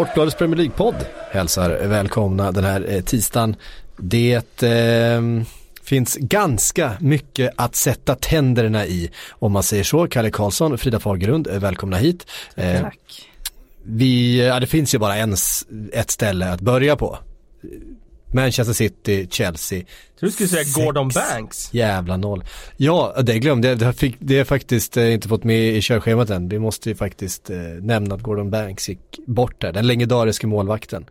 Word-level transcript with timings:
Sportbladets 0.00 0.36
Premier 0.36 0.56
League-podd 0.56 0.94
hälsar 1.30 1.70
välkomna 1.70 2.52
den 2.52 2.64
här 2.64 2.86
eh, 2.88 3.00
tisdagen. 3.00 3.56
Det 3.96 4.62
eh, 4.62 5.20
finns 5.82 6.16
ganska 6.16 6.92
mycket 7.00 7.50
att 7.56 7.76
sätta 7.76 8.14
tänderna 8.14 8.86
i 8.86 9.10
om 9.30 9.52
man 9.52 9.62
säger 9.62 9.84
så. 9.84 10.08
Kalle 10.08 10.30
Karlsson, 10.30 10.78
Frida 10.78 11.00
Fagerlund, 11.00 11.46
eh, 11.46 11.58
välkomna 11.58 11.96
hit. 11.96 12.26
Eh, 12.54 12.80
Tack. 12.80 12.98
Vi, 13.82 14.46
ja, 14.46 14.60
det 14.60 14.66
finns 14.66 14.94
ju 14.94 14.98
bara 14.98 15.16
en, 15.16 15.36
ett 15.92 16.10
ställe 16.10 16.52
att 16.52 16.60
börja 16.60 16.96
på. 16.96 17.18
Manchester 18.32 18.72
City, 18.74 19.28
Chelsea. 19.30 19.78
Jag 19.78 20.28
du 20.28 20.30
skulle 20.30 20.48
säga 20.48 20.84
Gordon 20.84 21.10
Banks. 21.14 21.74
Jävla 21.74 22.16
noll. 22.16 22.44
Ja, 22.76 23.14
det 23.22 23.38
glömde 23.38 23.68
jag. 23.68 23.78
Det, 23.78 23.92
fick, 23.92 24.16
det 24.18 24.38
har 24.38 24.44
faktiskt 24.44 24.96
eh, 24.96 25.12
inte 25.12 25.28
fått 25.28 25.44
med 25.44 25.76
i 25.76 25.82
körschemat 25.82 26.30
än. 26.30 26.48
Vi 26.48 26.58
måste 26.58 26.88
ju 26.88 26.94
faktiskt 26.94 27.50
eh, 27.50 27.58
nämna 27.80 28.14
att 28.14 28.22
Gordon 28.22 28.50
Banks 28.50 28.88
gick 28.88 29.20
bort 29.26 29.60
där. 29.60 29.72
Den 29.72 29.86
legendariska 29.86 30.46
målvakten. 30.46 31.06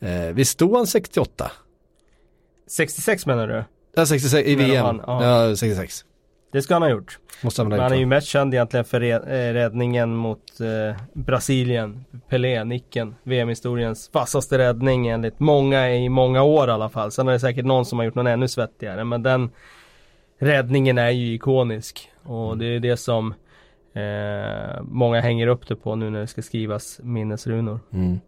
Eh, 0.00 0.34
visst 0.34 0.50
stod 0.50 0.76
han 0.76 0.86
68? 0.86 1.50
66 2.68 3.26
menar 3.26 3.48
du? 3.48 3.64
Ja, 3.96 4.06
66 4.06 4.48
i 4.48 4.54
VM. 4.54 4.84
Han, 4.84 5.02
ja. 5.06 5.48
ja, 5.48 5.56
66. 5.56 6.04
Det 6.50 6.62
ska 6.62 6.74
han 6.74 6.82
ha 6.82 6.90
gjort. 6.90 7.18
Måste 7.42 7.62
han, 7.62 7.72
ha 7.72 7.82
han 7.82 7.92
är 7.92 7.96
ju 7.96 8.06
mest 8.06 8.26
känd 8.26 8.54
egentligen 8.54 8.84
för 8.84 9.02
eh, 9.02 9.52
räddningen 9.52 10.16
mot 10.16 10.60
eh, 10.60 11.02
Brasilien. 11.12 12.04
Pelé, 12.28 12.64
nicken. 12.64 13.14
VM-historiens 13.22 14.10
vassaste 14.12 14.58
räddning 14.58 15.08
enligt 15.08 15.40
många 15.40 15.94
i 15.94 16.08
många 16.08 16.42
år 16.42 16.68
i 16.68 16.72
alla 16.72 16.88
fall. 16.88 17.12
Sen 17.12 17.28
är 17.28 17.32
det 17.32 17.40
säkert 17.40 17.64
någon 17.64 17.86
som 17.86 17.98
har 17.98 18.04
gjort 18.06 18.14
någon 18.14 18.26
ännu 18.26 18.48
svettigare. 18.48 19.04
Men 19.04 19.22
den 19.22 19.50
räddningen 20.38 20.98
är 20.98 21.10
ju 21.10 21.34
ikonisk. 21.34 22.10
Och 22.22 22.46
mm. 22.46 22.58
det 22.58 22.66
är 22.66 22.80
det 22.80 22.96
som 22.96 23.34
eh, 23.92 24.82
många 24.82 25.20
hänger 25.20 25.46
upp 25.46 25.68
det 25.68 25.76
på 25.76 25.94
nu 25.94 26.10
när 26.10 26.20
det 26.20 26.26
ska 26.26 26.42
skrivas 26.42 27.00
minnesrunor. 27.02 27.80
Mm. 27.92 28.20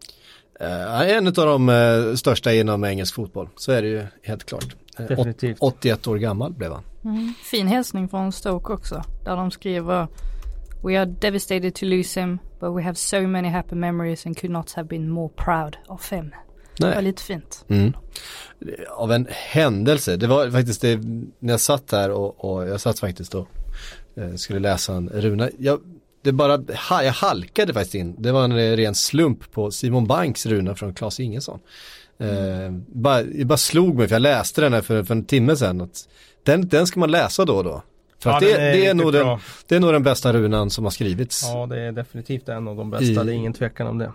Uh, 0.62 1.10
en 1.10 1.26
av 1.26 1.32
de 1.32 1.68
uh, 1.68 2.14
största 2.14 2.52
inom 2.52 2.84
engelsk 2.84 3.14
fotboll, 3.14 3.48
så 3.56 3.72
är 3.72 3.82
det 3.82 3.88
ju 3.88 4.06
helt 4.22 4.44
klart. 4.44 4.76
Definitivt. 4.96 5.56
81 5.60 6.06
år 6.06 6.16
gammal 6.16 6.52
blev 6.52 6.72
han. 6.72 6.82
Mm. 7.04 7.34
Fin 7.42 7.66
hälsning 7.66 8.08
från 8.08 8.32
Stoke 8.32 8.72
också. 8.72 9.02
Där 9.24 9.36
de 9.36 9.50
skriver 9.50 10.08
We 10.82 11.00
are 11.00 11.06
devastated 11.06 11.74
to 11.74 11.86
lose 11.86 12.20
him 12.20 12.38
but 12.60 12.76
we 12.76 12.82
have 12.82 12.94
so 12.94 13.20
many 13.20 13.48
happy 13.48 13.74
memories 13.74 14.26
and 14.26 14.36
could 14.36 14.52
not 14.52 14.72
have 14.72 14.88
been 14.88 15.08
more 15.08 15.28
proud 15.28 15.76
of 15.86 16.12
him. 16.12 16.34
Nej. 16.80 16.90
Det 16.90 16.94
var 16.94 17.02
lite 17.02 17.22
fint. 17.22 17.64
Mm. 17.68 17.92
Av 18.90 19.12
en 19.12 19.26
händelse, 19.30 20.16
det 20.16 20.26
var 20.26 20.50
faktiskt 20.50 20.80
det 20.80 20.96
när 21.38 21.52
jag 21.52 21.60
satt 21.60 21.92
här 21.92 22.10
och, 22.10 22.44
och 22.44 22.68
jag 22.68 22.80
satt 22.80 22.98
faktiskt 22.98 23.34
och 23.34 23.48
eh, 24.16 24.34
skulle 24.34 24.58
läsa 24.58 24.94
en 24.94 25.08
runa. 25.08 25.50
Jag, 25.58 25.80
det 26.22 26.32
bara, 26.32 26.62
jag 27.04 27.12
halkade 27.12 27.74
faktiskt 27.74 27.94
in. 27.94 28.14
Det 28.18 28.32
var 28.32 28.44
en 28.44 28.76
ren 28.76 28.94
slump 28.94 29.52
på 29.52 29.70
Simon 29.70 30.06
Banks 30.06 30.46
runa 30.46 30.74
från 30.74 30.94
Claes 30.94 31.20
Ingesson. 31.20 31.60
Mm. 32.18 32.64
Eh, 32.64 32.82
bara, 32.86 33.22
det 33.22 33.44
bara 33.44 33.58
slog 33.58 33.94
mig 33.94 34.08
för 34.08 34.14
jag 34.14 34.22
läste 34.22 34.60
den 34.60 34.72
här 34.72 34.80
för, 34.80 35.04
för 35.04 35.14
en 35.14 35.24
timme 35.24 35.56
sedan. 35.56 35.80
Att 35.80 36.08
den, 36.42 36.68
den 36.68 36.86
ska 36.86 37.00
man 37.00 37.10
läsa 37.10 37.44
då 37.44 37.56
och 37.56 37.64
då. 37.64 37.82
För 38.18 38.30
ja, 38.30 38.36
att 38.36 38.42
det, 38.42 38.52
är, 38.52 38.72
det, 38.72 38.86
är 38.86 38.94
nog 38.94 39.12
den, 39.12 39.38
det 39.66 39.76
är 39.76 39.80
nog 39.80 39.92
den 39.92 40.02
bästa 40.02 40.32
runan 40.32 40.70
som 40.70 40.84
har 40.84 40.90
skrivits. 40.90 41.42
Ja, 41.44 41.66
det 41.66 41.80
är 41.80 41.92
definitivt 41.92 42.48
en 42.48 42.68
av 42.68 42.76
de 42.76 42.90
bästa, 42.90 43.06
I, 43.06 43.14
det 43.14 43.20
är 43.20 43.28
ingen 43.28 43.52
tvekan 43.52 43.86
om 43.86 43.98
det. 43.98 44.12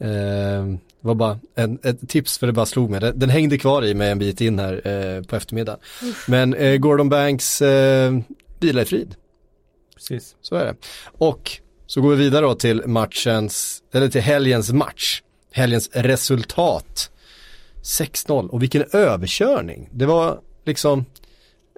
Eh, 0.00 0.64
det 1.00 1.08
var 1.08 1.14
bara 1.14 1.38
en, 1.54 1.78
ett 1.82 2.08
tips 2.08 2.38
för 2.38 2.46
det 2.46 2.52
bara 2.52 2.66
slog 2.66 2.90
mig. 2.90 3.00
Den, 3.00 3.18
den 3.18 3.30
hängde 3.30 3.58
kvar 3.58 3.84
i 3.84 3.94
mig 3.94 4.10
en 4.10 4.18
bit 4.18 4.40
in 4.40 4.58
här 4.58 4.72
eh, 4.86 5.22
på 5.22 5.36
eftermiddagen. 5.36 5.80
Men 6.26 6.54
eh, 6.54 6.76
Gordon 6.76 7.08
Banks 7.08 7.62
eh, 7.62 8.18
vila 8.60 8.82
i 8.82 8.84
frid. 8.84 9.14
Precis. 9.94 10.36
Så 10.40 10.54
är 10.54 10.64
det. 10.64 10.74
Och 11.18 11.60
så 11.86 12.00
går 12.00 12.10
vi 12.10 12.16
vidare 12.16 12.46
då 12.46 12.54
till 12.54 12.82
matchens, 12.86 13.82
eller 13.92 14.08
till 14.08 14.20
helgens 14.20 14.72
match. 14.72 15.22
Helgens 15.52 15.90
resultat. 15.92 17.10
6-0 17.82 18.48
och 18.48 18.62
vilken 18.62 18.84
överkörning. 18.92 19.88
Det 19.92 20.06
var 20.06 20.40
liksom, 20.64 21.04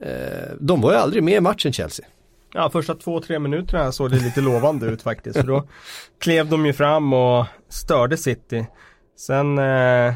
Eh, 0.02 0.52
de 0.60 0.80
var 0.80 0.92
ju 0.92 0.96
aldrig 0.98 1.22
med 1.22 1.34
i 1.34 1.40
matchen 1.40 1.72
Chelsea. 1.72 2.06
Ja, 2.54 2.70
första 2.70 2.94
två, 2.94 3.20
tre 3.20 3.38
minuterna 3.38 3.92
såg 3.92 4.10
det 4.10 4.16
lite 4.16 4.40
lovande 4.40 4.86
ut 4.86 5.02
faktiskt. 5.02 5.36
För 5.36 5.46
då 5.46 5.64
klev 6.18 6.48
de 6.48 6.66
ju 6.66 6.72
fram 6.72 7.12
och 7.12 7.46
störde 7.68 8.16
City. 8.16 8.66
Sen 9.16 9.58
eh, 9.58 10.14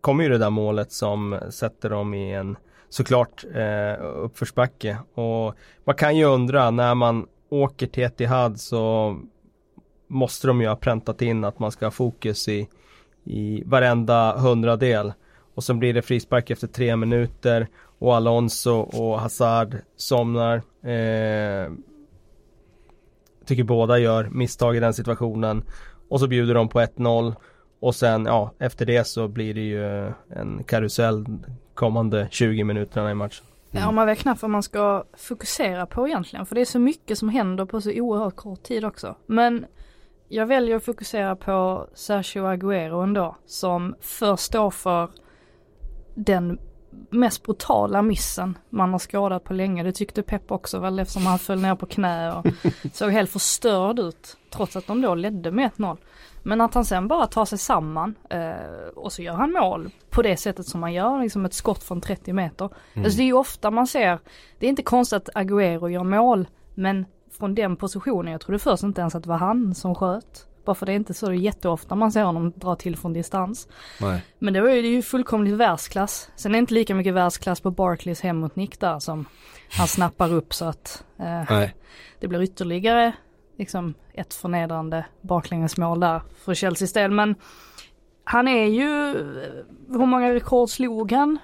kom 0.00 0.20
ju 0.20 0.28
det 0.28 0.38
där 0.38 0.50
målet 0.50 0.92
som 0.92 1.38
sätter 1.50 1.90
dem 1.90 2.14
i 2.14 2.34
en 2.34 2.56
såklart 2.88 3.44
eh, 3.54 4.04
uppförsbacke. 4.04 4.98
Och 5.14 5.54
man 5.84 5.94
kan 5.96 6.16
ju 6.16 6.24
undra 6.24 6.70
när 6.70 6.94
man 6.94 7.26
åker 7.50 7.86
till 7.86 8.02
Etihad 8.02 8.60
så 8.60 9.16
måste 10.08 10.46
de 10.46 10.60
ju 10.60 10.68
ha 10.68 10.76
präntat 10.76 11.22
in 11.22 11.44
att 11.44 11.58
man 11.58 11.72
ska 11.72 11.86
ha 11.86 11.90
fokus 11.90 12.48
i 12.48 12.68
i 13.28 13.62
varenda 13.66 14.36
hundradel. 14.36 15.12
Och 15.54 15.64
sen 15.64 15.78
blir 15.78 15.94
det 15.94 16.02
frispark 16.02 16.50
efter 16.50 16.66
tre 16.66 16.96
minuter 16.96 17.68
och 17.98 18.16
Alonso 18.16 18.72
och 18.74 19.20
Hazard 19.20 19.76
somnar. 19.96 20.56
Eh, 20.82 21.70
tycker 23.44 23.64
båda 23.64 23.98
gör 23.98 24.28
misstag 24.32 24.76
i 24.76 24.80
den 24.80 24.94
situationen. 24.94 25.64
Och 26.08 26.20
så 26.20 26.28
bjuder 26.28 26.54
de 26.54 26.68
på 26.68 26.80
1-0. 26.80 27.34
Och 27.80 27.94
sen, 27.94 28.26
ja, 28.26 28.52
efter 28.58 28.86
det 28.86 29.06
så 29.06 29.28
blir 29.28 29.54
det 29.54 29.60
ju 29.60 30.12
en 30.28 30.64
karusell 30.66 31.26
kommande 31.74 32.28
20 32.30 32.64
minuterna 32.64 33.10
i 33.10 33.14
matchen. 33.14 33.44
Mm. 33.70 33.82
Ja, 33.82 33.90
man 33.90 34.06
vet 34.06 34.18
knappt 34.18 34.42
vad 34.42 34.50
man 34.50 34.62
ska 34.62 35.04
fokusera 35.16 35.86
på 35.86 36.08
egentligen. 36.08 36.46
För 36.46 36.54
det 36.54 36.60
är 36.60 36.64
så 36.64 36.78
mycket 36.78 37.18
som 37.18 37.28
händer 37.28 37.64
på 37.64 37.80
så 37.80 37.90
oerhört 37.90 38.36
kort 38.36 38.62
tid 38.62 38.84
också. 38.84 39.16
Men 39.26 39.66
jag 40.28 40.46
väljer 40.46 40.76
att 40.76 40.84
fokusera 40.84 41.36
på 41.36 41.86
Sergio 41.94 42.46
Aguero 42.46 43.00
ändå, 43.00 43.36
som 43.46 43.94
först 44.00 44.44
står 44.44 44.70
för 44.70 45.10
den 46.14 46.58
mest 47.10 47.42
brutala 47.42 48.02
missen 48.02 48.58
man 48.70 48.92
har 48.92 48.98
skådat 48.98 49.44
på 49.44 49.52
länge. 49.52 49.82
Det 49.82 49.92
tyckte 49.92 50.22
Pep 50.22 50.52
också 50.52 50.78
väl 50.78 50.98
eftersom 50.98 51.26
han 51.26 51.38
föll 51.38 51.60
ner 51.60 51.74
på 51.74 51.86
knä 51.86 52.32
och 52.32 52.46
såg 52.92 53.10
helt 53.10 53.30
förstörd 53.30 53.98
ut. 53.98 54.36
Trots 54.50 54.76
att 54.76 54.86
de 54.86 55.00
då 55.00 55.14
ledde 55.14 55.50
med 55.50 55.70
1-0. 55.70 55.96
Men 56.42 56.60
att 56.60 56.74
han 56.74 56.84
sen 56.84 57.08
bara 57.08 57.26
tar 57.26 57.44
sig 57.44 57.58
samman 57.58 58.14
eh, 58.30 58.88
och 58.96 59.12
så 59.12 59.22
gör 59.22 59.34
han 59.34 59.52
mål 59.52 59.90
på 60.10 60.22
det 60.22 60.36
sättet 60.36 60.66
som 60.66 60.80
man 60.80 60.92
gör, 60.92 61.22
liksom 61.22 61.44
ett 61.44 61.54
skott 61.54 61.84
från 61.84 62.00
30 62.00 62.32
meter. 62.32 62.70
Mm. 62.92 63.04
Alltså 63.04 63.16
det 63.16 63.22
är 63.22 63.26
ju 63.26 63.32
ofta 63.32 63.70
man 63.70 63.86
ser, 63.86 64.18
det 64.58 64.66
är 64.66 64.70
inte 64.70 64.82
konstigt 64.82 65.16
att 65.16 65.36
Aguero 65.36 65.88
gör 65.88 66.04
mål, 66.04 66.48
men 66.74 67.06
från 67.38 67.54
den 67.54 67.76
positionen. 67.76 68.32
Jag 68.32 68.40
trodde 68.40 68.58
först 68.58 68.82
inte 68.82 69.00
ens 69.00 69.14
att 69.14 69.22
det 69.22 69.28
var 69.28 69.36
han 69.36 69.74
som 69.74 69.94
sköt. 69.94 70.47
Bara 70.68 70.74
för 70.74 70.86
det 70.86 70.92
är 70.92 70.96
inte 70.96 71.14
så 71.14 71.32
jätteofta 71.32 71.94
man 71.94 72.12
ser 72.12 72.22
honom 72.22 72.52
dra 72.56 72.76
till 72.76 72.96
från 72.96 73.12
distans. 73.12 73.68
Nej. 74.00 74.22
Men 74.38 74.54
det 74.54 74.60
var 74.60 74.68
ju, 74.68 74.82
det 74.82 74.88
är 74.88 74.92
ju 74.92 75.02
fullkomligt 75.02 75.54
världsklass. 75.54 76.30
Sen 76.36 76.52
är 76.52 76.52
det 76.52 76.58
inte 76.58 76.74
lika 76.74 76.94
mycket 76.94 77.14
världsklass 77.14 77.60
på 77.60 77.70
Barclays 77.70 78.20
hem 78.20 78.36
mot 78.36 78.56
Nick 78.56 78.80
där 78.80 78.98
som 78.98 79.24
han 79.70 79.88
snappar 79.88 80.32
upp 80.32 80.54
så 80.54 80.64
att 80.64 81.04
eh, 81.18 81.68
det 82.20 82.28
blir 82.28 82.42
ytterligare 82.42 83.12
liksom 83.58 83.94
ett 84.14 84.34
förnedrande 84.34 85.04
baklängesmål 85.20 86.00
där 86.00 86.22
för 86.44 86.54
Chelseas 86.54 86.92
del. 86.92 87.10
Men 87.10 87.34
han 88.24 88.48
är 88.48 88.66
ju, 88.66 88.88
hur 89.88 90.06
många 90.06 90.34
rekord 90.34 90.68
slog 90.68 91.12
han 91.12 91.38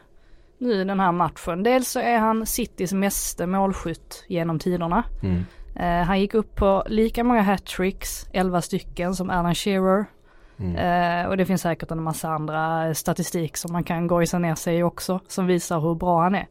nu 0.59 0.73
i 0.73 0.85
den 0.85 1.01
här 1.01 1.13
matchen? 1.13 1.63
Dels 1.63 1.89
så 1.89 2.01
är 2.01 2.19
han 2.19 2.47
Citys 2.47 2.93
meste 2.93 3.47
målskytt 3.47 4.25
genom 4.29 4.59
tiderna. 4.59 5.05
Mm. 5.23 5.45
Uh, 5.81 6.03
han 6.03 6.21
gick 6.21 6.35
upp 6.35 6.55
på 6.55 6.85
lika 6.87 7.25
många 7.25 7.43
hattricks, 7.43 8.29
11 8.33 8.63
stycken 8.63 9.15
som 9.15 9.31
Alan 9.31 9.55
Shearer. 9.55 10.05
Mm. 10.57 10.77
Uh, 10.77 11.29
och 11.29 11.37
det 11.37 11.47
finns 11.47 11.63
säkert 11.63 11.91
en 11.91 12.03
massa 12.03 12.29
andra 12.29 12.95
statistik 12.95 13.57
som 13.57 13.73
man 13.73 13.85
kan 13.85 14.07
gojsa 14.07 14.39
ner 14.39 14.55
sig 14.55 14.79
i 14.79 14.83
också 14.83 15.21
som 15.29 15.47
visar 15.47 15.81
hur 15.81 15.95
bra 15.95 16.23
han 16.23 16.35
är. 16.35 16.47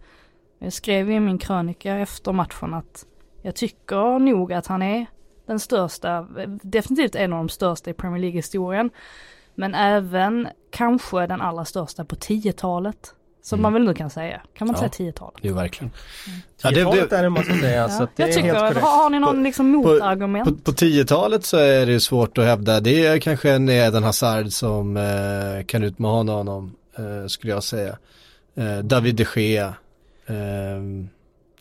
Jag 0.60 0.74
skrev 0.74 1.12
i 1.12 1.20
min 1.20 1.38
krönika 1.38 1.96
efter 1.96 2.32
matchen 2.32 2.74
att 2.74 3.06
jag 3.42 3.56
tycker 3.56 4.20
nog 4.20 4.54
att 4.54 4.68
han 4.68 4.82
är 4.82 5.06
den 5.46 5.60
största, 5.60 6.28
definitivt 6.62 7.16
en 7.16 7.34
av 7.34 7.40
de 7.40 7.50
största 7.50 7.90
i 7.90 7.94
Premier 7.94 8.22
League-historien. 8.22 8.90
Men 9.56 9.76
även 9.76 10.48
kanske 10.72 11.28
den 11.28 11.42
allra 11.42 11.66
största 11.66 12.06
på 12.06 12.16
10-talet. 12.16 13.16
Som 13.44 13.60
mm. 13.60 13.62
man 13.62 13.74
väl 13.74 13.84
nu 13.84 13.94
kan 13.94 14.10
säga. 14.10 14.42
Kan 14.58 14.68
man 14.68 14.76
ja. 14.82 14.90
säga 14.90 15.12
10-talet? 15.12 15.40
Jo, 15.42 15.56
verkligen. 15.56 15.94
Mm. 16.28 16.40
Ja, 16.62 16.70
10-talet 16.70 17.14
är 17.14 17.24
det 17.24 17.30
man 17.30 17.44
ska 17.44 17.54
säga. 17.54 17.90
så 17.90 18.08
det 18.16 18.24
jag 18.24 18.34
tycker, 18.34 18.54
har, 18.54 18.74
har 18.74 19.10
ni 19.10 19.20
någon 19.20 19.44
liksom 19.44 19.68
motargument? 19.68 20.50
På, 20.50 20.56
på, 20.56 20.62
på 20.62 20.72
10-talet 20.72 21.46
så 21.46 21.58
är 21.58 21.86
det 21.86 22.00
svårt 22.00 22.38
att 22.38 22.46
hävda. 22.46 22.80
Det 22.80 23.06
är 23.06 23.20
kanske 23.20 23.52
en 23.52 23.70
Eden 23.70 24.04
Hazard 24.04 24.52
som 24.52 24.98
eh, 24.98 25.66
kan 25.66 25.84
utmana 25.84 26.32
honom, 26.32 26.76
eh, 26.98 27.28
skulle 27.28 27.54
jag 27.54 27.64
säga. 27.64 27.98
Eh, 28.56 28.78
David 28.78 29.16
de 29.16 29.26
Gea. 29.36 29.74
Eh, 30.26 30.36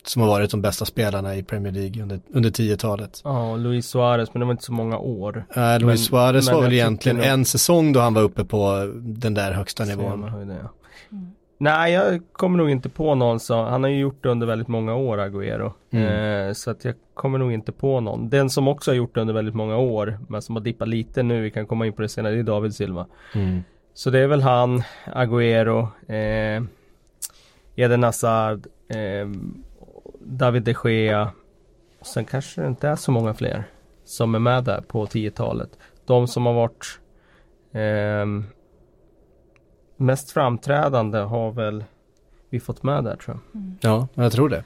som 0.05 0.21
har 0.21 0.29
varit 0.29 0.51
de 0.51 0.61
bästa 0.61 0.85
spelarna 0.85 1.35
i 1.35 1.43
Premier 1.43 1.73
League 1.73 2.01
under, 2.03 2.19
under 2.33 2.49
10-talet. 2.49 3.21
Ja, 3.23 3.51
och 3.51 3.59
Luis 3.59 3.87
Suarez, 3.87 4.33
men 4.33 4.39
det 4.39 4.45
var 4.45 4.51
inte 4.51 4.63
så 4.63 4.73
många 4.73 4.97
år. 4.97 5.45
Nej, 5.55 5.75
äh, 5.75 5.79
Luis 5.79 5.87
men, 5.87 5.97
Suarez 5.97 6.45
men 6.45 6.55
var 6.55 6.63
väl 6.63 6.73
egentligen 6.73 7.21
en 7.21 7.45
säsong 7.45 7.93
då 7.93 7.99
han 7.99 8.13
var 8.13 8.21
uppe 8.21 8.45
på 8.45 8.91
den 8.95 9.33
där 9.33 9.51
högsta 9.51 9.85
nivån. 9.85 10.23
Höjde, 10.23 10.53
ja. 10.53 10.69
Mm. 11.11 11.31
Nej, 11.57 11.93
jag 11.93 12.21
kommer 12.31 12.57
nog 12.57 12.69
inte 12.69 12.89
på 12.89 13.15
någon 13.15 13.39
som, 13.39 13.65
han 13.65 13.83
har 13.83 13.89
ju 13.89 13.99
gjort 13.99 14.23
det 14.23 14.29
under 14.29 14.47
väldigt 14.47 14.67
många 14.67 14.95
år, 14.95 15.17
Agüero. 15.17 15.71
Mm. 15.91 16.47
Eh, 16.47 16.53
så 16.53 16.71
att 16.71 16.85
jag 16.85 16.95
kommer 17.13 17.37
nog 17.37 17.51
inte 17.51 17.71
på 17.71 17.99
någon. 17.99 18.29
Den 18.29 18.49
som 18.49 18.67
också 18.67 18.91
har 18.91 18.95
gjort 18.95 19.15
det 19.15 19.21
under 19.21 19.33
väldigt 19.33 19.55
många 19.55 19.77
år, 19.77 20.19
men 20.29 20.41
som 20.41 20.55
har 20.55 20.63
dippat 20.63 20.87
lite 20.87 21.23
nu, 21.23 21.41
vi 21.41 21.51
kan 21.51 21.67
komma 21.67 21.85
in 21.85 21.93
på 21.93 22.01
det 22.01 22.09
senare, 22.09 22.33
det 22.33 22.39
är 22.39 22.43
David 22.43 22.75
Silva. 22.75 23.05
Mm. 23.35 23.63
Så 23.93 24.09
det 24.09 24.19
är 24.19 24.27
väl 24.27 24.41
han, 24.41 24.83
Agüero, 25.05 25.87
eh, 26.07 26.63
Eden 27.75 28.03
Hazard, 28.03 28.67
eh, 28.87 29.27
David 30.19 30.63
de 30.63 30.75
Gea. 30.83 31.31
Sen 32.01 32.25
kanske 32.25 32.61
det 32.61 32.67
inte 32.67 32.87
är 32.87 32.95
så 32.95 33.11
många 33.11 33.33
fler 33.33 33.63
som 34.03 34.35
är 34.35 34.39
med 34.39 34.63
där 34.63 34.81
på 34.81 35.05
10-talet. 35.05 35.69
De 36.05 36.27
som 36.27 36.45
har 36.45 36.53
varit 36.53 36.99
eh, 37.71 38.25
mest 40.03 40.31
framträdande 40.31 41.17
har 41.19 41.51
väl 41.51 41.83
vi 42.49 42.59
fått 42.59 42.83
med 42.83 43.03
där 43.03 43.15
tror 43.15 43.37
jag. 43.51 43.63
Ja, 43.81 44.07
jag 44.13 44.31
tror 44.31 44.49
det. 44.49 44.63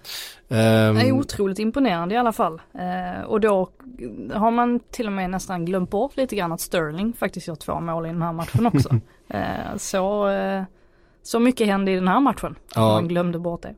Ehm, 0.50 0.96
Det 0.96 1.08
är 1.08 1.12
otroligt 1.12 1.60
imponerande 1.60 2.16
i 2.16 2.18
alla 2.18 2.32
fall. 2.32 2.62
Eh, 2.74 3.24
och 3.26 3.42
då 3.42 3.70
har 4.34 4.52
man 4.52 4.80
till 4.80 5.08
och 5.08 5.14
med 5.14 5.30
nästan 5.30 5.66
glömt 5.66 5.90
bort 5.90 6.18
lite 6.18 6.36
grann 6.36 6.52
att 6.52 6.62
Sterling 6.62 7.14
faktiskt 7.14 7.48
gör 7.48 7.56
två 7.56 7.80
mål 7.80 8.06
i 8.06 8.10
den 8.10 8.22
här 8.22 8.34
matchen 8.34 8.66
också. 8.68 8.90
eh, 9.30 9.78
så, 9.78 10.30
eh, 10.30 10.64
så 11.28 11.40
mycket 11.40 11.68
hände 11.68 11.92
i 11.92 11.96
den 11.96 12.08
här 12.08 12.20
matchen. 12.20 12.56
Ja. 12.76 12.82
Man 12.82 13.08
glömde 13.08 13.40
bort 13.40 13.62
det. 13.62 13.74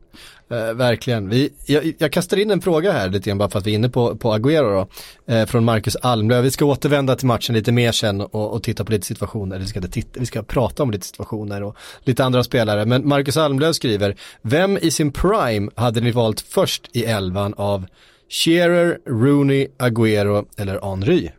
Eh, 0.56 0.74
verkligen. 0.74 1.30
Vi, 1.30 1.54
jag, 1.66 1.94
jag 1.98 2.12
kastar 2.12 2.38
in 2.38 2.51
en 2.51 2.62
fråga 2.62 2.92
här 2.92 3.10
lite 3.10 3.30
grann 3.30 3.38
bara 3.38 3.50
för 3.50 3.60
att 3.60 3.68
vi 3.68 3.72
är 3.72 3.75
inne 3.75 3.90
på, 3.90 4.16
på 4.16 4.34
Agüero 4.34 4.88
då. 5.25 5.34
Eh, 5.34 5.46
från 5.46 5.66
Marcus 5.66 5.96
Almlöv. 5.96 6.44
Vi 6.44 6.51
ska 6.51 6.66
återvända 6.66 7.16
till 7.16 7.28
matchen 7.28 7.56
lite 7.56 7.72
mer 7.72 7.92
sen 7.92 8.22
och, 8.22 8.54
och 8.54 8.63
titta 8.63 8.86
på 8.86 8.92
lite 8.92 9.06
situationer. 9.06 9.60
Vi 9.60 9.66
ska, 9.66 9.81
titta, 9.81 10.19
vi 10.19 10.25
ska 10.25 10.44
prata 10.44 10.84
om 10.84 10.92
lite 10.92 11.06
situationer 11.06 11.63
och 11.63 11.75
lite 12.04 12.25
andra 12.25 12.44
spelare. 12.44 12.86
Men 12.86 13.07
Marcus 13.07 13.38
Almlöv 13.38 13.74
skriver, 13.74 14.16
vem 14.42 14.78
i 14.78 14.92
sin 14.92 15.12
prime 15.12 15.72
hade 15.75 16.02
ni 16.02 16.12
valt 16.12 16.42
först 16.42 16.90
i 16.95 17.06
elvan 17.06 17.54
av 17.57 17.86
Shearer, 18.30 18.98
Rooney, 19.06 19.68
Agüero 19.78 20.45
eller 20.57 20.90
Henry? 20.90 21.30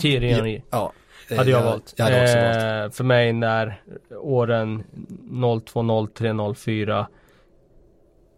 Thierry 0.00 0.32
Henry 0.32 0.62
Ja. 0.70 0.92
Eh, 1.32 1.38
hade 1.38 1.50
jag 1.50 1.62
valt. 1.64 1.94
Jag 1.96 2.04
hade 2.04 2.22
också 2.22 2.38
valt. 2.38 2.56
Eh, 2.92 2.96
för 2.96 3.04
mig 3.04 3.32
när 3.32 3.82
åren 4.20 4.82
02, 5.66 6.06
03, 6.14 6.54
04 6.54 7.06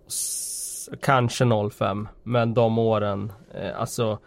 s- 0.07 0.89
Kanske 1.03 1.45
05 1.71 2.09
Men 2.23 2.55
de 2.55 2.79
åren 2.79 3.33
eh, 3.55 3.81
Alltså 3.81 4.19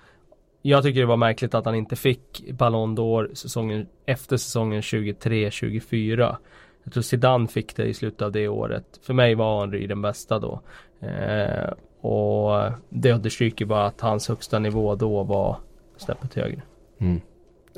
Jag 0.62 0.84
tycker 0.84 1.00
det 1.00 1.06
var 1.06 1.18
märkligt 1.18 1.54
att 1.54 1.66
han 1.66 1.75
inte 1.75 1.96
fick 1.96 2.44
Ballon 2.54 2.98
d'Or 2.98 3.34
säsongen 3.34 3.88
Efter 4.06 4.38
säsongen 4.38 4.81
23-24 4.81 6.36
Jag 6.84 6.94
tror 6.94 7.04
Zidane 7.04 7.48
fick 7.48 7.75
det 7.75 7.86
i 7.86 7.94
slutet 7.94 8.22
av 8.22 8.31
det 8.31 8.48
året 8.48 9.00
För 9.02 9.14
mig 9.14 9.36
var 9.36 9.60
Henry 9.62 9.88
den 9.88 10.02
bästa 10.02 10.40
då 10.40 10.62
eh, 11.00 11.69
Och 12.02 12.72
det 12.90 13.12
understryker 13.14 13.66
bara 13.66 13.86
att 13.86 14.02
hans 14.02 14.28
högsta 14.28 14.60
nivå 14.60 14.96
då 14.96 15.24
var 15.24 15.58
snäppet 15.98 16.34
högre 16.34 16.62
Mm. 17.00 17.22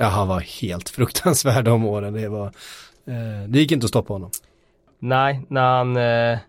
Ja, 0.02 0.06
han 0.06 0.28
var 0.28 0.40
helt 0.40 0.90
fruktansvärd 0.90 1.66
de 1.66 1.86
åren. 1.86 2.14
Det 2.14 2.28
var, 2.30 2.46
eh, 3.06 3.48
det 3.48 3.60
gick 3.60 3.72
inte 3.72 3.84
att 3.86 3.90
stoppa 3.90 4.14
honom. 4.14 4.30
Nej, 5.00 5.46
när 5.48 5.62
han 5.78 5.98
eh, 5.98 6.40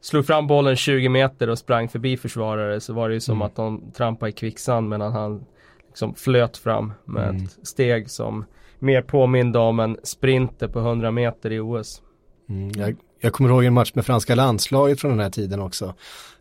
slog 0.00 0.26
fram 0.26 0.46
bollen 0.46 0.76
20 0.76 1.08
meter 1.08 1.48
och 1.50 1.58
sprang 1.58 1.88
förbi 1.88 2.16
försvarare 2.16 2.80
så 2.80 2.92
var 2.92 3.08
det 3.08 3.14
ju 3.14 3.20
som 3.20 3.34
Mm. 3.34 3.46
att 3.46 3.56
de 3.56 3.92
trampade 3.96 4.30
i 4.30 4.32
kvicksand 4.32 4.88
medan 4.88 5.12
han 5.12 5.44
liksom 5.88 6.14
flöt 6.14 6.56
fram 6.56 6.92
med 7.04 7.28
Mm. 7.28 7.44
ett 7.44 7.66
steg 7.68 8.10
som 8.10 8.44
mer 8.78 9.02
påminde 9.02 9.58
om 9.58 9.80
en 9.80 9.96
sprinter 10.02 10.68
på 10.68 10.78
100 10.80 11.10
meter 11.10 11.52
i 11.52 11.60
OS. 11.60 12.02
Mm, 12.48 12.70
jag, 12.76 12.96
jag 13.20 13.32
kommer 13.32 13.50
ihåg 13.50 13.64
en 13.64 13.74
match 13.74 13.90
med 13.94 14.06
franska 14.06 14.34
landslaget 14.34 15.00
från 15.00 15.10
den 15.10 15.20
här 15.20 15.30
tiden 15.30 15.60
också. 15.60 15.94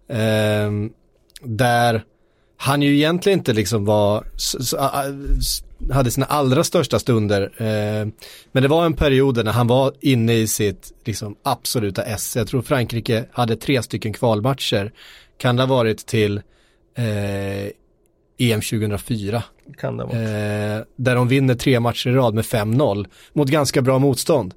Ehm, 0.07 0.93
där 1.41 2.03
han 2.63 2.81
ju 2.81 2.95
egentligen 2.95 3.39
inte 3.39 3.53
liksom 3.53 3.85
var, 3.85 4.23
hade 5.91 6.11
sina 6.11 6.25
allra 6.25 6.63
största 6.63 6.99
stunder. 6.99 7.51
Ehm, 7.57 8.11
men 8.51 8.63
det 8.63 8.69
var 8.69 8.85
en 8.85 8.93
period 8.93 9.45
när 9.45 9.51
han 9.51 9.67
var 9.67 9.93
inne 10.01 10.33
i 10.33 10.47
sitt 10.47 10.91
liksom 11.05 11.35
absoluta 11.43 12.03
S. 12.03 12.35
Jag 12.35 12.47
tror 12.47 12.61
Frankrike 12.61 13.25
hade 13.31 13.55
tre 13.55 13.83
stycken 13.83 14.13
kvalmatcher. 14.13 14.91
Kan 15.37 15.55
det 15.55 15.61
ha 15.61 15.75
varit 15.75 16.05
till 16.05 16.37
eh, 16.97 17.65
EM 18.37 18.61
2004. 18.61 19.43
Kan 19.77 19.97
det 19.97 20.03
vara. 20.03 20.19
Eh, 20.19 20.81
där 20.95 21.15
de 21.15 21.27
vinner 21.27 21.55
tre 21.55 21.79
matcher 21.79 22.09
i 22.09 22.13
rad 22.13 22.33
med 22.33 22.45
5-0 22.45 23.05
mot 23.33 23.49
ganska 23.49 23.81
bra 23.81 23.99
motstånd. 23.99 24.53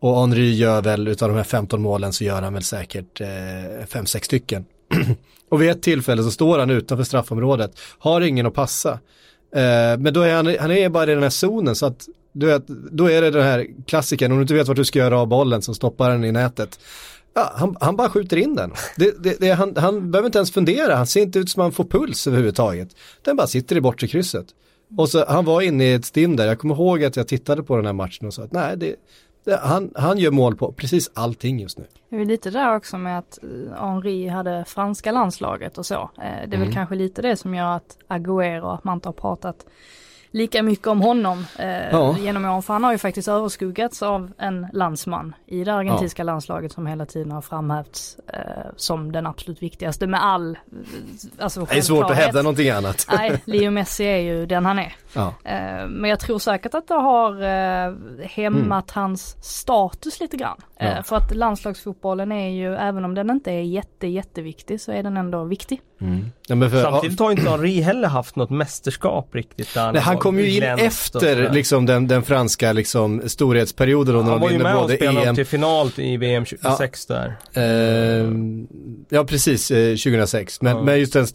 Och 0.00 0.20
Henry 0.20 0.54
gör 0.54 0.82
väl 0.82 1.08
utav 1.08 1.28
de 1.28 1.36
här 1.36 1.44
15 1.44 1.82
målen 1.82 2.12
så 2.12 2.24
gör 2.24 2.42
han 2.42 2.54
väl 2.54 2.62
säkert 2.62 3.20
5-6 3.20 4.24
stycken. 4.24 4.64
och 5.48 5.62
vid 5.62 5.70
ett 5.70 5.82
tillfälle 5.82 6.22
så 6.22 6.30
står 6.30 6.58
han 6.58 6.70
utanför 6.70 7.04
straffområdet, 7.04 7.78
har 7.98 8.20
ingen 8.20 8.46
att 8.46 8.54
passa. 8.54 8.90
Eh, 9.54 9.98
men 9.98 10.14
då 10.14 10.20
är 10.20 10.34
han, 10.34 10.56
han 10.60 10.70
är 10.70 10.88
bara 10.88 11.10
i 11.10 11.14
den 11.14 11.22
här 11.22 11.30
zonen 11.30 11.74
så 11.74 11.86
att 11.86 12.08
du 12.32 12.46
vet, 12.46 12.66
då 12.66 13.10
är 13.10 13.22
det 13.22 13.30
den 13.30 13.42
här 13.42 13.66
klassiken, 13.86 14.32
om 14.32 14.38
du 14.38 14.42
inte 14.42 14.54
vet 14.54 14.68
vart 14.68 14.76
du 14.76 14.84
ska 14.84 14.98
göra 14.98 15.20
av 15.20 15.26
bollen 15.26 15.62
som 15.62 15.74
stoppar 15.74 16.10
den 16.10 16.24
i 16.24 16.32
nätet. 16.32 16.80
Ja, 17.34 17.52
han, 17.54 17.76
han 17.80 17.96
bara 17.96 18.08
skjuter 18.08 18.36
in 18.36 18.54
den. 18.54 18.72
Det, 18.96 19.22
det, 19.22 19.40
det, 19.40 19.50
han, 19.50 19.76
han 19.76 20.10
behöver 20.10 20.26
inte 20.26 20.38
ens 20.38 20.52
fundera, 20.52 20.94
han 20.94 21.06
ser 21.06 21.22
inte 21.22 21.38
ut 21.38 21.50
som 21.50 21.62
han 21.62 21.72
får 21.72 21.84
puls 21.84 22.26
överhuvudtaget. 22.26 22.88
Den 23.22 23.36
bara 23.36 23.46
sitter 23.46 23.76
i 23.76 23.80
bortre 23.80 24.06
krysset. 24.06 24.46
Och 24.96 25.08
så, 25.08 25.24
han 25.28 25.44
var 25.44 25.60
inne 25.60 25.84
i 25.84 25.92
ett 25.92 26.04
stim 26.04 26.36
där, 26.36 26.46
jag 26.46 26.58
kommer 26.58 26.74
ihåg 26.74 27.04
att 27.04 27.16
jag 27.16 27.28
tittade 27.28 27.62
på 27.62 27.76
den 27.76 27.86
här 27.86 27.92
matchen 27.92 28.26
och 28.26 28.34
sa 28.34 28.42
att 28.42 28.52
nej, 28.52 28.76
det, 28.76 28.96
han, 29.62 29.90
han 29.94 30.18
gör 30.18 30.30
mål 30.30 30.56
på 30.56 30.72
precis 30.72 31.10
allting 31.14 31.60
just 31.60 31.78
nu. 31.78 31.84
Det 32.08 32.16
är 32.16 32.24
lite 32.24 32.50
där 32.50 32.76
också 32.76 32.98
med 32.98 33.18
att 33.18 33.38
eh, 33.42 33.84
Henri 33.86 34.28
hade 34.28 34.64
franska 34.64 35.12
landslaget 35.12 35.78
och 35.78 35.86
så. 35.86 35.94
Eh, 35.94 36.08
Det 36.16 36.24
är 36.24 36.44
Mm. 36.46 36.60
väl 36.60 36.72
kanske 36.72 36.94
lite 36.94 37.22
det 37.22 37.36
som 37.36 37.54
gör 37.54 37.76
att 37.76 37.98
Agüero, 38.08 38.74
att 38.74 38.84
man 38.84 38.94
inte 38.94 39.08
har 39.08 39.12
pratat 39.12 39.66
lika 40.32 40.62
mycket 40.62 40.86
om 40.86 41.00
honom 41.00 41.44
eh, 41.58 41.90
Ja. 41.90 42.16
genom 42.18 42.44
åren. 42.44 42.62
För 42.62 42.72
han 42.72 42.84
har 42.84 42.92
ju 42.92 42.98
faktiskt 42.98 43.28
överskuggats 43.28 44.02
av 44.02 44.32
en 44.38 44.66
landsman 44.72 45.34
i 45.46 45.64
det 45.64 45.74
argentinska 45.74 46.22
landslaget 46.22 46.72
som 46.72 46.86
hela 46.86 47.06
tiden 47.06 47.32
har 47.32 47.40
framhävts 47.42 48.16
eh, 48.26 48.40
som 48.76 49.12
den 49.12 49.26
absolut 49.26 49.62
viktigaste 49.62 50.06
med 50.06 50.24
all, 50.24 50.50
eh, 50.50 50.58
alltså 51.38 51.64
Det 51.64 51.76
är 51.78 51.82
svårt 51.82 52.10
att 52.10 52.16
hävda 52.16 52.42
någonting 52.42 52.70
annat. 52.70 53.06
Nej, 53.12 53.42
Leo 53.44 53.70
Messi 53.70 54.04
är 54.04 54.16
ju 54.18 54.46
den 54.46 54.66
han 54.66 54.78
är. 54.78 54.94
Ja. 55.12 55.34
Eh, 55.44 55.88
Men 55.88 56.10
jag 56.10 56.20
tror 56.20 56.38
säkert 56.38 56.74
att 56.74 56.88
det 56.88 56.94
har 56.94 57.42
eh, 57.42 57.94
hämmat 58.28 58.90
hans 58.90 59.36
status 59.40 60.20
lite 60.20 60.36
grann. 60.36 60.56
Eh, 60.58 60.86
Mm. 60.86 60.96
Ja. 60.96 61.02
För 61.02 61.16
att 61.16 61.36
landslagsfotbollen 61.36 62.32
är 62.32 62.48
ju, 62.48 62.74
även 62.74 63.04
om 63.04 63.14
den 63.14 63.30
inte 63.30 63.50
är 63.52 63.60
jätte, 63.62 64.06
jätteviktig 64.06 64.80
så 64.80 64.92
är 64.92 65.02
den 65.02 65.16
ändå 65.16 65.44
viktig. 65.44 65.80
Mm. 66.00 66.24
Ja, 66.48 66.54
men 66.54 66.70
för, 66.70 66.82
Samtidigt 66.82 67.20
har 67.20 67.30
inte 67.30 67.50
Henri 67.50 67.80
heller 67.80 68.08
haft 68.08 68.36
något 68.36 68.50
mästerskap 68.50 69.34
riktigt. 69.34 69.74
Där 69.74 69.92
Nej, 69.92 70.02
han 70.02 70.18
kom 70.18 70.38
ju 70.38 70.50
in 70.56 70.62
efter 70.62 71.50
liksom, 71.52 71.86
den, 71.86 72.08
den 72.08 72.22
franska 72.22 72.72
liksom, 72.72 73.22
storhetsperioden 73.26 74.14
när 74.14 74.22
Han 74.22 74.30
de 74.32 74.40
var 74.40 74.50
ju 74.50 74.58
med 74.58 74.74
och 74.76 74.82
både 74.82 74.96
spelade 74.96 75.26
EM, 75.26 75.34
till 75.34 75.46
final 75.46 75.90
i 75.96 76.16
VM 76.16 76.44
26 76.44 77.06
där. 77.06 77.36
Ehm, 77.54 78.66
ja 79.08 79.24
precis, 79.24 79.70
eh, 79.70 79.90
2006. 79.96 80.62
Men, 80.62 80.76
Ja. 80.76 80.82
men 80.82 80.98
just 81.00 81.12
den 81.12 81.26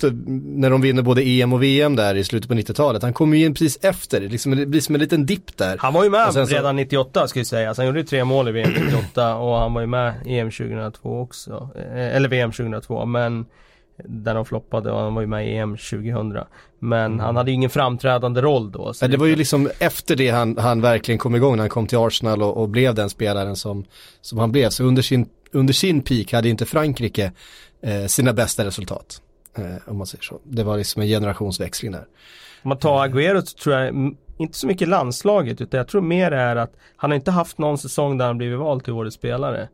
när 0.45 0.69
de 0.69 0.81
vinner 0.81 1.01
både 1.01 1.21
EM 1.21 1.53
och 1.53 1.63
VM 1.63 1.95
där 1.95 2.15
i 2.15 2.23
slutet 2.23 2.49
på 2.49 2.55
90-talet. 2.55 3.03
Han 3.03 3.13
kommer 3.13 3.37
ju 3.37 3.45
in 3.45 3.53
precis 3.53 3.64
efter, 3.81 4.21
liksom, 4.21 4.55
det 4.55 4.65
blir 4.65 4.81
som 4.81 4.95
en 4.95 5.01
liten 5.01 5.25
dipp 5.25 5.57
där. 5.57 5.77
Han 5.79 5.93
var 5.93 6.03
ju 6.03 6.09
med 6.09 6.33
så- 6.33 6.45
redan 6.45 6.75
98 6.75 7.27
ska 7.27 7.39
jag 7.39 7.47
säga. 7.47 7.73
Så 7.73 7.81
han 7.81 7.87
gjorde 7.87 8.03
tre 8.03 8.23
mål 8.25 8.49
i 8.49 8.51
VM 8.51 8.71
98 8.73 9.35
och 9.35 9.55
han 9.57 9.73
var 9.73 9.81
ju 9.81 9.87
med 9.87 10.13
EM 10.25 10.51
2002 10.51 11.19
också. 11.21 11.69
Eh, 11.75 12.15
Eller 12.15 12.29
VM 12.29 12.51
2002 12.51 13.05
men 13.05 13.45
där 14.03 14.35
de 14.35 14.45
floppade 14.45 14.91
och 14.91 14.99
han 14.99 15.13
var 15.15 15.21
ju 15.21 15.27
med 15.27 15.47
i 15.47 15.57
EM 15.57 15.77
2000. 15.77 16.37
Men 16.79 17.19
han 17.19 17.35
hade 17.35 17.51
ju 17.51 17.55
ingen 17.55 17.69
framträdande 17.69 18.41
roll 18.41 18.71
då. 18.71 18.93
så 18.93 19.07
det 19.07 19.17
var 19.17 19.25
ju 19.25 19.35
liksom 19.35 19.69
efter 19.79 20.15
det 20.15 20.29
han, 20.29 20.57
han 20.57 20.81
verkligen 20.81 21.19
kom 21.19 21.35
igång 21.35 21.55
när 21.55 21.63
han 21.63 21.69
kom 21.69 21.87
till 21.87 21.97
Arsenal 21.97 22.43
och, 22.43 22.57
och 22.57 22.69
blev 22.69 22.95
den 22.95 23.09
spelaren 23.09 23.55
som, 23.55 23.85
som 24.21 24.37
han 24.39 24.51
blev. 24.51 24.69
Så 24.69 24.83
under 24.83 25.01
sin, 25.01 25.29
under 25.51 25.73
sin 25.73 26.01
peak 26.01 26.33
hade 26.33 26.49
inte 26.49 26.65
Frankrike 26.65 27.31
eh, 27.81 28.05
sina 28.05 28.33
bästa 28.33 28.65
resultat. 28.65 29.21
Eh, 29.57 29.63
om 29.91 29.97
man 29.97 30.07
säger 30.07 30.23
så. 30.23 30.39
Det 30.43 30.63
var 30.63 30.77
liksom 30.77 31.01
en 31.01 31.07
generationsväxling 31.07 31.91
där. 31.91 32.05
Om 32.65 32.69
man 32.69 32.77
tar 32.77 33.07
Agüero 33.07 33.41
så 33.41 33.57
tror 33.57 33.75
jag 33.75 33.87
mm, 33.87 34.17
inte 34.37 34.57
så 34.57 34.67
mycket 34.67 34.87
landslaget 34.87 35.61
utan 35.61 35.77
jag 35.77 35.87
tror 35.87 36.01
mer 36.01 36.31
är 36.31 36.55
att 36.55 36.73
han 36.95 37.11
har 37.11 37.15
inte 37.15 37.31
haft 37.31 37.57
någon 37.57 37.77
säsong 37.77 38.17
där 38.17 38.25
han 38.25 38.37
blivit 38.37 38.59
vald 38.59 38.83
till 38.83 38.93
årets 38.93 39.15
spelare 39.15 39.67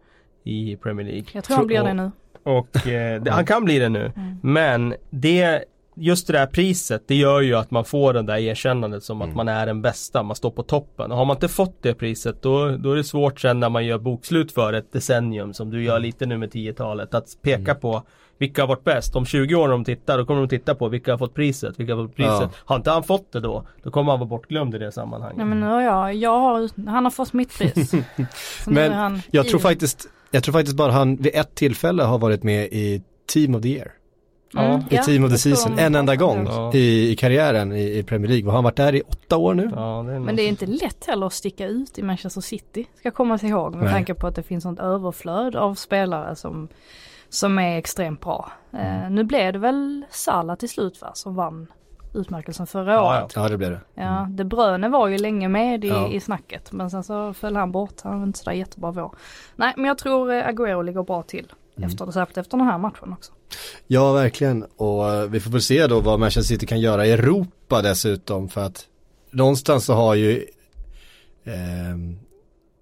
i 0.44 0.76
Premier 0.76 1.08
League. 1.08 1.26
Jag 1.32 1.44
tror 1.44 1.58
han 1.58 1.68
blir 1.68 1.84
det 1.84 1.94
nu. 1.94 2.12
Och 2.44 2.88
eh, 2.88 3.22
det, 3.22 3.32
han 3.32 3.46
kan 3.46 3.66
bli 3.66 3.80
det 3.80 3.90
nu. 3.90 4.12
Men 4.42 4.96
det 5.10 5.64
Just 5.96 6.28
det 6.28 6.34
där 6.34 6.46
priset, 6.46 7.08
det 7.08 7.16
gör 7.16 7.42
ju 7.42 7.56
att 7.56 7.72
man 7.72 7.86
får 7.86 8.14
den 8.14 8.26
där 8.26 8.38
erkännandet 8.38 9.04
som 9.04 9.22
att 9.22 9.36
man 9.36 9.48
är 9.48 9.66
den 9.66 9.82
bästa, 9.82 10.24
man 10.24 10.36
står 10.36 10.52
på 10.52 10.64
toppen. 10.64 11.12
Och 11.12 11.18
har 11.18 11.26
man 11.26 11.36
inte 11.36 11.48
fått 11.48 11.76
det 11.82 11.94
priset 11.94 12.42
då, 12.42 12.78
då 12.78 12.92
är 12.92 12.96
det 12.96 13.04
svårt 13.04 13.40
sen 13.40 13.60
när 13.60 13.70
man 13.70 13.86
gör 13.86 13.98
bokslut 13.98 14.52
för 14.52 14.74
ett 14.74 14.92
decennium 14.92 15.54
som 15.54 15.70
du 15.70 15.84
gör 15.84 16.00
lite 16.00 16.26
nu 16.26 16.38
med 16.38 16.50
10-talet. 16.50 17.14
Att 17.14 17.38
peka 17.42 17.76
på 17.76 18.04
vilka 18.42 18.62
har 18.62 18.68
varit 18.68 18.84
bäst. 18.84 19.16
Om 19.16 19.26
20 19.26 19.56
år 19.56 19.68
när 19.68 19.72
de 19.72 19.86
tittar, 19.86 20.18
då 20.18 20.26
kommer 20.26 20.42
de 20.42 20.48
titta 20.50 20.76
på 20.76 20.88
vilka 20.88 21.12
har 21.12 21.18
fått 21.18 21.34
priset, 21.34 21.80
vilka 21.80 21.96
har 21.96 22.06
fått 22.08 22.16
priset. 22.16 22.40
Ja. 22.42 22.50
Har 22.66 22.76
inte 22.76 22.92
han 22.92 23.04
fått 23.04 23.32
det 23.32 23.40
då, 23.40 23.64
då 23.84 23.92
kommer 23.92 24.12
han 24.12 24.20
vara 24.20 24.30
bortglömd 24.30 24.76
i 24.76 24.78
det 24.78 24.92
sammanhanget. 24.92 25.38
Nej 25.38 25.46
men 25.46 25.60
nu 25.60 25.66
har 25.66 25.82
jag, 25.82 26.16
jag 26.16 26.40
har, 26.40 26.90
han 26.90 27.04
har 27.04 27.12
fått 27.12 27.34
mitt 27.34 27.58
pris. 27.58 27.92
Men 28.68 28.94
han 28.94 29.22
jag 29.32 29.48
tror 29.48 29.60
faktiskt 29.60 30.08
Jag 30.32 30.44
tror 30.44 30.54
faktiskt 30.54 30.78
bara 30.78 30.92
han 30.92 31.16
vid 31.16 31.36
ett 31.36 31.56
tillfälle 31.56 32.04
har 32.04 32.18
varit 32.18 32.44
med 32.44 32.66
i 32.66 33.02
Team 33.34 33.56
of 33.56 33.62
the 33.62 33.70
Year. 33.70 33.92
Mm, 34.58 34.80
I 34.80 34.96
ja, 34.96 35.04
Team 35.04 35.24
of 35.24 35.32
the 35.32 35.38
Season, 35.38 35.80
en 35.80 35.96
enda 35.96 36.16
gång 36.16 36.46
Ja. 36.46 36.74
i, 36.74 37.12
i 37.12 37.16
karriären 37.16 37.72
i, 37.74 37.98
i 37.98 38.04
Premier 38.04 38.28
League. 38.30 38.46
Och 38.48 38.52
han 38.54 38.56
har 38.56 38.64
varit 38.72 38.76
där 38.78 38.96
i 38.96 39.02
åtta 39.02 39.38
år 39.38 39.54
nu. 39.54 39.70
Ja, 39.76 40.06
det 40.08 40.20
Men 40.20 40.36
det 40.36 40.42
är 40.44 40.48
inte 40.48 40.66
lätt 40.66 41.06
heller 41.06 41.26
att 41.28 41.34
sticka 41.34 41.68
ut 41.68 42.00
i 42.00 42.04
Manchester 42.04 42.42
City, 42.42 42.86
ska 43.00 43.12
komma 43.12 43.38
sig 43.38 43.50
ihåg 43.50 43.76
med 43.76 43.84
Nej. 43.84 43.94
tanke 43.94 44.14
på 44.14 44.28
att 44.28 44.36
det 44.36 44.44
finns 44.44 44.64
sånt 44.64 44.80
överflöd 44.80 45.56
av 45.56 45.76
spelare 45.76 46.36
som, 46.36 46.68
som 47.32 47.60
är 47.60 47.78
extremt 47.78 48.22
bra. 48.22 48.52
Eh, 48.74 49.10
nu 49.10 49.24
blev 49.24 49.54
det 49.54 49.60
väl 49.60 50.06
Salah 50.10 50.56
till 50.56 50.70
slut 50.70 51.02
va, 51.02 51.12
som 51.14 51.36
vann 51.36 51.68
utmärkelsen 52.14 52.68
förra 52.68 52.94
Ja, 52.94 53.16
ja. 53.16 53.22
året. 53.24 53.34
Ja 53.36 53.50
det 53.50 53.58
blev 53.58 53.72
det. 53.72 53.80
Ja, 53.94 54.28
De 54.30 54.44
Bruyne 54.44 54.90
var 54.90 55.08
ju 55.08 55.18
länge 55.18 55.48
med 55.50 55.86
i, 55.86 55.88
Ja. 55.88 56.08
i 56.12 56.20
snacket 56.20 56.72
men 56.72 56.90
sen 56.92 57.04
så 57.04 57.34
föll 57.34 57.56
han 57.56 57.72
bort, 57.72 58.02
han 58.04 58.18
var 58.20 58.28
inte 58.28 58.40
sådär 58.40 58.52
jättebra 58.52 58.92
vår. 58.92 59.16
Nej 59.56 59.74
men 59.78 59.86
jag 59.86 59.98
tror 59.98 60.32
eh, 60.32 60.48
Agüero 60.48 60.84
ligger 60.84 61.04
bra 61.04 61.24
till. 61.24 61.52
Efter 61.84 62.06
det, 62.06 62.12
särskilt 62.12 62.38
efter 62.38 62.58
den 62.58 62.68
här 62.68 62.78
matchen 62.78 63.14
också. 63.14 63.32
Ja, 63.88 64.14
verkligen. 64.14 64.64
Och 64.78 65.10
eh, 65.14 65.30
vi 65.30 65.40
får 65.40 65.52
väl 65.52 65.62
se 65.62 65.88
då 65.88 66.00
vad 66.00 66.20
Manchester 66.20 66.54
City 66.56 66.66
kan 66.66 66.80
göra 66.80 67.06
i 67.06 67.12
Europa 67.12 67.82
dessutom. 67.82 68.50
För 68.50 68.62
att 68.62 68.86
någonstans 69.32 69.86
så 69.86 69.94
har 69.94 70.16
ju 70.16 70.46
ehm, 71.46 72.20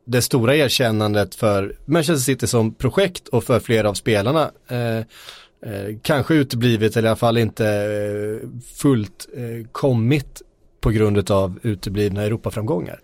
det 0.10 0.22
stora 0.22 0.56
erkännandet 0.56 1.36
för 1.36 1.76
Manchester 1.86 2.24
City 2.24 2.48
som 2.48 2.74
projekt 2.74 3.28
och 3.28 3.44
för 3.44 3.60
flera 3.60 3.90
av 3.90 3.94
spelarna 3.94 4.52
eh, 4.68 4.98
eh, 4.98 5.98
kanske 6.02 6.34
uteblivit 6.34 6.98
eller 6.98 7.08
i 7.08 7.10
alla 7.10 7.16
fall 7.16 7.38
inte 7.38 7.68
eh, 7.68 8.50
fullt 8.76 9.28
eh, 9.36 9.68
kommit 9.72 10.42
på 10.82 10.90
grund 10.90 11.32
av 11.32 11.60
uteblivna 11.64 12.24
Europaframgångar. 12.24 13.00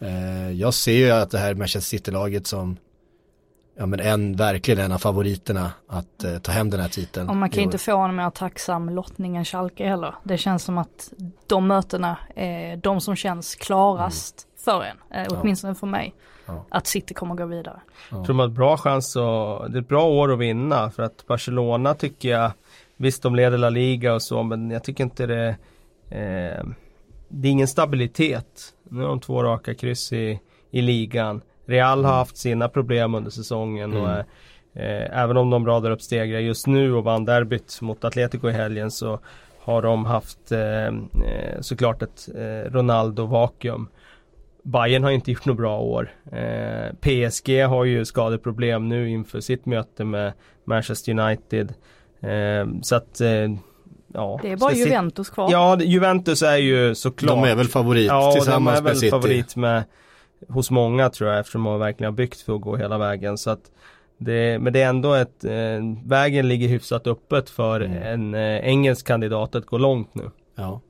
Eh, 0.00 0.52
jag 0.52 0.74
ser 0.74 0.92
ju 0.92 1.10
att 1.10 1.30
det 1.30 1.38
här 1.38 1.54
Manchester 1.54 1.96
City-laget 1.96 2.46
som 2.46 2.76
ja 3.78 3.86
men 3.86 4.00
en, 4.00 4.36
verkligen 4.36 4.80
en 4.80 4.92
av 4.92 4.98
favoriterna 4.98 5.72
att 5.88 6.24
eh, 6.24 6.38
ta 6.38 6.52
hem 6.52 6.70
den 6.70 6.80
här 6.80 6.88
titeln. 6.88 7.28
Och 7.28 7.36
man 7.36 7.50
kan 7.50 7.58
ju 7.58 7.64
inte 7.64 7.78
få 7.78 7.98
en 7.98 8.16
mer 8.16 8.30
tacksam 8.30 8.88
lottning 8.90 9.36
än 9.36 9.44
Schalke 9.44 9.88
heller. 9.88 10.14
Det 10.24 10.38
känns 10.38 10.64
som 10.64 10.78
att 10.78 11.12
de 11.46 11.66
mötena 11.66 12.16
är 12.36 12.76
de 12.76 13.00
som 13.00 13.16
känns 13.16 13.54
klarast 13.54 14.46
för 14.64 14.84
en, 14.84 15.24
eh, 15.24 15.26
åtminstone 15.30 15.74
för 15.74 15.86
mig. 15.86 16.14
Ja. 16.50 16.64
Att 16.68 16.86
City 16.86 17.14
kommer 17.14 17.34
gå 17.34 17.46
vidare. 17.46 17.80
Jag 18.10 18.24
tror 18.24 18.26
de 18.26 18.38
har 18.38 18.46
ett 18.46 18.52
bra 18.52 18.76
chans 18.76 19.16
att, 19.16 19.72
det 19.72 19.78
är 19.78 19.82
ett 19.82 19.88
bra 19.88 20.04
år 20.04 20.32
att 20.32 20.38
vinna 20.38 20.90
för 20.90 21.02
att 21.02 21.26
Barcelona 21.26 21.94
tycker 21.94 22.28
jag 22.28 22.52
Visst 22.96 23.22
de 23.22 23.34
leder 23.34 23.58
La 23.58 23.70
Liga 23.70 24.14
och 24.14 24.22
så 24.22 24.42
men 24.42 24.70
jag 24.70 24.84
tycker 24.84 25.04
inte 25.04 25.26
det 25.26 25.48
eh, 26.10 26.64
Det 27.28 27.48
är 27.48 27.52
ingen 27.52 27.68
stabilitet 27.68 28.74
Nu 28.88 29.00
har 29.00 29.08
de 29.08 29.20
två 29.20 29.42
raka 29.42 29.74
kryss 29.74 30.12
i, 30.12 30.40
i 30.70 30.82
ligan 30.82 31.40
Real 31.66 32.04
har 32.04 32.12
haft 32.12 32.36
sina 32.36 32.68
problem 32.68 33.14
under 33.14 33.30
säsongen 33.30 33.96
och 33.96 34.08
Mm. 34.08 34.24
eh, 34.74 35.18
Även 35.22 35.36
om 35.36 35.50
de 35.50 35.66
radar 35.66 35.90
upp 35.90 36.02
stegrar 36.02 36.38
just 36.38 36.66
nu 36.66 36.94
och 36.94 37.04
vann 37.04 37.24
derbyt 37.24 37.80
mot 37.80 38.04
Atletico 38.04 38.48
i 38.48 38.52
helgen 38.52 38.90
så 38.90 39.18
Har 39.62 39.82
de 39.82 40.04
haft 40.06 40.52
eh, 40.52 40.86
eh, 40.86 41.60
såklart 41.60 42.02
ett 42.02 42.28
eh, 42.34 42.70
Ronaldo-vakuum 42.72 43.88
Bayern 44.62 45.04
har 45.04 45.10
inte 45.10 45.30
gjort 45.32 45.44
något 45.46 45.56
bra 45.56 45.78
år. 45.80 46.12
Eh, 46.32 46.94
PSG 47.00 47.62
har 47.66 47.84
ju 47.84 48.04
skadeproblem 48.04 48.88
nu 48.88 49.10
inför 49.10 49.40
sitt 49.40 49.66
möte 49.66 50.04
med 50.04 50.32
Manchester 50.64 51.18
United. 51.18 51.74
Eh, 52.20 52.80
så 52.82 52.94
att, 52.96 53.20
eh, 53.20 53.28
ja. 54.14 54.38
Det 54.42 54.50
är 54.52 54.56
bara 54.56 54.72
Juventus 54.72 55.30
kvar. 55.30 55.48
Ja, 55.52 55.80
Juventus 55.80 56.42
är 56.42 56.56
ju 56.56 56.94
såklart. 56.94 57.42
De 57.42 57.50
är 57.50 57.54
väl 57.56 57.68
favorit 57.68 58.06
ja, 58.06 58.26
de 58.26 58.32
tillsammans 58.34 58.78
är 58.78 58.82
med 58.82 58.90
väl 58.90 58.96
City. 59.00 59.10
favorit 59.10 59.56
med 59.56 59.82
hos 60.48 60.70
många 60.70 61.10
tror 61.10 61.30
jag 61.30 61.40
eftersom 61.40 61.64
de 61.64 61.78
verkligen 61.78 62.12
har 62.12 62.16
byggt 62.16 62.40
för 62.40 62.54
att 62.54 62.60
gå 62.60 62.76
hela 62.76 62.98
vägen. 62.98 63.38
Så 63.38 63.50
att 63.50 63.60
det, 64.18 64.58
men 64.58 64.72
det 64.72 64.82
är 64.82 64.88
ändå 64.88 65.14
ett, 65.14 65.44
eh, 65.44 65.50
vägen 66.04 66.48
ligger 66.48 66.68
hyfsat 66.68 67.06
öppet 67.06 67.50
för 67.50 67.80
Mm. 67.80 68.02
en 68.02 68.34
eh, 68.34 68.68
engelsk 68.68 69.06
kandidat 69.06 69.54
att 69.54 69.66
gå 69.66 69.78
långt 69.78 70.14
nu. 70.14 70.30
Ja. 70.56 70.80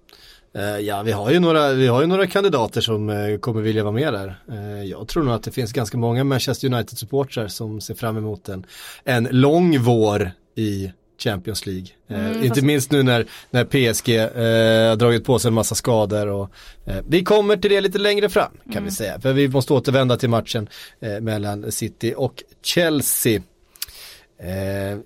Eh, 0.54 0.78
ja, 0.78 1.02
vi 1.02 1.12
har, 1.12 1.30
ju 1.30 1.38
några, 1.40 1.72
vi 1.72 1.86
har 1.86 2.00
ju 2.00 2.06
några 2.06 2.26
kandidater 2.26 2.80
som 2.80 3.10
eh, 3.10 3.38
kommer 3.38 3.60
vilja 3.62 3.82
vara 3.84 3.92
med 3.94 4.12
där. 4.12 4.40
Eh, 4.52 4.84
jag 4.84 5.08
tror 5.08 5.22
nog 5.22 5.34
att 5.34 5.42
det 5.42 5.50
finns 5.50 5.72
ganska 5.72 5.98
många 5.98 6.24
Manchester 6.24 6.66
United-supportrar 6.68 7.48
som 7.48 7.80
ser 7.80 7.94
fram 7.94 8.16
emot 8.16 8.48
en, 8.48 8.66
en 9.04 9.28
lång 9.30 9.78
vår 9.78 10.30
i 10.54 10.92
Champions 11.18 11.66
League. 11.66 11.86
Eh, 12.08 12.18
Mm, 12.26 12.36
inte 12.36 12.48
fast- 12.48 12.62
minst 12.62 12.90
nu 12.90 13.02
när, 13.02 13.26
när 13.50 13.64
PSG 13.64 14.08
eh, 14.16 14.88
har 14.88 14.96
dragit 14.96 15.24
på 15.24 15.38
sig 15.38 15.48
en 15.48 15.54
massa 15.54 15.74
skador. 15.74 16.26
Och, 16.26 16.50
eh, 16.84 16.96
vi 17.08 17.24
kommer 17.24 17.56
till 17.56 17.70
det 17.70 17.80
lite 17.80 17.98
längre 17.98 18.28
fram 18.28 18.52
kan 18.64 18.72
Mm. 18.72 18.84
vi 18.84 18.90
säga. 18.90 19.20
För 19.20 19.32
vi 19.32 19.48
måste 19.48 19.72
återvända 19.72 20.16
till 20.16 20.28
matchen 20.28 20.68
mellan 21.20 21.72
City 21.72 22.14
och 22.16 22.42
Chelsea. 22.62 23.42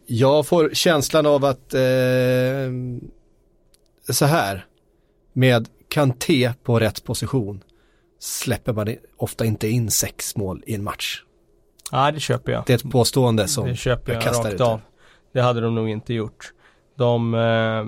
Jag 0.07 0.47
får 0.47 0.71
känslan 0.73 1.27
av 1.27 1.45
att 1.45 1.75
så 4.11 4.25
här 4.25 4.65
med 5.35 5.69
Kanté 5.89 6.53
på 6.63 6.81
rätt 6.81 7.05
position 7.05 7.63
släpper 8.19 8.73
man 8.73 8.97
ofta 9.17 9.45
inte 9.45 9.69
in 9.69 9.91
sex 9.91 10.37
mål 10.37 10.63
i 10.67 10.75
en 10.75 10.85
match. 10.85 11.23
Ja, 11.93 12.11
det 12.11 12.21
köper 12.21 12.53
jag. 12.53 12.63
Det 12.67 12.73
är 12.73 12.77
ett 12.77 12.91
påstående 12.91 13.49
som 13.49 13.69
Det 13.69 13.77
köper 13.77 14.13
jag 14.13 14.23
jag 14.23 14.29
kastar 14.29 14.45
rakt 14.45 14.55
ut 14.55 14.61
av. 14.61 14.81
Det 15.33 15.41
hade 15.41 15.61
de 15.61 15.75
nog 15.75 15.89
inte 15.89 16.15
gjort. 16.15 16.53
De, 16.97 17.35
eh, 17.35 17.85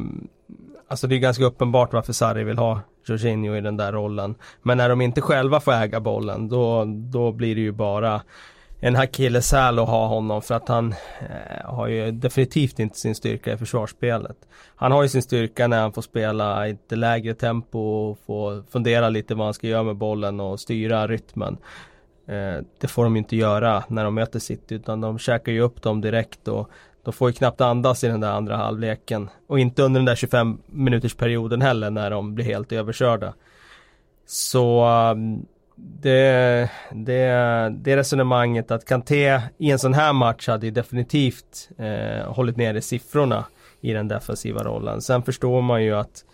alltså 0.88 1.07
det 1.07 1.15
är 1.15 1.19
ganska 1.19 1.45
uppenbart 1.45 1.93
varför 1.93 2.12
Sarri 2.12 2.45
vill 2.45 2.59
ha 2.59 2.81
Jorginho 3.07 3.57
i 3.57 3.61
den 3.61 3.76
där 3.76 3.93
rollen. 3.93 4.35
Men 4.62 4.79
när 4.79 4.88
de 4.88 5.00
inte 5.00 5.21
själva 5.21 5.61
får 5.61 5.73
äga 5.73 6.00
bollen 6.00 6.49
då, 6.49 6.85
då 6.87 7.33
blir 7.33 7.55
det 7.55 7.61
ju 7.61 7.73
bara 7.73 8.23
en 8.80 8.97
akilleshäl 8.97 9.78
att 9.78 9.88
ha 9.88 10.06
honom 10.06 10.42
för 10.42 10.54
att 10.54 10.68
han 10.68 10.95
eh, 11.21 11.64
har 11.64 11.87
ju 11.87 12.11
definitivt 12.11 12.78
inte 12.78 12.99
sin 12.99 13.14
styrka 13.14 13.52
i 13.52 13.56
försvarsspelet. 13.56 14.37
Han 14.76 14.92
har 14.92 15.02
ju 15.02 15.09
sin 15.09 15.23
styrka 15.23 15.66
när 15.66 15.80
han 15.80 15.92
får 15.92 16.02
spela 16.02 16.68
i 16.68 16.71
ett 16.71 16.99
lägre 16.99 17.35
tempo 17.35 17.78
och 17.78 18.18
få 18.26 18.62
fundera 18.71 19.09
lite 19.09 19.35
vad 19.35 19.47
han 19.47 19.54
ska 19.54 19.66
göra 19.66 19.83
med 19.83 19.97
bollen 19.97 20.40
och 20.40 20.61
styra 20.61 21.06
rytmen. 21.06 21.56
Eh, 22.26 22.64
det 22.80 22.88
får 22.88 23.04
de 23.04 23.16
inte 23.16 23.37
göra 23.37 23.85
när 23.88 24.04
de 24.04 24.14
möter 24.14 24.38
City 24.38 24.75
utan 24.75 25.00
de 25.00 25.18
käkar 25.18 25.52
ju 25.52 25.61
upp 25.61 25.83
dem 25.83 26.00
direkt 26.00 26.49
och 26.49 26.71
de 27.02 27.12
får 27.12 27.30
ju 27.30 27.33
knappt 27.33 27.61
andas 27.61 28.04
i 28.04 28.09
den 28.09 28.21
där 28.21 28.30
andra 28.30 28.56
halvleken. 28.56 29.30
Och 29.47 29.59
inte 29.59 29.83
under 29.83 30.00
den 30.00 30.04
där 30.04 30.14
25 30.14 30.59
minuters 30.66 31.14
perioden 31.14 31.62
heller 31.62 31.90
när 31.90 32.11
de 32.11 32.35
blir 32.35 32.45
helt 32.45 32.73
överkörda. 32.73 33.35
Så 34.26 34.87
um, 34.88 35.47
det, 35.76 36.71
det, 36.92 37.75
det 37.78 37.97
resonemanget 37.97 38.71
att 38.71 38.85
Kanté 38.85 39.40
i 39.59 39.71
en 39.71 39.78
sån 39.78 39.95
här 39.95 40.12
match 40.12 40.49
hade 40.49 40.66
ju 40.66 40.73
definitivt 40.73 41.68
eh, 41.78 42.33
hållit 42.33 42.56
nere 42.56 42.80
siffrorna 42.80 43.45
i 43.80 43.92
den 43.92 44.09
defensiva 44.09 44.64
rollen. 44.64 45.02
Sen 45.02 45.23
förstår 45.23 45.62
man 45.62 45.85
ju 45.85 45.95
att 45.95 46.25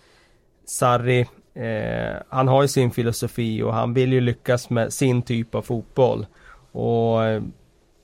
Sarri, 0.67 1.21
eh, 1.55 2.23
han 2.29 2.49
har 2.49 2.63
ju 2.63 2.69
sin 2.69 2.91
filosofi 2.91 3.63
och 3.63 3.75
han 3.75 3.95
vill 3.95 4.13
ju 4.13 4.21
lyckas 4.21 4.71
med 4.71 4.93
sin 4.93 5.23
typ 5.23 5.55
av 5.55 5.63
fotboll. 5.63 6.27
Och 6.73 7.25
eh, 7.25 7.43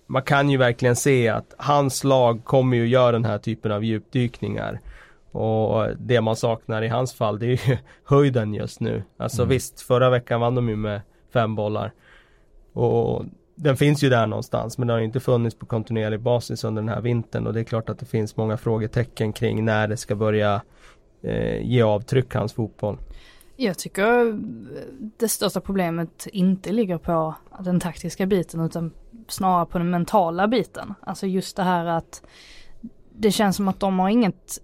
man 0.07 0.23
kan 0.23 0.50
ju 0.50 0.57
verkligen 0.57 0.97
se 0.97 1.28
att 1.28 1.54
hans 1.57 2.04
lag 2.04 2.45
kommer 2.45 2.76
ju 2.76 2.87
göra 2.88 3.12
den 3.12 3.25
här 3.25 3.38
typen 3.38 3.73
av 3.73 3.85
djupdykningar. 3.85 4.80
Och 5.33 5.87
det 5.99 6.21
man 6.21 6.37
saknar 6.37 6.83
i 6.83 6.88
hans 6.88 7.14
fall 7.14 7.38
det 7.38 7.47
är 7.47 7.68
ju 7.68 7.76
höjden 8.04 8.54
just 8.54 8.80
nu. 8.80 9.02
Alltså 9.16 9.42
Mm. 9.42 9.49
visst, 9.50 9.80
förra 9.80 10.11
veckan 10.11 10.40
vann 10.40 10.54
de 10.54 10.68
ju 10.68 10.76
med 10.76 11.00
fem 11.33 11.55
bollar. 11.55 11.93
Och 12.73 13.25
den 13.55 13.77
finns 13.77 14.03
ju 14.03 14.09
där 14.09 14.27
någonstans 14.27 14.79
men 14.79 14.89
den 14.89 14.95
har 14.95 15.03
inte 15.03 15.21
funnits 15.21 15.57
på 15.59 15.67
kontinuerlig 15.67 16.21
basis 16.21 16.65
under 16.65 16.83
den 16.83 16.89
här 16.89 17.01
vintern 17.01 17.47
och 17.47 17.53
det 17.53 17.61
är 17.61 17.65
klart 17.65 17.89
att 17.89 17.99
det 17.99 18.07
finns 18.07 18.37
många 18.37 18.57
frågetecken 18.57 19.33
kring 19.33 19.65
när 19.65 19.89
det 19.89 19.97
ska 19.97 20.15
börja 20.15 20.63
eh, 21.23 21.63
ge 21.63 21.83
avtryck 21.83 22.35
hans 22.35 22.53
fotboll. 22.53 22.99
Jag 23.57 23.79
tycker 23.79 24.29
eh, 24.29 24.35
det 25.19 25.29
största 25.29 25.61
problemet 25.61 26.27
inte 26.27 26.73
ligger 26.73 26.99
på 26.99 27.35
den 27.61 27.81
taktiska 27.81 28.27
biten 28.27 28.61
utan 28.61 28.93
snarare 29.29 29.67
på 29.67 29.79
den 29.79 29.91
mentala 29.91 30.49
biten. 30.49 30.95
Alltså 31.01 31.27
just 31.27 31.57
det 31.57 31.63
här 31.63 31.87
att 31.87 32.23
det 33.13 33.31
känns 33.31 33.57
som 33.57 33.69
att 33.69 33.81
de 33.81 33.99
har 33.99 34.09
inget, 34.09 34.59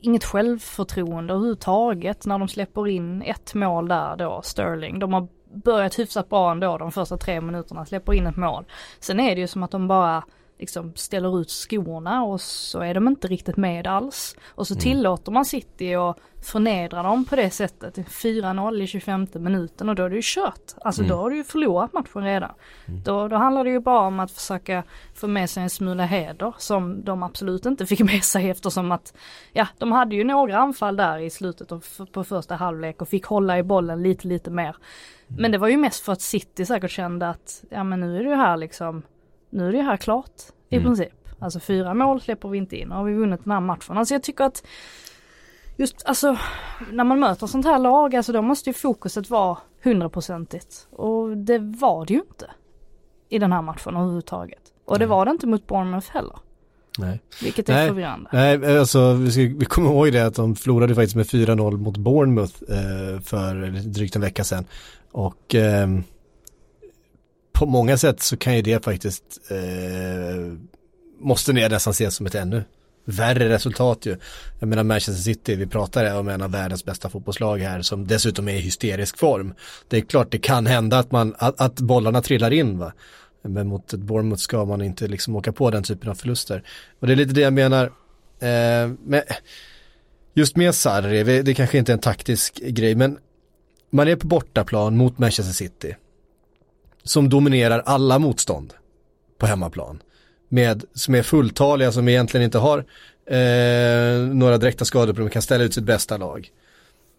inget 0.00 0.24
självförtroende 0.24 1.32
överhuvudtaget 1.32 2.26
när 2.26 2.38
de 2.38 2.48
släpper 2.48 2.88
in 2.88 3.22
ett 3.22 3.54
mål 3.54 3.88
där 3.88 4.16
då, 4.16 4.40
Sterling. 4.44 4.98
De 4.98 5.12
har 5.12 5.28
börjat 5.54 5.98
hyfsat 5.98 6.28
bra 6.28 6.52
ändå 6.52 6.78
de 6.78 6.92
första 6.92 7.16
tre 7.16 7.40
minuterna, 7.40 7.86
släpper 7.86 8.12
in 8.14 8.26
ett 8.26 8.36
mål. 8.36 8.64
Sen 9.00 9.20
är 9.20 9.34
det 9.34 9.40
ju 9.40 9.46
som 9.46 9.62
att 9.62 9.70
de 9.70 9.88
bara 9.88 10.24
liksom 10.58 10.92
ställer 10.94 11.40
ut 11.40 11.50
skorna 11.50 12.24
och 12.24 12.40
så 12.40 12.80
är 12.80 12.94
de 12.94 13.08
inte 13.08 13.28
riktigt 13.28 13.56
med 13.56 13.86
alls. 13.86 14.36
Och 14.48 14.66
så 14.66 14.74
tillåter 14.74 15.32
man 15.32 15.44
City 15.44 15.96
och 15.96 16.18
förnedra 16.42 17.02
dem 17.02 17.24
på 17.24 17.36
det 17.36 17.50
sättet. 17.50 17.96
4-0 17.96 18.82
i 18.82 18.86
25 18.86 19.26
minuten 19.32 19.88
och 19.88 19.94
då 19.94 20.02
är 20.02 20.10
det 20.10 20.16
ju 20.16 20.22
kört. 20.24 20.74
Alltså 20.80 21.02
Mm. 21.02 21.10
då 21.10 21.16
har 21.22 21.30
du 21.30 21.36
ju 21.36 21.44
förlorat 21.44 21.92
matchen 21.92 22.24
redan. 22.24 22.50
Då, 23.04 23.28
då 23.28 23.36
handlar 23.36 23.64
det 23.64 23.70
ju 23.70 23.80
bara 23.80 24.06
om 24.06 24.20
att 24.20 24.30
försöka 24.30 24.82
få 25.14 25.26
med 25.26 25.50
sig 25.50 25.62
en 25.62 25.70
smula 25.70 26.04
heder 26.04 26.54
som 26.58 27.04
de 27.04 27.22
absolut 27.22 27.66
inte 27.66 27.86
fick 27.86 28.00
med 28.12 28.24
sig 28.24 28.50
eftersom 28.50 28.92
att 28.92 29.14
ja, 29.52 29.66
de 29.78 29.92
hade 29.92 30.16
ju 30.16 30.24
några 30.24 30.58
anfall 30.58 30.96
där 30.96 31.18
i 31.18 31.30
slutet 31.30 31.72
på 32.12 32.24
första 32.24 32.54
halvlek 32.54 33.02
och 33.02 33.08
fick 33.08 33.24
hålla 33.26 33.58
i 33.58 33.62
bollen 33.62 34.02
lite, 34.02 34.28
lite 34.28 34.50
mer. 34.50 34.76
Men 35.28 35.52
det 35.52 35.58
var 35.58 35.68
ju 35.68 35.76
mest 35.76 36.04
för 36.04 36.12
att 36.12 36.20
City 36.20 36.66
säkert 36.66 36.90
kände 36.90 37.28
att 37.28 37.64
ja 37.70 37.84
men 37.84 38.00
nu 38.00 38.18
är 38.18 38.24
det 38.24 38.28
ju 38.30 38.36
här 38.36 38.56
liksom 38.56 39.02
nu 39.50 39.68
är 39.68 39.72
det 39.72 39.82
här 39.82 39.96
klart 39.96 40.42
i 40.68 40.76
Mm. 40.76 40.86
princip. 40.86 41.28
Alltså 41.38 41.60
fyra 41.60 41.94
mål 41.94 42.20
släpper 42.20 42.48
vi 42.48 42.58
inte 42.58 42.76
in, 42.76 42.88
nu 42.88 42.94
har 42.94 43.04
vi 43.04 43.14
vunnit 43.14 43.44
den 43.44 43.52
här 43.52 43.60
matchen. 43.60 43.98
Alltså 43.98 44.14
jag 44.14 44.22
tycker 44.22 44.44
att 44.44 44.66
just 45.76 46.06
alltså 46.06 46.36
när 46.92 47.04
man 47.04 47.20
möter 47.20 47.46
sånt 47.46 47.66
här 47.66 47.78
lag, 47.78 48.16
alltså 48.16 48.32
då 48.32 48.42
måste 48.42 48.70
ju 48.70 48.74
fokuset 48.74 49.30
vara 49.30 49.58
hundraprocentigt. 49.82 50.88
Och 50.90 51.36
det 51.36 51.58
var 51.58 52.06
det 52.06 52.12
ju 52.14 52.20
inte 52.20 52.50
i 53.28 53.38
den 53.38 53.52
här 53.52 53.62
matchen 53.62 53.96
överhuvudtaget. 53.96 54.62
Och 54.84 54.98
det 54.98 55.06
var 55.06 55.24
det 55.24 55.30
inte 55.30 55.46
mot 55.46 55.66
Bournemouth 55.66 56.10
heller. 56.12 56.38
Nej. 56.98 57.20
Vilket 57.42 57.68
är 57.68 57.74
Nej. 57.74 57.88
förvirrande. 57.88 58.30
Nej, 58.32 58.78
alltså 58.78 59.12
vi, 59.12 59.32
ska, 59.32 59.40
vi 59.40 59.64
kommer 59.64 59.90
ihåg 59.90 60.12
det 60.12 60.26
att 60.26 60.34
de 60.34 60.56
förlorade 60.56 60.94
faktiskt 60.94 61.16
med 61.16 61.26
4-0 61.26 61.76
mot 61.76 61.96
Bournemouth 61.96 62.54
eh, 62.68 63.20
för 63.20 63.70
drygt 63.88 64.16
en 64.16 64.22
vecka 64.22 64.44
sedan. 64.44 64.64
Och 65.12 65.54
ehm, 65.54 66.02
på 67.52 67.66
många 67.66 67.98
sätt 67.98 68.20
så 68.20 68.36
kan 68.36 68.56
ju 68.56 68.62
det 68.62 68.84
faktiskt, 68.84 69.22
eh, 69.50 70.56
måste 71.20 71.52
ni 71.52 71.68
nästan 71.68 71.90
ses 71.90 72.14
som 72.14 72.26
ett 72.26 72.34
ännu 72.34 72.64
värre 73.04 73.48
resultat 73.48 74.06
ju. 74.06 74.16
Jag 74.60 74.68
menar 74.68 74.84
Manchester 74.84 75.22
City, 75.22 75.54
vi 75.54 75.66
pratar 75.66 76.18
om 76.18 76.28
en 76.28 76.42
av 76.42 76.50
världens 76.50 76.84
bästa 76.84 77.10
fotbollslag 77.10 77.58
här 77.58 77.82
som 77.82 78.06
dessutom 78.06 78.48
är 78.48 78.54
i 78.54 78.60
hysterisk 78.60 79.18
form. 79.18 79.54
Det 79.88 79.96
är 79.96 80.00
klart 80.00 80.30
det 80.30 80.38
kan 80.38 80.66
hända 80.66 80.98
att, 80.98 81.12
man, 81.12 81.34
att, 81.38 81.60
att 81.60 81.80
bollarna 81.80 82.22
trillar 82.22 82.52
in 82.52 82.78
va. 82.78 82.92
Men 83.48 83.66
mot 83.66 83.92
ett 83.92 84.00
Bournemouth 84.00 84.42
ska 84.42 84.64
man 84.64 84.82
inte 84.82 85.06
liksom 85.06 85.36
åka 85.36 85.52
på 85.52 85.70
den 85.70 85.82
typen 85.82 86.10
av 86.10 86.14
förluster. 86.14 86.62
Och 87.00 87.06
det 87.06 87.12
är 87.12 87.16
lite 87.16 87.34
det 87.34 87.40
jag 87.40 87.52
menar, 87.52 87.84
eh, 88.38 88.92
med, 89.04 89.24
just 90.34 90.56
med 90.56 90.74
Sarri, 90.74 91.42
det 91.42 91.54
kanske 91.54 91.78
inte 91.78 91.92
är 91.92 91.94
en 91.94 92.00
taktisk 92.00 92.54
grej, 92.54 92.94
men 92.94 93.18
man 93.90 94.08
är 94.08 94.16
på 94.16 94.26
bortaplan 94.26 94.96
mot 94.96 95.18
Manchester 95.18 95.52
City. 95.52 95.96
Som 97.02 97.28
dominerar 97.28 97.82
alla 97.86 98.18
motstånd 98.18 98.74
på 99.38 99.46
hemmaplan. 99.46 100.02
Med, 100.48 100.84
som 100.94 101.14
är 101.14 101.22
fulltaliga, 101.22 101.92
som 101.92 102.08
egentligen 102.08 102.44
inte 102.44 102.58
har 102.58 102.78
eh, 103.26 104.18
några 104.18 104.58
direkta 104.58 104.84
skadeproblem, 104.84 105.30
kan 105.30 105.42
ställa 105.42 105.64
ut 105.64 105.74
sitt 105.74 105.84
bästa 105.84 106.16
lag. 106.16 106.50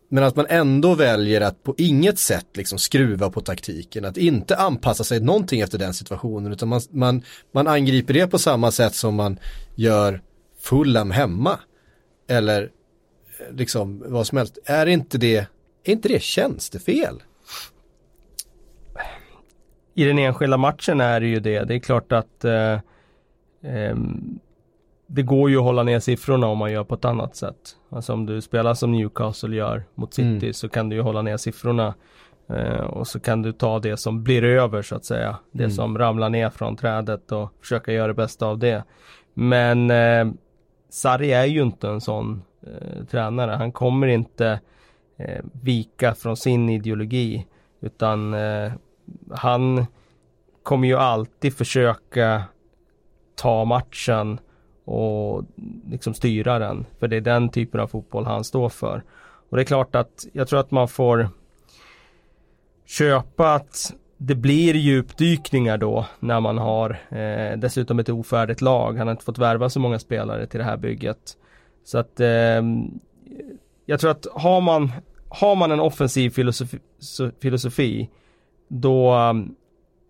Men 0.10 0.24
att 0.24 0.36
man 0.36 0.46
ändå 0.50 0.96
väljer 0.96 1.42
att 1.42 1.64
på 1.64 1.76
inget 1.78 2.20
sätt 2.20 2.48
liksom 2.54 2.80
skruva 2.80 3.30
på 3.30 3.42
taktiken, 3.42 4.06
att 4.06 4.18
inte 4.18 4.56
anpassa 4.56 5.04
sig 5.04 5.20
någonting 5.20 5.62
efter 5.62 5.78
den 5.78 5.94
situationen, 5.94 6.52
utan 6.54 6.70
man, 6.70 6.82
man, 6.90 7.22
man 7.52 7.68
angriper 7.68 8.14
det 8.14 8.28
på 8.28 8.40
samma 8.40 8.72
sätt 8.72 8.96
som 8.96 9.16
man 9.16 9.40
gör 9.76 10.22
Fulham 10.60 11.12
hemma. 11.12 11.60
Eller 12.28 12.62
eh, 12.64 13.56
liksom 13.56 14.04
vad 14.06 14.28
som 14.28 14.38
helst. 14.38 14.58
Är 14.66 14.86
inte 14.86 15.18
det, 15.18 15.38
är 15.84 15.92
inte 15.92 16.08
det 16.08 16.22
tjänstefel? 16.22 17.24
I 19.94 20.04
den 20.04 20.20
enskilda 20.20 20.58
matchen 20.58 21.02
är 21.02 21.20
det 21.20 21.28
ju 21.28 21.40
det. 21.40 21.64
Det 21.64 21.76
är 21.76 21.80
klart 21.80 22.12
att 22.12 22.46
eh, 22.46 22.74
eh, 23.64 23.96
det 25.08 25.22
går 25.24 25.50
ju 25.50 25.58
att 25.58 25.64
hålla 25.64 25.84
ner 25.84 26.00
siffrorna 26.00 26.48
om 26.48 26.58
man 26.58 26.72
gör 26.72 26.84
på 26.84 26.96
ett 26.96 27.06
annat 27.06 27.36
sätt. 27.36 27.56
Alltså 27.90 28.14
om 28.14 28.26
du 28.26 28.42
spelar 28.42 28.74
som 28.74 28.92
Newcastle 28.92 29.56
gör 29.56 29.84
mot 29.96 30.14
City 30.14 30.28
Mm. 30.30 30.54
så 30.54 30.70
kan 30.70 30.90
du 30.90 30.96
ju 30.96 31.02
hålla 31.02 31.22
ner 31.22 31.38
siffrorna. 31.38 31.94
Eh, 32.50 32.80
och 32.82 33.08
så 33.08 33.20
kan 33.20 33.42
du 33.42 33.52
ta 33.52 33.80
det 33.80 33.98
som 33.98 34.24
blir 34.24 34.44
över 34.44 34.82
så 34.82 34.96
att 34.96 35.06
säga. 35.06 35.38
Det 35.52 35.64
Mm. 35.64 35.72
som 35.72 35.98
ramlar 35.98 36.30
ner 36.30 36.50
från 36.50 36.76
trädet 36.76 37.32
och 37.32 37.50
försöka 37.62 37.92
göra 37.94 38.08
det 38.08 38.14
bästa 38.14 38.46
av 38.48 38.58
det. 38.60 38.84
Men 39.34 39.92
eh, 39.92 40.26
Sarri 40.90 41.32
är 41.34 41.46
ju 41.46 41.62
inte 41.62 41.88
en 41.88 42.02
sån 42.02 42.44
eh, 42.68 43.06
tränare. 43.06 43.52
Han 43.52 43.72
kommer 43.72 44.08
inte 44.08 44.60
eh, 45.18 45.44
vika 45.62 46.14
från 46.16 46.38
sin 46.38 46.70
ideologi. 46.70 47.48
Utan 47.82 48.34
eh, 48.34 48.72
han 49.32 49.86
kommer 50.64 50.88
ju 50.88 50.96
alltid 50.98 51.54
försöka 51.58 52.44
ta 53.36 53.66
matchen 53.66 54.40
och 54.86 55.44
liksom 55.90 56.14
styra 56.14 56.60
den. 56.60 56.86
För 57.00 57.08
det 57.08 57.16
är 57.16 57.22
den 57.22 57.50
typen 57.50 57.80
av 57.80 57.88
fotboll 57.88 58.26
han 58.26 58.44
står 58.44 58.70
för. 58.70 59.04
Och 59.50 59.58
det 59.58 59.64
är 59.64 59.66
klart 59.66 59.96
att 59.96 60.26
jag 60.34 60.48
tror 60.48 60.60
att 60.60 60.72
man 60.72 60.88
får 60.88 61.30
köpa 62.86 63.54
att 63.54 63.94
det 64.18 64.36
blir 64.36 64.74
djupdykningar 64.74 65.78
då 65.78 66.06
när 66.20 66.40
man 66.40 66.58
har 66.58 66.90
eh, 67.10 67.58
dessutom 67.58 68.00
ett 68.00 68.10
ofärdigt 68.10 68.62
lag. 68.62 68.98
Han 68.98 69.08
har 69.08 69.12
inte 69.12 69.26
fått 69.26 69.38
värva 69.38 69.70
så 69.70 69.80
många 69.80 70.00
spelare 70.00 70.48
till 70.48 70.58
det 70.58 70.64
här 70.64 70.78
bygget. 70.78 71.38
Så 71.84 71.98
att 71.98 72.20
eh, 72.20 72.62
jag 73.86 74.00
tror 74.00 74.12
att 74.12 74.28
har 74.34 74.62
man, 74.62 74.92
har 75.30 75.56
man 75.56 75.72
en 75.72 75.80
offensiv 75.80 76.30
filosofi, 76.30 76.80
filosofi 77.40 78.10
då 78.68 79.12
ehm, 79.12 79.56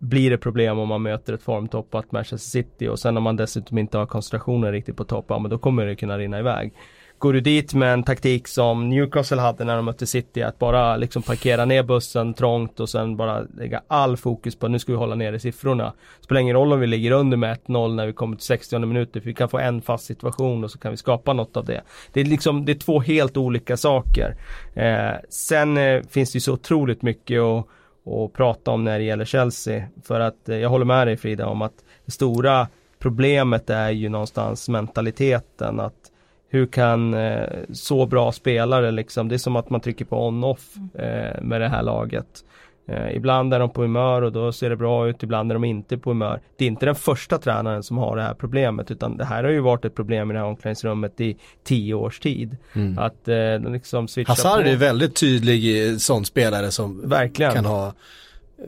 blir 0.08 0.30
det 0.30 0.38
problem 0.38 0.78
om 0.78 0.88
man 0.88 1.02
möter 1.02 1.32
ett 1.32 1.42
formtoppat 1.42 2.12
Manchester 2.12 2.50
City 2.50 2.88
och 2.88 2.98
sen 2.98 3.16
om 3.16 3.22
man 3.22 3.36
dessutom 3.36 3.78
inte 3.78 3.98
har 3.98 4.06
koncentrationen 4.06 4.72
riktigt 4.72 4.96
på 4.96 5.04
topp, 5.04 5.26
ja 5.28 5.38
men 5.38 5.50
då 5.50 5.58
kommer 5.58 5.86
det 5.86 5.96
kunna 5.96 6.18
rinna 6.18 6.38
iväg. 6.38 6.72
Går 7.18 7.32
du 7.32 7.40
dit 7.40 7.74
med 7.74 7.92
en 7.92 8.02
taktik 8.02 8.48
som 8.48 8.88
Newcastle 8.88 9.40
hade 9.40 9.64
när 9.64 9.76
de 9.76 9.84
mötte 9.84 10.06
City, 10.06 10.42
att 10.42 10.58
bara 10.58 10.96
liksom 10.96 11.22
parkera 11.22 11.64
ner 11.64 11.82
bussen 11.82 12.34
trångt 12.34 12.80
och 12.80 12.88
sen 12.88 13.16
bara 13.16 13.42
lägga 13.56 13.82
all 13.88 14.16
fokus 14.16 14.56
på 14.56 14.68
nu 14.68 14.78
ska 14.78 14.92
vi 14.92 14.98
hålla 14.98 15.14
nere 15.14 15.38
siffrorna. 15.38 15.92
Spelar 16.20 16.40
ingen 16.40 16.56
roll 16.56 16.72
om 16.72 16.80
vi 16.80 16.86
ligger 16.86 17.10
under 17.10 17.36
med 17.36 17.58
1-0 17.66 17.94
när 17.94 18.06
vi 18.06 18.12
kommer 18.12 18.36
till 18.36 18.46
60 18.46 18.78
minuter, 18.78 19.20
för 19.20 19.26
vi 19.26 19.34
kan 19.34 19.48
få 19.48 19.58
en 19.58 19.82
fast 19.82 20.04
situation 20.04 20.64
och 20.64 20.70
så 20.70 20.78
kan 20.78 20.90
vi 20.90 20.96
skapa 20.96 21.32
något 21.32 21.56
av 21.56 21.64
det. 21.64 21.82
Det 22.12 22.20
är 22.20 22.24
liksom, 22.24 22.64
det 22.64 22.72
är 22.72 22.78
två 22.78 23.00
helt 23.00 23.36
olika 23.36 23.76
saker. 23.76 24.36
Eh, 24.74 25.14
sen 25.28 25.76
eh, 25.76 26.02
finns 26.02 26.32
det 26.32 26.36
ju 26.36 26.40
så 26.40 26.52
otroligt 26.52 27.02
mycket 27.02 27.42
och 27.42 27.68
och 28.06 28.32
prata 28.32 28.70
om 28.70 28.84
när 28.84 28.98
det 28.98 29.04
gäller 29.04 29.24
Chelsea. 29.24 29.84
För 30.02 30.20
att 30.20 30.48
eh, 30.48 30.56
jag 30.56 30.68
håller 30.68 30.84
med 30.84 31.06
dig 31.06 31.16
Frida 31.16 31.46
om 31.46 31.62
att 31.62 31.84
det 32.04 32.12
stora 32.12 32.68
problemet 32.98 33.70
är 33.70 33.90
ju 33.90 34.08
någonstans 34.08 34.68
mentaliteten. 34.68 35.80
Att 35.80 36.10
hur 36.48 36.66
kan 36.66 37.14
eh, 37.14 37.48
så 37.72 38.06
bra 38.06 38.32
spelare 38.32 38.90
liksom, 38.90 39.28
det 39.28 39.34
är 39.34 39.38
som 39.38 39.56
att 39.56 39.70
man 39.70 39.80
trycker 39.80 40.04
på 40.04 40.26
on-off 40.26 40.74
eh, 40.94 41.42
med 41.42 41.60
det 41.60 41.68
här 41.68 41.82
laget. 41.82 42.44
Eh, 42.88 43.16
ibland 43.16 43.54
är 43.54 43.58
de 43.58 43.70
på 43.70 43.82
humör 43.82 44.22
och 44.22 44.32
då 44.32 44.52
ser 44.52 44.70
det 44.70 44.76
bra 44.76 45.08
ut, 45.08 45.22
ibland 45.22 45.50
är 45.50 45.54
de 45.54 45.64
inte 45.64 45.98
på 45.98 46.10
humör. 46.10 46.40
Det 46.56 46.64
är 46.64 46.68
inte 46.68 46.86
den 46.86 46.94
första 46.94 47.38
tränaren 47.38 47.82
som 47.82 47.98
har 47.98 48.16
det 48.16 48.22
här 48.22 48.34
problemet 48.34 48.90
utan 48.90 49.16
det 49.16 49.24
här 49.24 49.44
har 49.44 49.50
ju 49.50 49.60
varit 49.60 49.84
ett 49.84 49.94
problem 49.94 50.30
i 50.30 50.34
det 50.34 50.40
här 50.40 50.46
omklädningsrummet 50.46 51.20
i 51.20 51.36
tio 51.64 51.94
års 51.94 52.20
tid. 52.20 52.56
Mm. 52.74 52.98
Att 52.98 53.28
eh, 53.28 53.72
liksom 53.72 54.08
switcha 54.08 54.32
Hazard 54.32 54.62
på. 54.62 54.68
är 54.68 54.76
väldigt 54.76 55.16
tydlig 55.16 55.90
eh, 55.90 55.96
sån 55.96 56.24
spelare 56.24 56.70
som 56.70 57.08
Verkligen. 57.08 57.52
kan 57.52 57.64
ha 57.64 57.92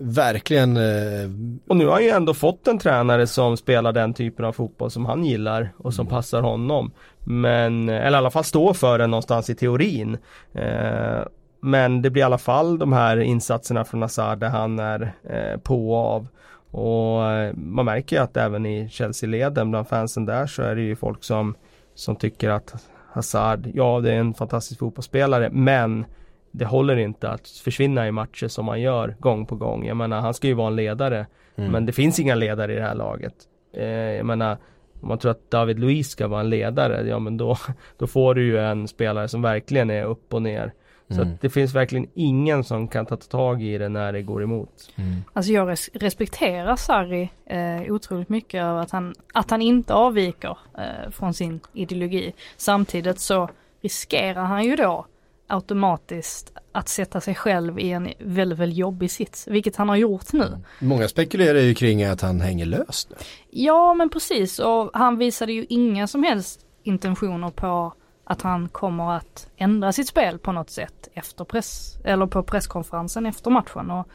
verkligen 0.01 0.77
eh, 0.77 1.31
Och 1.67 1.77
nu 1.77 1.87
har 1.87 1.93
han 1.93 2.05
ju 2.05 2.11
ändå 2.11 2.35
fått 2.35 2.69
en 2.69 2.79
tränare 2.79 3.27
som 3.27 3.57
spelar 3.57 3.93
den 3.93 4.15
typen 4.15 4.45
av 4.45 4.53
fotboll 4.53 4.91
som 4.91 5.07
han 5.07 5.25
gillar 5.25 5.73
och 5.79 5.95
som 5.95 6.07
passar 6.07 6.43
honom. 6.43 6.91
Men, 7.25 7.89
eller 7.89 8.13
i 8.13 8.15
alla 8.15 8.31
fall 8.31 8.45
står 8.45 8.75
för 8.75 8.99
den 8.99 9.11
någonstans 9.11 9.51
i 9.51 9.55
teorin. 9.55 10.19
Eh, 10.53 11.23
men 11.61 12.03
det 12.03 12.11
blir 12.11 12.23
i 12.23 12.25
alla 12.25 12.39
fall 12.39 12.79
de 12.79 12.93
här 12.93 13.17
insatserna 13.17 13.85
från 13.85 14.03
Hazard 14.03 14.39
där 14.39 14.49
han 14.49 14.79
är 14.79 15.13
eh, 15.25 15.61
på 15.61 15.93
och 15.93 15.99
av. 15.99 16.29
Och 16.71 17.31
eh, 17.31 17.55
man 17.55 17.85
märker 17.85 18.17
ju 18.17 18.23
att 18.23 18.37
även 18.37 18.67
i 18.67 18.89
Chelsea-leden 18.89 19.71
bland 19.71 19.89
fansen 19.89 20.27
där 20.27 20.47
så 20.47 20.63
är 20.63 20.75
det 20.75 20.83
ju 20.83 20.97
folk 20.97 21.25
som, 21.25 21.55
som 21.95 22.17
tycker 22.17 22.51
att 22.51 22.75
Hazard, 23.13 23.71
ja 23.75 24.01
det 24.01 24.13
är 24.13 24.19
en 24.19 24.35
fantastisk 24.35 24.79
fotbollsspelare 24.79 25.51
men 25.53 26.05
det 26.51 26.65
håller 26.65 26.97
inte 26.97 27.31
att 27.31 27.49
försvinna 27.49 28.09
i 28.09 28.13
matcher 28.13 28.49
som 28.49 28.69
han 28.69 28.81
gör 28.81 29.17
gång 29.19 29.47
på 29.47 29.57
gång. 29.57 29.87
Jag 29.87 29.97
menar 29.97 30.21
han 30.21 30.35
ska 30.35 30.47
ju 30.47 30.55
vara 30.55 30.69
en 30.69 30.77
ledare. 30.77 31.27
Mm. 31.57 31.73
Men 31.73 31.87
det 31.87 31.93
finns 31.93 32.21
inga 32.21 32.35
ledare 32.35 32.73
i 32.73 32.77
det 32.77 32.83
här 32.83 32.95
laget. 32.95 33.35
Eh, 33.73 33.87
jag 33.87 34.27
menar 34.27 34.57
om 35.01 35.09
man 35.09 35.19
tror 35.19 35.31
att 35.31 35.51
David 35.51 35.79
Luiz 35.79 36.11
ska 36.11 36.29
vara 36.29 36.41
en 36.41 36.51
ledare, 36.51 37.09
ja 37.09 37.19
men 37.19 37.37
då, 37.37 37.57
då 37.99 38.07
får 38.07 38.35
du 38.35 38.45
ju 38.45 38.59
en 38.59 38.89
spelare 38.89 39.29
som 39.29 39.43
verkligen 39.43 39.91
är 39.91 40.05
upp 40.05 40.35
och 40.35 40.43
ner. 40.43 40.73
Så 41.11 41.15
Mm. 41.15 41.29
att 41.35 41.41
det 41.41 41.51
finns 41.51 41.75
verkligen 41.75 42.07
ingen 42.15 42.65
som 42.65 42.89
kan 42.89 43.07
ta 43.07 43.17
tag 43.17 43.63
i 43.63 43.79
det 43.79 43.89
när 43.89 44.13
det 44.13 44.23
går 44.23 44.43
emot. 44.43 44.91
mm. 44.97 45.15
Alltså 45.33 45.53
jag 45.53 45.69
res- 45.69 45.91
respekterar 45.95 46.77
Sarri 46.77 47.31
eh, 47.47 47.93
otroligt 47.93 48.29
mycket 48.29 48.63
över 48.63 48.81
att 48.81 48.91
han, 48.91 49.15
att 49.35 49.51
han 49.51 49.63
inte 49.63 49.95
avviker 49.95 50.59
eh, 50.79 51.11
från 51.11 51.35
sin 51.35 51.61
ideologi. 51.73 52.33
Samtidigt 52.57 53.21
så 53.21 53.49
riskerar 53.83 54.45
han 54.45 54.65
ju 54.65 54.77
då 54.77 55.07
automatiskt 55.63 56.53
att 56.73 56.89
sätta 56.89 57.21
sig 57.21 57.35
själv 57.35 57.79
i 57.79 57.91
en 57.91 58.09
väldigt, 58.19 58.59
väldigt 58.59 58.79
jobbig 58.79 59.11
sits, 59.11 59.49
vilket 59.49 59.77
han 59.77 59.89
har 59.89 59.97
gjort 59.97 60.33
nu. 60.33 60.59
Många 60.81 61.09
spekulerar 61.09 61.59
ju 61.59 61.75
kring 61.75 62.05
att 62.05 62.21
han 62.21 62.41
hänger 62.41 62.67
löst. 62.67 63.13
Ja 63.51 63.95
men 63.95 64.11
precis 64.11 64.59
och 64.59 64.91
han 64.93 65.19
visade 65.19 65.53
ju 65.53 65.67
inga 65.69 66.07
som 66.07 66.23
helst 66.23 66.61
intentioner 66.83 67.51
på 67.51 67.93
att 68.31 68.43
han 68.43 68.69
kommer 68.69 69.13
att 69.13 69.51
ändra 69.57 69.93
sitt 69.93 70.09
spel 70.09 70.39
på 70.39 70.53
något 70.53 70.71
sätt 70.71 71.09
efter 71.15 71.45
press, 71.45 71.99
eller 72.05 72.27
på 72.27 72.43
presskonferensen 72.43 73.27
efter 73.27 73.51
matchen. 73.51 73.91
Och 73.91 74.09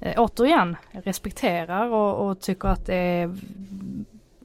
eh, 0.00 0.14
återigen, 0.16 0.76
respekterar 0.90 1.88
och, 1.88 2.26
och 2.30 2.40
tycker 2.40 2.68
att 2.68 2.86
det 2.86 2.94
är, 2.94 3.36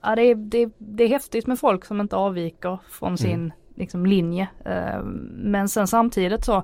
ja, 0.01 0.15
det, 0.15 0.21
är, 0.21 0.35
det, 0.35 0.69
det 0.77 1.03
är 1.03 1.07
häftigt 1.07 1.47
med 1.47 1.59
folk 1.59 1.85
som 1.85 2.01
inte 2.01 2.15
avviker 2.15 2.79
från 2.89 3.17
sin 3.17 3.53
liksom, 3.75 4.05
linje. 4.05 4.47
Eh, 4.65 5.03
men 5.31 5.69
sen 5.69 5.87
samtidigt 5.87 6.45
så, 6.45 6.63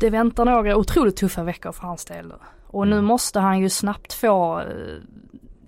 det 0.00 0.10
väntar 0.10 0.44
några 0.44 0.76
otroligt 0.76 1.16
tuffa 1.16 1.42
veckor 1.42 1.72
för 1.72 1.82
hans 1.82 2.04
del. 2.04 2.32
Och 2.66 2.88
nu 2.88 2.96
Mm. 2.96 3.04
måste 3.04 3.40
han 3.40 3.58
ju 3.58 3.68
snabbt 3.68 4.12
få 4.12 4.60
eh, 4.60 4.66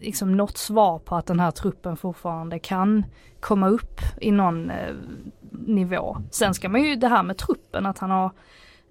liksom 0.01 0.37
något 0.37 0.59
svar 0.59 0.99
på 0.99 1.17
att 1.17 1.27
den 1.27 1.41
här 1.41 1.51
truppen 1.51 1.97
fortfarande 1.97 2.59
kan 2.59 3.05
komma 3.41 3.69
upp 3.69 4.01
i 4.21 4.31
någon 4.31 4.71
eh, 4.71 4.95
nivå. 5.51 6.17
Sen 6.31 6.55
ska 6.55 6.69
man 6.69 6.83
ju 6.83 6.97
det 6.97 7.09
här 7.09 7.23
med 7.23 7.37
truppen, 7.37 7.87
att 7.87 7.99
han 7.99 8.11
har 8.11 8.31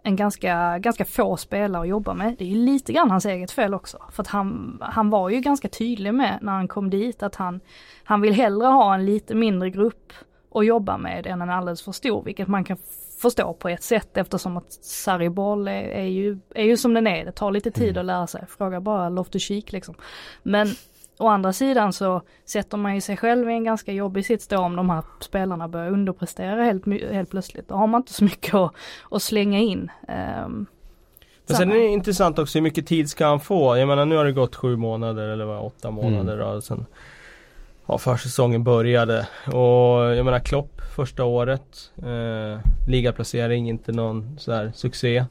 en 0.04 0.16
ganska, 0.16 0.78
ganska 0.80 1.06
få 1.06 1.38
spelare 1.38 1.82
att 1.82 1.88
jobba 1.88 2.14
med. 2.14 2.36
Det 2.38 2.44
är 2.44 2.50
ju 2.50 2.66
lite 2.66 2.94
grann 2.94 3.12
hans 3.12 3.26
eget 3.26 3.52
fel 3.52 3.74
också. 3.74 3.98
För 4.12 4.24
att 4.24 4.28
han, 4.28 4.78
han 4.82 5.10
var 5.10 5.30
ju 5.30 5.40
ganska 5.40 5.70
tydlig 5.70 6.14
med 6.14 6.40
när 6.42 6.52
han 6.52 6.68
kom 6.68 6.90
dit 6.90 7.24
att 7.24 7.36
han, 7.36 7.60
han 8.04 8.22
vill 8.22 8.34
hellre 8.34 8.68
ha 8.68 8.96
en 8.96 9.06
lite 9.06 9.36
mindre 9.36 9.70
grupp 9.70 10.14
att 10.52 10.66
jobba 10.66 10.98
med 10.98 11.28
än 11.28 11.42
en 11.42 11.50
alldeles 11.50 11.82
för 11.82 11.92
stor, 11.92 12.24
vilket 12.24 12.48
man 12.48 12.64
kan 12.64 12.78
förstå 13.22 13.54
på 13.54 13.70
ett 13.70 13.84
sätt 13.84 14.18
eftersom 14.18 14.58
att 14.58 14.72
Sarri-boll 14.72 15.68
är, 15.68 15.82
är, 15.82 16.06
ju, 16.06 16.40
är 16.56 16.64
ju 16.64 16.78
som 16.78 16.94
den 16.94 17.08
är. 17.08 17.26
Det 17.26 17.32
tar 17.32 17.52
lite 17.52 17.72
tid 17.72 17.98
att 17.98 18.06
lära 18.06 18.28
sig. 18.28 18.46
Fråga 18.58 18.82
bara 18.82 19.10
Loftus-Cheek 19.10 19.72
liksom. 19.72 19.96
Men 20.44 20.68
Å 21.20 21.28
andra 21.28 21.54
sidan 21.54 21.94
så 21.94 22.22
sätter 22.46 22.78
man 22.78 22.96
ju 22.96 23.02
sig 23.02 23.18
själv 23.18 23.50
i 23.50 23.54
en 23.54 23.64
ganska 23.64 23.92
jobbig 23.92 24.26
sits 24.26 24.48
då 24.48 24.58
om 24.58 24.76
de 24.76 24.90
här 24.90 25.04
spelarna 25.20 25.68
börjar 25.68 25.92
underprestera 25.92 26.64
helt, 26.64 26.86
helt 27.12 27.30
plötsligt. 27.30 27.68
Då 27.68 27.76
har 27.76 27.88
man 27.88 28.02
inte 28.02 28.14
så 28.14 28.24
mycket 28.24 28.54
att, 28.54 28.74
att 29.12 29.22
slänga 29.22 29.60
in. 29.60 29.92
Um, 30.46 30.66
men 31.48 31.58
sen 31.58 31.72
är 31.72 31.76
det 31.76 31.88
intressant 31.88 32.40
också 32.40 32.58
hur 32.58 32.64
mycket 32.64 32.88
tid 32.88 33.10
ska 33.10 33.26
han 33.26 33.40
få? 33.40 33.78
Jag 33.78 33.88
menar 33.88 34.06
nu 34.06 34.16
har 34.16 34.26
det 34.26 34.32
gått 34.32 34.56
sju 34.56 34.76
månader 34.76 35.28
eller 35.28 35.46
vad, 35.46 35.66
åtta 35.66 35.92
månader 35.92 36.34
mm. 36.34 36.54
då, 36.54 36.62
sen 36.62 36.86
ja, 37.86 37.98
försäsongen 37.98 38.64
började. 38.64 39.28
Och 39.46 40.16
jag 40.16 40.26
menar 40.26 40.40
Klopp 40.40 40.82
första 40.96 41.24
året. 41.24 41.92
Eh, 41.98 42.60
ligaplacering, 42.88 43.70
inte 43.70 43.92
någon 43.92 44.40
sådär 44.40 44.72
succé. 44.76 45.26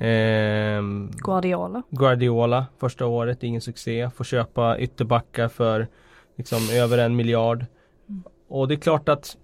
Eh, 0.00 0.82
Guardiola. 1.24 1.82
Guardiola 1.90 2.66
första 2.78 3.06
året, 3.06 3.42
ingen 3.42 3.60
succé. 3.60 4.10
Får 4.10 4.24
köpa 4.24 4.78
ytterbackar 4.78 5.48
för 5.48 5.88
liksom 6.36 6.58
över 6.72 6.98
en 6.98 7.16
miljard. 7.16 7.66
Mm. 8.08 8.22
Och 8.48 8.68
det 8.68 8.74
är 8.74 8.76
klart 8.76 9.08
att 9.08 9.36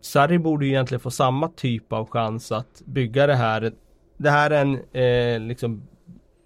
Sarri 0.00 0.38
borde 0.38 0.66
ju 0.66 0.72
egentligen 0.72 1.00
få 1.00 1.10
samma 1.10 1.48
typ 1.48 1.92
av 1.92 2.10
chans 2.10 2.52
att 2.52 2.82
bygga 2.84 3.26
det 3.26 3.34
här. 3.34 3.72
Det 4.16 4.30
här 4.30 4.50
är 4.50 4.62
en 4.62 4.80
eh, 4.92 5.48
liksom 5.48 5.82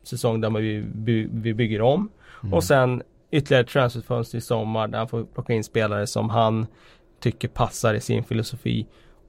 säsong 0.02 0.40
där 0.40 0.50
vi, 0.50 1.28
vi 1.32 1.54
bygger 1.54 1.82
om. 1.82 2.10
Mm. 2.42 2.54
Och 2.54 2.64
sen 2.64 3.02
ytterligare 3.30 3.64
transferfönster 3.64 4.38
i 4.38 4.40
sommar 4.40 4.88
där 4.88 4.98
han 4.98 5.08
får 5.08 5.24
plocka 5.24 5.52
in 5.52 5.64
spelare 5.64 6.06
som 6.06 6.30
han 6.30 6.66
tycker 7.20 7.48
passar 7.48 7.94
i 7.94 8.00
sin 8.00 8.24
filosofi. 8.24 8.86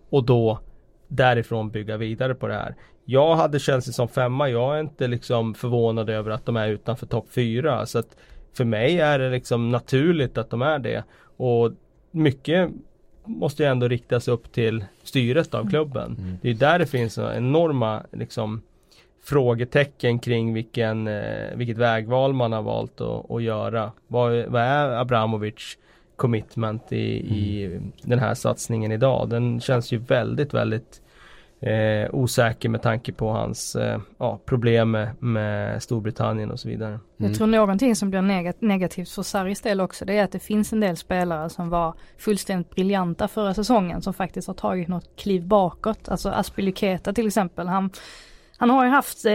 Och 0.09 0.23
då 0.23 0.59
därifrån 1.07 1.71
bygga 1.71 1.97
vidare 1.97 2.35
på 2.35 2.47
det 2.47 2.53
här. 2.53 2.75
Jag 3.12 3.36
hade 3.36 3.60
Chelsea 3.60 3.93
som 3.93 4.08
femma. 4.08 4.50
Jag 4.50 4.76
är 4.76 4.80
inte 4.80 5.08
liksom 5.08 5.54
förvånad 5.54 6.10
över 6.10 6.32
att 6.32 6.45
de 6.45 6.58
är 6.58 6.67
utanför 6.67 7.06
topp 7.06 7.26
fyra. 7.30 7.86
Så 7.86 8.00
att 8.00 8.15
för 8.54 8.65
mig 8.65 9.00
är 9.00 9.19
det 9.19 9.30
liksom 9.30 9.71
naturligt 9.71 10.38
att 10.38 10.50
de 10.50 10.62
är 10.62 10.80
det. 10.80 11.04
Och 11.38 11.71
mycket 12.12 12.69
måste 13.26 13.63
ju 13.63 13.69
ändå 13.69 13.88
riktas 13.88 14.28
upp 14.28 14.52
till 14.52 14.86
styret 15.04 15.54
av 15.54 15.69
klubben. 15.69 16.15
Mm. 16.19 16.38
Det 16.41 16.50
är 16.50 16.54
där 16.54 16.80
det 16.80 16.86
finns 16.86 17.17
enorma 17.17 18.04
liksom 18.12 18.62
frågetecken 19.24 20.19
kring 20.19 20.54
vilken, 20.54 21.08
eh, 21.08 21.56
vilket 21.56 21.78
vägval 21.78 22.34
man 22.34 22.52
har 22.52 22.62
valt 22.62 23.02
att, 23.02 23.32
att 23.32 23.43
göra. 23.43 23.91
Vad, 24.08 24.45
vad 24.45 24.62
är 24.62 24.89
Abramovic 24.89 25.78
commitment 26.15 26.91
i, 26.91 27.21
mm. 27.65 27.84
i 27.97 28.10
den 28.10 28.19
här 28.19 28.34
satsningen 28.34 28.91
idag? 28.91 29.30
Den 29.30 29.60
känns 29.60 29.91
ju 29.91 29.97
väldigt, 29.97 30.54
väldigt 30.54 31.00
eh, 31.62 32.10
osäker 32.12 32.69
med 32.69 32.82
tanke 32.82 33.12
på 33.12 33.30
hans 33.30 33.76
eh, 33.76 34.00
ja, 34.17 34.39
problem 34.45 34.91
med, 34.91 35.24
med, 35.24 35.84
Storbritannien 35.84 36.52
och 36.52 36.60
så 36.60 36.67
vidare. 36.67 36.89
Mm. 36.91 37.02
Jag 37.17 37.36
tror 37.36 37.47
någonting 37.47 37.95
som 37.95 38.10
blir 38.10 38.21
negat 38.21 38.62
negativt 38.62 39.10
för 39.10 39.24
Sarris 39.24 39.62
del 39.62 39.82
också 39.82 40.06
det 40.06 40.17
är 40.17 40.24
att 40.24 40.32
det 40.32 40.39
finns 40.39 40.74
en 40.74 40.80
del 40.80 40.97
spelare 40.97 41.50
som 41.50 41.69
var 41.69 41.93
fullständigt 42.17 42.69
briljanta 42.69 43.28
förra 43.28 43.54
säsongen 43.54 44.02
som 44.02 44.13
faktiskt 44.13 44.47
har 44.47 44.56
tagit 44.56 44.88
något 44.88 45.15
kliv 45.15 45.47
bakåt. 45.47 46.10
Alltså 46.10 46.30
Aspelyketa 46.30 47.13
till 47.13 47.28
exempel. 47.28 47.67
Han 47.67 47.89
han 48.62 48.69
har 48.69 48.86
ju 48.86 48.89
haft 48.89 49.26
eh, 49.26 49.34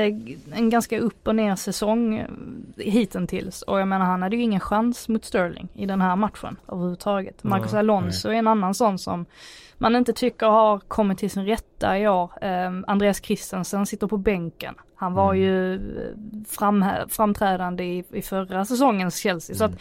en 0.52 0.70
ganska 0.70 1.00
upp 1.00 1.28
och 1.28 1.36
ner 1.36 1.56
säsong 1.56 2.18
eh, 2.18 2.28
hittills 2.76 3.62
och 3.62 3.80
jag 3.80 3.88
menar 3.88 4.06
han 4.06 4.22
hade 4.22 4.36
ju 4.36 4.42
ingen 4.42 4.60
chans 4.60 5.08
mot 5.08 5.24
Sterling 5.24 5.68
i 5.74 5.86
den 5.86 6.00
här 6.00 6.16
matchen 6.16 6.56
överhuvudtaget. 6.68 7.44
Marcus 7.44 7.74
Alonso 7.74 8.28
är 8.28 8.34
en 8.34 8.46
annan 8.46 8.74
sån 8.74 8.98
som 8.98 9.26
man 9.78 9.96
inte 9.96 10.12
tycker 10.12 10.46
har 10.46 10.78
kommit 10.78 11.18
till 11.18 11.30
sin 11.30 11.46
rätta 11.46 11.98
i 11.98 12.08
år. 12.08 12.30
Eh, 12.40 12.70
Andreas 12.86 13.20
Christensen 13.22 13.86
sitter 13.86 14.06
på 14.06 14.16
bänken. 14.16 14.74
Han 14.94 15.14
var 15.14 15.34
mm. 15.34 15.42
ju 15.42 15.74
eh, 15.74 16.12
fram, 16.48 16.84
framträdande 17.08 17.84
i, 17.84 18.04
i 18.12 18.22
förra 18.22 18.64
säsongens 18.64 19.16
Chelsea. 19.16 19.56
Mm. 19.56 19.58
Så 19.58 19.64
att 19.64 19.70
mm. 19.70 19.80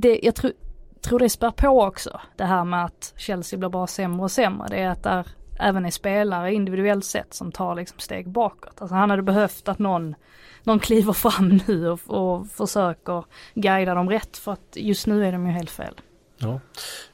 det, 0.00 0.20
jag 0.22 0.34
tror, 0.34 0.52
tror 1.00 1.18
det 1.18 1.30
spär 1.30 1.50
på 1.50 1.82
också 1.82 2.20
det 2.36 2.44
här 2.44 2.64
med 2.64 2.84
att 2.84 3.14
Chelsea 3.16 3.58
blir 3.58 3.68
bara 3.68 3.86
sämre 3.86 4.22
och 4.22 4.30
sämre. 4.30 4.68
Det 4.70 4.80
är 4.80 4.88
att 4.88 5.02
där 5.02 5.26
även 5.58 5.86
är 5.86 5.90
spelare 5.90 6.54
individuellt 6.54 7.04
sett 7.04 7.34
som 7.34 7.52
tar 7.52 7.74
liksom 7.74 7.98
steg 7.98 8.28
bakåt. 8.28 8.82
Alltså 8.82 8.94
han 8.94 9.10
hade 9.10 9.22
behövt 9.22 9.68
att 9.68 9.78
någon, 9.78 10.14
någon 10.62 10.78
kliver 10.78 11.12
fram 11.12 11.60
nu 11.66 11.90
och, 11.90 12.00
och 12.06 12.46
försöker 12.46 13.24
guida 13.54 13.94
dem 13.94 14.10
rätt 14.10 14.36
för 14.36 14.52
att 14.52 14.76
just 14.76 15.06
nu 15.06 15.26
är 15.26 15.32
de 15.32 15.46
ju 15.46 15.52
helt 15.52 15.70
fel. 15.70 16.00
Ja. 16.38 16.60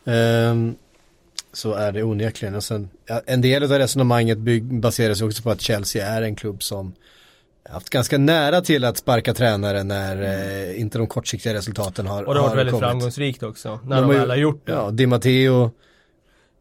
Um, 0.05 0.77
så 1.57 1.75
är 1.75 1.93
det 1.93 2.03
onekligen. 2.03 2.55
Och 2.55 2.65
sen, 2.65 2.89
en 3.27 3.41
del 3.41 3.63
av 3.63 3.71
resonemanget 3.71 4.39
baseras 4.63 5.23
också 5.23 5.43
på 5.43 5.51
att 5.51 5.61
Chelsea 5.61 6.07
är 6.07 6.23
en 6.23 6.37
klubb 6.37 6.63
som 6.63 6.95
haft 7.69 7.91
ganska 7.91 8.19
nära 8.19 8.61
till 8.61 8.85
att 8.85 8.97
sparka 8.97 9.35
tränare 9.35 9.83
när 9.83 10.23
eh, 10.23 10.81
inte 10.81 10.99
de 10.99 11.07
kortsiktiga 11.07 11.55
resultaten 11.55 12.07
har 12.07 12.15
kommit. 12.15 12.29
Och 12.29 12.35
det 12.35 12.41
har 12.41 12.49
varit 12.49 12.59
väldigt 12.59 12.73
kommit. 12.73 12.89
framgångsrikt 12.89 13.43
också. 13.43 13.81
När 13.85 14.03
de, 14.03 14.09
de 14.11 14.19
väl 14.19 14.31
har 14.31 14.37
gjort 14.37 14.67
det. 14.67 14.73
Ja, 14.73 14.91
Di 14.91 15.07
Matteo 15.07 15.71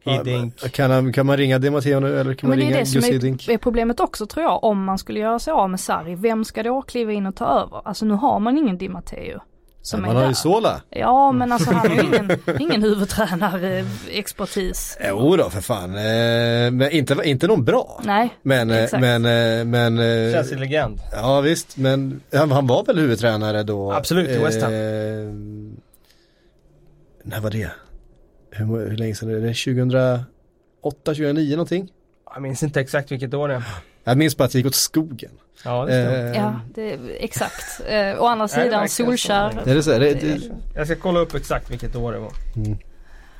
Hiddink. 0.04 0.72
Kan, 0.72 1.12
kan 1.12 1.26
man 1.26 1.36
ringa 1.36 1.58
Di 1.58 1.70
Matteo 1.70 2.00
nu 2.00 2.20
eller 2.20 2.34
kan 2.34 2.50
man 2.50 2.58
ringa 2.58 2.78
Gus 2.78 3.06
Hiddink? 3.06 3.46
Men 3.46 3.52
det 3.52 3.54
är 3.54 3.58
problemet 3.58 4.00
också 4.00 4.26
tror 4.26 4.44
jag 4.44 4.64
om 4.64 4.84
man 4.84 4.98
skulle 4.98 5.20
göra 5.20 5.38
sig 5.38 5.52
av 5.52 5.70
med 5.70 5.80
Sarri. 5.80 6.14
Vem 6.14 6.44
ska 6.44 6.62
då 6.62 6.82
kliva 6.82 7.12
in 7.12 7.26
och 7.26 7.36
ta 7.36 7.44
över? 7.44 7.88
Alltså 7.88 8.04
nu 8.04 8.14
har 8.14 8.40
man 8.40 8.58
ingen 8.58 8.78
Di 8.78 8.88
Matteo. 8.88 9.40
Som 9.86 10.02
man 10.02 10.16
har 10.16 10.22
där. 10.22 10.28
ju 10.28 10.34
Sola. 10.34 10.82
Ja 10.90 11.32
men 11.32 11.52
alltså 11.52 11.70
han 11.70 11.90
är 11.90 12.04
ingen, 12.04 12.38
ingen 12.60 12.82
huvudtränare 12.82 13.84
expertis. 14.10 14.98
Jo 15.08 15.36
då 15.36 15.50
för 15.50 15.60
fan. 15.60 15.90
Eh, 15.90 16.70
men 16.70 16.90
inte, 16.90 17.16
inte 17.24 17.46
någon 17.46 17.64
bra. 17.64 18.00
Nej, 18.04 18.36
men, 18.42 18.70
eh, 18.70 18.84
exakt. 18.84 19.00
Men, 19.00 19.24
eh, 19.24 19.64
men. 19.64 19.96
Känns 20.32 20.52
en 20.52 20.60
legend. 20.60 21.00
Ja 21.12 21.40
visst 21.40 21.76
men 21.76 22.20
han, 22.32 22.50
han, 22.50 22.66
var 22.66 22.84
väl 22.84 22.98
huvudtränare 22.98 23.62
då. 23.62 23.92
Absolut 23.92 24.28
i 24.28 24.38
West 24.38 24.62
Ham. 24.62 24.72
Eh, 24.72 24.78
när 27.22 27.40
var 27.40 27.50
det? 27.50 27.70
hur, 28.50 28.88
hur 28.90 28.96
länge 28.96 29.14
sedan 29.14 29.30
är 29.30 29.34
det? 29.34 29.54
2008, 29.54 30.26
2009 31.04 31.50
någonting? 31.50 31.88
Jag 32.34 32.42
minns 32.42 32.62
inte 32.62 32.80
exakt 32.80 33.12
vilket 33.12 33.34
år 33.34 33.48
det 33.48 33.54
är. 33.54 33.62
Jag 34.04 34.18
minns 34.18 34.36
bara 34.36 34.44
att 34.44 34.52
det 34.52 34.58
gick 34.58 34.66
åt 34.66 34.74
skogen. 34.74 35.30
Ja, 35.64 35.84
det 35.84 35.92
stämmer. 35.92 36.34
Eh, 36.34 36.36
ja, 36.36 36.60
det, 36.74 36.98
exakt. 37.24 37.80
Eh, 37.86 38.22
å 38.22 38.26
andra 38.26 38.48
sidan 38.48 38.88
Solskär. 38.88 39.62
Det 39.64 39.70
är 39.70 39.80
så, 39.80 39.90
det, 39.90 39.98
det, 39.98 40.40
jag 40.74 40.86
ska 40.86 40.96
kolla 40.96 41.20
upp 41.20 41.34
exakt 41.34 41.70
vilket 41.70 41.96
år 41.96 42.12
det 42.12 42.18
var. 42.18 42.32
Mm. 42.56 42.78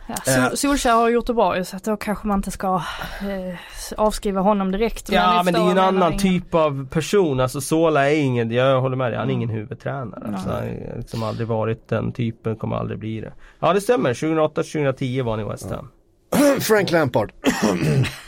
Ja, 0.06 0.14
Sol, 0.24 0.42
eh. 0.42 0.50
Solskär 0.50 0.92
har 0.92 1.08
gjort 1.08 1.26
det 1.26 1.34
bra 1.34 1.64
så 1.64 1.76
att 1.76 1.84
då 1.84 1.96
kanske 1.96 2.26
man 2.26 2.38
inte 2.38 2.50
ska 2.50 2.82
eh, 3.20 3.54
avskriva 3.96 4.40
honom 4.40 4.72
direkt. 4.72 5.08
Ja 5.08 5.42
men 5.44 5.54
det 5.54 5.60
är 5.60 5.64
ju 5.64 5.70
en 5.70 5.78
annan 5.78 6.12
ingen... 6.12 6.22
typ 6.22 6.54
av 6.54 6.88
person. 6.88 7.40
Alltså 7.40 7.60
Sola 7.60 8.10
är 8.10 8.16
ingen, 8.16 8.50
jag 8.50 8.80
håller 8.80 8.96
med 8.96 9.12
dig, 9.12 9.18
han 9.18 9.30
är 9.30 9.34
ingen 9.34 9.48
huvudtränare. 9.48 10.26
Alltså, 10.26 10.50
han 10.50 10.58
har 10.58 10.96
liksom 10.96 11.22
aldrig 11.22 11.48
varit 11.48 11.88
den 11.88 12.12
typen, 12.12 12.56
kommer 12.56 12.76
aldrig 12.76 12.98
bli 12.98 13.20
det. 13.20 13.32
Ja 13.58 13.72
det 13.72 13.80
stämmer, 13.80 14.14
2008-2010 14.14 15.22
var 15.22 15.30
han 15.30 15.40
i 15.40 15.44
West 15.50 15.70
Ham. 15.70 15.90
Frank 16.60 16.90
Lampard. 16.90 17.32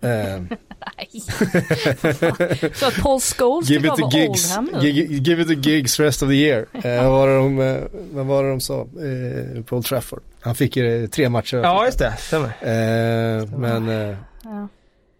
Nej. 0.00 0.46
Så 2.74 2.86
att 2.86 3.02
Paul 3.02 3.20
Scholes 3.20 3.70
give 3.70 3.88
it 3.88 3.94
the 3.94 4.18
gigs? 4.18 4.58
Give 5.26 5.42
it 5.42 5.48
the 5.48 5.70
gigs 5.70 6.00
rest 6.00 6.22
of 6.22 6.28
the 6.28 6.34
year. 6.34 6.66
Eh, 6.72 7.02
vad 7.02 7.12
var 7.12 7.28
det 7.28 7.34
de, 7.34 7.60
eh, 7.60 7.82
vad 8.12 8.26
var 8.26 8.44
det 8.44 8.50
de 8.50 8.60
sa? 8.60 8.80
Eh, 8.80 9.62
Paul 9.62 9.84
Trafford. 9.84 10.22
Han 10.40 10.54
fick 10.54 10.76
ju 10.76 11.08
tre 11.08 11.28
matcher. 11.28 11.56
Ja 11.56 11.86
just 11.86 11.98
det, 11.98 12.14
stämmer. 12.18 12.48
Eh, 12.48 13.48
men 13.58 13.88
eh, 13.88 14.16
ja. 14.44 14.68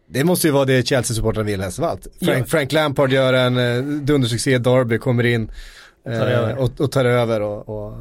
Det 0.09 0.25
måste 0.25 0.47
ju 0.47 0.53
vara 0.53 0.65
det 0.65 0.87
Chelsea-supportrarna 0.87 1.47
vill 1.47 1.61
helst 1.61 1.79
av 1.79 1.85
allt. 1.85 2.07
Frank, 2.21 2.41
ja. 2.41 2.45
Frank, 2.45 2.73
Lampard 2.73 3.13
gör 3.13 3.33
en 3.33 3.57
eh, 3.57 3.83
dundersuccé, 3.83 4.59
Derby 4.59 4.99
kommer 4.99 5.27
in 5.27 5.51
tar 6.05 6.57
och, 6.59 6.81
och, 6.81 6.93
tar 6.93 7.05
över 7.05 7.41
och, 7.41 7.69
och 7.69 7.95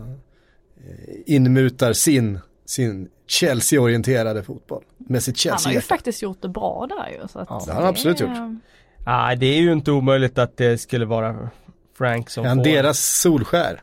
inmutar 1.26 1.94
sin, 1.94 2.40
sin 2.66 3.10
Chelsea-orienterade 3.28 4.44
fotboll. 4.44 4.84
Med 5.08 5.24
sitt 5.24 5.38
Chelsea 5.38 5.68
Han 5.70 5.74
har 5.74 5.74
ju 5.74 5.82
faktiskt 5.82 6.22
gjort 6.22 6.42
det 6.42 6.50
bra 6.50 6.88
där 6.90 7.10
ju. 7.10 7.28
Så 7.28 7.40
att 7.40 7.48
ja, 7.50 7.64
det 7.66 7.72
har 7.74 7.82
han 7.82 7.90
absolut 7.90 8.20
gjort. 8.20 8.30
Nej, 9.06 9.36
det 9.36 9.46
är 9.46 9.62
ju 9.62 9.72
inte 9.72 9.92
omöjligt 9.92 10.38
att 10.38 10.58
det 10.58 10.78
skulle 10.78 11.06
vara 11.06 11.50
Frank 11.98 12.30
som 12.30 12.46
är 12.46 12.50
han 12.50 12.58
får... 12.58 12.64
deras 12.64 13.00
Solskär? 13.00 13.82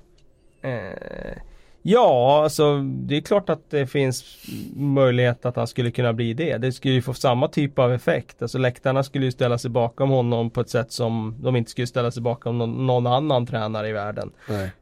Eh, 0.63 1.43
Ja, 1.85 2.43
alltså 2.45 2.79
det 2.83 3.17
är 3.17 3.21
klart 3.21 3.51
att 3.51 3.71
det 3.71 3.87
finns 3.87 4.45
möjlighet 4.77 5.47
att 5.47 5.57
han 5.57 5.67
skulle 5.67 5.91
kunna 5.91 6.13
bli 6.13 6.35
det. 6.35 6.59
Det 6.59 6.73
skulle 6.73 6.95
ju 6.95 7.03
få 7.03 7.15
samma 7.15 7.49
typ 7.49 7.79
av 7.79 7.93
effekt. 7.93 8.43
Alltså 8.43 8.59
läktarna 8.59 9.03
skulle 9.03 9.25
ju 9.25 9.33
ställa 9.33 9.59
sig 9.59 9.71
bakom 9.71 10.11
honom 10.11 10.51
på 10.51 10.61
ett 10.61 10.71
sätt 10.71 10.93
som 10.93 11.37
de 11.41 11.57
inte 11.57 11.71
skulle 11.71 11.87
ställa 11.87 12.11
sig 12.11 12.23
bakom 12.23 12.59
någon, 12.59 12.87
någon 12.87 13.07
annan 13.07 13.47
tränare 13.47 13.89
i 13.89 13.93
världen. 13.93 14.31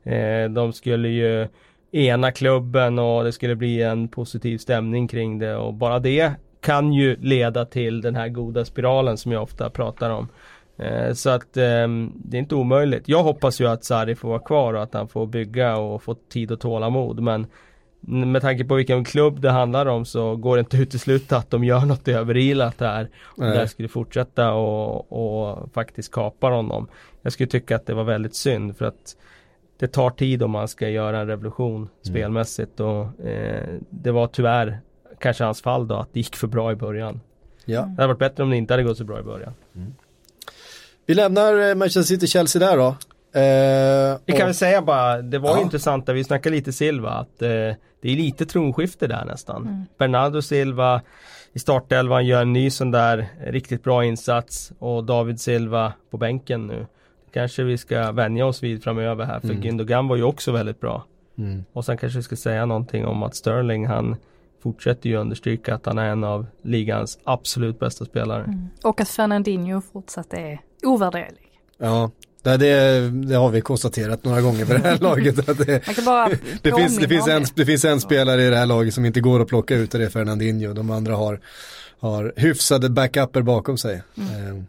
Eh, 0.02 0.50
de 0.50 0.72
skulle 0.72 1.08
ju 1.08 1.48
ena 1.92 2.32
klubben 2.32 2.98
och 2.98 3.24
det 3.24 3.32
skulle 3.32 3.56
bli 3.56 3.82
en 3.82 4.08
positiv 4.08 4.58
stämning 4.58 5.08
kring 5.08 5.38
det 5.38 5.56
och 5.56 5.74
bara 5.74 5.98
det 5.98 6.32
kan 6.60 6.92
ju 6.92 7.16
leda 7.16 7.64
till 7.64 8.00
den 8.00 8.16
här 8.16 8.28
goda 8.28 8.64
spiralen 8.64 9.16
som 9.16 9.32
jag 9.32 9.42
ofta 9.42 9.70
pratar 9.70 10.10
om. 10.10 10.28
Eh, 10.78 11.12
så 11.12 11.30
att 11.30 11.56
eh, 11.56 11.88
det 12.14 12.36
är 12.36 12.38
inte 12.38 12.54
omöjligt. 12.54 13.08
Jag 13.08 13.22
hoppas 13.22 13.60
ju 13.60 13.68
att 13.68 13.84
Sarri 13.84 14.14
får 14.14 14.28
vara 14.28 14.38
kvar 14.38 14.74
och 14.74 14.82
att 14.82 14.94
han 14.94 15.08
får 15.08 15.26
bygga 15.26 15.76
och 15.76 16.02
få 16.02 16.14
tid 16.14 16.52
och 16.52 16.60
tålamod 16.60 17.20
men 17.20 17.46
med 18.00 18.42
tanke 18.42 18.64
på 18.64 18.74
vilken 18.74 19.04
klubb 19.04 19.40
det 19.40 19.50
handlar 19.50 19.86
om 19.86 20.04
så 20.04 20.36
går 20.36 20.56
det 20.56 20.60
inte 20.60 20.76
att 20.76 20.80
utesluta 20.80 21.36
att 21.36 21.50
de 21.50 21.64
gör 21.64 21.80
något 21.80 22.08
överilat 22.08 22.80
här. 22.80 23.08
Och 23.24 23.44
där 23.44 23.66
skulle 23.66 23.88
fortsätta 23.88 24.52
och, 24.52 25.12
och 25.12 25.72
faktiskt 25.72 26.12
kapa 26.12 26.48
honom. 26.48 26.88
Jag 27.22 27.32
skulle 27.32 27.46
tycka 27.46 27.76
att 27.76 27.86
det 27.86 27.94
var 27.94 28.04
väldigt 28.04 28.34
synd 28.34 28.76
för 28.76 28.84
att 28.84 29.16
det 29.80 29.88
tar 29.88 30.10
tid 30.10 30.42
om 30.42 30.50
man 30.50 30.68
ska 30.68 30.88
göra 30.88 31.20
en 31.20 31.26
revolution 31.26 31.76
mm. 31.76 31.88
spelmässigt 32.02 32.80
och 32.80 33.20
eh, 33.26 33.68
det 33.90 34.10
var 34.10 34.26
tyvärr 34.26 34.80
kanske 35.18 35.44
hans 35.44 35.62
fall 35.62 35.88
då 35.88 35.94
att 35.94 36.08
det 36.12 36.20
gick 36.20 36.36
för 36.36 36.46
bra 36.46 36.72
i 36.72 36.76
början. 36.76 37.20
Ja. 37.64 37.80
Det 37.80 38.02
hade 38.02 38.06
varit 38.06 38.18
bättre 38.18 38.42
om 38.42 38.50
det 38.50 38.56
inte 38.56 38.72
hade 38.72 38.82
gått 38.82 38.98
så 38.98 39.04
bra 39.04 39.20
i 39.20 39.22
början. 39.22 39.52
Mm. 39.76 39.94
Vi 41.06 41.14
lämnar 41.14 41.68
eh, 41.68 41.74
Manchester 41.74 42.02
City-Chelsea 42.02 42.60
där 42.60 42.76
då. 42.76 42.86
Eh, 43.40 44.18
vi 44.24 44.32
kan 44.32 44.42
och... 44.42 44.46
väl 44.46 44.54
säga 44.54 44.82
bara, 44.82 45.22
det 45.22 45.38
var 45.38 45.56
ja. 45.56 45.62
intressant 45.62 46.06
där 46.06 46.14
vi 46.14 46.24
snackade 46.24 46.56
lite 46.56 46.72
Silva 46.72 47.10
att 47.10 47.42
eh, 47.42 47.48
det 48.00 48.12
är 48.12 48.16
lite 48.16 48.46
tronskifte 48.46 49.06
där 49.06 49.24
nästan. 49.24 49.62
Mm. 49.62 49.84
Bernardo 49.98 50.42
Silva 50.42 51.02
i 51.52 51.58
startelvan 51.58 52.26
gör 52.26 52.42
en 52.42 52.52
ny 52.52 52.70
sån 52.70 52.90
där 52.90 53.28
riktigt 53.46 53.84
bra 53.84 54.04
insats 54.04 54.72
och 54.78 55.04
David 55.04 55.40
Silva 55.40 55.92
på 56.10 56.16
bänken 56.16 56.66
nu. 56.66 56.86
Kanske 57.32 57.62
vi 57.62 57.78
ska 57.78 58.12
vänja 58.12 58.46
oss 58.46 58.62
vid 58.62 58.82
framöver 58.82 59.24
här 59.24 59.40
för 59.40 59.50
mm. 59.50 59.62
Gündogan 59.62 60.08
var 60.08 60.16
ju 60.16 60.22
också 60.22 60.52
väldigt 60.52 60.80
bra. 60.80 61.04
Mm. 61.38 61.64
Och 61.72 61.84
sen 61.84 61.96
kanske 61.96 62.18
vi 62.18 62.22
ska 62.22 62.36
säga 62.36 62.66
någonting 62.66 63.06
om 63.06 63.22
att 63.22 63.34
Sterling 63.34 63.86
han 63.86 64.16
fortsätter 64.62 65.08
ju 65.08 65.16
understryka 65.16 65.74
att 65.74 65.86
han 65.86 65.98
är 65.98 66.06
en 66.06 66.24
av 66.24 66.46
ligans 66.62 67.18
absolut 67.24 67.78
bästa 67.78 68.04
spelare. 68.04 68.44
Mm. 68.44 68.68
Och 68.82 69.00
att 69.00 69.08
Fernandinho 69.08 69.80
fortsatt 69.92 70.34
är 70.34 70.60
ovärderlig. 70.82 71.50
Ja, 71.78 72.10
det, 72.42 72.56
det, 73.10 73.34
har 73.34 73.50
vi 73.50 73.60
konstaterat 73.60 74.24
några 74.24 74.40
gånger 74.40 74.64
för 74.64 74.78
det 74.78 74.88
här 74.88 74.98
laget. 75.00 75.48
Att 75.48 75.58
det, 75.58 75.64
det, 76.62 76.72
finns, 76.76 76.98
det, 76.98 77.08
finns 77.08 77.28
en, 77.28 77.44
det 77.54 77.66
finns 77.66 77.84
en 77.84 78.00
spelare 78.00 78.42
i 78.42 78.50
det 78.50 78.56
här 78.56 78.66
laget 78.66 78.94
som 78.94 79.04
inte 79.04 79.20
går 79.20 79.40
att 79.40 79.48
plocka 79.48 79.74
ut 79.74 79.94
och 79.94 80.00
det 80.00 80.06
är 80.06 80.10
Fernandinho. 80.10 80.72
De 80.72 80.90
andra 80.90 81.16
har, 81.16 81.40
har 82.00 82.32
hyfsade 82.36 82.90
backuper 82.90 83.42
bakom 83.42 83.78
sig. 83.78 84.02
Mm. 84.16 84.66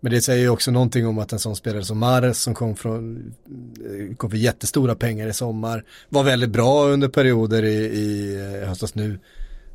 Men 0.00 0.12
det 0.12 0.20
säger 0.20 0.42
ju 0.42 0.48
också 0.48 0.70
någonting 0.70 1.06
om 1.06 1.18
att 1.18 1.32
en 1.32 1.38
sån 1.38 1.56
spelare 1.56 1.84
som 1.84 1.98
Mares 1.98 2.42
som 2.42 2.54
kom, 2.54 2.76
från, 2.76 3.34
eh, 3.76 4.16
kom 4.16 4.30
för 4.30 4.36
jättestora 4.36 4.94
pengar 4.94 5.28
i 5.28 5.32
sommar 5.32 5.84
var 6.08 6.24
väldigt 6.24 6.50
bra 6.50 6.84
under 6.84 7.08
perioder 7.08 7.64
i, 7.64 7.76
i 7.76 8.36
eh, 8.36 8.68
höstas 8.68 8.94
nu. 8.94 9.18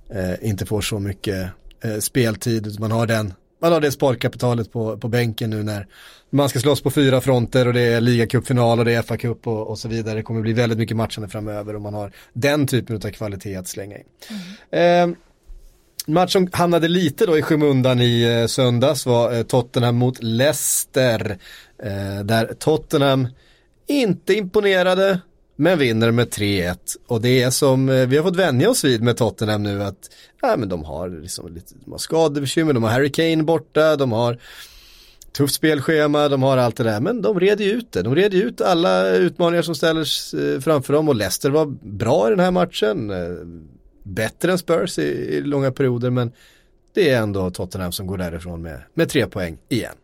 Eh, 0.10 0.50
inte 0.50 0.66
får 0.66 0.82
så 0.82 1.00
mycket 1.00 1.50
eh, 1.84 1.98
speltid. 1.98 2.80
Man 2.80 2.92
har, 2.92 3.08
den, 3.08 3.34
man 3.62 3.72
har 3.72 3.82
det 3.82 3.92
sparkapitalet 3.92 4.72
på, 4.72 4.98
på 4.98 5.08
bänken 5.08 5.50
nu 5.50 5.64
när 5.64 5.88
man 6.30 6.50
ska 6.50 6.60
slåss 6.60 6.82
på 6.82 6.92
fyra 6.92 7.22
fronter 7.22 7.68
och 7.68 7.74
det 7.74 7.82
är 7.82 8.02
ligacupfinal 8.02 8.80
och 8.80 8.86
det 8.86 8.94
är 8.94 9.02
FA-cup 9.02 9.48
och, 9.48 9.68
och, 9.68 9.80
så 9.80 9.88
vidare. 9.88 10.16
Det 10.16 10.24
kommer 10.24 10.42
bli 10.42 10.54
väldigt 10.54 10.78
mycket 10.78 10.98
matchande 10.98 11.30
framöver 11.30 11.76
och 11.76 11.82
man 11.82 11.94
har 11.94 12.12
den 12.34 12.68
typen 12.68 12.96
av 12.96 13.00
kvalitet 13.00 13.56
att 13.56 13.68
slänga 13.68 13.98
in. 13.98 14.06
Mm. 14.72 15.12
Eh, 15.12 15.18
match 16.08 16.34
som 16.34 16.48
hamnade 16.52 16.88
lite 16.88 17.26
då 17.26 17.38
i 17.38 17.42
skymundan 17.42 18.02
i 18.02 18.22
eh, 18.24 18.48
söndags 18.48 19.06
var 19.06 19.34
eh, 19.34 19.44
Tottenham 19.44 19.96
mot 19.96 20.24
Leicester. 20.24 21.38
Eh, 21.84 22.24
där 22.24 22.54
Tottenham 22.60 23.28
inte 23.88 24.34
imponerade 24.34 25.20
men 25.56 25.80
vinner 25.80 26.12
med 26.12 26.28
3-1. 26.28 26.78
Och 27.08 27.22
det 27.22 27.42
är 27.42 27.50
som 27.50 27.88
vi 27.88 28.18
har 28.18 28.24
fått 28.24 28.36
vänja 28.36 28.70
oss 28.70 28.84
vid 28.84 29.04
med 29.04 29.18
Tottenham 29.18 29.64
nu 29.64 29.84
att 29.84 30.10
ja, 30.42 30.56
men 30.58 30.70
de 30.70 30.84
har, 30.84 31.10
liksom 31.10 31.54
lite, 31.54 31.74
de 31.86 31.92
har 31.92 31.98
skadebekymmer, 31.98 32.74
de 32.74 32.84
har 32.84 32.90
Harry 32.90 33.12
Kane 33.12 33.44
borta, 33.44 33.96
de 33.96 34.12
har 34.12 34.38
tufft 35.38 35.56
spelschema, 35.56 36.30
de 36.30 36.44
har 36.44 36.58
allt 36.58 36.76
det 36.76 36.84
där, 36.84 37.00
men 37.00 37.22
de 37.22 37.40
red 37.40 37.62
ju 37.62 37.72
ut 37.72 37.92
det. 37.92 38.02
De 38.02 38.16
red 38.16 38.34
ju 38.34 38.42
ut 38.42 38.62
alla 38.62 39.10
utmaningar 39.10 39.62
som 39.62 39.76
ställdes 39.76 40.36
framför 40.62 40.94
dem 40.94 41.10
och 41.10 41.16
Leicester 41.16 41.50
var 41.50 41.66
bra 41.82 42.28
i 42.28 42.30
den 42.30 42.40
här 42.40 42.52
matchen. 42.52 43.12
Bättre 44.04 44.52
än 44.52 44.58
Spurs 44.58 45.00
i, 45.00 45.02
i 45.02 45.42
långa 45.42 45.72
perioder 45.72 46.10
men 46.10 46.32
det 46.94 47.10
är 47.10 47.22
ändå 47.22 47.52
Tottenham 47.52 47.92
som 47.92 48.08
går 48.08 48.18
därifrån 48.18 48.62
med, 48.62 48.82
med 48.94 49.10
tre 49.10 49.28
poäng 49.28 49.58
igen. 49.70 49.96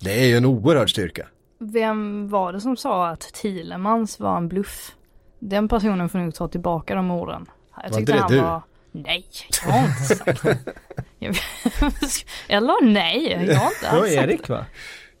Det 0.00 0.20
är 0.20 0.26
ju 0.26 0.36
en 0.36 0.44
oerhörd 0.44 0.90
styrka. 0.90 1.26
Vem 1.58 2.28
var 2.28 2.52
det 2.52 2.60
som 2.60 2.76
sa 2.76 3.08
att 3.08 3.20
Thielemans 3.20 4.20
var 4.20 4.36
en 4.36 4.48
bluff? 4.48 4.92
Den 5.38 5.68
personen 5.68 6.08
får 6.08 6.18
nog 6.18 6.34
ta 6.34 6.48
tillbaka 6.48 6.94
de 6.94 7.10
orden. 7.10 7.46
Jag 7.82 7.90
var 7.90 7.98
inte 7.98 8.12
det 8.12 8.18
han 8.18 8.32
du? 8.32 8.40
Var... 8.40 8.62
Nej, 8.92 9.26
jag 9.64 9.72
har 9.72 9.86
inte 9.86 10.02
sagt 10.02 10.44
Eller 12.48 12.82
nej, 12.92 13.46
jag 13.48 13.56
har 13.56 13.70
inte 13.70 13.88
alls 13.88 14.14
sagt 14.14 14.24
Erik 14.24 14.48
va? 14.48 14.66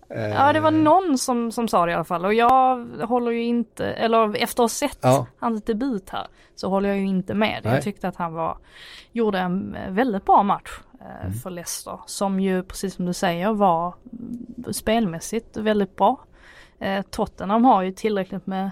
Ja 0.08 0.52
det 0.52 0.60
var 0.60 0.70
någon 0.70 1.18
som, 1.18 1.52
som 1.52 1.68
sa 1.68 1.86
det 1.86 1.92
i 1.92 1.94
alla 1.94 2.04
fall 2.04 2.24
och 2.24 2.34
jag 2.34 2.86
håller 3.06 3.30
ju 3.30 3.44
inte, 3.44 3.86
eller 3.86 4.36
efter 4.36 4.62
att 4.62 4.64
ha 4.64 4.68
sett 4.68 4.98
ja. 5.02 5.26
hans 5.38 5.62
debut 5.62 6.10
här 6.10 6.26
så 6.54 6.68
håller 6.68 6.88
jag 6.88 6.98
ju 6.98 7.06
inte 7.06 7.34
med. 7.34 7.60
Nej. 7.64 7.74
Jag 7.74 7.82
tyckte 7.82 8.08
att 8.08 8.16
han 8.16 8.32
var, 8.32 8.58
gjorde 9.12 9.38
en 9.38 9.76
väldigt 9.88 10.24
bra 10.24 10.42
match 10.42 10.80
eh, 11.00 11.20
mm. 11.20 11.32
för 11.32 11.50
Leicester 11.50 12.00
som 12.06 12.40
ju 12.40 12.62
precis 12.62 12.94
som 12.94 13.06
du 13.06 13.12
säger 13.12 13.52
var 13.52 13.94
spelmässigt 14.70 15.56
väldigt 15.56 15.96
bra. 15.96 16.20
Eh, 16.78 17.02
Tottenham 17.02 17.64
har 17.64 17.82
ju 17.82 17.92
tillräckligt 17.92 18.46
med 18.46 18.70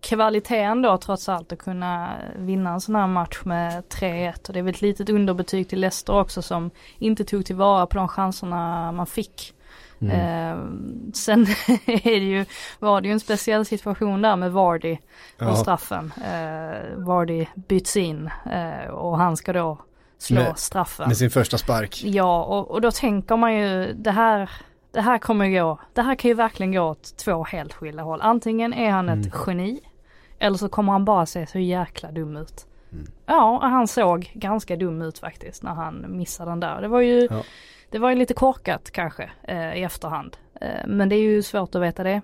kvalitet 0.00 0.62
ändå 0.62 0.98
trots 0.98 1.28
allt 1.28 1.52
att 1.52 1.58
kunna 1.58 2.16
vinna 2.36 2.70
en 2.70 2.80
sån 2.80 2.94
här 2.94 3.06
match 3.06 3.40
med 3.44 3.84
3-1 3.84 4.48
och 4.48 4.52
det 4.52 4.58
är 4.58 4.62
väl 4.62 4.74
ett 4.74 4.82
litet 4.82 5.10
underbetyg 5.10 5.68
till 5.68 5.80
Leicester 5.80 6.20
också 6.20 6.42
som 6.42 6.70
inte 6.98 7.24
tog 7.24 7.46
tillvara 7.46 7.86
på 7.86 7.96
de 7.96 8.08
chanserna 8.08 8.92
man 8.92 9.06
fick. 9.06 9.54
Mm. 10.00 10.12
Eh, 10.12 11.12
sen 11.12 11.42
är 11.86 12.20
det 12.20 12.26
ju, 12.26 12.44
var 12.78 13.00
det 13.00 13.08
ju 13.08 13.12
en 13.12 13.20
speciell 13.20 13.64
situation 13.64 14.22
där 14.22 14.36
med 14.36 14.52
Vardy 14.52 14.92
och 15.36 15.42
ja. 15.42 15.54
straffen. 15.54 16.12
Eh, 16.16 16.96
Vardy 16.96 17.46
byts 17.54 17.96
in 17.96 18.30
eh, 18.52 18.90
och 18.90 19.18
han 19.18 19.36
ska 19.36 19.52
då 19.52 19.78
slå 20.18 20.40
med, 20.40 20.58
straffen. 20.58 21.08
Med 21.08 21.16
sin 21.16 21.30
första 21.30 21.58
spark. 21.58 22.04
Ja 22.04 22.44
och, 22.44 22.70
och 22.70 22.80
då 22.80 22.90
tänker 22.90 23.36
man 23.36 23.54
ju 23.54 23.92
det 23.92 24.10
här 24.10 24.50
det 24.92 25.00
här 25.00 25.18
kommer 25.18 25.48
gå, 25.48 25.80
det 25.94 26.02
här 26.02 26.14
kan 26.14 26.28
ju 26.28 26.34
verkligen 26.34 26.72
gå 26.72 26.80
åt 26.80 27.16
två 27.16 27.44
helt 27.44 27.72
skilda 27.72 28.02
håll. 28.02 28.20
Antingen 28.20 28.74
är 28.74 28.90
han 28.90 29.08
ett 29.08 29.26
mm. 29.26 29.38
geni 29.46 29.80
eller 30.38 30.58
så 30.58 30.68
kommer 30.68 30.92
han 30.92 31.04
bara 31.04 31.26
se 31.26 31.46
så 31.46 31.58
jäkla 31.58 32.10
dum 32.10 32.36
ut. 32.36 32.66
Mm. 32.92 33.06
Ja, 33.26 33.58
han 33.62 33.88
såg 33.88 34.30
ganska 34.34 34.76
dum 34.76 35.02
ut 35.02 35.18
faktiskt 35.18 35.62
när 35.62 35.74
han 35.74 36.04
missade 36.08 36.50
den 36.50 36.60
där. 36.60 36.80
Det 36.80 36.88
var 36.88 37.00
ju 37.00 37.28
ja. 37.30 37.42
Det 37.90 37.98
var 37.98 38.10
ju 38.10 38.16
lite 38.16 38.34
korkat 38.34 38.90
kanske 38.90 39.30
eh, 39.48 39.74
i 39.74 39.82
efterhand. 39.82 40.36
Eh, 40.60 40.86
men 40.86 41.08
det 41.08 41.16
är 41.16 41.22
ju 41.22 41.42
svårt 41.42 41.74
att 41.74 41.82
veta 41.82 42.02
det. 42.02 42.22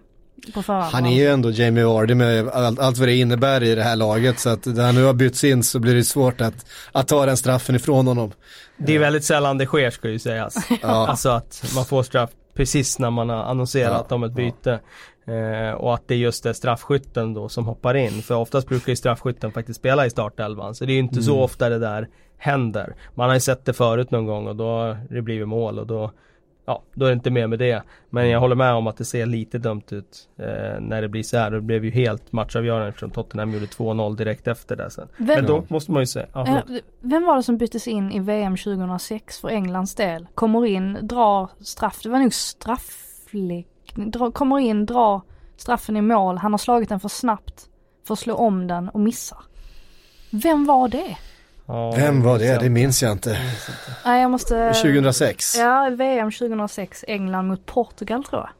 Han 0.93 1.07
är 1.07 1.17
ju 1.17 1.27
ändå 1.27 1.51
Jamie 1.51 1.85
Vardy 1.85 2.15
med 2.15 2.49
allt, 2.49 2.79
allt 2.79 2.99
vad 2.99 3.09
det 3.09 3.15
innebär 3.15 3.63
i 3.63 3.75
det 3.75 3.83
här 3.83 3.97
laget. 3.97 4.39
Så 4.39 4.51
att 4.51 4.67
när 4.67 4.85
han 4.85 4.95
nu 4.95 5.05
har 5.05 5.13
bytts 5.13 5.45
in 5.45 5.63
så 5.63 5.79
blir 5.79 5.95
det 5.95 6.05
svårt 6.05 6.41
att, 6.41 6.67
att 6.93 7.09
ta 7.09 7.27
den 7.27 7.37
straffen 7.37 7.75
ifrån 7.75 8.07
honom. 8.07 8.33
Det 8.77 8.95
är 8.95 8.99
väldigt 8.99 9.25
sällan 9.25 9.59
det 9.59 9.67
sker 9.67 9.91
ska 9.91 10.09
ju 10.09 10.19
sägas. 10.19 10.55
ja. 10.83 11.09
Alltså 11.09 11.29
att 11.29 11.73
man 11.75 11.85
får 11.85 12.03
straff 12.03 12.31
precis 12.55 12.99
när 12.99 13.11
man 13.11 13.29
har 13.29 13.43
annonserat 13.45 14.07
ja. 14.09 14.15
om 14.15 14.25
ett 14.25 14.33
byte. 14.33 14.81
Eh, 15.27 15.75
och 15.75 15.95
att 15.95 16.09
det 16.09 16.17
just 16.17 16.47
är 16.47 16.53
straffskytten 16.53 17.35
då 17.35 17.49
som 17.49 17.67
hoppar 17.67 17.95
in. 17.95 18.23
För 18.23 18.35
oftast 18.35 18.69
brukar 18.69 18.93
ju 18.93 18.97
straffskytten 18.97 19.53
faktiskt 19.53 19.79
spela 19.79 20.07
i 20.07 20.11
startelvan. 20.11 20.75
Så 20.75 20.85
det 20.85 20.93
är 20.93 20.95
ju 20.95 21.01
inte 21.01 21.15
mm. 21.15 21.25
så 21.25 21.41
ofta 21.41 21.69
det 21.69 21.79
där 21.79 22.09
händer. 22.45 22.95
Man 23.15 23.29
har 23.29 23.35
ju 23.35 23.41
sett 23.41 23.65
det 23.65 23.73
förut 23.73 24.11
någon 24.11 24.27
gång 24.27 24.47
och 24.47 24.57
då 24.57 24.67
har 24.67 24.99
det 25.11 25.23
blivit 25.23 25.49
mål 25.49 25.79
och 25.79 25.87
då 25.87 26.11
Ja, 26.67 26.83
då 26.95 27.05
är 27.07 27.11
det 27.11 27.15
inte 27.15 27.31
mer 27.31 27.47
med 27.47 27.59
det. 27.59 27.83
Men 28.11 28.29
jag 28.29 28.41
håller 28.41 28.57
med 28.57 28.75
om 28.75 28.87
att 28.87 28.97
det 28.97 29.05
ser 29.05 29.27
lite 29.27 29.59
dumt 29.59 29.83
ut 29.91 30.29
eh, 30.37 30.81
när 30.81 31.03
det 31.03 31.09
blir 31.09 31.23
så 31.23 31.37
här. 31.37 31.51
Det 31.51 31.61
blev 31.61 31.85
ju 31.85 31.91
helt 31.91 32.33
matchavgörande 32.33 32.89
eftersom 32.89 33.11
Tottenham 33.11 33.53
gjorde 33.53 33.67
2-0 33.67 34.17
direkt 34.17 34.47
efter 34.49 34.77
det 34.77 34.91
sen. 34.91 35.09
Vem, 35.17 35.27
Men 35.27 35.47
då 35.47 35.65
måste 35.69 35.93
man 35.93 36.03
ju 36.03 36.07
säga. 36.07 36.27
Ja, 36.35 36.63
vem 37.01 37.27
var 37.27 37.37
det 37.37 37.43
som 37.43 37.59
byttes 37.59 37.89
in 37.89 38.13
i 38.13 38.21
VM 38.21 38.57
2006 38.57 39.41
för 39.41 39.49
Englands 39.49 39.95
del? 39.95 40.27
Kommer 40.35 40.67
in, 40.67 40.99
drar 41.03 41.51
straff, 41.61 42.01
det 42.03 42.09
var 42.09 42.19
nog 42.19 42.35
strafflig, 42.35 43.67
dra, 43.95 44.31
kommer 44.31 44.59
in, 44.59 44.87
drar 44.87 45.21
straffen 45.57 45.97
i 45.97 46.01
mål. 46.01 46.39
Han 46.39 46.53
har 46.53 46.59
slagit 46.59 46.89
den 46.89 47.01
för 47.01 47.09
snabbt 47.09 47.69
för 48.07 48.15
att 48.15 48.19
slå 48.19 48.35
om 48.35 48.67
den 48.67 48.89
och 48.89 49.01
missar. 49.01 49.39
Vem 50.31 50.65
var 50.65 50.89
det? 50.89 51.17
Ja, 51.67 51.93
Vem 51.97 52.23
var 52.23 52.39
det? 52.39 52.59
Det 52.61 52.69
minns 52.71 53.03
jag 53.03 53.13
inte. 53.13 53.39
Nej 54.05 54.23
jag 54.23 54.31
måste 54.31 54.73
2006 54.75 55.57
Ja 55.59 55.91
VM 55.99 56.31
2006 56.31 57.05
England 57.09 57.47
mot 57.49 57.67
Portugal 57.67 58.25
tror 58.25 58.41
jag 58.43 58.51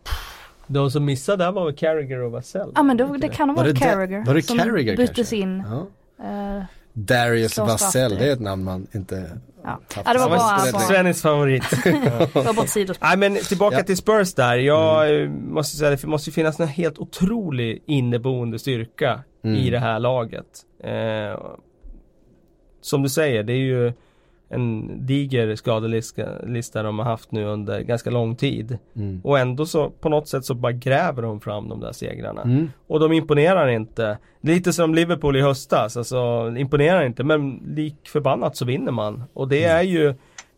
De 0.67 0.91
som 0.91 1.05
missade 1.05 1.45
där 1.45 1.53
var 1.53 1.65
väl 1.65 1.75
Carragher 1.77 2.19
och 2.23 2.33
Vassell? 2.33 2.73
Ja 2.75 2.83
men 2.83 2.97
då, 2.97 3.07
det 3.17 3.29
kan 3.29 3.49
ha 3.49 3.57
Var 3.57 3.65
varit 3.65 3.79
Carragher 3.79 4.25
var 4.27 4.35
det 4.35 4.43
som 4.43 4.59
Carragher 4.59 4.97
byttes 4.97 5.17
kanske? 5.17 5.37
in. 5.37 5.65
Ja. 5.69 5.87
Eh, 6.25 6.63
Darius 6.93 7.59
Vassell, 7.59 8.15
det 8.15 8.29
är 8.29 8.33
ett 8.33 8.41
namn 8.41 8.65
man 8.65 8.87
inte 8.93 9.31
Ja. 9.65 9.81
Ja, 10.05 10.13
det 10.13 10.19
var 10.19 10.29
bara- 10.29 10.81
Svennis 10.81 11.23
favorit. 11.23 11.65
Nej 13.01 13.17
men 13.17 13.37
tillbaka 13.37 13.77
Ja. 13.77 13.83
till 13.83 13.97
Spurs 13.97 14.35
där. 14.35 14.55
Jag 14.57 15.21
eh, 15.23 15.29
måste 15.29 15.77
säga 15.77 15.91
det 15.91 16.05
måste 16.07 16.31
finnas 16.31 16.61
en 16.61 16.69
helt 16.69 16.99
otrolig 16.99 17.83
inneboende 17.87 18.59
styrka 18.59 19.21
Mm. 19.45 19.57
i 19.57 19.71
det 19.71 19.79
här 19.79 19.99
laget. 19.99 20.47
Eh, 20.85 20.91
som 22.85 23.03
du 23.03 23.09
säger, 23.09 23.43
det 23.43 23.53
är 23.53 23.57
ju 23.57 23.93
en 24.49 24.91
diger 25.07 25.57
skadelista 25.57 26.23
lista 26.47 26.83
de 26.83 26.99
har 26.99 27.07
haft 27.07 27.33
nu 27.33 27.45
under 27.45 27.81
ganska 27.81 28.11
lång 28.11 28.37
tid. 28.37 28.79
Mm. 28.97 29.21
Och 29.25 29.39
ändå 29.39 29.67
så 29.67 29.91
på 29.91 30.09
något 30.09 30.29
sätt 30.29 30.45
så 30.45 30.55
bara 30.55 30.73
gräver 30.73 31.23
de 31.23 31.41
fram 31.41 31.69
de 31.69 31.81
där 31.81 31.93
segrarna. 31.93 32.43
Mm. 32.43 32.71
Och 32.87 33.01
de 33.01 33.13
imponerar 33.13 33.69
inte. 33.69 34.19
Lite 34.41 34.73
som 34.73 34.95
Liverpool 34.95 35.37
i 35.37 35.41
höstas, 35.41 35.97
alltså 35.97 36.55
imponerar 36.57 37.07
inte 37.07 37.25
men 37.25 37.63
lik 37.67 38.09
förbannat 38.09 38.57
så 38.57 38.65
vinner 38.65 38.93
man. 38.93 39.25
Och 39.33 39.49
det 39.49 39.65
är 39.65 39.83
ju 39.83 40.15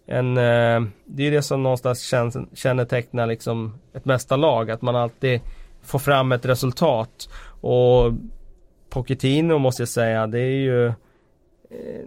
en, 0.07 0.37
eh, 0.37 0.83
det 1.05 1.27
är 1.27 1.31
det 1.31 1.43
som 1.43 1.63
någonstans 1.63 2.15
kännetecknar 2.55 3.27
liksom 3.27 3.75
ett 3.95 4.05
mästarlag, 4.05 4.71
att 4.71 4.83
man 4.83 4.97
alltid 4.97 5.41
får 5.83 5.99
fram 5.99 6.33
ett 6.33 6.47
resultat. 6.47 7.29
Och 7.61 8.13
Pochettino 8.91 9.59
måste 9.59 9.83
jag 9.83 9.89
säga, 9.89 10.27
det 10.27 10.41
är 10.41 10.61
ju 10.61 10.87
eh, 10.87 12.07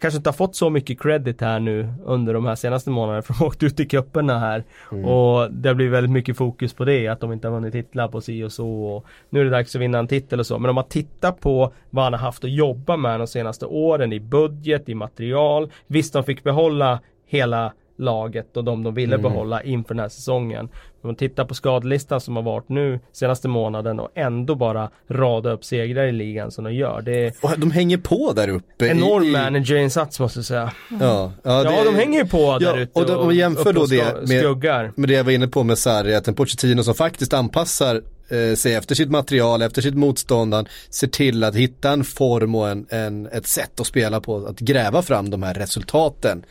Kanske 0.00 0.16
inte 0.16 0.28
har 0.30 0.34
fått 0.34 0.56
så 0.56 0.70
mycket 0.70 1.00
credit 1.02 1.40
här 1.40 1.60
nu 1.60 1.88
under 2.04 2.34
de 2.34 2.46
här 2.46 2.54
senaste 2.54 2.90
månaderna 2.90 3.22
för 3.22 3.34
de 3.38 3.44
åkt 3.46 3.62
ut 3.62 3.80
i 3.80 3.86
cuperna 3.86 4.38
här. 4.38 4.64
Mm. 4.92 5.04
Och 5.04 5.52
det 5.52 5.74
blir 5.74 5.88
väldigt 5.88 6.10
mycket 6.10 6.36
fokus 6.36 6.72
på 6.74 6.84
det, 6.84 7.08
att 7.08 7.20
de 7.20 7.32
inte 7.32 7.48
har 7.48 7.54
vunnit 7.54 7.72
titlar 7.72 8.08
på 8.08 8.20
si 8.20 8.44
och 8.44 8.52
så. 8.52 8.68
Och 8.68 9.04
nu 9.30 9.40
är 9.40 9.44
det 9.44 9.50
dags 9.50 9.74
att 9.76 9.82
vinna 9.82 9.98
en 9.98 10.08
titel 10.08 10.40
och 10.40 10.46
så. 10.46 10.58
Men 10.58 10.68
om 10.68 10.74
man 10.74 10.84
tittar 10.88 11.32
på 11.32 11.72
vad 11.90 12.04
han 12.04 12.12
har 12.12 12.20
haft 12.20 12.44
att 12.44 12.50
jobba 12.50 12.96
med 12.96 13.20
de 13.20 13.26
senaste 13.26 13.66
åren 13.66 14.12
i 14.12 14.20
budget, 14.20 14.88
i 14.88 14.94
material. 14.94 15.70
Visst, 15.86 16.12
de 16.12 16.24
fick 16.24 16.42
behålla 16.44 17.00
hela 17.26 17.72
laget 17.98 18.56
och 18.56 18.64
de 18.64 18.82
de 18.82 18.94
ville 18.94 19.14
Mm. 19.16 19.32
behålla 19.32 19.62
inför 19.62 19.94
den 19.94 20.00
här 20.00 20.08
säsongen. 20.08 20.68
Om 21.06 21.08
man 21.08 21.16
tittar 21.16 21.44
på 21.44 21.54
skadelistan 21.54 22.20
som 22.20 22.36
har 22.36 22.42
varit 22.42 22.68
nu 22.68 23.00
senaste 23.12 23.48
månaden 23.48 24.00
och 24.00 24.08
ändå 24.14 24.54
bara 24.54 24.90
rada 25.10 25.50
upp 25.52 25.64
segrar 25.64 26.04
i 26.06 26.12
ligan 26.12 26.50
som 26.50 26.64
de 26.64 26.74
gör. 26.74 27.02
Det 27.02 27.26
är 27.26 27.32
Och 27.42 27.58
de 27.58 27.70
hänger 27.70 27.98
på 27.98 28.32
där 28.32 28.48
uppe. 28.48 28.86
enorm 28.86 29.22
i, 29.24 29.28
i, 29.28 29.32
managerinsats 29.32 30.20
måste 30.20 30.38
jag 30.38 30.44
säga. 30.46 30.72
Ja, 30.90 31.32
ja, 31.42 31.64
Ja, 31.64 31.70
det- 31.70 31.84
de 31.84 31.94
hänger 31.94 32.18
ju 32.22 32.28
på 32.28 32.58
där 32.58 32.66
Ja, 32.66 32.76
ute 32.76 33.00
och 33.00 33.06
de- 33.06 33.16
om 33.16 33.28
vi 33.28 33.34
jämför 33.36 33.72
då 33.72 33.80
och 33.80 33.88
det 33.88 34.28
med-. 34.28 34.92
Men 34.96 35.08
det 35.08 35.14
jag 35.14 35.24
var 35.24 35.32
inne 35.32 35.48
på 35.48 35.62
med 35.62 35.78
Sarri, 35.78 36.14
att 36.14 36.28
en 36.28 36.34
Pochettino 36.34 36.82
som 36.82 36.94
faktiskt 36.94 37.32
anpassar 37.34 38.02
eh, 38.28 38.54
sig 38.56 38.74
efter 38.74 38.94
sitt 38.94 39.10
material, 39.10 39.62
efter 39.62 39.82
sitt 39.82 39.94
motstånd, 39.94 40.54
han 40.54 40.66
ser 40.90 41.06
till 41.06 41.44
att 41.44 41.54
hitta 41.54 41.90
en 41.90 42.04
form 42.04 42.54
och 42.54 42.68
en, 42.68 42.86
en, 42.90 43.26
ett 43.26 43.46
sätt 43.46 43.80
att 43.80 43.86
spela 43.86 44.20
på, 44.20 44.46
att 44.46 44.58
gräva 44.60 45.02
fram 45.02 45.30
de 45.30 45.42
här 45.42 45.54
resultaten. 45.54 46.44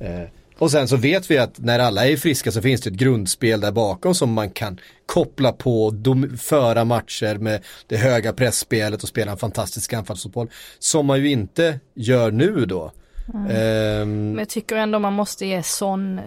Eh, 0.00 0.28
och 0.60 0.70
sen 0.70 0.88
så 0.88 0.96
vet 0.96 1.30
vi 1.30 1.38
att 1.38 1.58
när 1.58 1.78
alla 1.78 2.06
är 2.06 2.16
friska 2.16 2.52
så 2.52 2.62
finns 2.62 2.80
det 2.80 2.90
ett 2.90 2.96
grundspel 2.96 3.60
där 3.60 3.72
bakom 3.72 4.14
som 4.14 4.32
man 4.32 4.50
kan 4.50 4.78
koppla 5.06 5.52
på 5.52 5.84
och 5.84 5.94
dom- 5.94 6.36
föra 6.36 6.84
matcher 6.84 7.38
med 7.38 7.64
det 7.86 7.96
höga 7.96 8.32
pressspelet 8.32 9.02
och 9.02 9.08
spela 9.08 9.32
en 9.32 9.38
fantastisk 9.38 9.92
anfallsfotboll. 9.92 10.50
Som 10.78 11.06
man 11.06 11.18
ju 11.20 11.30
inte 11.30 11.80
gör 11.94 12.30
nu 12.30 12.66
då. 12.66 12.92
Ehm, 13.34 14.30
Men 14.30 14.38
jag 14.38 14.48
tycker 14.48 14.76
ändå 14.76 14.98
man 14.98 15.12
måste 15.12 15.46
ge 15.46 15.62
Son 15.62 16.18
eh, 16.18 16.24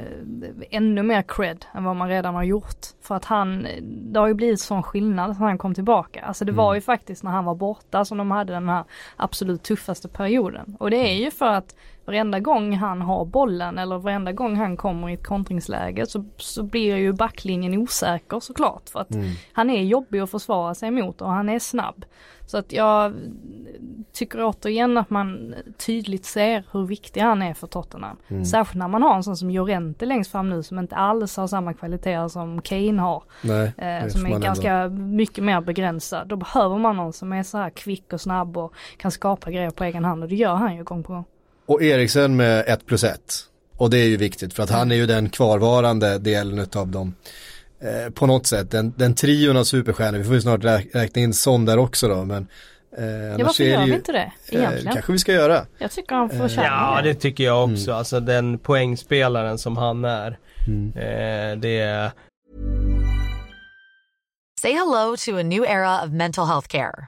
ännu 0.71 1.03
mer 1.03 1.21
cred 1.27 1.65
än 1.73 1.83
vad 1.83 1.95
man 1.95 2.09
redan 2.09 2.35
har 2.35 2.43
gjort. 2.43 2.85
För 3.01 3.15
att 3.15 3.25
han, 3.25 3.67
det 3.81 4.19
har 4.19 4.27
ju 4.27 4.33
blivit 4.33 4.59
sån 4.61 4.83
skillnad 4.83 5.29
när 5.29 5.47
han 5.47 5.57
kom 5.57 5.73
tillbaka. 5.75 6.21
Alltså 6.21 6.45
det 6.45 6.51
var 6.51 6.75
ju 6.75 6.81
faktiskt 6.81 7.23
när 7.23 7.31
han 7.31 7.45
var 7.45 7.55
borta 7.55 8.05
som 8.05 8.17
de 8.17 8.31
hade 8.31 8.53
den 8.53 8.69
här 8.69 8.83
absolut 9.15 9.63
tuffaste 9.63 10.07
perioden. 10.07 10.75
Och 10.79 10.89
det 10.89 10.97
är 10.97 11.13
ju 11.13 11.31
för 11.31 11.45
att 11.53 11.75
varenda 12.05 12.39
gång 12.39 12.73
han 12.75 13.01
har 13.01 13.25
bollen 13.25 13.77
eller 13.77 13.97
varenda 13.97 14.31
gång 14.31 14.55
han 14.55 14.77
kommer 14.77 15.09
i 15.09 15.13
ett 15.13 15.23
kontringsläge 15.27 16.05
så, 16.05 16.25
så 16.37 16.63
blir 16.63 16.95
ju 16.95 17.13
backlinjen 17.13 17.77
osäker 17.77 18.39
såklart. 18.39 18.89
För 18.89 18.99
att 18.99 19.07
han 19.53 19.69
är 19.69 19.83
jobbig 19.83 20.19
att 20.19 20.31
försvara 20.31 20.75
sig 20.75 20.91
mot 20.91 21.21
och 21.21 21.29
han 21.29 21.49
är 21.49 21.59
snabb. 21.59 22.05
Så 22.45 22.57
att 22.57 22.71
jag 22.73 23.13
tycker 24.13 24.43
återigen 24.45 24.97
att 24.97 25.09
man 25.09 25.55
tydligt 25.85 26.25
ser 26.25 26.63
hur 26.71 26.85
viktig 26.85 27.21
han 27.21 27.41
är 27.41 27.53
för 27.53 27.67
Tottenham. 27.67 28.17
Särskilt 28.45 28.79
när 28.79 28.87
man 28.87 29.03
har 29.03 29.15
en 29.15 29.23
sån 29.23 29.37
som 29.37 29.49
Llorente 29.49 30.05
längst 30.05 30.31
fram 30.31 30.49
nu 30.49 30.63
som 30.63 30.79
inte 30.79 30.95
alls 30.95 31.37
har 31.37 31.47
samma 31.47 31.73
kvaliteter 31.73 32.27
som 32.27 32.61
Kane 32.61 33.01
har. 33.01 33.23
nej, 33.41 33.73
Eh, 33.77 34.07
som 34.07 34.19
är 34.21 34.23
man 34.23 34.33
ändå- 34.33 34.45
ganska 34.45 34.87
mycket 34.89 35.43
mer 35.43 35.61
begränsad. 35.61 36.27
Då 36.27 36.35
behöver 36.35 36.77
man 36.77 36.95
någon 36.97 37.13
som 37.13 37.33
är 37.33 37.43
så 37.43 37.57
här 37.57 37.69
kvick 37.69 38.13
och 38.13 38.21
snabb 38.21 38.57
och 38.57 38.73
kan 38.97 39.11
skapa 39.11 39.51
grejer 39.51 39.69
på 39.69 39.83
egen 39.83 40.05
hand 40.05 40.23
och 40.23 40.29
det 40.29 40.35
gör 40.35 40.55
han 40.55 40.75
ju 40.75 40.83
gång 40.83 41.03
på 41.03 41.13
gång. 41.13 41.25
Och 41.65 41.81
Eriksen 41.83 42.35
med 42.35 42.63
1 42.67 42.85
plus 42.85 43.03
1. 43.03 43.19
Och 43.77 43.89
det 43.89 43.97
är 43.97 44.07
ju 44.07 44.17
viktigt 44.17 44.53
för 44.53 44.63
att 44.63 44.69
han 44.69 44.91
är 44.91 44.95
ju 44.95 45.05
den 45.05 45.29
kvarvarande 45.29 46.17
delen 46.19 46.59
utav 46.59 46.87
dem. 46.87 47.15
Eh, 47.81 48.09
på 48.13 48.25
något 48.27 48.47
sätt, 48.47 48.71
den, 48.71 48.93
den 48.97 49.15
trion 49.15 49.57
av 49.57 49.63
superstjärnor, 49.63 50.17
vi 50.17 50.23
får 50.23 50.33
ju 50.35 50.41
snart 50.41 50.63
rä- 50.63 50.89
räkna 50.93 51.21
in 51.21 51.33
Son 51.33 51.65
där 51.65 51.77
också 51.77 52.07
då 52.07 52.25
men 52.25 52.47
eh, 52.97 53.05
Ja 53.05 53.45
varför 53.45 53.63
gör 53.63 53.81
vi 53.81 53.87
ju, 53.87 53.95
inte 53.95 54.11
det 54.11 54.31
eh, 54.49 54.59
egentligen? 54.59 54.93
kanske 54.93 55.11
vi 55.11 55.19
ska 55.19 55.33
göra. 55.33 55.65
Jag 55.77 55.91
tycker 55.91 56.15
han 56.15 56.31
Eh, 56.31 56.37
förtjänar 56.37 56.95
Ja 56.95 57.01
det. 57.01 57.09
det 57.13 57.19
tycker 57.19 57.43
jag 57.43 57.63
också, 57.71 57.83
Mm. 57.89 57.97
alltså 57.97 58.19
den 58.19 58.57
poängspelaren 58.59 59.57
som 59.57 59.77
han 59.77 60.05
är. 60.05 60.37
Mm. 60.67 60.87
Eh, 60.95 61.59
det 61.59 61.79
är 61.79 62.11
Say 64.61 64.73
hello 64.73 65.15
to 65.25 65.37
a 65.39 65.43
new 65.43 65.63
era 65.63 66.03
of 66.03 66.09
mental 66.11 66.47
health 66.47 66.67
care. 66.67 67.07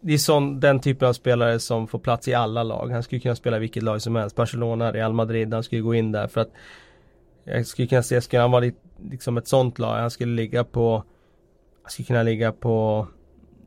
Det 0.00 0.14
är 0.14 0.18
sån, 0.18 0.60
den 0.60 0.80
typen 0.80 1.08
av 1.08 1.12
spelare 1.12 1.58
som 1.58 1.86
får 1.88 1.98
plats 1.98 2.28
i 2.28 2.34
alla 2.34 2.62
lag. 2.62 2.90
Han 2.90 3.02
skulle 3.02 3.20
kunna 3.20 3.36
spela 3.36 3.58
vilket 3.58 3.82
lag 3.82 4.02
som 4.02 4.16
helst. 4.16 4.36
Barcelona, 4.36 4.92
Real 4.92 5.12
Madrid, 5.12 5.54
han 5.54 5.62
skulle 5.62 5.82
gå 5.82 5.94
in 5.94 6.12
där 6.12 6.28
för 6.28 6.40
att 6.40 6.50
jag 7.44 7.66
skulle 7.66 7.88
kunna 7.88 8.02
se, 8.02 8.20
skulle 8.20 8.42
han 8.42 8.50
vara 8.50 8.70
liksom 9.10 9.36
ett 9.36 9.48
sånt 9.48 9.78
lag, 9.78 9.96
han 9.96 10.10
skulle 10.10 10.32
ligga 10.32 10.64
på 10.64 11.04
Han 11.82 11.90
skulle 11.90 12.06
kunna 12.06 12.22
ligga 12.22 12.52
på 12.52 13.06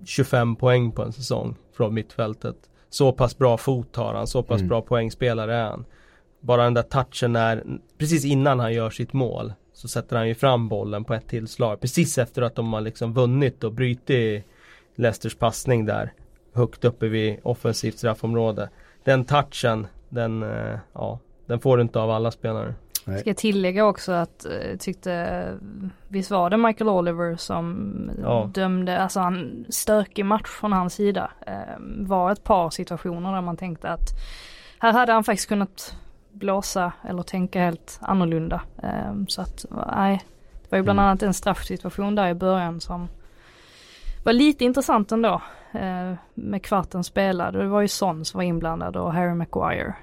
25 0.05 0.55
poäng 0.55 0.91
på 0.91 1.03
en 1.03 1.11
säsong 1.13 1.55
från 1.73 1.93
mittfältet. 1.93 2.55
Så 2.89 3.11
pass 3.11 3.37
bra 3.37 3.57
fot 3.57 3.95
har 3.95 4.13
han, 4.13 4.27
så 4.27 4.43
pass 4.43 4.59
Mm. 4.59 4.69
bra 4.69 4.81
poängspelare 4.81 5.55
är 5.55 5.63
han. 5.63 5.85
Bara 6.39 6.63
den 6.63 6.73
där 6.73 6.81
touchen 6.81 7.33
när, 7.33 7.63
precis 7.97 8.25
innan 8.25 8.59
han 8.59 8.73
gör 8.73 8.89
sitt 8.89 9.13
mål 9.13 9.53
så 9.73 9.87
sätter 9.87 10.15
han 10.15 10.27
ju 10.27 10.35
fram 10.35 10.69
bollen 10.69 11.03
på 11.03 11.13
ett 11.13 11.27
tillslag. 11.27 11.79
Precis 11.81 12.17
efter 12.17 12.41
att 12.41 12.55
de 12.55 12.73
har 12.73 12.81
liksom 12.81 13.13
vunnit 13.13 13.63
och 13.63 13.73
brutit 13.73 14.45
Leicesters 14.95 15.35
passning 15.35 15.85
där. 15.85 16.13
Högt 16.53 16.85
uppe 16.85 17.07
vid 17.07 17.39
offensivt 17.43 17.97
straffområde. 17.97 18.69
Den 19.03 19.25
touchen, 19.25 19.87
den, 20.09 20.43
eh, 20.43 20.79
ja, 20.93 21.19
den 21.45 21.59
får 21.59 21.77
du 21.77 21.83
inte 21.83 21.99
av 21.99 22.11
alla 22.11 22.31
spelare. 22.31 22.73
Ska 23.01 23.29
jag 23.29 23.37
tillägga 23.37 23.85
också 23.85 24.11
att 24.11 24.45
jag 24.69 24.79
tyckte, 24.79 25.43
visst 26.07 26.31
var 26.31 26.49
det 26.49 26.57
Michael 26.57 26.89
Oliver 26.89 27.35
som 27.35 27.91
Ja. 28.21 28.49
dömde, 28.53 28.99
alltså 29.01 29.19
en 29.19 29.65
stökig 29.69 30.25
match 30.25 30.47
från 30.47 30.73
hans 30.73 30.93
sida. 30.93 31.31
Eh, 31.47 31.53
var 31.97 32.31
ett 32.31 32.43
par 32.43 32.69
situationer 32.69 33.33
där 33.33 33.41
man 33.41 33.57
tänkte 33.57 33.89
att 33.89 34.09
här 34.79 34.93
hade 34.93 35.11
han 35.13 35.23
faktiskt 35.23 35.49
kunnat 35.49 35.95
blåsa 36.31 36.91
eller 37.09 37.23
tänka 37.23 37.59
helt 37.59 37.99
annorlunda. 38.01 38.61
Eh, 38.83 39.13
så 39.27 39.41
att 39.41 39.65
nej, 39.95 40.21
det 40.61 40.67
var 40.71 40.77
ju 40.77 40.83
bland 40.83 40.99
Mm. 40.99 41.09
annat 41.09 41.23
en 41.23 41.33
straffsituation 41.33 42.15
där 42.15 42.27
i 42.27 42.33
början 42.33 42.81
som 42.81 43.07
var 44.23 44.33
lite 44.33 44.65
intressant 44.65 45.11
ändå 45.11 45.41
eh, 45.71 46.13
med 46.33 46.63
kvarten 46.63 47.03
spelade. 47.03 47.59
Det 47.59 47.67
var 47.67 47.81
ju 47.81 47.87
Son 47.87 48.25
som 48.25 48.37
var 48.37 48.43
inblandad 48.43 48.97
och 48.97 49.13
Harry 49.13 49.33
Maguire. 49.33 49.95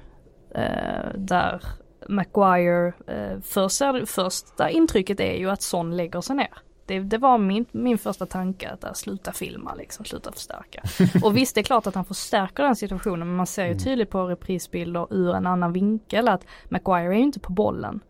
Eh, 0.55 1.15
där 1.15 1.63
Maguire, 2.09 2.93
eh, 3.07 3.41
första, 3.41 4.07
första 4.07 4.71
intrycket 4.71 5.21
är 5.21 5.35
ju 5.35 5.51
att 5.51 5.63
Son 5.63 5.97
lägger 5.97 6.21
sig 6.21 6.37
ner. 6.37 6.59
Det, 6.87 7.01
det, 7.01 7.19
var 7.19 7.39
min, 7.39 7.67
min 7.73 7.99
första 7.99 8.27
tanke 8.27 8.71
att 8.71 8.81
där, 8.81 8.93
sluta 8.95 9.33
filma 9.33 9.75
liksom, 9.75 10.05
sluta 10.05 10.33
förstärka. 10.33 10.83
Och 11.23 11.37
visst 11.37 11.55
det 11.55 11.61
är 11.61 11.63
klart 11.63 11.87
att 11.87 11.95
han 11.95 12.05
förstärker 12.05 12.63
den 12.63 12.77
situationen 12.77 13.29
men 13.29 13.37
man 13.37 13.47
ser 13.47 13.67
ju 13.67 13.79
tydligt 13.79 14.11
på 14.11 14.25
reprisbilder 14.25 15.07
ur 15.11 15.35
en 15.35 15.47
annan 15.47 15.73
vinkel 15.73 16.29
att 16.29 16.47
Maguire 16.69 17.15
är 17.15 17.19
ju 17.19 17.23
inte 17.23 17.41
på 17.41 17.53
bollen. 17.53 18.01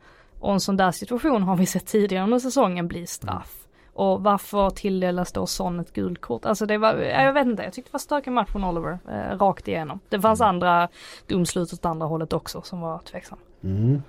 Och 0.41 0.53
en 0.53 0.61
sån 0.61 0.77
där 0.77 0.91
situation 0.91 1.43
har 1.43 1.57
vi 1.57 1.67
sett 1.67 1.87
tidigare 1.87 2.25
under 2.25 2.39
säsongen 2.39 2.89
bli 2.89 3.07
straff. 3.07 3.68
Och 3.99 4.23
varför 4.23 4.71
tilldelas 4.71 5.33
då 5.33 5.47
Son 5.47 5.81
ett 5.81 5.93
gult 5.93 6.21
kort? 6.21 6.45
Alltså 6.45 6.67
det 6.67 6.79
var, 6.79 6.95
jag 6.95 7.33
vet 7.33 7.47
inte, 7.47 7.63
jag 7.63 7.73
tyckte 7.73 7.89
det 7.89 7.93
var 7.93 7.99
stökig 7.99 8.33
match 8.33 8.49
från 8.51 8.65
Oliver, 8.65 8.99
eh, 9.11 9.39
rakt 9.39 9.69
igenom. 9.69 10.01
Det 10.09 10.21
fanns 10.21 10.41
Mm. 10.41 10.49
andra 10.49 10.89
domslut 11.27 11.73
åt 11.73 11.85
andra 11.85 12.07
hållet 12.07 12.33
också 12.33 12.63
som 12.63 12.81
var 12.81 12.99
tveksamma. 12.99 13.41
Mm. 13.65 14.03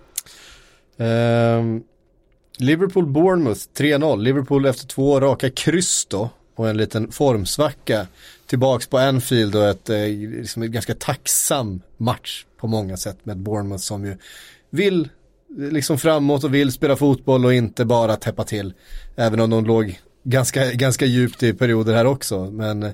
Ehm, 0.98 1.84
Liverpool-Bournemouth 2.60 3.70
3-0. 3.74 4.22
Liverpool 4.22 4.66
efter 4.66 4.88
två 4.88 5.20
raka 5.20 5.50
kryss 5.50 6.06
då 6.06 6.30
och 6.56 6.70
en 6.70 6.78
liten 6.78 7.12
formsvacka 7.12 8.08
tillbaks 8.46 8.88
på 8.88 8.98
Anfield 8.98 9.56
och 9.56 9.64
ett, 9.66 9.90
eh, 9.90 10.08
liksom 10.40 10.64
en 10.64 10.72
ganska 10.72 10.96
tacksam 10.96 11.82
match 11.98 12.46
på 12.58 12.68
många 12.68 12.98
sätt 12.98 13.18
med 13.24 13.38
Bournemouth 13.38 13.82
som 13.84 14.06
ju 14.06 14.18
vill 14.70 15.02
eh, 15.02 15.10
liksom 15.58 15.98
framåt 15.98 16.44
och 16.44 16.54
vill 16.54 16.72
spela 16.72 16.96
fotboll 16.96 17.46
och 17.46 17.54
inte 17.54 17.86
bara 17.86 18.16
täppa 18.16 18.44
till. 18.44 18.74
Även 19.16 19.40
om 19.40 19.50
de 19.50 19.66
låg 19.66 20.00
ganska, 20.24 20.72
ganska 20.72 21.06
djupt 21.06 21.44
i 21.44 21.54
perioder 21.54 21.94
här 21.94 22.06
också. 22.06 22.52
Men 22.52 22.84
eh, 22.84 22.92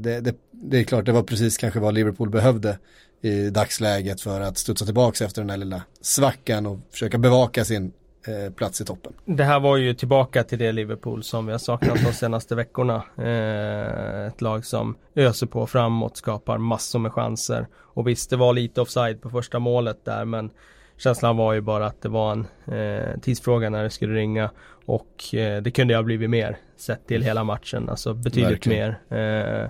det, 0.00 0.20
det, 0.20 0.34
det 0.50 0.78
är 0.78 0.84
klart, 0.84 1.04
det 1.04 1.12
var 1.12 1.22
precis 1.22 1.56
kanske 1.56 1.80
vad 1.80 1.94
Liverpool 1.94 2.30
behövde 2.30 2.78
i 3.22 3.50
dagsläget 3.50 4.20
för 4.20 4.40
att 4.40 4.58
studsa 4.58 4.84
tillbaka 4.84 5.24
efter 5.24 5.42
den 5.42 5.50
här 5.50 5.56
lilla 5.56 5.82
svackan 6.00 6.66
och 6.66 6.78
försöka 6.90 7.18
bevaka 7.18 7.64
sin 7.64 7.92
eh, 8.26 8.52
plats 8.52 8.80
i 8.80 8.84
toppen. 8.84 9.12
Det 9.24 9.44
här 9.44 9.60
var 9.60 9.76
ju 9.76 9.94
tillbaka 9.94 10.44
till 10.44 10.58
det 10.58 10.72
Liverpool 10.72 11.22
som 11.22 11.46
vi 11.46 11.52
har 11.52 11.58
saknat 11.58 12.04
de 12.04 12.12
senaste 12.12 12.54
veckorna. 12.54 13.04
Eh, 13.18 14.26
ett 14.26 14.40
lag 14.40 14.64
som 14.64 14.96
öser 15.14 15.46
på 15.46 15.66
framåt, 15.66 16.16
skapar 16.16 16.58
massor 16.58 16.98
med 16.98 17.12
chanser. 17.12 17.66
Och 17.76 18.08
visst, 18.08 18.30
det 18.30 18.36
var 18.36 18.52
lite 18.52 18.80
offside 18.80 19.22
på 19.22 19.30
första 19.30 19.58
målet 19.58 20.04
där 20.04 20.24
men 20.24 20.50
känslan 20.98 21.36
var 21.36 21.52
ju 21.52 21.60
bara 21.60 21.86
att 21.86 22.02
det 22.02 22.08
var 22.08 22.32
en 22.32 22.46
eh, 22.78 23.20
tidsfråga 23.20 23.70
när 23.70 23.82
det 23.82 23.90
skulle 23.90 24.14
ringa. 24.14 24.50
Och 24.86 25.34
eh, 25.34 25.62
det 25.62 25.70
kunde 25.70 25.96
ha 25.96 26.02
blivit 26.02 26.30
mer 26.30 26.56
sett 26.76 27.06
till 27.06 27.22
hela 27.22 27.44
matchen, 27.44 27.88
alltså 27.88 28.14
betydligt 28.14 28.50
Verkligen. 28.50 28.94
mer. 29.08 29.62
Eh, 29.62 29.68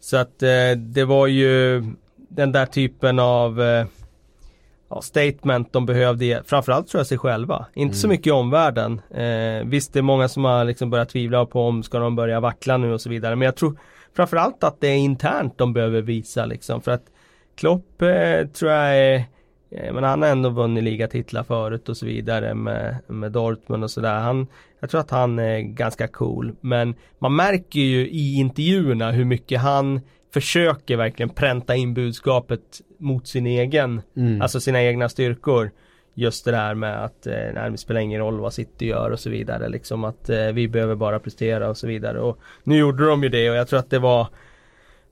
så 0.00 0.16
att 0.16 0.42
eh, 0.42 0.70
det 0.76 1.04
var 1.04 1.26
ju 1.26 1.82
den 2.28 2.52
där 2.52 2.66
typen 2.66 3.18
av 3.18 3.62
eh, 3.62 3.86
ja, 4.90 5.02
statement 5.02 5.72
de 5.72 5.86
behövde, 5.86 6.42
framförallt 6.46 6.88
tror 6.88 6.98
jag 6.98 7.06
sig 7.06 7.18
själva. 7.18 7.66
Inte 7.74 7.96
så 7.96 8.08
mycket 8.08 8.26
i 8.26 8.30
omvärlden. 8.30 9.00
Eh, 9.10 9.64
visst 9.64 9.92
det 9.92 9.98
är 9.98 10.02
många 10.02 10.28
som 10.28 10.44
har 10.44 10.64
liksom 10.64 10.90
börjat 10.90 11.08
tvivla 11.08 11.46
på 11.46 11.62
om 11.62 11.82
ska 11.82 11.98
de 11.98 12.16
börja 12.16 12.40
vackla 12.40 12.76
nu 12.76 12.92
och 12.92 13.00
så 13.00 13.08
vidare. 13.08 13.36
Men 13.36 13.46
jag 13.46 13.56
tror 13.56 13.78
framförallt 14.16 14.64
att 14.64 14.80
det 14.80 14.88
är 14.88 14.96
internt 14.96 15.58
de 15.58 15.72
behöver 15.72 16.02
visa 16.02 16.46
liksom. 16.46 16.80
För 16.80 16.92
att 16.92 17.04
Klopp 17.56 17.98
tror 18.52 18.70
jag 18.72 18.96
är 18.98 19.24
men 19.70 20.04
han 20.04 20.22
har 20.22 20.28
ändå 20.28 20.48
vunnit 20.48 20.84
ligatitlar 20.84 21.42
förut 21.42 21.88
och 21.88 21.96
så 21.96 22.06
vidare 22.06 22.54
med, 22.54 22.96
med 23.06 23.32
Dortmund 23.32 23.84
och 23.84 23.90
sådär. 23.90 24.18
Han, 24.18 24.46
jag 24.80 24.90
tror 24.90 25.00
att 25.00 25.10
han 25.10 25.38
är 25.38 25.60
ganska 25.60 26.08
cool. 26.08 26.52
Men 26.60 26.94
man 27.18 27.36
märker 27.36 27.80
ju 27.80 28.08
i 28.08 28.34
intervjuerna 28.34 29.10
hur 29.10 29.24
mycket 29.24 29.60
han 29.60 30.00
försöker 30.34 30.96
verkligen 30.96 31.30
pränta 31.30 31.74
in 31.76 31.94
budskapet 31.94 32.60
mot 32.98 33.28
sin 33.28 33.46
egen, 33.46 34.02
Mm. 34.16 34.42
alltså 34.42 34.60
sina 34.60 34.82
egna 34.82 35.08
styrkor. 35.08 35.70
Just 36.14 36.44
det 36.44 36.50
där 36.50 36.74
med 36.74 37.04
att 37.04 37.26
eh, 37.26 37.32
nej, 37.54 37.70
det 37.70 37.78
spelar 37.78 38.00
ingen 38.00 38.20
roll 38.20 38.40
vad 38.40 38.52
City 38.52 38.86
gör 38.86 39.10
och 39.10 39.20
så 39.20 39.30
vidare. 39.30 39.68
Liksom 39.68 40.04
att 40.04 40.28
eh, 40.28 40.46
vi 40.46 40.68
behöver 40.68 40.94
bara 40.94 41.18
prestera 41.18 41.68
och 41.68 41.76
så 41.76 41.86
vidare. 41.86 42.20
Och 42.20 42.38
nu 42.64 42.76
gjorde 42.78 43.06
de 43.06 43.22
ju 43.22 43.28
det 43.28 43.50
och 43.50 43.56
jag 43.56 43.68
tror 43.68 43.78
att 43.78 43.90
det 43.90 43.98
var 43.98 44.28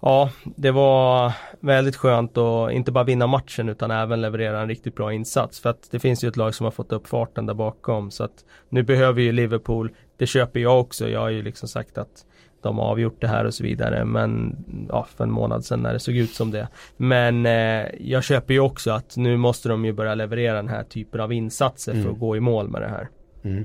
Ja, 0.07 0.31
det 0.45 0.71
var 0.71 1.33
väldigt 1.61 1.97
skönt 1.97 2.37
att 2.39 2.73
inte 2.73 2.93
bara 2.93 3.05
vinna 3.05 3.27
matchen 3.27 3.69
utan 3.69 3.91
även 3.91 4.21
leverera 4.21 4.61
en 4.61 4.69
riktigt 4.69 4.95
bra 4.95 5.13
insats. 5.13 5.61
För 5.61 5.71
att 5.71 5.91
det 5.91 5.99
finns 5.99 6.25
ju 6.25 6.29
ett 6.29 6.37
lag 6.37 6.55
som 6.55 6.65
har 6.65 6.71
fått 6.71 6.93
upp 6.93 7.07
farten 7.07 7.47
där 7.47 7.55
bakom. 7.55 8.11
Så 8.11 8.25
att 8.25 8.45
nu 8.69 8.83
behöver 8.83 9.23
ju 9.23 9.33
Liverpool, 9.33 9.91
det 10.17 10.27
köper 10.27 10.61
jag 10.61 10.81
också. 10.81 11.09
Jag 11.09 11.21
har 11.21 11.29
ju 11.29 11.43
liksom 11.43 11.69
sagt 11.69 11.99
att 11.99 12.25
de 12.63 12.79
har 12.79 12.85
avgjort 12.85 13.21
det 13.21 13.29
här 13.29 13.45
och 13.45 13.55
så 13.55 13.63
vidare. 13.63 14.05
Men 14.05 14.57
ja, 14.89 15.07
för 15.17 15.25
en 15.25 15.31
månad 15.31 15.65
sedan 15.65 15.81
när 15.81 15.93
det 15.93 16.01
såg 16.01 16.15
ut 16.15 16.35
som 16.35 16.51
det. 16.51 16.69
Men 16.97 17.47
eh, 17.47 17.87
jag 18.01 18.25
köper 18.25 18.55
ju 18.55 18.61
också 18.61 18.91
att 18.91 19.17
nu 19.17 19.37
måste 19.37 19.69
de 19.69 19.85
ju 19.85 19.93
börja 19.93 20.15
leverera 20.15 20.57
den 20.57 20.69
här 20.69 20.85
typen 20.85 21.21
av 21.21 21.33
insatser 21.33 22.03
för 22.03 22.11
att 22.11 22.19
gå 22.19 22.37
i 22.37 22.41
mål 22.41 22.69
med 22.69 22.83
det 22.83 22.89
här. 22.89 23.09
Mm. 23.45 23.65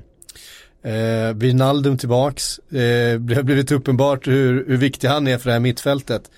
Eh, 0.82 1.34
Wijnaldum 1.34 1.98
tillbaks. 1.98 2.58
Eh, 2.58 3.20
det 3.20 3.34
har 3.34 3.42
blivit 3.42 3.72
uppenbart 3.72 4.26
hur, 4.28 4.64
hur 4.68 4.76
viktig 4.76 5.08
han 5.08 5.26
är 5.28 5.38
för 5.38 5.46
det 5.46 5.52
här 5.52 5.60
mittfältet. 5.60 6.30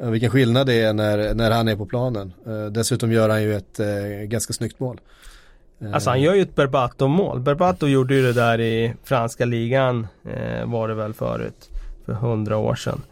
Eh, 0.00 0.10
vilken 0.10 0.30
skillnad 0.30 0.66
det 0.66 0.74
är 0.74 0.92
när, 0.92 1.34
när 1.34 1.50
han 1.50 1.68
är 1.68 1.76
på 1.76 1.86
planen. 1.86 2.32
Eh, 2.46 2.64
dessutom 2.66 3.12
gör 3.12 3.28
han 3.28 3.42
ju 3.42 3.54
ett 3.56 3.80
eh, 3.80 3.86
ganska 4.24 4.52
snyggt 4.52 4.80
mål. 4.80 5.00
Eh, 5.80 5.94
Alltså 5.94 6.10
han 6.10 6.20
gör 6.20 6.34
ju 6.34 6.42
ett 6.42 6.54
Berbato-mål. 6.54 7.40
Berbato 7.40 7.86
gjorde 7.86 8.14
ju 8.14 8.22
det 8.22 8.32
där 8.32 8.60
i 8.60 8.94
franska 9.04 9.44
ligan 9.44 10.06
eh, 10.24 10.66
var 10.66 10.88
det 10.88 10.94
väl 10.94 11.14
förut. 11.14 11.68
För 12.06 12.12
hundra 12.12 12.56
år 12.56 12.74
sedan. 12.74 13.02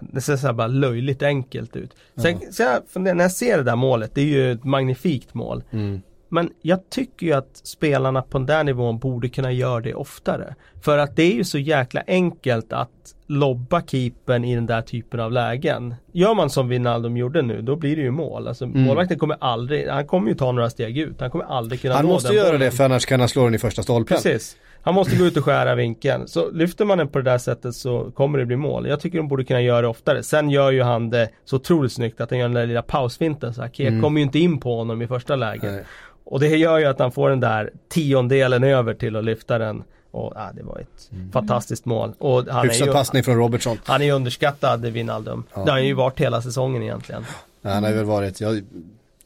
Det 0.00 0.20
ser 0.20 0.36
så 0.36 0.46
här 0.46 0.52
bara 0.52 0.66
löjligt 0.66 1.22
enkelt 1.22 1.76
ut. 1.76 1.90
Sen, 2.22 2.40
jag 2.58 2.82
funderar, 2.88 3.14
när 3.14 3.24
jag 3.24 3.32
ser 3.32 3.56
det 3.56 3.62
där 3.62 3.76
målet, 3.76 4.10
det 4.14 4.20
är 4.20 4.24
ju 4.24 4.52
ett 4.52 4.64
magnifikt 4.64 5.34
mål. 5.34 5.62
Mm. 5.70 6.02
Men 6.28 6.50
jag 6.62 6.90
tycker 6.90 7.26
ju 7.26 7.32
att 7.32 7.56
spelarna 7.56 8.22
på 8.22 8.38
den 8.38 8.46
där 8.46 8.64
nivån 8.64 8.98
borde 8.98 9.28
kunna 9.28 9.52
göra 9.52 9.80
det 9.80 9.94
oftare. 9.94 10.54
För 10.82 10.98
att 10.98 11.16
det 11.16 11.22
är 11.22 11.34
ju 11.34 11.44
så 11.44 11.58
jäkla 11.58 12.02
enkelt 12.06 12.72
att 12.72 12.90
lobba 13.26 13.82
keepern 13.82 14.44
i 14.44 14.54
den 14.54 14.66
där 14.66 14.82
typen 14.82 15.20
av 15.20 15.32
lägen. 15.32 15.94
Gör 16.12 16.34
man 16.34 16.50
som 16.50 16.68
Wijnaldum 16.68 17.16
gjorde 17.16 17.42
nu, 17.42 17.62
då 17.62 17.76
blir 17.76 17.96
det 17.96 18.02
ju 18.02 18.10
mål. 18.10 18.48
Alltså 18.48 18.66
målvakten 18.66 19.18
kommer 19.18 19.36
aldrig, 19.40 19.88
han 19.88 20.06
kommer 20.06 20.28
ju 20.28 20.34
ta 20.34 20.52
några 20.52 20.70
steg 20.70 20.98
ut. 20.98 21.20
Han 21.20 21.30
kommer 21.30 21.44
aldrig 21.44 21.80
kunna 21.80 21.94
Han 21.94 22.04
nå 22.04 22.10
måste 22.10 22.28
den 22.28 22.36
göra 22.36 22.46
bollen. 22.46 22.60
det 22.60 22.70
för 22.70 22.84
annars 22.84 23.06
kan 23.06 23.20
han 23.20 23.28
slå 23.28 23.44
den 23.44 23.54
i 23.54 23.58
första 23.58 23.82
stolpen. 23.82 24.16
Precis. 24.16 24.56
Han 24.82 24.94
måste 24.94 25.16
gå 25.16 25.24
ut 25.24 25.36
och 25.36 25.44
skära 25.44 25.74
vinkeln. 25.74 26.28
Så 26.28 26.50
lyfter 26.50 26.84
man 26.84 26.98
den 26.98 27.08
på 27.08 27.18
det 27.18 27.30
där 27.30 27.38
sättet 27.38 27.74
så 27.74 28.10
kommer 28.10 28.38
det 28.38 28.46
bli 28.46 28.56
mål. 28.56 28.86
Jag 28.88 29.00
tycker 29.00 29.18
de 29.18 29.28
borde 29.28 29.44
kunna 29.44 29.60
göra 29.60 29.80
det 29.82 29.88
oftare. 29.88 30.22
Sen 30.22 30.50
gör 30.50 30.70
ju 30.70 30.82
han 30.82 31.10
det 31.10 31.28
så 31.44 31.56
otroligt 31.56 31.92
snyggt 31.92 32.20
att 32.20 32.30
han 32.30 32.38
gör 32.38 32.46
den 32.48 32.54
där 32.54 32.66
lilla 32.66 32.82
pausfinten. 32.82 33.54
Så 33.54 33.62
Ake 33.62 34.00
kommer 34.02 34.20
ju 34.20 34.22
inte 34.22 34.38
in 34.38 34.60
på 34.60 34.76
honom 34.76 35.02
i 35.02 35.06
första 35.06 35.36
läget. 35.36 35.62
Mm. 35.62 35.74
Nej. 35.74 35.84
Och 36.30 36.40
det 36.40 36.48
gör 36.56 36.78
ju 36.78 36.84
att 36.84 36.98
han 36.98 37.12
får 37.12 37.30
den 37.30 37.40
där 37.40 37.70
tiondelen 37.88 38.64
över 38.64 38.94
till 38.94 39.16
att 39.16 39.24
lyfta 39.24 39.58
den. 39.58 39.82
Och 40.10 40.32
ah, 40.36 40.50
det 40.54 40.62
var 40.62 40.78
ett 40.78 41.10
fantastiskt 41.32 41.84
mål. 41.84 42.12
Och 42.18 42.36
han 42.36 42.46
är, 42.48 42.52
Mm. 42.52 42.68
Hyfsad 42.68 42.86
ju, 42.86 42.92
passning 42.92 43.22
från 43.24 43.36
Robertson. 43.36 43.78
han 43.84 44.00
är 44.00 44.04
ju 44.06 44.12
underskattad, 44.12 44.80
Wijnaldum. 44.86 45.44
Ja. 45.54 45.64
Det 45.64 45.70
har 45.70 45.78
han 45.78 45.86
ju 45.86 45.94
varit 45.94 46.20
hela 46.20 46.42
säsongen 46.42 46.82
egentligen. 46.82 47.24
Ja, 47.62 47.70
Han 47.70 47.84
har 47.84 47.92
väl 47.92 48.04
varit, 48.04 48.40
jag, 48.40 48.62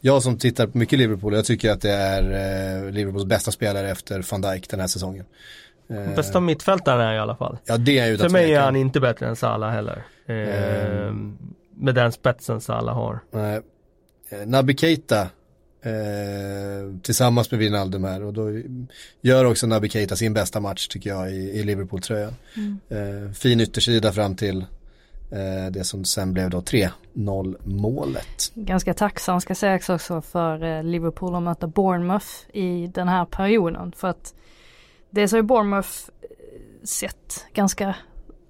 jag 0.00 0.22
som 0.22 0.38
tittar 0.38 0.66
på 0.66 0.78
mycket 0.78 0.98
Liverpool, 0.98 1.34
jag 1.34 1.44
tycker 1.44 1.70
att 1.70 1.80
det 1.80 1.90
är 1.92 2.22
eh, 2.84 2.90
Liverpools 2.90 3.24
bästa 3.24 3.50
spelare 3.50 3.90
efter 3.90 4.24
van 4.30 4.40
Dijk 4.40 4.68
den 4.70 4.80
här 4.80 4.86
säsongen. 4.86 5.24
Eh, 5.90 6.14
Bästa 6.16 6.40
mittfältaren 6.40 7.00
är 7.00 7.14
i 7.14 7.18
alla 7.18 7.36
fall. 7.36 7.59
Ja 7.64 7.76
det 7.76 7.98
är 7.98 8.07
ju 8.07 8.18
För 8.18 8.28
mig 8.28 8.55
är 8.55 8.61
han 8.61 8.76
inte 8.76 9.00
bättre 9.00 9.26
än 9.26 9.36
Salah 9.36 9.70
heller. 9.70 10.05
Eh, 10.26 11.12
med 11.76 11.94
den 11.94 12.12
spetsen 12.12 12.61
Salah 12.61 12.94
har. 12.94 13.20
Nej. 13.30 13.61
Eh, 14.30 14.46
Naby 14.46 14.76
Keita 14.76 15.26
eh, 15.83 17.01
tillsammans 17.03 17.51
med 17.51 17.61
Wijnaldum 17.61 18.05
här 18.05 18.22
och 18.22 18.33
då 18.33 18.51
gör 19.20 19.45
också 19.45 19.66
Naby 19.66 19.89
Keita 19.89 20.16
sin 20.16 20.35
bästa 20.35 20.61
match 20.61 20.89
tycker 20.89 21.11
jag 21.11 21.33
i, 21.33 21.35
i 21.35 21.62
Liverpool-tröjan. 21.62 22.35
Eh, 22.89 23.33
fin 23.33 23.61
yttersida 23.61 24.12
fram 24.12 24.37
till 24.37 24.64
eh, 25.30 25.70
det 25.70 25.85
som 25.85 26.05
sen 26.05 26.33
blev 26.33 26.51
då 26.51 26.61
3-0 26.61 27.57
målet. 27.64 28.53
Ganska 28.55 28.95
tacksam 28.95 29.41
ska 29.41 29.55
sägas 29.55 29.89
också 29.89 30.22
för 30.22 30.64
eh, 30.64 30.83
Liverpool 30.83 31.35
att 31.35 31.43
möta 31.43 31.66
Bournemouth 31.66 32.26
i 32.53 32.87
den 32.87 33.09
här 33.09 33.24
perioden. 33.24 33.93
För 33.97 34.09
att 34.09 34.35
dels 35.11 35.33
har 35.33 35.39
ju 35.39 35.43
Bournemouth 35.43 35.89
eh, 36.22 36.28
sett 36.85 37.47
ganska 37.53 37.95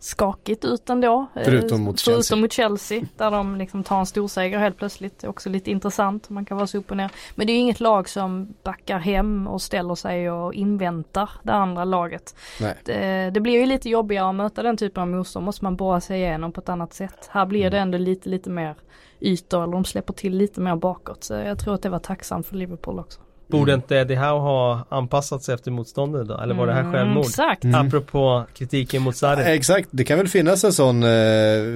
skakigt 0.05 0.65
ut 0.65 0.91
ändå. 0.91 1.27
eh, 1.35 1.43
Förutom 1.45 1.83
mot 1.83 1.99
Chelsea. 1.99 2.15
Förutom 2.23 2.41
mot 2.41 2.53
Chelsea 2.53 3.03
där 3.17 3.31
de 3.31 3.57
liksom 3.57 3.85
tar 3.85 3.99
en 3.99 4.07
storseger 4.07 4.59
helt 4.59 4.77
plötsligt. 4.77 5.19
Det 5.19 5.27
är 5.27 5.29
också 5.29 5.49
lite 5.49 5.71
intressant, 5.71 6.31
man 6.31 6.45
kan 6.45 6.57
vara 6.57 6.67
så 6.67 6.79
upp 6.79 6.91
och 6.91 6.97
ner. 6.97 7.11
Men 7.35 7.47
det 7.47 7.53
är 7.53 7.55
ju 7.55 7.61
inget 7.61 7.81
lag 7.81 8.09
som 8.09 8.55
backar 8.63 8.99
hem 8.99 9.47
och 9.47 9.63
ställer 9.63 9.95
sig 9.95 10.31
och 10.31 10.55
inväntar 10.55 11.31
det 11.43 11.53
andra 11.53 11.85
laget. 11.85 12.37
Det, 12.85 13.31
det 13.35 13.41
blir 13.41 13.53
ju 13.61 13.67
lite 13.67 13.89
jobbigare 13.89 14.29
att 14.29 14.35
möta 14.35 14.63
den 14.63 14.77
typen 14.77 15.03
av 15.03 15.09
motstånd, 15.09 15.47
måste 15.47 15.65
man 15.65 15.77
borra 15.77 16.01
sig 16.01 16.19
igenom 16.21 16.53
på 16.53 16.61
ett 16.61 16.69
annat 16.69 16.95
sätt. 16.95 17.29
Här 17.31 17.47
blir 17.47 17.71
det 17.71 17.79
ändå 17.79 17.99
lite, 17.99 18.29
lite 18.29 18.51
mer 18.51 18.75
ytor, 19.21 19.63
eller 19.63 19.73
de 19.73 19.85
släpper 19.85 20.13
till 20.13 20.37
lite 20.37 20.61
mer 20.61 20.77
bakåt. 20.77 21.25
Så 21.25 21.35
jag 21.35 21.59
tror 21.59 21.75
att 21.75 21.83
det 21.83 21.89
var 21.89 21.99
tacksamt 21.99 22.47
för 22.47 22.57
Liverpool 22.57 22.99
också. 22.99 23.21
Borde 23.59 23.75
inte 23.75 23.97
Eddie 23.97 24.15
Howe 24.15 24.41
ha 24.41 24.87
anpassat 24.89 25.43
sig 25.43 25.55
efter 25.55 25.71
motståndet 25.71 26.29
då? 26.29 26.39
Eller 26.39 26.55
var 26.55 26.67
det 26.67 26.73
här 26.73 26.81
Mm, 26.81 26.93
självmord? 26.93 27.25
Exakt. 27.25 27.65
Apropå 27.75 28.45
kritiken 28.55 29.03
mot 29.03 29.17
Sarri. 29.17 29.55
Exakt, 29.57 29.89
det 29.91 30.05
kan 30.05 30.19
väl 30.19 30.29
finnas 30.29 30.65
en 30.65 30.73
sån, 30.73 31.03
eh, 31.03 31.09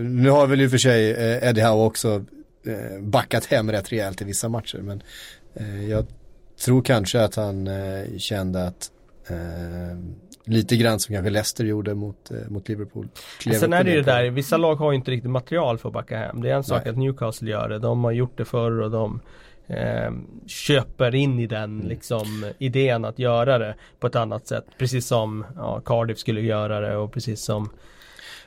nu 0.05 0.31
har 0.31 0.47
väl 0.47 0.61
i 0.61 0.67
och 0.67 0.71
för 0.71 0.79
sig 0.79 1.11
eh, 1.11 1.49
Eddie 1.49 1.63
Howe 1.63 1.85
också 1.85 2.25
eh, 2.67 3.01
backat 3.03 3.45
hem 3.47 3.71
rätt 3.73 3.93
rejält 3.93 4.23
i 4.23 4.25
vissa 4.25 4.49
matcher 4.49 4.79
men 4.79 5.03
eh, 5.55 5.89
jag 5.91 6.07
tror 6.65 6.83
kanske 6.83 7.25
att 7.25 7.35
han 7.35 7.67
eh, 7.67 8.19
kände 8.19 8.67
att 8.67 8.91
eh, 9.29 9.37
lite 10.45 10.77
grann 10.77 11.01
som 11.01 11.15
kanske 11.15 11.31
Leicester 11.31 11.65
gjorde 11.65 11.95
mot, 11.95 12.31
eh, 12.31 12.37
mot 12.49 12.69
Liverpool. 12.69 13.09
klev 13.41 13.55
Sen 13.59 13.73
är 13.73 13.85
det 13.85 13.91
ju 13.91 13.97
det 13.97 14.13
där, 14.13 14.31
vissa 14.31 14.57
lag 14.57 14.75
har 14.77 14.93
ju 14.93 14.97
inte 14.97 15.11
riktigt 15.11 15.31
material 15.31 15.79
för 15.79 15.89
att 15.89 15.93
backa 15.93 16.19
hem. 16.19 16.43
Det 16.43 16.51
är 16.51 16.55
en 16.55 16.65
sak 16.65 16.83
Nej. 16.85 16.91
att 16.91 16.99
Newcastle 16.99 17.51
gör 17.51 17.69
det, 17.69 17.79
de 17.79 18.05
har 18.05 18.13
gjort 18.13 18.39
det 18.39 18.45
förr 18.45 18.81
och 18.81 18.91
de 18.91 19.21
eh, 19.67 20.13
köper 20.47 21.15
in 21.15 21.39
i 21.41 21.47
den 21.47 21.65
Mm. 21.77 21.87
liksom 21.89 22.47
idén 22.59 23.05
att 23.05 23.19
göra 23.19 23.59
det 23.59 23.75
på 24.01 24.07
ett 24.07 24.17
annat 24.17 24.47
sätt. 24.47 24.65
Precis 24.79 25.07
som 25.07 25.45
ja, 25.57 25.81
Cardiff 25.85 26.19
skulle 26.19 26.41
göra 26.41 26.81
det 26.81 26.97
och 26.97 27.13
precis 27.13 27.41
som 27.41 27.69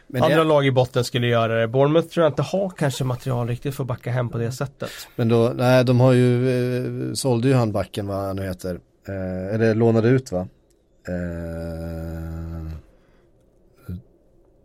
Men, 0.08 0.24
andra 0.24 0.38
det, 0.38 0.44
lag 0.44 0.66
i 0.66 0.72
botten 0.72 1.04
skulle 1.04 1.28
göra 1.28 1.60
det. 1.62 1.68
Bournemouth 1.68 2.08
tror 2.08 2.24
jag 2.24 2.32
inte 2.32 2.42
har 2.42 2.70
kanske 2.70 3.04
material 3.04 3.48
riktigt 3.48 3.76
för 3.76 3.84
att 3.84 3.88
backa 3.88 4.12
hem 4.12 4.30
på 4.30 4.38
det 4.38 4.52
sättet. 4.52 4.92
men 5.16 5.30
då, 5.30 5.52
nej 5.56 5.84
de 5.86 6.00
har 6.00 6.14
ju, 6.14 6.50
eh, 7.10 7.14
sålde 7.14 7.48
ju 7.48 7.54
han 7.54 7.72
backen 7.72 8.08
vad 8.08 8.18
han 8.18 8.36
nu 8.36 8.44
heter. 8.44 8.80
Eh, 9.08 9.56
eller 9.56 9.76
lånade 9.76 10.10
ut 10.10 10.32
va? 10.32 10.48
Eh, 11.08 12.74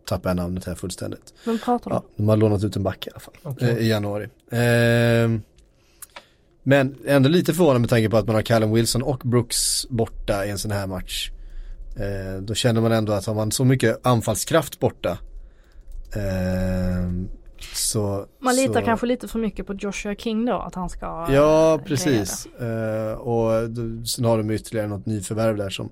tappar 0.07 0.29
jag 0.29 0.37
namnet 0.37 0.65
här 0.65 0.75
fullständigt. 0.75 1.33
Vem 1.45 1.59
pratar 1.59 1.89
du 1.91 1.95
Ja, 1.95 2.03
de 2.15 2.29
har 2.29 2.37
lånat 2.37 2.63
ut 2.63 2.75
en 2.75 2.83
back 2.83 3.07
i 3.07 3.09
alla 3.11 3.19
fall. 3.19 3.33
Okej. 3.43 3.69
eh, 3.69 3.77
I 3.77 3.89
januari. 3.89 4.27
Ehm, 4.51 5.41
men 6.67 6.95
ändå 7.07 7.29
lite 7.29 7.53
förvånad 7.53 7.81
med 7.81 7.89
tanke 7.89 8.09
på 8.09 8.17
att 8.17 8.25
man 8.25 8.35
har 8.35 8.41
Callum 8.41 8.71
Wilson 8.73 9.03
och 9.03 9.17
Brooks 9.23 9.87
borta 9.89 10.45
i 10.45 10.49
en 10.49 10.57
sån 10.57 10.71
här 10.71 10.87
match. 10.87 11.29
Eh, 11.97 12.41
då 12.41 12.53
känner 12.53 12.81
man 12.81 12.91
ändå 12.91 13.13
att 13.13 13.25
har 13.25 13.33
man 13.33 13.51
så 13.51 13.65
mycket 13.65 14.05
anfallskraft 14.07 14.79
borta. 14.79 15.17
ehm, 16.15 17.27
så, 17.73 18.25
Man 18.39 18.55
litar 18.55 18.79
så, 18.79 18.85
kanske 18.85 19.05
lite 19.07 19.27
för 19.27 19.39
mycket 19.39 19.67
på 19.67 19.73
Joshua 19.73 20.15
King 20.15 20.45
då, 20.45 20.53
att 20.59 20.75
han 20.75 20.89
ska 20.89 21.27
Ja, 21.31 21.73
eh, 21.75 21.81
precis. 21.85 22.45
Eh, 22.45 23.13
och 23.13 23.69
då- 23.69 24.05
sen 24.05 24.25
har 24.25 24.37
de 24.37 24.51
ytterligare 24.51 24.87
något 24.87 25.05
nyförvärv 25.05 25.57
där 25.57 25.69
som, 25.69 25.89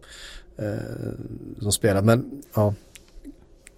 eh, 0.57 0.65
som 1.61 1.71
spelar. 1.71 2.01
Men 2.01 2.41
ja, 2.53 2.73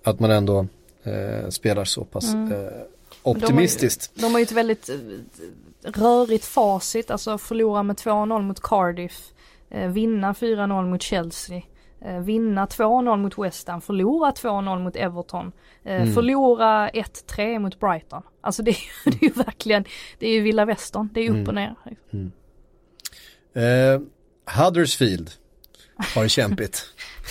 att 0.03 0.19
man 0.19 0.31
ändå 0.31 0.67
eh, 1.03 1.49
spelar 1.49 1.85
så 1.85 2.03
pass 2.05 2.33
Mm. 2.33 2.51
eh, 2.51 2.69
optimistiskt. 3.23 4.11
det. 4.15 4.21
De 4.21 4.31
har 4.31 4.39
ju 4.39 4.43
ett 4.43 4.51
väldigt 4.51 4.89
eh, 4.89 4.95
rörigt 5.85 6.45
facit, 6.45 7.11
alltså 7.11 7.37
förlora 7.37 7.83
med 7.83 7.95
2-0 7.95 8.41
mot 8.41 8.61
Cardiff, 8.61 9.19
eh, 9.69 9.87
vinna 9.91 10.33
4-0 10.33 10.85
mot 10.89 11.01
Chelsea, 11.01 11.61
eh, 12.05 12.19
vinna 12.19 12.65
2-0 12.65 13.17
mot 13.17 13.37
West 13.37 13.67
Ham, 13.67 13.81
förlora 13.81 14.31
2-0 14.31 14.79
mot 14.83 14.95
Everton, 14.95 15.51
eh, 15.85 16.01
Mm. 16.01 16.13
förlora 16.13 16.89
1-3 16.89 17.59
mot 17.59 17.79
Brighton. 17.79 18.21
Alltså 18.41 18.63
det, 18.63 18.71
är- 18.71 18.77
det 19.11 19.17
är 19.25 19.29
ju 19.29 19.43
verkligen, 19.43 19.85
det 20.19 20.27
är 20.27 20.33
ju 20.33 20.41
vilda 20.41 20.65
västern, 20.65 21.09
det 21.13 21.19
är 21.21 21.29
upp 21.29 21.35
Mm. 21.35 21.47
och 21.47 21.55
ner. 21.55 21.75
Eh, 23.55 24.01
Huddersfield 24.63 25.31
har 26.15 26.23
det 26.23 26.29
kämpigt. 26.29 26.83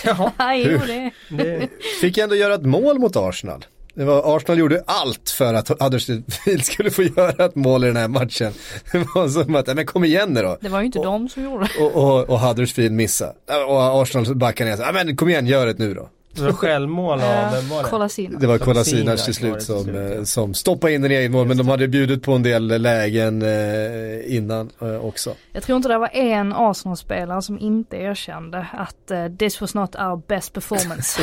Jaha, 0.05 0.55
jo, 0.57 0.79
det, 0.87 1.69
Fick 2.01 2.19
ändå 2.19 2.35
göra 2.37 2.55
ett 2.55 2.67
mål 2.67 2.99
mot 2.99 3.17
Arsenal. 3.17 3.65
Det 3.95 4.05
var, 4.05 4.37
Arsenal 4.37 4.59
gjorde 4.59 4.83
allt 4.87 5.31
för 5.31 5.55
att 5.55 5.69
Huddersfield 5.69 6.65
skulle 6.65 6.91
få 6.91 7.03
göra 7.03 7.45
ett 7.45 7.55
mål 7.55 7.85
i 7.85 7.87
den 7.87 7.97
här 7.97 8.09
matchen. 8.09 8.53
Det 8.93 8.99
var 9.15 9.29
som 9.29 9.55
att, 9.55 9.67
"Nej, 9.67 9.77
men 9.77 9.87
kom 9.87 10.05
igen 10.05 10.29
nu 10.33 10.43
då. 10.43 10.59
det 10.61 10.69
var 10.69 10.81
ju 10.81 10.87
inte 10.87 10.99
Och- 10.99 11.05
de 11.05 11.29
som 11.29 11.45
gjorde 11.45 11.65
det. 11.79 11.85
Och, 11.85 11.95
och, 11.97 12.31
och 12.31 12.41
Huddersfield 12.41 12.93
missa. 12.95 13.33
Och 13.69 14.03
Arsenal 14.03 14.35
backar 14.35 14.65
ner. 14.65 14.77
"Ja, 14.81 14.91
men 14.93 15.17
kom 15.17 15.29
igen, 15.29 15.47
gör 15.47 15.67
det 15.67 15.79
nu 15.79 15.95
då. 15.95 16.09
Det 16.35 16.43
var 16.43 16.53
självmål 16.53 17.21
av, 17.21 17.53
vem 17.53 17.69
var 17.69 17.83
det? 17.83 17.89
Kolasinac. 17.89 18.41
Det 18.41 18.47
var 18.47 18.59
Kolasinac 18.59 19.25
till 19.25 19.35
slut 19.35 19.55
till 19.59 19.67
som, 19.67 19.85
slut, 19.85 19.97
ja. 19.97 20.15
eh, 20.15 20.23
som 20.25 20.55
stoppade 20.55 20.93
in 20.95 21.03
den 21.03 21.13
i 21.13 21.15
egen 21.15 21.33
mål. 21.33 21.47
Men 21.47 21.57
de 21.57 21.69
hade 21.69 21.89
bjudit 21.89 22.23
på 22.23 22.33
en 22.33 22.43
del 22.43 22.83
lägen 22.83 23.43
eh, 23.43 24.37
innan 24.37 24.71
eh, 24.81 25.05
också. 25.05 25.35
Jag 25.53 25.63
tror 25.63 25.77
inte 25.77 25.89
det 25.89 25.99
var 25.99 26.11
en 26.13 26.53
Arsenal-spelare 26.53 27.43
som 27.43 27.59
inte 27.59 27.97
erkände 27.97 28.67
att 28.73 29.11
eh, 29.11 29.29
this 29.39 29.61
was 29.61 29.75
not 29.75 29.95
our 29.95 30.23
best 30.29 30.53
performance 30.53 31.23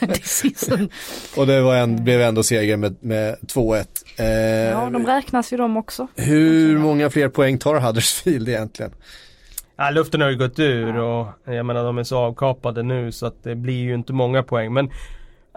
this 0.14 0.26
season. 0.26 0.88
Och 1.36 1.46
det 1.46 1.60
var 1.60 1.76
en, 1.76 2.04
blev 2.04 2.20
ändå 2.20 2.42
seger 2.42 2.76
med, 2.76 2.96
med 3.00 3.36
2-1. 3.46 3.84
Eh, 4.16 4.26
Ja, 4.70 4.90
de 4.92 5.06
räknas 5.06 5.52
ju 5.52 5.56
de 5.56 5.76
också. 5.76 6.06
hur 6.16 6.78
många 6.78 7.10
fler 7.10 7.28
poäng 7.28 7.58
tar 7.58 7.80
Huddersfield 7.80 8.48
egentligen? 8.48 8.92
Ja, 9.80 9.90
luften 9.90 10.20
har 10.20 10.30
ju 10.30 10.36
gått 10.36 10.58
ur 10.58 10.98
och 10.98 11.26
jag 11.44 11.66
menar 11.66 11.84
de 11.84 11.98
är 11.98 12.02
så 12.02 12.18
avkapade 12.18 12.82
nu 12.82 13.12
så 13.12 13.26
att 13.26 13.42
det 13.42 13.54
blir 13.54 13.82
ju 13.82 13.94
inte 13.94 14.12
många 14.12 14.42
poäng. 14.42 14.72
Men 14.72 14.90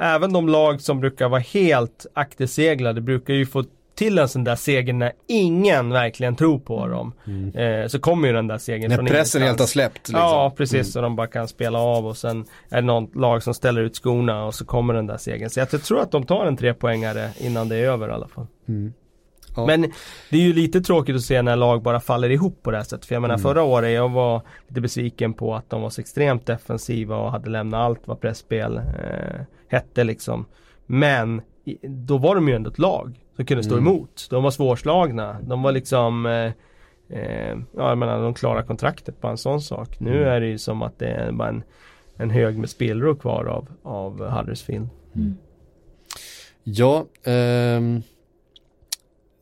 även 0.02 0.34
de 0.34 0.50
lag 0.50 0.82
som 0.82 1.00
brukar 1.00 1.30
vara 1.30 1.42
helt 1.42 2.06
akterseglade 2.14 3.02
brukar 3.02 3.34
ju 3.34 3.46
få 3.46 3.64
till 3.96 4.18
en 4.18 4.30
sån 4.30 4.44
där 4.44 4.56
seger 4.56 4.94
när 4.94 5.12
ingen 5.28 5.90
verkligen 5.90 6.36
tror 6.36 6.60
på 6.60 6.88
dem. 6.88 7.14
Eh, 7.56 7.88
så 7.88 8.00
kommer 8.00 8.28
ju 8.28 8.34
den 8.34 8.48
där 8.48 8.58
segern 8.58 8.90
När 8.90 8.96
från 8.96 9.06
pressen 9.06 9.42
helt 9.42 9.60
har 9.60 9.68
släppt. 9.68 9.98
Liksom. 9.98 10.16
Ja 10.16 10.54
precis, 10.58 10.94
så 10.94 11.02
de 11.02 11.16
bara 11.16 11.28
kan 11.28 11.48
spela 11.48 11.80
av 11.80 12.08
och 12.08 12.18
sen 12.18 12.46
är 12.70 12.76
det 12.76 12.88
någon 12.88 13.10
lag 13.16 13.44
som 13.44 13.54
ställer 13.54 13.82
ut 13.82 13.96
skorna 13.96 14.46
och 14.46 14.56
så 14.56 14.66
kommer 14.66 14.94
den 14.94 15.08
där 15.08 15.18
segern. 15.18 15.50
Så 15.50 15.60
jag 15.60 15.70
tror 15.70 16.02
att 16.02 16.12
de 16.12 16.26
tar 16.26 16.46
en 16.46 16.58
trepoängare 16.58 17.30
innan 17.38 17.70
det 17.70 17.76
är 17.76 17.84
över 17.84 18.10
i 18.10 18.12
alla 18.12 18.28
fall. 18.28 18.48
Mm. 18.68 18.94
Ja. 19.56 19.66
Men 19.66 19.82
det 20.30 20.38
är 20.38 20.42
ju 20.42 20.54
lite 20.54 20.82
tråkigt 20.82 21.16
att 21.16 21.22
se 21.22 21.42
när 21.42 21.56
lag 21.56 21.82
bara 21.82 22.00
faller 22.00 22.30
ihop 22.30 22.64
på 22.64 22.72
det 22.72 22.78
här 22.78 22.84
sättet. 22.84 23.06
För 23.06 23.16
jag 23.16 23.22
menar 23.22 23.36
Mm. 23.36 23.44
förra 23.44 23.64
året, 23.64 23.92
jag 23.94 24.10
var 24.10 24.42
lite 24.68 24.82
besviken 24.82 25.34
på 25.34 25.56
att 25.56 25.70
de 25.70 25.82
var 25.82 25.90
så 25.90 26.02
extremt 26.02 26.46
defensiva 26.46 27.18
och 27.18 27.32
hade 27.32 27.50
lämnat 27.50 27.80
allt 27.80 28.08
vad 28.08 28.22
pressspel 28.22 28.78
eh, 28.78 29.42
hette 29.68 30.04
liksom. 30.04 30.46
Men 30.86 31.42
då 31.84 32.18
var 32.18 32.36
de 32.36 32.48
ju 32.48 32.56
ändå 32.56 32.70
ett 32.70 32.80
lag 32.80 33.20
som 33.36 33.46
kunde 33.46 33.64
stå 33.64 33.74
Mm. 33.78 33.88
emot. 33.88 34.28
De 34.30 34.44
var 34.44 34.52
svårslagna. 34.52 35.38
De 35.42 35.62
var 35.62 35.72
liksom 35.72 36.26
eh, 36.26 36.52
eh, 37.20 37.58
Ja 37.78 37.90
jag 37.90 37.98
menar 37.98 38.22
de 38.24 38.34
klarar 38.34 38.62
kontraktet 38.64 39.22
på 39.22 39.28
en 39.28 39.38
sån 39.38 39.62
sak. 39.62 40.00
Nu 40.00 40.18
Mm. 40.18 40.30
är 40.30 40.40
det 40.42 40.48
ju 40.48 40.58
som 40.58 40.82
att 40.82 41.00
det 41.00 41.08
är 41.08 41.32
bara 41.32 41.50
en, 41.50 41.64
en 42.18 42.30
hög 42.30 42.58
med 42.58 42.70
spillror 42.70 43.16
kvar 43.16 43.46
av, 43.46 43.68
av 43.84 44.30
Huddersfield. 44.30 44.90
Ja, 46.64 47.06
ehm, 47.24 48.02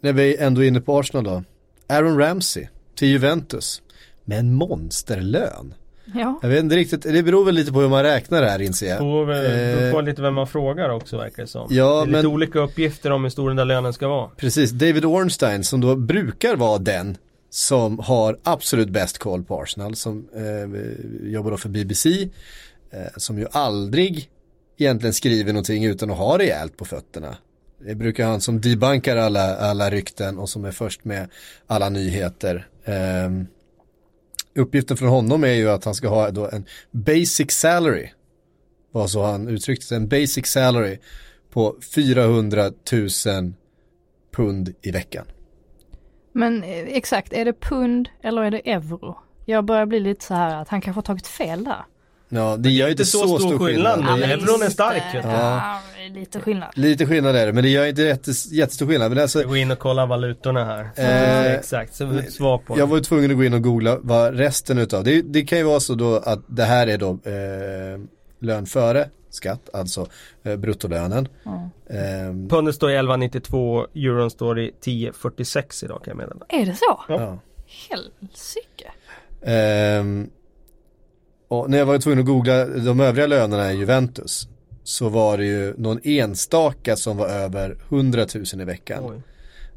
när 0.01 0.13
vi 0.13 0.35
är 0.35 0.45
ändå 0.47 0.63
inne 0.63 0.81
på 0.81 0.99
Arsenal 0.99 1.23
då. 1.23 1.43
Aaron 1.87 2.17
Ramsey 2.19 2.67
till 2.95 3.07
Juventus 3.07 3.81
med 4.25 4.39
en 4.39 4.53
monsterlön. 4.53 5.73
Ja, 6.15 6.39
Jag 6.41 6.49
vet 6.49 6.63
inte 6.63 6.75
riktigt, 6.75 7.01
det 7.01 7.23
beror 7.23 7.45
väl 7.45 7.55
lite 7.55 7.71
på 7.71 7.81
hur 7.81 7.89
man 7.89 8.03
räknar 8.03 8.41
det 8.41 8.49
här 8.49 8.61
inser 8.61 8.87
jag. 8.89 8.97
Beror 8.99 9.25
väl- 9.25 9.77
beror 9.77 9.91
på 9.91 9.99
Eh, 9.99 10.03
lite 10.05 10.21
vem 10.21 10.33
man 10.33 10.47
frågar 10.47 10.89
också 10.89 11.17
verkar 11.17 11.43
det 11.43 11.47
som. 11.47 11.67
Ja, 11.69 11.85
det 11.95 12.01
är 12.01 12.05
lite 12.05 12.17
men- 12.17 12.25
olika 12.25 12.59
uppgifter 12.59 13.11
om 13.11 13.23
hur 13.23 13.29
stor 13.29 13.47
den 13.49 13.57
där 13.57 13.65
lönen 13.65 13.93
ska 13.93 14.07
vara. 14.07 14.29
Precis, 14.37 14.71
David 14.71 15.05
Ornstein 15.05 15.63
som 15.63 15.81
då 15.81 15.95
brukar 15.95 16.55
vara 16.55 16.77
den 16.77 17.17
som 17.49 17.99
har 17.99 18.37
absolut 18.43 18.89
bäst 18.89 19.17
koll 19.17 19.43
på 19.43 19.61
Arsenal 19.61 19.95
som 19.95 20.27
eh, 20.35 21.29
jobbar 21.31 21.51
då 21.51 21.57
för 21.57 21.69
BBC 21.69 22.29
eh, 22.91 22.99
som 23.17 23.39
ju 23.39 23.45
aldrig 23.51 24.29
egentligen 24.77 25.13
skriver 25.13 25.53
någonting 25.53 25.85
utan 25.85 26.11
att 26.11 26.17
ha 26.17 26.37
rejält 26.37 26.77
på 26.77 26.85
fötterna. 26.85 27.35
Det 27.79 27.95
brukar 27.95 28.27
han 28.27 28.41
som 28.41 28.61
debankar 28.61 29.17
alla, 29.17 29.57
alla 29.57 29.89
rykten 29.89 30.37
och 30.37 30.49
som 30.49 30.65
är 30.65 30.71
först 30.71 31.05
med 31.05 31.29
alla 31.67 31.89
nyheter. 31.89 32.67
Um, 33.25 33.47
uppgiften 34.55 34.97
från 34.97 35.09
honom 35.09 35.43
är 35.43 35.53
ju 35.53 35.69
att 35.69 35.85
han 35.85 35.95
ska 35.95 36.07
ha 36.07 36.31
då 36.31 36.49
en 36.49 36.65
basic 36.91 37.51
salary, 37.51 38.09
vad 38.91 39.09
så 39.09 39.23
han 39.23 39.47
uttryckte 39.47 39.85
sig, 39.85 39.97
en 39.97 40.07
basic 40.07 40.47
salary 40.47 40.99
på 41.51 41.75
400 41.95 42.71
000 42.91 43.53
pund 44.35 44.73
i 44.81 44.91
veckan. 44.91 45.25
men 46.31 46.63
eh, 46.63 46.87
exakt, 46.87 47.33
är 47.33 47.45
det 47.45 47.53
pund 47.53 48.09
eller 48.21 48.41
är 48.41 48.51
det 48.51 48.71
euro? 48.71 49.17
Jag 49.45 49.65
börjar 49.65 49.85
bli 49.85 49.99
lite 49.99 50.25
så 50.25 50.33
här 50.33 50.61
att 50.61 50.69
han 50.69 50.81
kanske 50.81 50.97
har 50.97 51.03
tagit 51.03 51.27
fel 51.27 51.63
där. 51.63 51.85
Ja, 52.29 52.55
det 52.59 52.69
gör 52.69 52.89
inte 52.89 53.05
så, 53.05 53.39
stor 53.39 53.57
skillnad. 53.59 54.03
men 54.03 54.19
Det 54.19 54.25
är- 54.25 54.29
euron 54.29 54.61
är 54.61 54.69
stark. 54.69 55.03
Ja, 55.23 55.79
lite 56.13 56.39
skillnad. 56.39 56.69
Lite 56.75 57.05
skillnad 57.05 57.35
är 57.35 57.45
det, 57.45 57.53
men 57.53 57.63
det 57.63 57.69
gör 57.69 57.85
inte 57.85 58.01
jättes, 58.01 58.51
jättestor 58.51 58.87
skillnad. 58.87 59.11
Men 59.11 59.21
alltså, 59.21 59.39
Jag 59.39 59.47
går 59.47 59.57
in 59.57 59.71
och 59.71 59.79
kollar 59.79 60.05
valutorna 60.07 60.65
här. 60.65 60.89
Eh, 60.95 61.53
Exakt, 61.53 61.95
så 61.95 62.21
svar 62.29 62.57
på 62.57 62.77
jag 62.79 62.87
det. 62.87 62.91
var 62.91 62.99
tvungen 62.99 63.31
att 63.31 63.37
gå 63.37 63.43
in 63.43 63.53
och 63.53 63.61
googla 63.63 63.97
vad 64.01 64.37
resten 64.37 64.77
utav, 64.77 65.03
det, 65.03 65.21
det 65.21 65.41
kan 65.41 65.57
ju 65.57 65.63
vara 65.63 65.79
så 65.79 65.95
då 65.95 66.15
att 66.15 66.39
det 66.47 66.63
här 66.63 66.87
är 66.87 66.97
då 66.97 67.09
eh, 67.11 67.99
lön 68.39 68.65
före 68.65 69.09
skatt, 69.29 69.69
alltså 69.73 70.07
eh, 70.43 70.55
bruttolönen. 70.55 71.27
Ja. 71.43 71.69
Ehm, 71.89 72.49
Pundet 72.49 72.75
står 72.75 72.91
i 72.91 72.95
11,92, 72.95 73.85
euron 73.95 74.29
står 74.29 74.59
i 74.59 74.71
10,46 74.85 75.85
idag 75.85 76.01
kan 76.03 76.11
jag 76.11 76.17
meddela. 76.17 76.45
Är 76.49 76.65
det 76.65 76.75
så? 76.75 76.99
ja. 77.07 77.39
Helsike. 77.89 78.91
Ehm, 79.43 80.29
och 81.49 81.69
när 81.69 81.77
jag 81.77 81.85
var 81.85 81.97
tvungen 81.97 82.19
att 82.19 82.25
googla 82.25 82.65
de 82.65 82.99
övriga 82.99 83.27
lönerna 83.27 83.73
i 83.73 83.77
Juventus 83.77 84.47
så 84.83 85.09
var 85.09 85.37
det 85.37 85.45
ju 85.45 85.73
någon 85.77 85.99
enstaka 86.03 86.95
som 86.95 87.17
var 87.17 87.27
över 87.27 87.77
100 87.89 88.25
000 88.35 88.61
i 88.61 88.65
veckan. 88.65 89.03
Oj. 89.05 89.21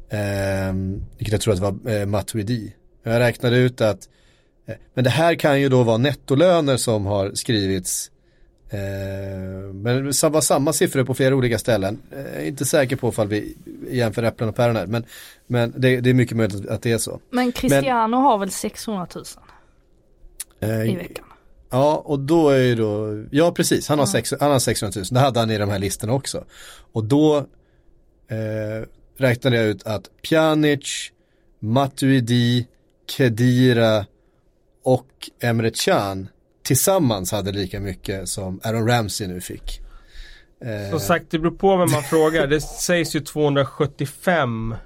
Ehm, 0.09 1.03
vilket 1.17 1.31
jag 1.31 1.41
tror 1.41 1.53
att 1.53 1.59
det 1.59 1.89
var 1.91 1.99
eh, 2.01 2.05
Matuidi. 2.05 2.73
Jag 3.03 3.19
räknade 3.19 3.57
ut 3.57 3.81
att 3.81 4.09
Eh, 4.65 4.75
Men 4.93 5.03
det 5.03 5.09
här 5.09 5.35
kan 5.35 5.61
ju 5.61 5.69
då 5.69 5.83
vara 5.83 5.97
nettolöner 5.97 6.77
som 6.77 7.05
har 7.05 7.31
skrivits. 7.33 8.11
Eh, 8.69 8.79
men 9.73 10.05
det 10.05 10.29
var 10.29 10.41
samma 10.41 10.73
siffror 10.73 11.03
på 11.03 11.13
flera 11.13 11.35
olika 11.35 11.59
ställen. 11.59 12.01
Eh, 12.11 12.47
inte 12.47 12.65
säker 12.65 12.95
på 12.95 13.09
ifall 13.09 13.27
vi 13.27 13.57
jämför 13.89 14.23
äpplen 14.23 14.49
och 14.49 14.55
päron 14.55 14.75
här. 14.75 14.87
Men, 14.87 15.05
men 15.47 15.73
det, 15.77 16.01
det 16.01 16.09
är 16.09 16.13
mycket 16.13 16.37
möjligt 16.37 16.69
att 16.69 16.81
det 16.81 16.91
är 16.91 16.97
så. 16.97 17.19
Men 17.29 17.51
Cristiano 17.51 18.17
har 18.17 18.37
väl 18.37 18.51
600 18.51 19.07
000 19.15 19.25
Eh, 20.59 20.91
i 20.91 20.95
veckan? 20.95 21.25
Ja, 21.73 22.01
och 22.05 22.19
då 22.19 22.49
är 22.49 22.57
ju 22.59 22.75
då, 22.75 23.23
ja 23.31 23.51
precis, 23.51 23.87
han 23.89 23.99
har, 23.99 24.05
sex, 24.05 24.33
han 24.39 24.51
har 24.51 24.59
600 24.59 24.93
000, 24.95 25.05
det 25.11 25.19
hade 25.19 25.39
han 25.39 25.51
i 25.51 25.57
de 25.57 25.69
här 25.69 25.79
listorna 25.79 26.13
också. 26.13 26.43
Och 26.91 27.03
då 27.03 27.37
eh, 28.27 28.87
räknade 29.17 29.55
jag 29.55 29.65
ut 29.65 29.83
att 29.83 30.09
Pjanic, 30.21 31.11
Matuidi, 31.59 32.67
Kedira 33.09 34.05
och 34.83 35.07
Emre 35.41 35.71
Can 35.85 36.27
tillsammans 36.63 37.31
hade 37.31 37.51
lika 37.51 37.79
mycket 37.79 38.29
som 38.29 38.59
Aaron 38.63 38.87
Ramsey 38.87 39.27
nu 39.27 39.41
fick. 39.41 39.81
Eh, 40.65 40.89
Som 40.89 40.99
sagt, 40.99 41.25
det 41.29 41.39
beror 41.39 41.51
på 41.51 41.77
vem 41.77 41.91
man 41.91 42.03
frågar. 42.09 42.47
Det 42.47 42.61
sägs 42.61 43.15
ju 43.15 43.19
275 43.19 44.71
eh, 44.71 44.77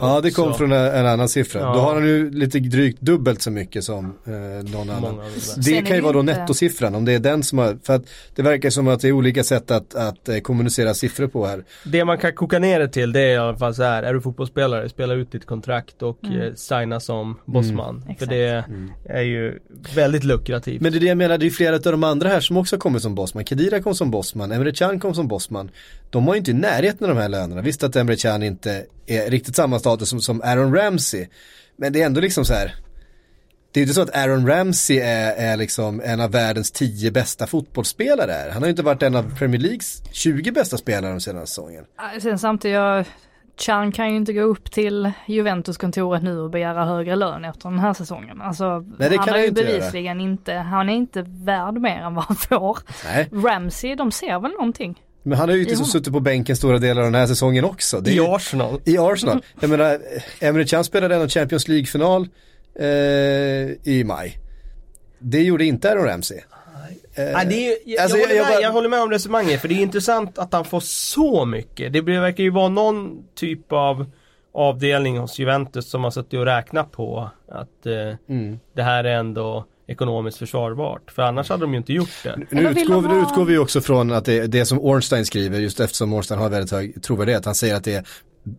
ja, 0.00 0.20
det 0.20 0.30
kom 0.30 0.44
också. 0.48 0.58
från 0.58 0.72
en, 0.72 0.86
en 0.94 1.06
annan 1.06 1.28
siffra. 1.28 1.60
Ja. 1.60 1.72
Då 1.74 1.80
har 1.80 1.94
han 1.94 2.04
ju 2.06 2.30
lite 2.30 2.58
drygt 2.58 3.00
dubbelt 3.00 3.42
så 3.42 3.50
mycket 3.50 3.84
som 3.84 4.04
eh, 4.26 4.32
någon 4.72 4.90
annan. 4.90 5.00
Många. 5.16 5.24
Det 5.56 5.62
Sen 5.62 5.84
kan 5.84 5.96
ju 5.96 6.02
vara 6.02 6.12
då 6.12 6.22
nettosiffran, 6.22 6.94
om 6.94 7.04
det 7.04 7.12
är 7.12 7.18
den 7.18 7.42
som 7.42 7.58
har, 7.58 7.78
för 7.82 7.94
att 7.94 8.02
det 8.34 8.42
verkar 8.42 8.70
som 8.70 8.88
att 8.88 9.00
det 9.00 9.08
är 9.08 9.12
olika 9.12 9.44
sätt 9.44 9.70
att, 9.70 9.94
att 9.94 10.28
eh, 10.28 10.38
kommunicera 10.38 10.94
siffror 10.94 11.26
på 11.26 11.46
här. 11.46 11.64
Det 11.84 12.04
man 12.04 12.18
kan 12.18 12.32
koka 12.32 12.58
ner 12.58 12.80
det 12.80 12.88
till 12.88 13.12
det 13.12 13.20
är 13.20 13.30
i 13.32 13.36
alla 13.36 13.56
fall 13.58 13.74
så 13.74 13.82
här, 13.82 14.02
är 14.02 14.14
du 14.14 14.20
fotbollsspelare, 14.20 14.88
spela 14.88 15.14
ut 15.14 15.32
ditt 15.32 15.46
kontrakt 15.46 16.02
och 16.02 16.18
Mm. 16.24 16.40
eh, 16.40 16.54
signa 16.54 17.00
som 17.00 17.38
bossman. 17.44 18.02
För 18.04 18.12
Exakt. 18.12 18.30
det 18.30 18.64
är 19.04 19.22
ju 19.22 19.58
väldigt 19.94 20.24
lukrativt. 20.24 20.80
Men 20.82 20.92
det 20.92 20.98
är 20.98 21.00
det 21.00 21.06
jag 21.06 21.18
menar, 21.18 21.38
det 21.38 21.46
är 21.46 21.50
flera 21.50 21.74
av 21.74 21.80
de 21.82 22.04
andra 22.04 22.28
här 22.28 22.40
som 22.40 22.56
också 22.56 22.78
kommit 22.78 23.02
som 23.02 23.14
bossman. 23.14 23.44
Kedira 23.44 23.82
kom 23.82 23.94
som 23.94 24.10
bossman, 24.10 24.52
Emre 24.52 24.72
Can 24.72 25.00
kom 25.00 25.14
som 25.14 25.28
bossman. 25.28 25.70
De 26.10 26.26
har 26.26 26.34
ju 26.34 26.38
inte 26.38 26.50
i 26.50 26.54
närheten 26.54 27.10
av 27.10 27.16
de 27.16 27.20
här 27.20 27.28
lönerna. 27.28 27.62
Visst 27.62 27.82
att 27.82 27.96
Emre 27.96 28.16
Can 28.16 28.42
inte 28.42 28.86
är 29.06 29.30
riktigt 29.30 29.56
samma 29.56 29.78
status 29.78 30.08
som, 30.08 30.20
som 30.20 30.42
Aaron 30.42 30.74
Ramsey. 30.74 31.26
Men 31.76 31.92
det 31.92 32.02
är 32.02 32.06
ändå 32.06 32.20
liksom 32.20 32.44
så 32.44 32.54
här. 32.54 32.74
Det 33.72 33.80
är 33.80 33.82
ju 33.82 33.84
inte 33.84 33.94
så 33.94 34.02
att 34.02 34.16
Aaron 34.16 34.46
Ramsey 34.46 34.98
är, 34.98 35.32
är 35.52 35.56
liksom 35.56 36.00
en 36.04 36.20
av 36.20 36.30
världens 36.30 36.70
tio 36.70 37.10
bästa 37.10 37.46
fotbollsspelare. 37.46 38.32
här. 38.32 38.50
Han 38.50 38.62
har 38.62 38.66
ju 38.66 38.70
inte 38.70 38.82
varit 38.82 39.02
en 39.02 39.16
av 39.16 39.38
Premier 39.38 39.60
Leagues 39.60 40.02
20 40.12 40.52
bästa 40.52 40.78
spelare 40.78 41.12
de 41.12 41.20
senaste 41.20 41.46
säsongen. 41.46 41.84
Sen 42.20 42.38
samtidigt, 42.38 42.74
jag, 42.74 43.04
Chan 43.56 43.92
kan 43.92 44.10
ju 44.10 44.16
inte 44.16 44.32
gå 44.32 44.40
upp 44.40 44.70
till 44.70 45.12
Juventus-kontoret 45.26 46.22
nu 46.22 46.38
och 46.38 46.50
begära 46.50 46.84
högre 46.84 47.16
lön 47.16 47.44
efter 47.44 47.68
den 47.68 47.78
här 47.78 47.94
säsongen. 47.94 48.40
Alltså, 48.40 48.84
Nej, 48.98 49.10
det 49.10 49.16
han 49.16 49.28
har 49.28 49.38
ju 49.38 49.46
inte 49.46 49.60
göra. 49.60 49.72
bevisligen 49.72 50.20
inte, 50.20 50.54
han 50.54 50.88
är 50.88 50.94
inte 50.94 51.24
värd 51.26 51.74
mer 51.74 52.00
än 52.00 52.14
vad 52.14 52.24
han 52.24 52.36
får. 52.36 52.78
Nej, 53.04 53.28
Ramsey, 53.32 53.94
de 53.94 54.12
ser 54.12 54.40
väl 54.40 54.50
någonting. 54.50 55.02
Men 55.22 55.38
han 55.38 55.48
har 55.48 55.56
ju 55.56 55.66
Ja. 55.68 55.76
suttit 55.76 56.12
på 56.12 56.20
bänken 56.20 56.56
stora 56.56 56.78
delar 56.78 57.02
av 57.02 57.06
den 57.12 57.20
här 57.20 57.26
säsongen 57.26 57.64
också. 57.64 58.02
I 58.06 58.10
ju- 58.10 58.26
Arsenal. 58.26 58.80
I 58.84 58.98
Arsenal. 58.98 59.42
Jag 59.60 59.70
menar, 59.70 59.98
Emre 60.40 60.64
Can 60.64 60.84
spelade 60.84 61.14
en 61.14 61.28
Champions 61.28 61.68
League-final 61.68 62.28
eh, 62.80 62.86
i 63.92 64.02
maj. 64.06 64.38
Det 65.18 65.42
gjorde 65.42 65.64
inte 65.64 65.90
Aaron 65.90 66.04
Ramsey. 66.04 66.38
Eh, 67.14 67.40
är, 67.40 67.50
ju- 67.50 67.76
jag, 67.84 68.02
alltså, 68.02 68.18
jag, 68.18 68.30
jag- 68.30 68.34
håller 68.34 68.36
jag 68.36 68.44
med, 68.46 68.52
bara- 68.54 68.62
jag 68.62 68.72
håller 68.72 68.88
med 68.88 69.00
om 69.02 69.10
resonemanget 69.10 69.60
för 69.60 69.68
det 69.68 69.74
är 69.74 69.82
intressant 69.82 70.38
att 70.38 70.52
han 70.52 70.64
får 70.64 70.80
så 70.80 71.44
mycket. 71.44 71.92
Det 71.92 72.00
verkar 72.00 72.44
ju 72.44 72.50
vara 72.50 72.68
någon 72.68 73.24
typ 73.34 73.72
av 73.72 74.06
avdelning 74.54 75.18
hos 75.18 75.38
Juventus 75.38 75.90
som 75.90 76.04
har 76.04 76.10
suttit 76.10 76.34
och 76.38 76.44
räknat 76.44 76.92
på 76.92 77.30
att 77.48 77.86
eh, 77.86 78.14
Mm. 78.34 78.58
det 78.74 78.82
här 78.82 79.04
är 79.04 79.14
ändå 79.18 79.64
ekonomiskt 79.88 80.38
försvarbart. 80.38 81.10
För 81.10 81.22
annars 81.22 81.48
hade 81.50 81.62
de 81.62 81.72
ju 81.72 81.78
inte 81.78 81.92
gjort 81.92 82.08
det. 82.22 82.36
Nu 82.50 82.68
utgår, 82.68 82.94
de 83.02 83.08
nu 83.08 83.14
ha- 83.14 83.22
utgår 83.22 83.44
vi 83.44 83.58
också 83.58 83.80
från 83.80 84.12
att 84.12 84.24
det, 84.24 84.46
det 84.46 84.64
som 84.64 84.78
Ornstein 84.80 85.26
skriver, 85.26 85.58
just 85.58 85.80
eftersom 85.80 86.12
Ornstein 86.12 86.40
har 86.40 86.48
väldigt 86.50 86.70
hög 86.72 87.02
trovärdighet, 87.02 87.44
han 87.44 87.54
säger 87.54 87.74
att 87.76 87.84
det, 87.84 87.94
är, 87.94 88.04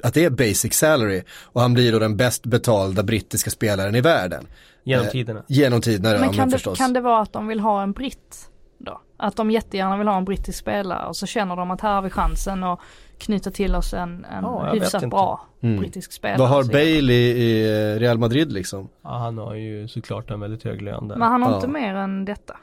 att 0.04 0.14
det 0.14 0.26
är 0.26 0.30
basic 0.30 0.74
salary 0.74 1.24
och 1.44 1.62
han 1.62 1.74
blir 1.74 1.92
då 1.92 2.00
den 2.00 2.18
bäst 2.18 2.46
betalda 2.46 3.04
brittiska 3.04 3.50
spelaren 3.50 3.96
i 3.96 4.02
världen. 4.02 4.48
Genom 4.84 5.06
Eh, 5.06 5.12
tiderna. 5.12 5.44
Genom 5.48 5.82
tiderna, 5.82 6.10
ja, 6.10 6.14
Men 6.20 6.28
men 6.28 6.36
kan 6.36 6.48
det, 6.50 6.52
förstås. 6.52 6.78
kan 6.78 6.94
det 6.94 7.02
vara 7.02 7.22
att 7.22 7.34
de 7.34 7.48
vill 7.48 7.60
ha 7.60 7.84
en 7.84 7.92
britt 7.92 8.50
då? 8.78 9.02
Att 9.18 9.36
de 9.36 9.52
jättegärna 9.52 9.98
vill 9.98 10.08
ha 10.08 10.18
en 10.18 10.26
brittisk 10.26 10.60
spelare 10.60 11.08
och 11.08 11.16
så 11.16 11.26
känner 11.26 11.56
de 11.56 11.72
att 11.72 11.82
här 11.82 11.94
har 11.96 12.02
vi 12.02 12.10
chansen 12.10 12.64
att 12.64 12.80
knyta 13.20 13.52
till 13.52 13.76
oss 13.76 13.94
en, 13.94 14.26
en 14.26 14.44
Ja, 14.44 14.72
hyfsat 14.74 15.10
bra 15.10 15.46
Mm. 15.62 15.80
brittisk 15.80 16.12
spelare. 16.12 16.38
Vad 16.40 16.50
har 16.50 16.64
Bale 16.64 17.14
i, 17.14 17.30
i 17.42 18.00
Real 18.00 18.18
Madrid 18.18 18.52
liksom? 18.52 18.90
Ja, 19.04 19.10
han 19.18 19.38
har 19.38 19.56
ju 19.56 19.88
såklart 19.88 20.30
en 20.32 20.40
väldigt 20.40 20.64
hög 20.64 20.82
lön 20.82 21.08
där. 21.08 21.16
Men 21.16 21.32
han 21.32 21.42
har 21.44 21.50
Ja. 21.52 21.56
inte 21.56 21.68
mer 21.68 21.94
än 21.96 22.26
detta. 22.26 22.58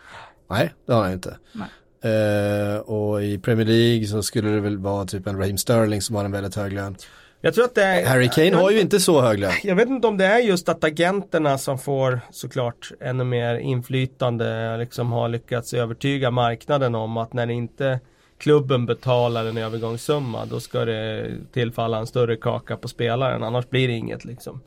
Nej, 0.50 0.72
det 0.86 0.92
har 0.92 1.02
han 1.02 1.12
inte. 1.12 1.36
Nej. 1.52 1.68
Eh, 2.02 2.78
och 2.78 3.22
i 3.22 3.38
Premier 3.38 3.66
League 3.66 4.06
så 4.06 4.22
skulle 4.22 4.48
det 4.50 4.60
väl 4.60 4.78
vara 4.78 5.04
typ 5.04 5.26
en 5.26 5.38
Raheem 5.38 5.58
Sterling 5.58 6.02
som 6.02 6.16
har 6.16 6.24
en 6.24 6.32
väldigt 6.32 6.54
hög 6.56 6.72
lön. 6.72 6.96
Jag 7.40 7.54
tror 7.54 7.64
att 7.64 7.74
det 7.74 7.82
är... 7.84 8.06
Harry 8.06 8.28
Kane 8.28 8.46
jag 8.46 8.58
har 8.58 8.70
ju 8.70 8.80
inte 8.80 9.00
så 9.00 9.20
hög 9.20 9.38
lön. 9.38 9.52
Jag 9.64 9.76
vet 9.76 9.88
inte 9.88 10.06
om 10.08 10.16
det 10.18 10.24
är 10.26 10.38
just 10.38 10.68
att 10.68 10.84
agenterna 10.84 11.58
som 11.58 11.78
får 11.78 12.20
såklart 12.30 12.90
ännu 13.00 13.24
mer 13.24 13.54
inflytande 13.54 14.76
liksom 14.76 15.12
har 15.12 15.28
lyckats 15.28 15.74
övertyga 15.74 16.30
marknaden 16.30 16.94
om 16.94 17.16
att 17.16 17.32
när 17.32 17.50
inte 17.50 18.00
klubben 18.38 18.86
betalar 18.86 19.44
en 19.46 19.58
övergångssumma 19.58 20.44
då 20.46 20.60
ska 20.60 20.84
det 20.84 21.30
tillfalla 21.52 21.98
en 21.98 22.06
större 22.06 22.36
kaka 22.36 22.76
på 22.76 22.88
spelaren 22.88 23.42
annars 23.42 23.68
blir 23.70 23.88
det 23.88 23.94
inget 23.94 24.24
liksom. 24.24 24.60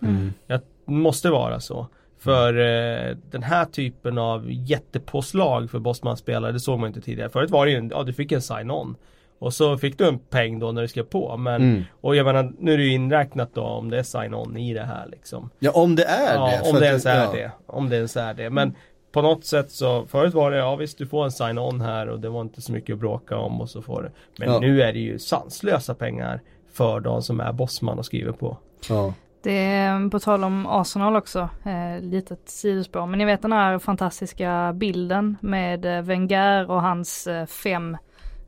Det 0.47 0.61
måste 0.86 1.30
vara 1.30 1.59
så. 1.59 1.88
För 2.20 2.53
eh, 2.59 3.15
den 3.32 3.43
här 3.43 3.65
typen 3.65 4.17
av 4.17 4.45
jättepåslag 4.51 5.72
för 5.72 5.80
Bosman-spelare 5.80 6.51
det 6.51 6.59
såg 6.59 6.80
man 6.80 6.88
inte 6.88 7.01
tidigare. 7.01 7.30
Förut 7.30 7.49
var 7.49 7.65
det 7.65 7.72
ju 7.72 7.89
ja 7.91 8.03
du 8.03 8.13
fick 8.13 8.32
en 8.32 8.41
sign-on. 8.41 8.95
Och 9.41 9.53
så 9.53 9.78
fick 9.78 9.97
du 9.97 10.07
en 10.07 10.20
peng 10.20 10.59
då 10.59 10.72
när 10.72 10.82
du 10.82 10.88
skrev 10.88 11.03
på. 11.03 11.38
Men, 11.38 11.61
Mm. 11.61 11.84
och 12.01 12.15
jag 12.15 12.26
menar 12.26 12.51
nu 12.59 12.74
är 12.74 12.78
det 12.78 12.84
ju 12.84 12.91
inräknat 12.93 13.49
då 13.53 13.61
om 13.61 13.89
det 13.89 13.99
är 13.99 14.03
sign-on 14.03 14.57
i 14.57 14.74
det 14.74 14.84
här 14.84 15.07
liksom. 15.11 15.49
Ja, 15.59 15.72
om 15.72 15.95
det 15.95 16.03
är 16.03 16.36
Ja, 16.36 16.45
det. 16.63 16.70
om 16.70 16.80
det 16.80 16.86
ens 16.86 17.05
är 17.05 17.24
ja. 17.24 17.32
det. 17.32 17.51
Om 17.65 17.89
det 17.89 17.95
ens 17.95 18.17
är 18.17 18.34
det. 18.34 18.49
Men 18.49 18.76
på 19.12 19.22
något 19.22 19.45
sätt 19.45 19.72
så, 19.72 20.05
förut 20.05 20.34
var 20.34 20.51
det, 20.51 20.57
ja 20.57 20.76
visst 20.76 20.97
du 20.97 21.07
får 21.07 21.26
en 21.26 21.32
sign-on 21.32 21.82
här 21.82 22.10
och 22.10 22.20
det 22.20 22.30
var 22.30 22.41
inte 22.41 22.62
så 22.62 22.72
mycket 22.72 22.93
att 22.93 22.99
bråka 22.99 23.38
om 23.38 23.62
och 23.62 23.70
så 23.70 23.82
får 23.82 24.03
det. 24.03 24.12
Men 24.38 24.53
Ja. 24.53 24.60
nu 24.60 24.82
är 24.82 24.93
det 24.93 24.99
ju 24.99 25.20
sanslösa 25.20 25.93
pengar 25.95 26.41
för 26.74 26.99
de 26.99 27.22
som 27.22 27.39
är 27.39 27.51
bossman 27.53 27.99
och 27.99 28.05
skriver 28.05 28.32
på. 28.32 28.57
Ja. 28.89 29.14
Det 29.43 29.57
är 29.66 30.10
på 30.10 30.20
tal 30.20 30.43
om 30.43 30.68
Arsenal 30.68 31.16
också, 31.16 31.49
eh, 31.66 32.01
litet 32.03 32.49
sidospår. 32.49 33.05
Men 33.05 33.20
ni 33.20 33.26
vet 33.26 33.41
den 33.41 33.51
här 33.53 33.80
fantastiska 33.80 34.72
bilden 34.76 35.38
med 35.41 35.86
eh, 35.86 36.01
Wenger 36.01 36.72
och 36.72 36.82
hans 36.82 37.28
eh, 37.28 37.45
fem 37.45 37.97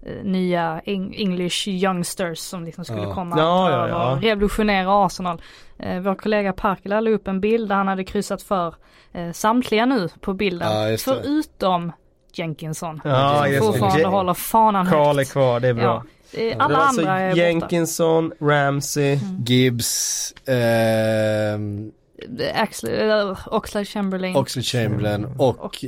eh, 0.05 0.23
nya 0.23 0.81
Eng- 0.85 1.13
English 1.17 1.67
youngsters 1.67 2.39
som 2.39 2.65
liksom 2.65 2.85
skulle 2.85 3.01
Ja. 3.03 3.13
komma 3.13 3.35
Ja, 3.39 3.87
ja. 3.89 4.11
och 4.15 4.21
revolutionera 4.21 5.05
Arsenal. 5.05 5.41
Eh, 5.83 5.99
vår 5.99 6.15
kollega 6.15 6.53
Parkela 6.53 6.99
la 6.99 7.09
upp 7.09 7.27
en 7.27 7.41
bild 7.41 7.69
där 7.69 7.75
han 7.75 7.87
hade 7.87 8.03
kryssat 8.03 8.41
för 8.41 8.75
eh, 9.13 9.31
samtliga 9.31 9.85
nu 9.85 10.09
på 10.19 10.33
bilden. 10.33 10.71
Ja, 10.71 10.85
det. 10.85 10.97
Förutom 10.97 11.91
Jenkinson. 12.33 13.01
Ja, 13.03 13.41
som 13.43 13.51
det. 13.51 13.59
fortfarande 13.59 13.99
Je- 13.99 14.05
håller 14.07 14.33
fanan 14.33 14.85
Karl 14.85 15.19
är 15.19 15.23
kvar, 15.23 15.59
det 15.59 15.67
är 15.67 15.73
bra. 15.73 15.83
Ja, 15.83 16.03
det 16.31 16.51
är 16.53 16.59
alla 16.59 16.77
Det 16.77 16.83
alltså 16.83 17.01
andra 17.01 17.19
är 17.19 17.29
borta. 17.31 17.41
Jenkinson, 17.41 18.31
Ramsey. 18.41 19.19
Gibbs, 19.45 20.33
ehm, 20.47 21.91
äh, 22.39 23.37
Oxlade 23.47 23.85
Chamberlain 23.85 24.35
Oxlade 24.35 24.63
Chamberlain 24.65 25.25
och, 25.37 25.59
och 25.59 25.85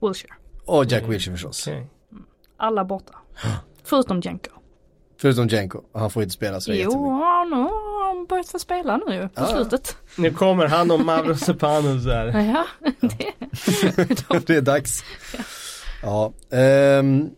Wilshere. 0.00 0.32
och 0.66 0.84
Jack 0.84 1.02
Wilshere 1.02 1.34
förstås. 1.34 1.66
Okej. 1.68 1.86
Alla 2.56 2.84
borta. 2.84 3.12
Förutom 3.84 4.20
Jenko. 4.20 4.50
Förutom 5.20 5.48
Jenko, 5.48 5.80
han 5.94 6.10
får 6.10 6.22
inte 6.22 6.34
spela 6.34 6.60
så 6.60 6.72
Jo, 6.72 7.10
han 7.10 7.52
har 8.08 8.26
börjat 8.26 8.48
få 8.48 8.58
spela 8.58 8.96
nu 9.06 9.14
ju 9.14 9.22
på 9.28 9.30
Ja. 9.42 9.46
slutet. 9.46 9.96
Nu 10.16 10.30
kommer 10.30 10.66
han 10.66 10.90
och 10.90 11.00
Mavrosepanos 11.00 12.04
där. 12.04 12.26
Ja, 12.54 12.64
det, 13.00 14.46
det 14.46 14.56
är 14.56 14.60
dags. 14.60 15.04
Ja, 16.02 16.32
ehm, 16.52 17.30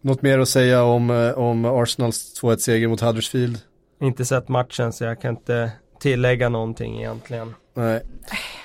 något 0.00 0.22
mer 0.22 0.38
att 0.38 0.48
säga 0.48 0.82
om, 0.84 1.10
eh, 1.10 1.30
om 1.38 1.64
Arsenals 1.64 2.40
2-1 2.42 2.56
seger 2.56 2.88
mot 2.88 3.00
Huddersfield? 3.00 3.58
Inte 4.00 4.24
sett 4.24 4.48
matchen 4.48 4.92
så 4.92 5.04
jag 5.04 5.20
kan 5.20 5.30
inte 5.36 5.70
tillägga 6.00 6.48
någonting 6.48 6.98
egentligen. 6.98 7.54
Nej, 7.74 8.02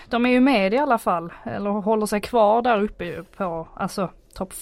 de 0.10 0.26
är 0.26 0.30
ju 0.30 0.40
med 0.40 0.74
i 0.74 0.78
alla 0.78 0.98
fall. 0.98 1.34
Eller 1.46 1.70
håller 1.70 2.06
sig 2.06 2.22
kvar 2.22 2.62
där 2.62 2.84
uppe 2.84 3.24
på, 3.38 3.68
alltså 3.76 4.12
topp 4.34 4.54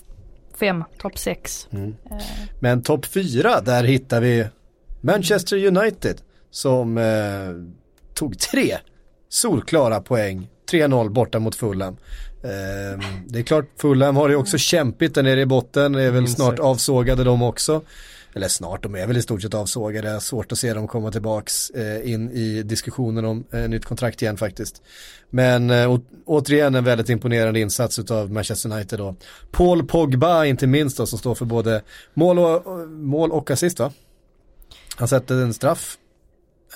fem, 0.59 0.83
topp 0.97 1.17
sex. 1.17 1.67
Mm. 1.71 1.95
Eh, 2.11 2.17
men 2.59 2.83
topp 2.83 3.05
4, 3.05 3.61
där 3.61 3.83
hittar 3.83 4.21
vi 4.21 4.47
Manchester 5.01 5.65
United 5.65 6.21
som 6.51 6.97
eh, 6.97 7.03
tog 8.13 8.39
tre 8.39 8.77
solklara 9.29 10.01
poäng. 10.01 10.49
3-0 10.71 11.09
borta 11.09 11.39
mot 11.39 11.55
Fulham. 11.55 11.97
Ehm, 12.43 13.01
det 13.27 13.39
är 13.39 13.43
klart, 13.43 13.65
Fulham 13.77 14.15
har 14.15 14.29
ju 14.29 14.35
också 14.35 14.57
kämpigt 14.57 15.15
där 15.15 15.23
nere 15.23 15.41
i 15.41 15.45
botten, 15.45 15.95
är 15.95 16.11
väl 16.11 16.21
Minst 16.21 16.35
snart 16.35 16.59
avsågade 16.59 17.23
de 17.23 17.41
också. 17.41 17.81
eller 18.33 18.47
snart, 18.47 18.83
de 18.83 18.95
är 18.95 19.07
väl 19.07 19.17
i 19.17 19.21
stort 19.21 19.41
sett 19.41 19.53
avsågade, 19.53 20.21
svårt 20.21 20.51
att 20.51 20.57
se 20.57 20.73
dem 20.73 20.87
komma 20.87 21.11
tillbaks 21.11 21.69
eh, 21.69 22.11
in 22.11 22.31
i 22.31 22.63
diskussionen 22.63 23.25
om 23.25 23.43
eh, 23.51 23.69
nytt 23.69 23.85
kontrakt 23.85 24.21
igen 24.21 24.37
faktiskt. 24.37 24.81
Men 25.29 25.69
eh, 25.69 25.91
å, 25.91 25.99
återigen 26.25 26.75
en 26.75 26.83
väldigt 26.83 27.09
imponerande 27.09 27.59
insats 27.59 27.99
av 27.99 28.31
Manchester 28.31 28.71
United 28.71 28.99
då. 28.99 29.15
Paul 29.51 29.87
Pogba 29.87 30.45
inte 30.45 30.67
minst 30.67 30.97
då 30.97 31.05
som 31.05 31.19
står 31.19 31.35
för 31.35 31.45
både 31.45 31.81
mål 32.13 32.39
och, 32.39 32.89
mål 32.89 33.31
och 33.31 33.51
assist 33.51 33.79
va? 33.79 33.91
Han 34.95 35.07
sätter 35.07 35.35
en 35.35 35.53
straff. 35.53 35.97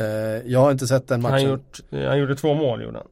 Eh, 0.02 0.52
jag 0.52 0.60
har 0.60 0.72
inte 0.72 0.88
sett 0.88 1.08
den 1.08 1.22
matchen. 1.22 1.34
Han, 1.34 1.44
gjort, 1.44 1.80
han 1.92 2.20
gjorde 2.20 2.36
två 2.36 2.54
mål 2.54 2.84
gjorde 2.84 2.98
han. 2.98 3.08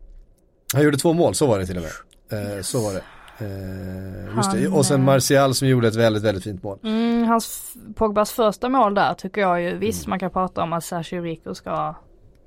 Han 0.74 0.84
gjorde 0.84 0.98
två 0.98 1.14
mål, 1.14 1.36
så 1.36 1.48
var 1.48 1.60
det 1.60 1.66
till 1.66 1.78
och 1.78 1.84
med. 1.84 2.58
Eh, 2.58 2.62
så 2.62 2.82
var 2.82 2.94
det. 2.94 3.04
Eh, 3.42 4.36
just 4.36 4.52
det. 4.52 4.68
Och 4.68 4.86
sen 4.86 5.04
Martial 5.04 5.56
som 5.56 5.68
gjorde 5.68 5.88
ett 5.88 5.96
väldigt, 5.96 6.24
väldigt 6.24 6.44
fint 6.44 6.64
mål. 6.64 6.80
Mm, 6.84 7.24
hans, 7.28 7.74
Pogbas 7.96 8.32
första 8.32 8.70
mål 8.70 8.94
där 8.94 9.14
tycker 9.14 9.42
jag 9.42 9.62
ju, 9.62 9.78
visst 9.78 10.06
mm. 10.06 10.10
man 10.10 10.20
kan 10.20 10.32
prata 10.32 10.64
om 10.64 10.74
att 10.74 10.84
Sergio 10.84 11.22
Rico 11.22 11.56
ska 11.56 11.96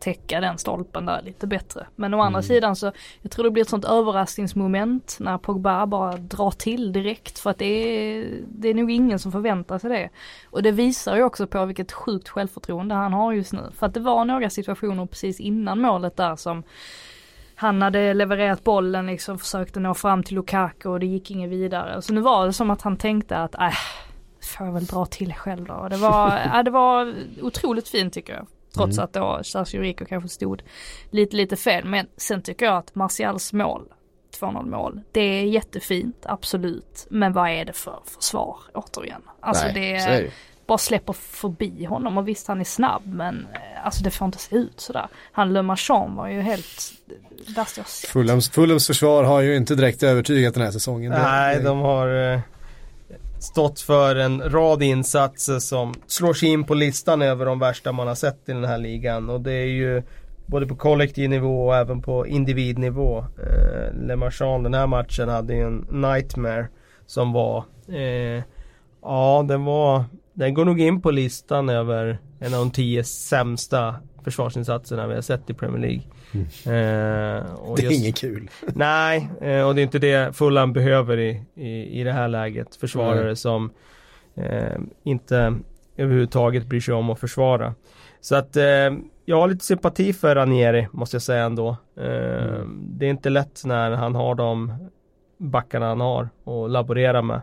täcka 0.02 0.40
den 0.40 0.58
stolpen 0.58 1.06
där 1.06 1.22
lite 1.22 1.46
bättre. 1.46 1.86
Men 1.96 2.14
å 2.14 2.20
andra 2.20 2.38
mm. 2.38 2.42
sidan 2.42 2.76
så, 2.76 2.92
jag 3.22 3.30
tror 3.32 3.44
det 3.44 3.50
blir 3.50 3.62
ett 3.62 3.68
sånt 3.68 3.84
överraskningsmoment 3.84 5.16
när 5.20 5.38
Pogba 5.38 5.86
bara 5.86 6.16
drar 6.16 6.50
till 6.50 6.92
direkt 6.92 7.38
för 7.38 7.50
att 7.50 7.58
det 7.58 7.64
är, 7.64 8.26
det 8.48 8.68
är 8.68 8.74
nog 8.74 8.90
ingen 8.90 9.18
som 9.18 9.32
förväntar 9.32 9.78
sig 9.78 9.90
det. 9.90 10.10
Och 10.50 10.62
det 10.62 10.70
visar 10.72 11.16
ju 11.16 11.22
också 11.22 11.46
på 11.46 11.64
vilket 11.64 11.92
sjukt 11.92 12.28
självförtroende 12.28 12.94
han 12.94 13.12
har 13.12 13.32
just 13.32 13.52
nu. 13.52 13.70
För 13.78 13.86
att 13.86 13.94
det 13.94 14.00
var 14.00 14.24
några 14.24 14.50
situationer 14.50 15.06
precis 15.06 15.40
innan 15.40 15.80
målet 15.80 16.16
där 16.16 16.36
som 16.36 16.62
han 17.54 17.82
hade 17.82 18.14
levererat 18.14 18.64
bollen 18.64 19.06
liksom, 19.06 19.38
försökte 19.38 19.80
nå 19.80 19.94
fram 19.94 20.22
till 20.22 20.34
Lukaku 20.34 20.88
och 20.88 21.00
det 21.00 21.06
gick 21.06 21.30
inget 21.30 21.50
vidare. 21.50 22.02
Så 22.02 22.12
nu 22.12 22.20
var 22.20 22.46
det 22.46 22.52
som 22.52 22.70
att 22.70 22.82
han 22.82 22.96
tänkte 22.96 23.38
att, 23.38 23.54
äh, 23.54 23.70
får 24.42 24.66
jag 24.66 24.74
väl 24.74 24.84
dra 24.84 25.06
till 25.06 25.34
själv 25.34 25.64
då. 25.64 25.88
Det 25.90 25.96
var, 25.96 26.36
äh, 26.54 26.62
det 26.62 26.70
var 26.70 27.14
otroligt 27.42 27.88
fint 27.88 28.14
tycker 28.14 28.34
jag. 28.34 28.46
Trots 28.74 28.98
mm. 28.98 29.04
att 29.04 29.12
då 29.12 29.40
Sergio 29.42 29.80
Rico 29.80 30.04
kanske 30.04 30.28
stod 30.28 30.62
lite, 31.10 31.36
lite 31.36 31.56
fel. 31.56 31.84
Men 31.84 32.06
sen 32.16 32.42
tycker 32.42 32.66
jag 32.66 32.76
att 32.76 32.94
Martials 32.94 33.52
mål, 33.52 33.82
2-0 34.40 34.70
mål, 34.70 35.00
det 35.12 35.20
är 35.20 35.44
jättefint, 35.44 36.16
absolut. 36.22 37.06
Men 37.10 37.32
vad 37.32 37.50
är 37.50 37.64
det 37.64 37.72
för 37.72 38.00
försvar 38.04 38.56
återigen? 38.74 39.22
Alltså 39.40 39.64
Nej, 39.64 39.74
det, 39.74 39.94
är, 39.94 40.30
bara 40.66 40.78
släpper 40.78 41.12
förbi 41.12 41.84
honom 41.84 42.18
och 42.18 42.28
visst 42.28 42.48
han 42.48 42.60
är 42.60 42.64
snabb 42.64 43.02
men 43.04 43.46
eh, 43.54 43.84
alltså 43.86 44.04
det 44.04 44.10
får 44.10 44.26
inte 44.26 44.38
se 44.38 44.56
ut 44.56 44.80
sådär. 44.80 45.08
Han 45.32 45.52
Le 45.52 45.62
Marchand 45.62 46.16
var 46.16 46.28
ju 46.28 46.40
helt 46.40 46.92
värst 47.56 47.76
jag 47.76 47.86
sett. 47.86 48.10
Fulhams, 48.10 48.50
Fulhams 48.50 48.86
försvar 48.86 49.24
har 49.24 49.40
ju 49.40 49.56
inte 49.56 49.74
direkt 49.74 50.02
övertygat 50.02 50.54
den 50.54 50.62
här 50.62 50.70
säsongen. 50.70 51.12
Nej, 51.12 51.60
de 51.62 51.78
har 51.78 52.32
eh, 52.32 52.40
stått 53.42 53.80
för 53.80 54.16
en 54.16 54.50
rad 54.50 54.82
insatser 54.82 55.58
som 55.58 55.94
slår 56.06 56.34
sig 56.34 56.48
in 56.48 56.64
på 56.64 56.74
listan 56.74 57.22
över 57.22 57.46
de 57.46 57.58
värsta 57.58 57.92
man 57.92 58.06
har 58.06 58.14
sett 58.14 58.48
i 58.48 58.52
den 58.52 58.64
här 58.64 58.78
ligan 58.78 59.30
och 59.30 59.40
det 59.40 59.52
är 59.52 59.66
ju 59.66 60.02
både 60.46 60.66
på 60.66 60.76
kollektiv 60.76 61.30
nivå 61.30 61.66
och 61.66 61.76
även 61.76 62.02
på 62.02 62.26
individnivå. 62.26 63.18
Eh, 63.18 64.06
Le 64.06 64.16
Marchand 64.16 64.64
den 64.64 64.74
här 64.74 64.86
matchen 64.86 65.28
hade 65.28 65.54
ju 65.54 65.62
en 65.62 65.86
nightmare 65.90 66.68
som 67.06 67.32
var 67.32 67.64
eh, 67.88 68.42
Ja, 69.02 69.44
den 69.48 69.64
var 69.64 70.04
den 70.32 70.54
går 70.54 70.64
nog 70.64 70.80
in 70.80 71.02
på 71.02 71.10
listan 71.10 71.68
över 71.68 72.18
en 72.40 72.54
av 72.54 72.60
de 72.60 72.70
tio 72.70 73.04
sämsta 73.04 73.94
försvarsinsatserna 74.24 75.06
vi 75.06 75.14
har 75.14 75.22
sett 75.22 75.50
i 75.50 75.54
Premier 75.54 75.80
League. 75.80 76.02
Mm. 76.34 76.46
Eh, 76.46 77.44
det 77.76 77.82
är 77.82 77.90
just, 77.90 78.02
inget 78.02 78.16
kul. 78.16 78.50
nej, 78.74 79.30
eh, 79.40 79.68
och 79.68 79.74
det 79.74 79.80
är 79.80 79.82
inte 79.82 79.98
det 79.98 80.36
Fulham 80.36 80.72
behöver 80.72 81.18
i, 81.18 81.44
i, 81.54 82.00
i 82.00 82.04
det 82.04 82.12
här 82.12 82.28
läget. 82.28 82.76
Försvarare 82.76 83.22
mm. 83.22 83.36
som 83.36 83.70
eh, 84.34 84.78
inte 85.02 85.58
överhuvudtaget 85.96 86.66
bryr 86.66 86.80
sig 86.80 86.94
om 86.94 87.10
att 87.10 87.20
försvara. 87.20 87.74
Så 88.20 88.36
att 88.36 88.56
eh, 88.56 88.90
jag 89.24 89.40
har 89.40 89.48
lite 89.48 89.64
sympati 89.64 90.12
för 90.12 90.34
Ranieri 90.34 90.88
måste 90.92 91.14
jag 91.14 91.22
säga 91.22 91.44
ändå. 91.44 91.76
Eh, 91.96 92.54
mm. 92.54 92.84
Det 92.88 93.06
är 93.06 93.10
inte 93.10 93.30
lätt 93.30 93.62
när 93.64 93.90
han 93.90 94.14
har 94.14 94.34
de 94.34 94.72
backarna 95.38 95.86
han 95.86 96.00
har 96.00 96.28
och 96.44 96.68
laborera 96.68 97.22
med 97.22 97.40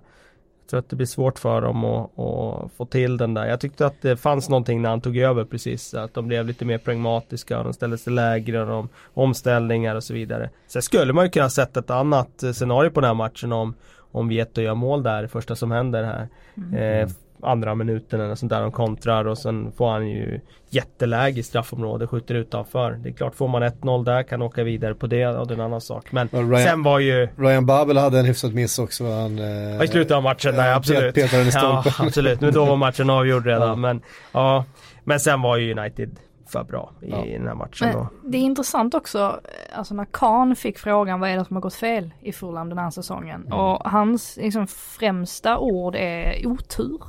tror 0.70 0.80
att 0.80 0.89
det 0.89 0.95
blir 0.95 1.07
svårt 1.07 1.39
för 1.39 1.61
dem 1.61 1.86
att, 1.86 2.20
att, 2.20 2.72
få 2.78 2.86
till 2.86 3.17
den 3.17 3.34
där. 3.34 3.45
Jag 3.45 3.59
tyckte 3.59 3.86
att 3.86 4.01
det 4.01 4.17
fanns 4.17 4.49
någonting 4.49 4.82
när 4.82 4.89
han 4.89 5.01
tog 5.01 5.17
över 5.17 5.45
precis. 5.45 5.93
Att 5.93 6.13
de 6.13 6.28
blev 6.28 6.45
lite 6.45 6.65
mer 6.65 6.78
pragmatiska 6.78 7.57
och 7.57 7.63
de 7.63 7.74
ställde 7.74 7.97
sig 7.97 8.13
lägre 8.13 8.61
och 8.61 8.67
de, 8.67 8.89
omställningar 9.13 9.95
och 9.95 10.03
så 10.03 10.13
vidare. 10.13 10.49
Sen 10.67 10.82
skulle 10.82 11.13
man 11.13 11.26
ju 11.26 11.32
kunna 11.32 11.49
sett 11.49 11.78
ett 11.78 11.89
annat 11.89 12.43
scenario 12.53 12.89
på 12.89 13.01
den 13.01 13.07
här 13.07 13.15
matchen 13.15 13.51
om 13.51 13.74
om 14.11 14.28
Vieto 14.28 14.61
gör 14.61 14.76
mål 14.76 15.03
där, 15.03 15.22
det 15.22 15.28
första 15.28 15.55
som 15.55 15.72
händer 15.72 16.03
här. 16.03 16.28
Mm. 16.57 17.03
Eh, 17.03 17.09
andra 17.42 17.76
minuten 17.76 18.22
eller 18.22 18.36
sånt 18.36 18.50
där 18.50 18.62
de 18.62 18.72
kontrar 18.72 19.26
och 19.26 19.38
sen 19.38 19.72
får 19.72 19.90
han 19.92 20.10
ju 20.10 20.40
jätteläge 20.70 21.40
i 21.40 21.44
straffområdet, 21.44 22.10
skjuter 22.10 22.36
utanför. 22.36 22.92
Det 22.92 23.10
är 23.10 23.14
klart, 23.14 23.36
får 23.36 23.48
man 23.48 23.64
1-0 23.64 24.06
där 24.06 24.24
kan 24.24 24.42
åka 24.42 24.64
vidare 24.64 24.96
på 24.96 25.08
det 25.08 25.28
och 25.28 25.48
det 25.48 25.54
är 25.54 25.56
en 25.56 25.66
annan 25.66 25.82
sak. 25.82 26.12
Men 26.12 26.30
Ryan, 26.32 26.68
sen 26.68 26.84
var 26.84 27.00
ju... 27.00 27.28
Ryan 27.38 27.66
Babel 27.66 27.98
hade 27.98 28.20
en 28.20 28.26
hyfsad 28.26 28.54
miss 28.54 28.80
också. 28.80 29.12
Han, 29.12 29.40
eh, 29.40 29.84
I 29.84 29.88
slutet 29.88 30.12
av 30.12 30.24
matchen, 30.24 30.56
nej 30.56 30.74
absolut. 30.74 31.16
Petade 31.16 31.44
i 31.44 31.50
ja, 31.54 31.84
absolut, 32.00 32.42
men 32.42 32.54
då 32.54 32.66
var 32.66 32.76
matchen 32.76 33.10
avgjord 33.10 33.46
redan. 33.46 33.70
Ja. 33.70 33.76
Men, 33.76 34.02
ja, 34.32 34.66
men 35.04 35.20
sen 35.20 35.42
var 35.42 35.58
ju 35.58 35.80
United 35.80 36.20
för 36.50 36.64
bra 36.64 36.92
i 37.02 37.10
ja. 37.10 37.26
den 37.26 37.48
här 37.48 37.56
matchen. 37.56 37.88
Men 37.88 37.94
då. 37.94 38.08
Det 38.24 38.38
är 38.38 38.42
intressant 38.42 38.94
också, 38.94 39.40
alltså 39.74 39.94
när 39.94 40.06
Kahn 40.12 40.56
fick 40.56 40.80
frågan 40.80 41.20
vad 41.20 41.30
är 41.30 41.38
det 41.38 41.46
som 41.46 41.56
har 41.56 41.62
gått 41.62 41.74
fel 41.74 42.12
i 42.22 42.32
Fulham 42.32 42.70
den 42.70 42.78
här 42.78 42.90
säsongen. 42.90 43.42
Mm. 43.46 43.60
Och 43.60 43.92
hans 43.92 44.38
liksom, 44.38 44.68
främsta 44.68 45.58
ord 45.58 45.96
är 45.96 46.48
otur. 46.48 47.02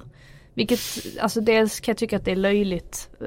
Vilket, 0.61 0.81
alltså 1.21 1.41
dels 1.41 1.81
kan 1.81 1.93
jag 1.93 1.99
tycka 1.99 2.17
att 2.17 2.25
det 2.25 2.31
är 2.31 2.37
löjligt. 2.37 3.11
Eh, 3.21 3.27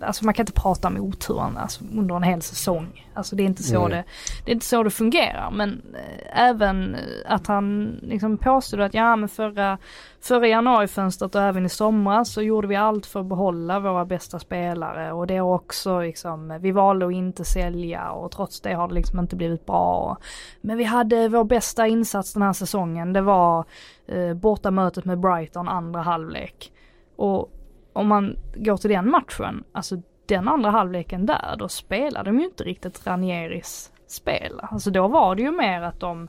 Eh, 0.00 0.06
alltså 0.06 0.24
man 0.24 0.34
kan 0.34 0.42
inte 0.42 0.52
prata 0.52 0.88
om 0.88 0.96
oturen 0.96 1.56
alltså, 1.56 1.84
under 1.96 2.16
en 2.16 2.22
hel 2.22 2.42
säsong. 2.42 3.06
Alltså 3.14 3.36
det 3.36 3.42
är 3.42 3.44
inte 3.44 3.62
så, 3.62 3.88
det, 3.88 4.04
det, 4.44 4.50
är 4.50 4.54
inte 4.54 4.66
så 4.66 4.82
det 4.82 4.90
fungerar. 4.90 5.50
Men 5.50 5.82
äh, 5.94 6.40
även 6.40 6.96
att 7.26 7.46
han 7.46 7.96
liksom 8.02 8.38
påstod 8.38 8.80
att 8.80 8.94
ja 8.94 9.16
men 9.16 9.28
förra, 9.28 9.78
förra 10.20 10.46
januarifönstret 10.46 11.34
och 11.34 11.42
även 11.42 11.66
i 11.66 11.68
somras 11.68 12.32
så 12.32 12.42
gjorde 12.42 12.68
vi 12.68 12.76
allt 12.76 13.06
för 13.06 13.20
att 13.20 13.26
behålla 13.26 13.80
våra 13.80 14.04
bästa 14.04 14.38
spelare 14.38 15.12
och 15.12 15.26
det 15.26 15.34
är 15.34 15.40
också 15.40 16.00
liksom, 16.00 16.58
vi 16.60 16.72
valde 16.72 17.06
att 17.06 17.12
inte 17.12 17.44
sälja 17.44 18.10
och 18.10 18.30
trots 18.30 18.60
det 18.60 18.74
har 18.74 18.88
det 18.88 18.94
liksom 18.94 19.18
inte 19.18 19.36
blivit 19.36 19.66
bra. 19.66 20.18
Men 20.60 20.78
vi 20.78 20.84
hade 20.84 21.28
vår 21.28 21.44
bästa 21.44 21.86
insats 21.86 22.32
den 22.32 22.42
här 22.42 22.52
säsongen, 22.52 23.12
det 23.12 23.20
var 23.20 23.64
eh, 24.06 24.34
bortamötet 24.34 25.04
med 25.04 25.20
Brighton 25.20 25.68
andra 25.68 26.02
halvlek. 26.02 26.72
Och 27.16 27.50
om 27.96 28.06
man 28.06 28.36
går 28.54 28.76
till 28.76 28.90
den 28.90 29.10
matchen, 29.10 29.64
alltså 29.72 30.02
den 30.26 30.48
andra 30.48 30.70
halvleken 30.70 31.26
där, 31.26 31.56
då 31.58 31.68
spelade 31.68 32.30
de 32.30 32.38
ju 32.38 32.44
inte 32.44 32.64
riktigt 32.64 33.06
Ranieris 33.06 33.92
spel. 34.06 34.60
Alltså 34.62 34.90
då 34.90 35.08
var 35.08 35.34
det 35.34 35.42
ju 35.42 35.50
mer 35.50 35.82
att 35.82 36.00
de 36.00 36.28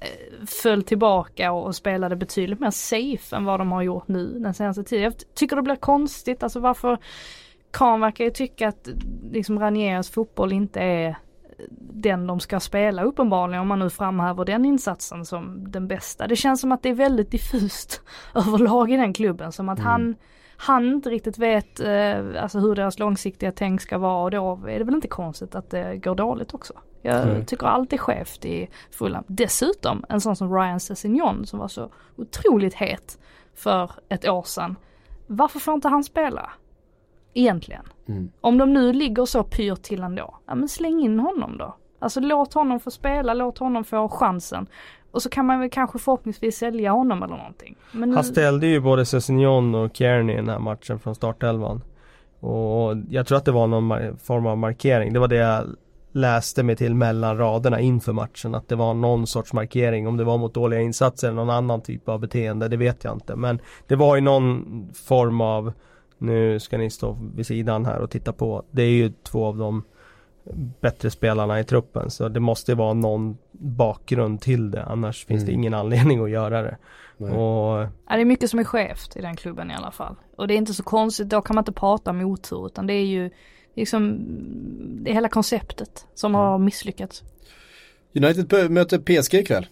eh, 0.00 0.46
föll 0.62 0.82
tillbaka 0.82 1.52
och, 1.52 1.66
och 1.66 1.76
spelade 1.76 2.16
betydligt 2.16 2.60
mer 2.60 2.70
safe 2.70 3.36
än 3.36 3.44
vad 3.44 3.60
de 3.60 3.72
har 3.72 3.82
gjort 3.82 4.08
nu 4.08 4.38
den 4.38 4.54
senaste 4.54 4.84
tiden. 4.84 5.04
Jag 5.04 5.14
tycker 5.34 5.56
det 5.56 5.62
blir 5.62 5.76
konstigt, 5.76 6.42
alltså 6.42 6.60
varför 6.60 6.98
Kahn 7.70 8.00
verkar 8.00 8.24
ju 8.24 8.30
tycka 8.30 8.68
att 8.68 8.88
liksom 9.30 9.60
Ranieris 9.60 10.10
fotboll 10.10 10.52
inte 10.52 10.80
är 10.80 11.16
den 11.92 12.26
de 12.26 12.40
ska 12.40 12.60
spela 12.60 13.02
uppenbarligen 13.02 13.60
om 13.60 13.68
man 13.68 13.78
nu 13.78 13.90
framhäver 13.90 14.44
den 14.44 14.64
insatsen 14.64 15.24
som 15.24 15.70
den 15.70 15.88
bästa. 15.88 16.26
Det 16.26 16.36
känns 16.36 16.60
som 16.60 16.72
att 16.72 16.82
det 16.82 16.88
är 16.88 16.94
väldigt 16.94 17.30
diffust 17.30 18.02
överlag 18.34 18.90
i 18.90 18.96
den 18.96 19.12
klubben 19.12 19.52
som 19.52 19.68
att 19.68 19.78
mm. 19.78 19.90
han 19.90 20.16
han 20.56 20.84
inte 20.84 21.10
riktigt 21.10 21.38
vet 21.38 21.80
eh, 21.80 22.42
alltså 22.42 22.58
hur 22.58 22.74
deras 22.74 22.98
långsiktiga 22.98 23.52
tänk 23.52 23.80
ska 23.80 23.98
vara 23.98 24.24
och 24.24 24.30
då 24.30 24.68
är 24.68 24.78
det 24.78 24.84
väl 24.84 24.94
inte 24.94 25.08
konstigt 25.08 25.54
att 25.54 25.70
det 25.70 25.96
går 25.96 26.14
dåligt 26.14 26.54
också. 26.54 26.72
Jag 27.02 27.22
mm. 27.22 27.44
tycker 27.44 27.66
allt 27.66 27.92
är 27.92 27.98
skevt 27.98 28.44
i 28.44 28.68
Fulham. 28.90 29.24
Dessutom 29.26 30.04
en 30.08 30.20
sån 30.20 30.36
som 30.36 30.54
Ryan 30.54 30.80
Sessignon 30.80 31.46
som 31.46 31.58
var 31.58 31.68
så 31.68 31.90
otroligt 32.16 32.74
het 32.74 33.18
för 33.54 33.90
ett 34.08 34.28
år 34.28 34.42
sedan. 34.42 34.76
Varför 35.26 35.58
får 35.58 35.74
inte 35.74 35.88
han 35.88 36.04
spela? 36.04 36.50
Egentligen. 37.34 37.84
Mm. 38.08 38.30
Om 38.40 38.58
de 38.58 38.72
nu 38.72 38.92
ligger 38.92 39.24
så 39.24 39.42
pyrt 39.42 39.82
till 39.82 40.02
ändå, 40.02 40.38
ja 40.46 40.54
men 40.54 40.68
släng 40.68 41.00
in 41.00 41.18
honom 41.18 41.58
då. 41.58 41.76
Alltså 41.98 42.20
låt 42.20 42.54
honom 42.54 42.80
få 42.80 42.90
spela, 42.90 43.34
låt 43.34 43.58
honom 43.58 43.84
få 43.84 44.08
chansen. 44.08 44.66
Och 45.16 45.22
så 45.22 45.30
kan 45.30 45.46
man 45.46 45.60
väl 45.60 45.70
kanske 45.70 45.98
förhoppningsvis 45.98 46.56
sälja 46.56 46.92
honom 46.92 47.22
eller 47.22 47.36
någonting. 47.36 47.76
Men 47.92 48.14
Han 48.14 48.24
ställde 48.24 48.66
ju 48.66 48.80
både 48.80 49.04
Sessignon 49.06 49.74
och 49.74 49.96
Kearney 49.96 50.34
i 50.34 50.36
den 50.36 50.48
här 50.48 50.58
matchen 50.58 50.98
från 50.98 51.14
startelvan. 51.14 51.82
Och 52.40 52.96
jag 53.10 53.26
tror 53.26 53.38
att 53.38 53.44
det 53.44 53.52
var 53.52 53.66
någon 53.66 54.18
form 54.18 54.46
av 54.46 54.58
markering. 54.58 55.12
Det 55.12 55.18
var 55.18 55.28
det 55.28 55.36
jag 55.36 55.66
läste 56.12 56.62
mig 56.62 56.76
till 56.76 56.94
mellan 56.94 57.38
raderna 57.38 57.80
inför 57.80 58.12
matchen. 58.12 58.54
Att 58.54 58.68
det 58.68 58.76
var 58.76 58.94
någon 58.94 59.26
sorts 59.26 59.52
markering. 59.52 60.08
Om 60.08 60.16
det 60.16 60.24
var 60.24 60.38
mot 60.38 60.54
dåliga 60.54 60.80
insatser 60.80 61.28
eller 61.28 61.36
någon 61.36 61.50
annan 61.50 61.80
typ 61.80 62.08
av 62.08 62.20
beteende. 62.20 62.68
Det 62.68 62.76
vet 62.76 63.04
jag 63.04 63.14
inte. 63.14 63.36
Men 63.36 63.60
det 63.86 63.96
var 63.96 64.16
ju 64.16 64.20
någon 64.20 64.64
form 64.94 65.40
av 65.40 65.72
Nu 66.18 66.60
ska 66.60 66.78
ni 66.78 66.90
stå 66.90 67.18
vid 67.34 67.46
sidan 67.46 67.86
här 67.86 67.98
och 67.98 68.10
titta 68.10 68.32
på. 68.32 68.62
Det 68.70 68.82
är 68.82 68.90
ju 68.90 69.12
två 69.22 69.46
av 69.46 69.56
de 69.56 69.84
bättre 70.80 71.10
spelarna 71.10 71.60
i 71.60 71.64
truppen. 71.64 72.10
Så 72.10 72.28
det 72.28 72.40
måste 72.40 72.74
vara 72.74 72.92
någon 72.94 73.36
bakgrund 73.52 74.40
till 74.40 74.70
det. 74.70 74.82
Annars 74.84 75.26
finns 75.26 75.42
det 75.44 75.52
Mm. 75.52 75.60
ingen 75.60 75.74
anledning 75.74 76.24
att 76.24 76.30
göra 76.30 76.62
det. 76.62 76.76
Nej. 77.16 77.30
Och 77.30 77.78
Ja, 78.08 78.16
det 78.16 78.20
är 78.20 78.24
mycket 78.24 78.50
som 78.50 78.58
är 78.58 78.64
skevt 78.64 79.16
i 79.16 79.20
den 79.20 79.36
klubben 79.36 79.70
i 79.70 79.74
alla 79.74 79.90
fall. 79.90 80.16
Och 80.36 80.48
det 80.48 80.54
är 80.54 80.58
inte 80.58 80.74
så 80.74 80.82
konstigt, 80.82 81.28
då 81.28 81.40
kan 81.42 81.54
man 81.54 81.62
inte 81.62 81.72
prata 81.72 82.10
om 82.10 82.20
otur 82.20 82.66
utan 82.66 82.86
det 82.86 82.92
är 82.94 83.04
ju 83.06 83.30
liksom, 83.74 84.18
det 85.04 85.10
är 85.10 85.14
hela 85.14 85.28
konceptet 85.28 86.06
som 86.14 86.34
har 86.34 86.58
misslyckats. 86.58 87.22
United 88.14 88.70
möter 88.70 88.98
PSG 88.98 89.34
ikväll. 89.34 89.66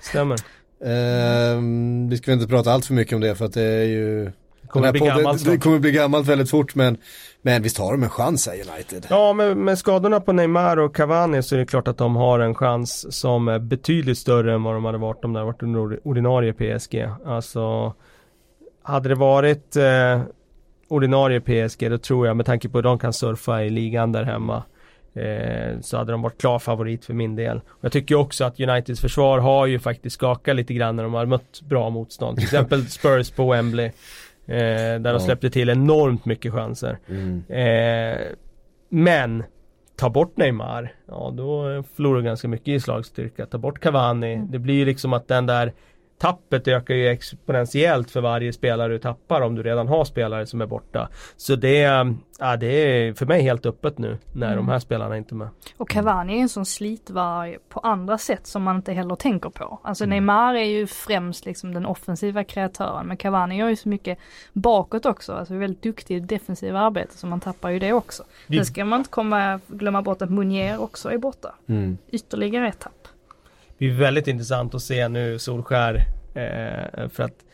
stämmer. 0.00 0.36
Ehm, 0.84 2.08
vi 2.08 2.16
ska 2.16 2.32
inte 2.32 2.46
prata 2.46 2.72
allt 2.72 2.86
för 2.86 2.94
mycket 2.94 3.14
om 3.14 3.20
det 3.20 3.34
för 3.34 3.44
att 3.44 3.52
det 3.52 3.62
är 3.62 3.84
ju 3.84 4.24
Det 4.24 4.32
kommer 4.68 4.92
bli 4.92 5.00
podden- 5.00 5.16
gammalt 5.16 5.44
Det 5.44 5.58
kommer 5.58 5.78
bli 5.78 5.92
gammalt 5.92 6.26
väldigt 6.28 6.50
fort 6.50 6.74
men, 6.74 6.96
men 7.42 7.62
visst 7.62 7.78
har 7.78 7.92
de 7.92 8.02
en 8.02 8.10
chans 8.10 8.46
här 8.48 8.54
United. 8.54 9.06
Ja, 9.10 9.32
med, 9.32 9.56
med 9.56 9.78
skadorna 9.78 10.20
på 10.20 10.32
Neymar 10.32 10.76
och 10.76 10.96
Cavani 10.96 11.42
så 11.42 11.54
är 11.54 11.58
det 11.58 11.66
klart 11.66 11.88
att 11.88 11.98
de 11.98 12.16
har 12.16 12.40
en 12.40 12.54
chans 12.54 13.18
som 13.18 13.48
är 13.48 13.58
betydligt 13.58 14.18
större 14.18 14.54
än 14.54 14.62
vad 14.62 14.74
de 14.74 14.84
hade 14.84 14.98
varit 14.98 15.24
om 15.24 15.32
det 15.32 15.38
hade 15.38 15.52
varit 15.52 15.62
under 15.62 16.06
ordinarie 16.06 16.52
PSG. 16.52 17.08
Alltså, 17.26 17.94
hade 18.82 19.08
det 19.08 19.14
varit 19.14 19.76
eh, 19.76 20.20
ordinarie 20.88 21.40
PSG 21.40 21.90
då 21.90 21.98
tror 21.98 22.26
jag 22.26 22.36
med 22.36 22.46
tanke 22.46 22.68
på 22.68 22.78
hur 22.78 22.82
de 22.82 22.98
kan 22.98 23.12
surfa 23.12 23.64
i 23.64 23.70
ligan 23.70 24.12
där 24.12 24.24
hemma 24.24 24.62
eh, 25.14 25.80
så 25.80 25.96
hade 25.96 26.12
de 26.12 26.22
varit 26.22 26.40
klar 26.40 26.58
favorit 26.58 27.04
för 27.04 27.14
min 27.14 27.36
del. 27.36 27.56
Och 27.56 27.84
jag 27.84 27.92
tycker 27.92 28.14
också 28.14 28.44
att 28.44 28.60
Uniteds 28.60 29.00
försvar 29.00 29.38
har 29.38 29.66
ju 29.66 29.78
faktiskt 29.78 30.14
skakat 30.14 30.56
lite 30.56 30.74
grann 30.74 30.96
när 30.96 31.02
de 31.02 31.14
har 31.14 31.26
mött 31.26 31.60
bra 31.62 31.90
motstånd. 31.90 32.36
Till 32.36 32.44
exempel 32.46 32.86
Spurs 32.86 33.30
på 33.30 33.50
Wembley. 33.50 33.90
Eh, 34.46 34.56
där 34.56 34.98
de 34.98 35.12
Ja. 35.12 35.18
släppte 35.20 35.50
till 35.50 35.68
enormt 35.68 36.24
mycket 36.24 36.52
chanser. 36.52 36.98
Mm. 37.08 37.42
Eh, 37.48 38.18
men 38.88 39.44
ta 39.96 40.10
bort 40.10 40.36
Neymar, 40.36 40.92
ja 41.08 41.32
då 41.36 41.82
förlorar 41.94 42.16
du 42.18 42.24
ganska 42.24 42.48
mycket 42.48 42.68
i 42.68 42.80
slagstyrka. 42.80 43.46
Ta 43.46 43.58
bort 43.58 43.78
Cavani, 43.80 44.42
det 44.48 44.58
blir 44.58 44.74
ju 44.74 44.84
liksom 44.84 45.12
att 45.12 45.28
den 45.28 45.46
där 45.46 45.72
tappet 46.18 46.68
ökar 46.68 46.94
ju 46.94 47.08
exponentiellt 47.08 48.10
för 48.10 48.20
varje 48.20 48.52
spelare 48.52 48.92
du 48.92 48.98
tappar 48.98 49.40
om 49.40 49.54
du 49.54 49.62
redan 49.62 49.88
har 49.88 50.04
spelare 50.04 50.46
som 50.46 50.60
är 50.60 50.66
borta. 50.66 51.08
Så 51.36 51.56
det, 51.56 51.78
ja, 52.38 52.56
det 52.56 52.66
är 52.66 53.14
för 53.14 53.26
mig 53.26 53.42
helt 53.42 53.66
öppet 53.66 53.98
nu 53.98 54.18
när 54.32 54.56
de 54.56 54.68
här 54.68 54.78
spelarna 54.78 55.16
inte 55.16 55.34
är 55.34 55.36
med. 55.36 55.48
Och 55.76 55.88
Cavani 55.88 56.38
är 56.38 56.42
en 56.42 56.48
sån 56.48 56.66
slitvarg 56.66 57.58
på 57.68 57.80
andra 57.80 58.18
sätt 58.18 58.46
som 58.46 58.62
man 58.62 58.76
inte 58.76 58.92
heller 58.92 59.16
tänker 59.16 59.50
på. 59.50 59.80
Alltså 59.82 60.06
Neymar 60.06 60.54
är 60.54 60.64
ju 60.64 60.86
främst 60.86 61.46
liksom 61.46 61.74
den 61.74 61.86
offensiva 61.86 62.44
kreatören 62.44 63.06
men 63.06 63.16
Cavani 63.16 63.56
gör 63.56 63.68
ju 63.68 63.76
så 63.76 63.88
mycket 63.88 64.18
bakåt 64.52 65.06
också. 65.06 65.32
Alltså 65.32 65.54
väldigt 65.54 65.82
duktig 65.82 66.16
i 66.16 66.20
defensiva 66.20 66.80
arbete 66.80 67.16
så 67.16 67.26
man 67.26 67.40
tappar 67.40 67.70
ju 67.70 67.78
det 67.78 67.92
också. 67.92 68.22
Sen 68.48 68.66
ska 68.66 68.84
man 68.84 69.00
inte 69.00 69.10
komma, 69.10 69.60
glömma 69.66 70.02
bort 70.02 70.22
att 70.22 70.30
Munier 70.30 70.80
också 70.80 71.10
är 71.12 71.18
borta. 71.18 71.54
Mm. 71.68 71.98
Ytterligare 72.10 72.68
ett 72.68 72.80
tapp. 72.80 72.95
Blir 73.78 73.92
väldigt 73.92 74.28
intressant 74.28 74.74
att 74.74 74.82
se 74.82 75.08
nu 75.08 75.38
Solskär 75.38 75.94
eh, 76.34 77.08
för 77.08 77.22
att 77.22 77.44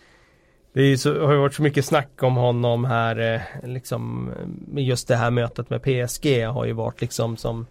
det 0.74 0.98
så, 0.98 1.26
har 1.26 1.32
ju 1.32 1.38
varit 1.38 1.54
så 1.54 1.62
mycket 1.62 1.84
snack 1.84 2.22
om 2.22 2.36
honom 2.36 2.84
här 2.84 3.34
eh, 3.34 3.68
liksom 3.70 4.30
just 4.76 5.08
det 5.08 5.16
här 5.16 5.30
mötet 5.30 5.70
med 5.70 5.82
PSG 5.82 6.46
har 6.46 6.64
ju 6.64 6.72
varit 6.72 7.00
liksom 7.00 7.36
som 7.36 7.66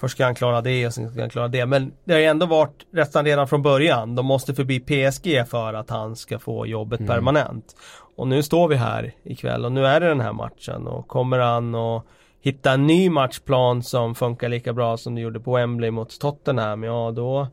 Först 0.00 0.14
ska 0.14 0.24
han 0.24 0.34
klara 0.34 0.60
det 0.60 0.86
och 0.86 0.94
sen 0.94 1.10
ska 1.10 1.20
han 1.20 1.30
klara 1.30 1.48
det. 1.48 1.66
Men 1.66 1.92
det 2.04 2.12
har 2.12 2.20
ju 2.20 2.26
ändå 2.26 2.46
varit 2.46 2.86
nästan 2.90 3.24
redan 3.24 3.48
från 3.48 3.62
början. 3.62 4.14
De 4.14 4.26
måste 4.26 4.54
förbi 4.54 4.80
PSG 4.80 5.48
för 5.48 5.74
att 5.74 5.90
han 5.90 6.16
ska 6.16 6.38
få 6.38 6.66
jobbet 6.66 7.00
Mm. 7.00 7.08
permanent. 7.08 7.76
Och 8.16 8.28
nu 8.28 8.42
står 8.42 8.68
vi 8.68 8.76
här 8.76 9.12
ikväll 9.24 9.64
och 9.64 9.72
nu 9.72 9.86
är 9.86 10.00
det 10.00 10.08
den 10.08 10.20
här 10.20 10.32
matchen 10.32 10.86
och 10.86 11.08
kommer 11.08 11.38
han 11.38 11.74
och 11.74 12.06
hitta 12.40 12.72
en 12.72 12.86
ny 12.86 13.10
matchplan 13.10 13.82
som 13.82 14.14
funkar 14.14 14.48
lika 14.48 14.72
bra 14.72 14.96
som 14.96 15.14
det 15.14 15.20
gjorde 15.20 15.40
på 15.40 15.54
Wembley 15.54 15.90
mot 15.90 16.20
Tottenham 16.20 16.82
Ja 16.82 17.12
då 17.16 17.48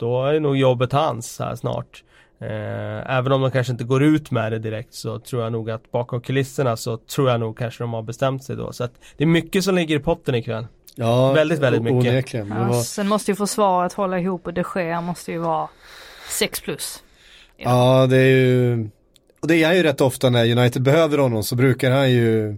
då 0.00 0.24
är 0.24 0.40
nog 0.40 0.56
jobbet 0.56 0.92
hans 0.92 1.38
här 1.38 1.54
snart. 1.54 2.04
Eh, 2.40 3.16
även 3.16 3.32
om 3.32 3.40
de 3.40 3.50
kanske 3.50 3.72
inte 3.72 3.84
går 3.84 4.02
ut 4.02 4.30
med 4.30 4.52
det 4.52 4.58
direkt 4.58 4.94
så 4.94 5.18
tror 5.18 5.42
jag 5.42 5.52
nog 5.52 5.70
att 5.70 5.90
bakom 5.92 6.20
kulisserna 6.20 6.76
så 6.76 6.96
tror 6.96 7.30
jag 7.30 7.40
nog 7.40 7.58
kanske 7.58 7.82
de 7.84 7.92
har 7.92 8.02
bestämt 8.02 8.44
sig 8.44 8.56
då. 8.56 8.72
Så 8.72 8.84
att 8.84 8.92
det 9.16 9.24
är 9.24 9.28
mycket 9.28 9.64
som 9.64 9.74
ligger 9.74 9.96
i 9.96 9.98
potten 9.98 10.34
ikväll. 10.34 10.66
Ja, 10.94 11.32
Väldigt, 11.32 11.58
väldigt 11.58 11.82
mycket. 11.82 12.10
Onekligen. 12.12 12.48
Det 12.48 12.54
Ja, 12.58 12.64
var, 12.64 12.82
Sen 12.82 13.08
måste 13.08 13.30
ju 13.30 13.34
försvaret 13.34 13.92
hålla 13.92 14.18
ihop 14.18 14.46
och 14.46 14.54
de 14.54 14.64
Gea 14.74 15.00
måste 15.00 15.32
ju 15.32 15.38
vara 15.38 15.68
6 16.28 16.60
plus. 16.60 17.02
ja, 17.56 18.06
det 18.06 18.16
är 18.16 18.36
ju, 18.36 18.88
och 19.40 19.48
det 19.48 19.62
är 19.62 19.66
han 19.66 19.76
ju 19.76 19.82
rätt 19.82 20.00
ofta 20.00 20.30
när 20.30 20.58
United 20.58 20.82
behöver 20.82 21.18
honom 21.18 21.42
så 21.42 21.56
brukar 21.56 21.90
han 21.90 22.10
ju 22.10 22.56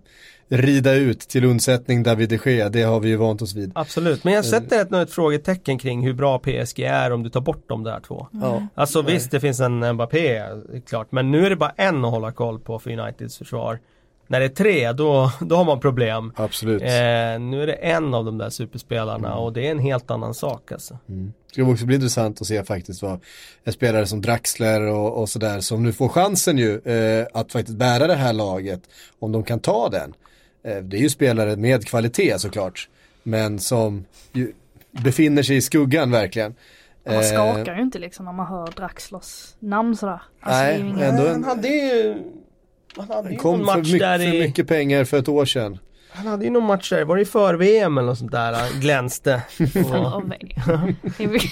rida 0.49 0.95
ut 0.95 1.21
till 1.21 1.45
undsättning 1.45 2.03
David 2.03 2.29
de 2.29 2.39
Gea, 2.45 2.69
det 2.69 2.83
har 2.83 3.01
vi 3.01 3.09
ju 3.09 3.17
vant 3.17 3.43
oss 3.43 3.55
vid. 3.55 3.73
Absolut, 3.75 4.25
men 4.25 4.35
jag 4.35 4.45
sätter 4.45 4.81
ett, 4.81 4.93
ett 4.93 5.11
frågetecken 5.11 5.79
kring 5.79 6.03
hur 6.03 6.13
bra 6.13 6.39
PSG 6.39 6.81
är 6.81 7.13
om 7.13 7.23
du 7.23 7.31
tar 7.31 7.41
bort 7.41 7.65
de 7.67 7.85
där 7.85 8.01
två. 8.01 8.27
Ja. 8.33 8.67
Alltså 8.75 9.03
visst 9.03 9.31
det 9.31 9.41
finns 9.41 9.61
en 9.61 9.93
Mbappé, 9.93 10.43
klart. 10.89 11.13
Men 11.13 11.31
nu 11.31 11.47
är 11.47 11.51
det 11.51 11.57
bara 11.57 11.73
en 11.77 12.05
att 12.05 12.11
hålla 12.11 12.33
koll 12.33 12.59
på 12.59 12.79
för 12.79 12.99
Uniteds 12.99 13.39
försvar. 13.39 13.79
När 14.33 14.41
det 14.41 14.47
är 14.47 14.49
tre, 14.49 14.93
då, 14.93 15.33
då 15.41 15.57
har 15.57 15.65
man 15.65 15.81
problem. 15.81 16.33
Absolut. 16.37 16.83
Eh, 16.83 16.89
nu 17.41 17.63
är 17.63 17.67
det 17.67 17.73
en 17.73 18.15
av 18.15 18.25
de 18.25 18.39
där 18.39 18.51
superspelarna 18.51 19.35
och 19.35 19.53
det 19.53 19.67
är 19.67 19.71
en 19.71 19.79
helt 19.79 20.11
annan 20.11 20.35
sak 20.35 20.73
alltså. 20.73 20.99
Mm. 21.09 21.33
Det 21.49 21.53
ska 21.63 21.71
också 21.73 21.87
bli 21.87 21.95
intressant 21.95 22.41
att 22.41 22.47
se 22.47 22.65
faktiskt 22.65 23.03
vad 23.03 23.21
en 23.65 23.73
spelare 23.73 24.07
som 24.07 24.21
Draxler 24.21 24.81
och, 24.83 25.21
och 25.21 25.29
sådär 25.29 25.61
som 25.61 25.83
nu 25.83 25.93
får 25.93 26.09
chansen 26.09 26.59
ju 26.59 26.79
eh, 26.81 27.27
att 27.35 27.53
faktiskt 27.53 27.79
bära 27.79 28.07
det 28.07 28.15
här 28.15 28.33
laget 28.33 28.81
om 29.19 29.33
de 29.33 29.43
kan 29.43 29.61
ta 29.61 29.89
den. 29.89 30.15
Eh, 30.65 30.77
det 30.83 30.97
är 30.97 31.01
ju 31.01 31.09
spelare 31.11 31.57
med 31.57 31.87
kvalitet 31.87 32.39
såklart 32.39 32.89
men 33.23 33.59
som 33.59 34.05
ju 34.33 34.53
befinner 34.91 35.43
sig 35.43 35.57
i 35.57 35.61
skuggan 35.61 36.11
verkligen. 36.11 36.55
Man 37.07 37.15
Eh, 37.15 37.21
skakar 37.23 37.77
ju 37.77 37.83
inte 37.83 37.99
liksom 37.99 38.25
när 38.25 38.33
man 38.33 38.47
hör 38.47 38.67
Draxlers 38.77 39.55
namn 39.59 39.97
sådär. 39.97 40.23
Alltså, 40.41 40.63
Nej, 40.63 40.73
det 40.73 40.81
är 40.81 40.85
ju 40.85 40.89
ingen- 40.91 41.01
ändå 41.01 41.23
en- 41.27 41.33
Han 41.33 41.45
hade 41.45 41.69
ju 41.69 42.17
Han 42.97 43.11
hade 43.11 43.31
ju 43.31 43.37
kom 43.37 43.59
någon 43.59 43.67
för, 43.67 43.77
match 43.79 43.93
mycket, 43.93 44.01
där 44.01 44.19
för 44.19 44.35
i 44.35 44.41
mycket 44.41 44.69
pengar 44.69 45.05
för 45.05 45.19
ett 45.19 45.29
år 45.29 45.45
sedan. 45.45 45.79
Han 46.15 46.27
hade 46.27 46.45
ju 46.45 46.51
någon 46.51 46.65
match 46.67 46.91
där, 46.91 47.05
var 47.05 47.17
det 47.17 47.23
i 47.23 47.25
för-VM 47.25 47.99
eller 47.99 48.09
något 48.09 48.19
sånt 48.19 48.33
där? 48.33 48.53
Han 48.53 48.81
glänste. 48.81 49.43
Och, 49.61 50.23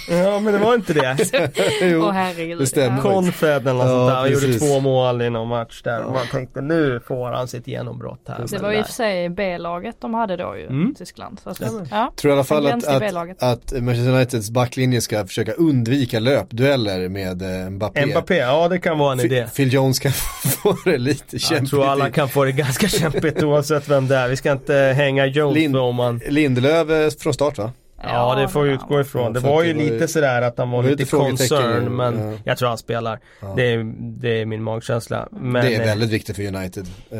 ja 0.08 0.40
men 0.40 0.52
det 0.52 0.58
var 0.58 0.74
inte 0.74 0.92
det. 0.92 1.16
Jo, 1.82 2.10
herregud. 2.10 2.58
det 2.58 2.66
stämmer. 2.66 2.96
Ja. 2.96 3.02
Confed 3.02 3.68
eller 3.68 3.72
något 3.72 3.84
Ja, 3.86 3.88
sånt 3.90 4.08
där. 4.10 4.14
Han 4.16 4.30
gjorde 4.32 4.58
två 4.58 4.80
mål 4.80 5.22
i 5.22 5.30
någon 5.30 5.48
match 5.48 5.82
där. 5.82 6.02
Och 6.02 6.12
man 6.12 6.26
tänkte 6.26 6.60
nu 6.60 7.00
får 7.06 7.30
han 7.32 7.48
sitt 7.48 7.66
genombrott 7.66 8.20
här. 8.28 8.44
Det 8.50 8.58
var 8.58 8.70
ju 8.72 8.78
i 8.78 8.82
och 8.82 8.86
för 8.86 8.92
sig 8.92 9.28
B-laget 9.28 9.96
de 10.00 10.14
hade 10.14 10.36
då 10.36 10.56
ju, 10.56 10.66
Mm. 10.66 10.94
Tyskland. 10.94 11.40
Så 11.44 11.50
att, 11.50 11.60
ja. 11.90 12.12
Tror 12.16 12.30
i 12.30 12.34
alla 12.34 12.44
fall 12.44 12.66
att, 12.66 12.86
att, 12.86 13.42
att 13.42 13.72
Manchester 13.82 14.12
Uniteds 14.14 14.50
backlinje 14.50 15.00
ska 15.00 15.26
försöka 15.26 15.52
undvika 15.52 16.20
löpdueller 16.20 17.08
med 17.08 17.42
eh, 17.64 17.70
Mbappé. 17.70 18.06
Mbappé, 18.06 18.36
ja 18.36 18.68
det 18.68 18.78
kan 18.78 18.98
vara 18.98 19.12
en 19.12 19.20
idé. 19.20 19.46
Phil, 19.56 19.72
Jones 19.72 19.98
kan 19.98 20.12
få 20.62 20.76
det 20.84 20.98
lite 20.98 21.24
Jag 21.30 21.40
kämpigt. 21.40 21.70
tror 21.70 21.86
alla 21.86 22.10
kan 22.10 22.28
få 22.28 22.44
det 22.44 22.52
ganska 22.52 22.88
kämpigt 22.88 23.42
oavsett 23.42 23.88
vem 23.88 24.08
det 24.08 24.16
är. 24.16 24.28
Vi 24.28 24.36
ska 24.36 24.49
inte 24.52 24.74
hänga 24.74 25.26
Jones 25.26 25.56
Lind- 25.56 25.76
om 25.76 25.96
man... 25.96 26.20
Lindelöf 26.28 27.14
från 27.18 27.34
start 27.34 27.58
va? 27.58 27.72
Ja 28.02 28.34
det 28.34 28.48
får 28.48 28.62
vi 28.62 28.72
utgå 28.72 29.00
ifrån. 29.00 29.32
Det 29.32 29.40
var 29.40 29.60
att 29.60 29.66
ju 29.68 29.74
lite 29.74 30.08
sådär 30.08 30.42
att 30.42 30.58
han 30.58 30.70
var 30.70 30.82
lite 30.82 31.04
concern 31.04 31.96
men 31.96 32.30
ja. 32.32 32.38
jag 32.44 32.58
tror 32.58 32.68
han 32.68 32.78
spelar. 32.78 33.20
Ja. 33.40 33.52
Det, 33.56 33.62
är, 33.72 33.92
det 34.20 34.40
är 34.40 34.46
min 34.46 34.62
magkänsla. 34.62 35.28
Men, 35.30 35.64
det 35.64 35.74
är 35.74 35.80
eh, 35.80 35.86
väldigt 35.86 36.10
viktigt 36.10 36.36
för 36.36 36.42
United. 36.56 36.86
Eh, 37.10 37.18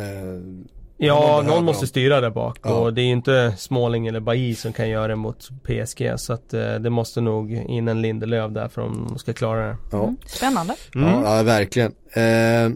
Ja, 1.03 1.43
Någon 1.47 1.65
måste 1.65 1.83
dem. 1.83 1.89
styra 1.89 2.21
där 2.21 2.31
bak 2.31 2.59
Ja. 2.63 2.71
och 2.71 2.95
det 2.95 3.01
är 3.01 3.05
ju 3.05 3.13
inte 3.13 3.55
Småling 3.59 4.07
eller 4.07 4.21
Bailly 4.21 4.55
som 4.55 4.73
kan 4.73 4.89
göra 4.89 5.09
det 5.09 5.17
mot 5.17 5.49
PSG 5.65 6.13
så 6.17 6.33
att 6.33 6.55
eh, 6.55 6.75
det 6.75 6.91
måste 6.91 7.21
nog 7.21 7.53
in 7.53 7.89
en 7.89 8.03
Lindelöf 8.03 8.53
där 8.53 8.69
för 8.69 8.83
om 8.83 9.07
de 9.09 9.19
ska 9.19 9.33
klara 9.33 9.67
det. 9.69 9.77
ja. 9.93 10.03
Mm. 10.03 10.17
Spännande. 10.27 10.75
Mm. 10.95 11.09
Ja, 11.09 11.37
ja, 11.37 11.43
verkligen. 11.43 11.93
Eh, 12.13 12.71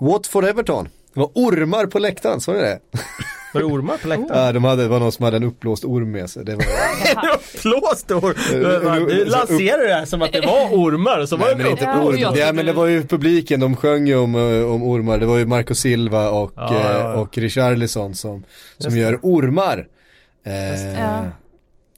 Watford 0.00 0.44
Everton. 0.44 0.88
Det 1.14 1.20
var 1.20 1.30
ormar 1.34 1.86
på 1.86 1.98
läktaren, 1.98 2.40
såg 2.40 2.54
ni 2.54 2.60
det? 2.60 2.78
Var 3.54 3.60
det 3.60 3.66
ormar 3.66 3.96
på 3.96 4.08
läktaren? 4.08 4.44
Ja, 4.46 4.52
de 4.52 4.64
hade, 4.64 4.82
det 4.82 4.88
var 4.88 5.00
någon 5.00 5.12
som 5.12 5.24
hade 5.24 5.36
en 5.36 5.44
uppblåst 5.44 5.84
orm 5.84 6.10
med 6.10 6.30
sig. 6.30 6.44
Det 6.44 6.54
var, 6.54 6.64
Uppblåst 7.34 8.10
orm! 8.10 8.34
Eh, 8.62 9.06
Du 9.06 9.24
lanserar 9.24 9.86
det 9.88 9.94
här 9.94 10.04
som 10.04 10.22
att 10.22 10.32
det 10.32 10.40
var 10.40 10.68
ormar 10.68 11.26
så 11.26 11.36
var 11.36 11.46
nej, 11.46 11.54
det 11.54 11.62
men 11.62 11.70
inte 11.72 11.84
orm. 11.86 12.34
Ja, 12.36 12.52
men 12.52 12.66
det 12.66 12.72
var 12.72 12.86
ju 12.86 13.02
publiken, 13.02 13.60
de 13.60 13.76
sjöng 13.76 14.06
ju 14.06 14.16
om, 14.16 14.34
eh, 14.34 14.72
om 14.72 14.82
ormar. 14.82 15.18
Det 15.18 15.26
var 15.26 15.38
ju 15.38 15.46
Marco 15.46 15.74
Silva 15.74 16.30
och, 16.30 16.52
Ja, 16.56 16.68
ja, 16.74 16.90
ja. 16.98 17.12
eh, 17.14 17.20
och 17.20 17.38
Richarlison 17.38 18.14
som, 18.14 18.44
som 18.78 18.90
Just 18.90 18.96
gör 18.96 19.18
ormar. 19.22 19.78
Eh, 20.46 20.52
det. 20.52 20.96
Ja. 20.98 21.24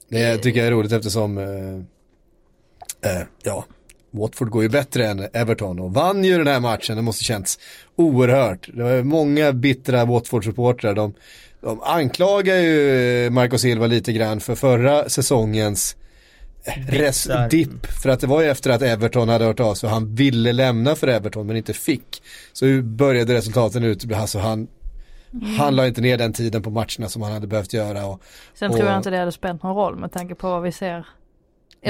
Det 0.09 0.37
tycker 0.37 0.59
jag 0.59 0.67
är 0.67 0.71
roligt 0.71 0.91
eftersom, 0.91 1.37
eh, 1.37 3.11
eh, 3.11 3.21
ja, 3.43 3.65
Watford 4.11 4.49
går 4.49 4.63
ju 4.63 4.69
bättre 4.69 5.07
än 5.07 5.27
Everton 5.33 5.79
och 5.79 5.93
vann 5.93 6.23
ju 6.23 6.37
den 6.37 6.47
här 6.47 6.59
matchen, 6.59 6.95
det 6.95 7.01
måste 7.01 7.23
känts 7.23 7.59
oerhört. 7.95 8.69
Det 8.73 8.83
var 8.83 9.03
många 9.03 9.53
bittra 9.53 10.05
Watford-supportrar, 10.05 10.95
de, 10.95 11.13
de 11.61 11.81
anklagar 11.83 12.55
ju 12.55 13.29
Marco 13.29 13.57
Silva 13.57 13.87
lite 13.87 14.13
grann 14.13 14.39
för 14.39 14.55
förra 14.55 15.09
säsongens 15.09 15.95
där. 17.27 17.49
dipp 17.49 17.85
för 17.85 18.09
att 18.09 18.19
det 18.19 18.27
var 18.27 18.41
ju 18.41 18.49
efter 18.49 18.69
att 18.69 18.81
Everton 18.81 19.29
hade 19.29 19.45
hört 19.45 19.59
av 19.59 19.75
sig 19.75 19.89
han 19.89 20.15
ville 20.15 20.53
lämna 20.53 20.95
för 20.95 21.07
Everton 21.07 21.47
men 21.47 21.57
inte 21.57 21.73
fick. 21.73 22.23
Så 22.53 22.65
började 22.81 23.33
resultaten 23.33 23.83
ut, 23.83 24.13
alltså 24.13 24.39
han 24.39 24.67
Han 25.57 25.75
la 25.75 25.87
inte 25.87 26.01
ner 26.01 26.17
den 26.17 26.33
tiden 26.33 26.61
på 26.61 26.69
matcherna 26.69 27.09
som 27.09 27.21
han 27.21 27.31
hade 27.31 27.47
behövt 27.47 27.73
göra. 27.73 28.05
Och, 28.05 28.21
Sen 28.53 28.69
och, 28.69 28.77
tror 28.77 28.89
jag 28.89 28.97
inte 28.99 29.09
det 29.09 29.17
hade 29.17 29.31
spelat 29.31 29.63
någon 29.63 29.75
roll 29.75 29.95
med 29.95 30.11
tanke 30.11 30.35
på 30.35 30.49
vad 30.49 30.61
vi 30.61 30.71
ser 30.71 31.05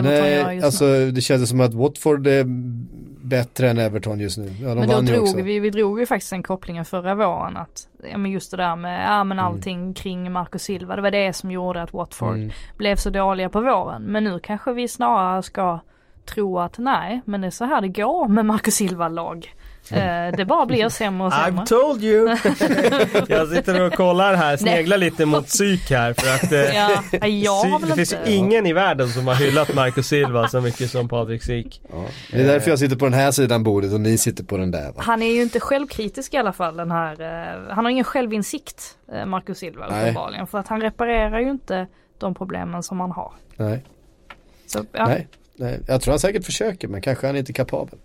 Nej, 0.03 0.61
alltså 0.61 1.11
det 1.11 1.21
kändes 1.21 1.49
som 1.49 1.61
att 1.61 1.73
Watford 1.73 2.27
är 2.27 2.45
bättre 3.27 3.69
än 3.69 3.77
Everton 3.77 4.19
just 4.19 4.37
nu. 4.37 4.51
Ja, 4.61 4.67
de 4.69 4.79
Men 4.79 4.89
då 4.89 5.01
drog 5.01 5.41
vi, 5.41 5.59
vi 5.59 5.69
drog 5.69 5.99
ju 5.99 6.05
faktiskt 6.05 6.29
den 6.29 6.43
kopplingen 6.43 6.85
förra 6.85 7.15
våren 7.15 7.57
att, 7.57 7.87
ja 8.11 8.17
men 8.17 8.31
just 8.31 8.51
det 8.51 8.57
där 8.57 8.75
med, 8.75 9.05
ja 9.07 9.23
men 9.23 9.39
allting 9.39 9.93
kring 9.93 10.31
Marco 10.31 10.59
Silva, 10.59 10.95
det 10.95 11.01
var 11.01 11.11
det 11.11 11.33
som 11.33 11.51
gjorde 11.51 11.81
att 11.81 11.93
Watford 11.93 12.35
Mm. 12.35 12.51
blev 12.77 12.95
så 12.95 13.09
dåliga 13.09 13.49
på 13.49 13.61
våren. 13.61 14.03
Men 14.03 14.23
nu 14.23 14.39
kanske 14.39 14.73
vi 14.73 14.87
snarare 14.87 15.43
ska 15.43 15.79
tro 16.25 16.59
att 16.59 16.77
nej, 16.77 17.21
men 17.25 17.41
det 17.41 17.47
är 17.47 17.51
så 17.51 17.65
här 17.65 17.81
det 17.81 17.87
går 17.87 18.27
med 18.27 18.45
Marco 18.45 18.71
Silva-lag. 18.71 19.53
Eh, 19.91 20.37
det 20.37 20.45
bara 20.45 20.65
blir 20.65 20.89
sämre 20.89 21.27
och 21.27 21.33
sämre. 21.33 21.63
I've 21.63 21.65
told 21.65 22.03
you! 22.03 22.27
jag 23.27 23.47
sitter 23.47 23.81
och 23.81 23.93
kollar 23.93 24.35
här, 24.35 24.57
sneglar 24.57 24.97
lite 24.97 25.25
mot 25.25 25.45
psyk 25.45 25.91
här 25.91 26.13
för 26.13 26.35
att 26.35 26.51
eh, 26.51 26.75
Ja, 26.75 27.27
jag 27.27 27.81
det 27.81 27.95
finns 27.95 28.13
inte... 28.13 28.31
ingen 28.31 28.65
i 28.65 28.73
världen 28.73 29.09
som 29.09 29.27
har 29.27 29.35
hyllat 29.35 29.73
Marcus 29.75 30.07
Silva 30.07 30.47
så 30.47 30.61
mycket 30.61 30.91
som 30.91 31.09
Patrik 31.09 31.43
Syk. 31.43 31.81
Ja. 31.89 32.05
Det 32.31 32.41
är 32.41 32.47
därför 32.47 32.69
jag 32.69 32.79
sitter 32.79 32.95
på 32.95 33.05
den 33.05 33.13
här 33.13 33.31
sidan 33.31 33.63
bordet 33.63 33.93
och 33.93 34.01
ni 34.01 34.17
sitter 34.17 34.43
på 34.43 34.57
den 34.57 34.71
där. 34.71 34.91
Va? 34.91 34.93
Han 34.97 35.21
är 35.21 35.33
ju 35.33 35.41
inte 35.41 35.59
självkritisk 35.59 36.33
i 36.33 36.37
alla 36.37 36.53
fall 36.53 36.77
den 36.77 36.91
här, 36.91 37.21
eh, 37.21 37.73
han 37.75 37.85
har 37.85 37.91
ingen 37.91 38.03
självinsikt, 38.03 38.97
Marco 39.25 39.53
Silva 39.55 39.85
uppenbarligen. 39.87 40.47
För 40.47 40.57
att 40.57 40.67
han 40.67 40.81
reparerar 40.81 41.39
ju 41.39 41.49
inte 41.49 41.87
de 42.17 42.35
problemen 42.35 42.83
som 42.83 42.99
han 42.99 43.11
har. 43.11 43.33
Nej. 43.55 43.83
Så, 44.65 44.85
ja. 44.91 45.05
Nej. 45.07 45.27
Nej. 45.55 45.79
Jag 45.87 46.01
tror 46.01 46.11
han 46.11 46.19
säkert 46.19 46.45
försöker 46.45 46.87
men 46.87 47.01
kanske 47.01 47.27
han 47.27 47.35
är 47.35 47.39
inte 47.39 47.53
kapabel. 47.53 47.99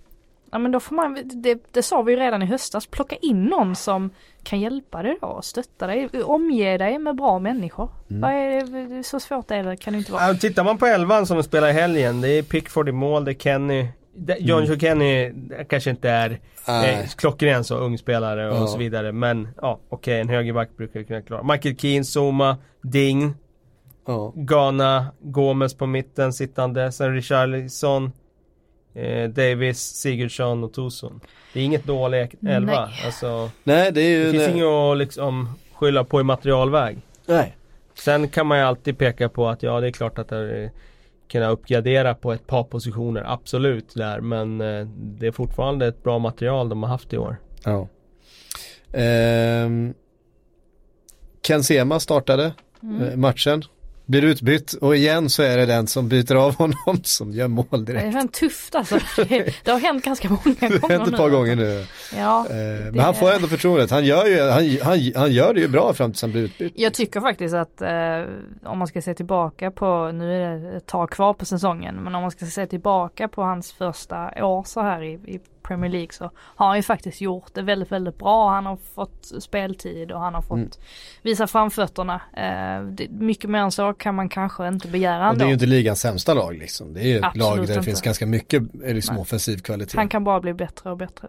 Ja 0.52 0.58
men 0.58 0.72
då 0.72 0.80
får 0.80 0.94
man, 0.96 1.18
det, 1.24 1.58
det 1.70 1.82
sa 1.82 2.02
vi 2.02 2.12
ju 2.12 2.18
redan 2.18 2.42
i 2.42 2.46
höstas, 2.46 2.86
plocka 2.86 3.16
in 3.16 3.44
någon 3.44 3.76
som 3.76 4.10
kan 4.42 4.60
hjälpa 4.60 5.02
dig 5.02 5.18
då, 5.20 5.40
stötta 5.42 5.86
dig, 5.86 6.08
omge 6.24 6.78
dig 6.78 6.98
med 6.98 7.16
bra 7.16 7.38
människor. 7.38 7.90
Mm. 8.10 8.20
Vad 8.22 8.30
är 8.32 8.88
det, 8.96 9.02
så 9.02 9.20
svårt 9.20 9.50
är 9.50 9.62
det, 9.64 9.76
kan 9.76 9.92
det 9.92 9.98
inte 9.98 10.12
vara. 10.12 10.28
Ja, 10.28 10.34
tittar 10.34 10.64
man 10.64 10.78
på 10.78 10.86
elvan 10.86 11.26
som 11.26 11.36
de 11.36 11.42
spelar 11.42 11.68
i 11.68 11.72
helgen, 11.72 12.20
det 12.20 12.28
är 12.28 12.42
Pickford 12.42 12.88
i 12.88 12.92
mål, 12.92 13.24
det 13.24 13.30
är 13.30 13.34
Kenny 13.34 13.88
det- 14.14 14.36
John 14.40 14.64
Joe 14.64 14.78
Kenny 14.78 15.32
kanske 15.68 15.90
inte 15.90 16.10
är 16.10 16.30
eh, 16.68 17.06
klockren 17.16 17.64
så 17.64 17.76
ung 17.76 17.98
spelare 17.98 18.50
och 18.50 18.56
Ja. 18.56 18.66
så 18.66 18.78
vidare 18.78 19.12
men 19.12 19.48
ja 19.62 19.78
okej 19.88 20.20
en 20.20 20.28
högerback 20.28 20.76
brukar 20.76 21.02
kunna 21.02 21.22
klara. 21.22 21.42
Michael 21.42 21.76
Keane, 21.76 22.04
Zuma, 22.04 22.56
Ding, 22.82 23.34
Ja. 24.06 24.32
Ghana, 24.36 25.06
Gomes 25.20 25.74
på 25.74 25.86
mitten 25.86 26.32
sittande, 26.32 26.92
sen 26.92 27.14
Richarlison 27.14 28.12
eh, 28.94 29.28
Davis, 29.28 29.78
Sigurdsson 29.80 30.64
och 30.64 30.72
Tosun. 30.72 31.20
Det 31.52 31.60
är 31.60 31.64
inget 31.64 31.84
dålig 31.84 32.34
elva. 32.48 32.86
Nej. 32.86 33.02
Alltså, 33.06 33.50
Nej 33.64 33.92
det 33.92 34.00
är 34.00 34.08
ju... 34.10 34.24
det 34.24 34.30
finns 34.30 34.48
inget 34.48 34.66
att 34.66 34.98
liksom 34.98 35.48
skylla 35.74 36.04
på 36.04 36.20
i 36.20 36.24
materialväg. 36.24 36.98
Nej. 37.26 37.56
Sen 37.94 38.28
kan 38.28 38.46
man 38.46 38.58
ju 38.58 38.64
alltid 38.64 38.98
peka 38.98 39.28
på 39.28 39.48
att 39.48 39.62
ja 39.62 39.80
det 39.80 39.86
är 39.86 39.90
klart 39.90 40.18
att 40.18 40.28
det 40.28 40.70
kunna 41.28 41.48
uppgradera 41.48 42.14
på 42.14 42.32
ett 42.32 42.46
par 42.46 42.64
positioner, 42.64 43.24
absolut 43.26 43.94
där 43.94 44.20
men 44.20 44.60
eh, 44.60 44.86
det 44.96 45.26
är 45.26 45.32
fortfarande 45.32 45.86
ett 45.86 46.02
bra 46.02 46.18
material 46.18 46.68
de 46.68 46.82
har 46.82 46.90
haft 46.90 47.12
i 47.12 47.18
år. 47.18 47.36
Ja. 47.64 47.88
Ehm, 48.92 49.94
Ken 51.42 51.62
Sema 51.64 52.00
startade 52.00 52.52
Mm. 52.82 53.02
eh, 53.02 53.16
matchen. 53.16 53.62
Blir 54.12 54.24
utbytt 54.24 54.72
och 54.72 54.96
igen 54.96 55.30
så 55.30 55.42
är 55.42 55.56
det 55.56 55.66
den 55.66 55.86
som 55.86 56.08
byter 56.08 56.34
av 56.34 56.54
honom 56.56 57.00
som 57.04 57.32
gör 57.32 57.48
mål 57.48 57.66
Det 57.70 57.78
direkt. 57.78 58.04
är 58.06 58.12
fan 58.12 58.28
tufft 58.28 58.74
alltså. 58.74 58.98
Det, 59.16 59.54
det 59.64 59.70
har 59.70 59.78
hänt 59.78 60.04
ganska 60.04 60.28
många 60.28 60.40
Det 60.60 60.66
har 60.66 60.78
gånger 60.78 60.98
hänt 60.98 61.08
ett 61.08 61.16
par 61.16 61.28
nu. 61.28 61.34
gånger 61.36 61.56
nu. 61.56 61.86
Ja, 62.16 62.46
Eh, 62.50 62.56
det- 62.56 62.90
Men 62.92 63.00
han 63.00 63.14
får 63.14 63.32
ändå 63.32 63.48
förtroendet. 63.48 63.90
Han 63.90 64.04
gör, 64.04 64.26
ju, 64.26 64.40
han, 64.40 64.78
han, 64.82 65.12
han 65.16 65.32
gör 65.32 65.54
det 65.54 65.60
ju 65.60 65.68
bra 65.68 65.92
fram 65.94 66.12
tills 66.12 66.22
han 66.22 66.30
blir 66.32 66.42
utbytt. 66.42 66.72
Jag 66.76 66.94
tycker 66.94 67.20
faktiskt 67.20 67.54
att 67.54 67.82
eh, 67.82 67.90
om 68.70 68.78
man 68.78 68.86
ska 68.86 69.02
se 69.02 69.14
tillbaka 69.14 69.70
på, 69.70 70.10
nu 70.14 70.42
är 70.42 70.58
det 70.58 70.76
ett 70.76 70.86
tag 70.86 71.10
kvar 71.10 71.34
på 71.34 71.44
säsongen, 71.44 71.94
men 71.96 72.14
om 72.14 72.22
man 72.22 72.30
ska 72.30 72.46
se 72.46 72.66
tillbaka 72.66 73.28
på 73.28 73.42
hans 73.42 73.72
första 73.72 74.44
år 74.44 74.64
så 74.66 74.80
här 74.80 75.02
i, 75.02 75.12
i 75.12 75.40
Premier 75.62 75.90
League 75.90 76.12
så 76.12 76.30
har 76.36 76.66
han 76.66 76.76
ju 76.76 76.82
faktiskt 76.82 77.20
gjort 77.20 77.54
det 77.54 77.62
väldigt, 77.62 77.92
väldigt 77.92 78.18
bra. 78.18 78.50
Han 78.50 78.66
har 78.66 78.78
fått 78.94 79.32
speltid 79.40 80.12
och 80.12 80.20
han 80.20 80.34
har 80.34 80.42
fått 80.42 80.58
Mm. 80.58 80.70
visa 81.22 81.46
framfötterna. 81.46 82.20
Eh, 82.36 83.06
mycket 83.10 83.50
mer 83.50 83.58
än 83.58 83.72
så 83.72 83.92
kan 83.94 84.14
man 84.14 84.28
kanske 84.28 84.68
inte 84.68 84.88
begära 84.88 85.30
Och 85.30 85.36
det 85.36 85.40
är 85.40 85.44
ändå. 85.44 85.46
ju 85.46 85.52
inte 85.52 85.66
ligans 85.66 86.00
sämsta 86.00 86.34
lag 86.34 86.54
liksom. 86.58 86.94
Det 86.94 87.00
är 87.00 87.04
ju 87.06 87.18
ett 87.18 87.24
Absolut 87.24 87.44
lag 87.46 87.56
där 87.58 87.66
det 87.66 87.72
inte. 87.72 87.82
finns 87.84 88.00
ganska 88.02 88.26
mycket 88.26 88.62
liksom, 88.84 89.14
Nej. 89.14 89.22
offensiv 89.22 89.58
kvalitet. 89.58 89.96
Han 89.98 90.08
kan 90.08 90.24
bara 90.24 90.40
bli 90.40 90.54
bättre 90.54 90.90
och 90.90 90.96
bättre. 90.96 91.28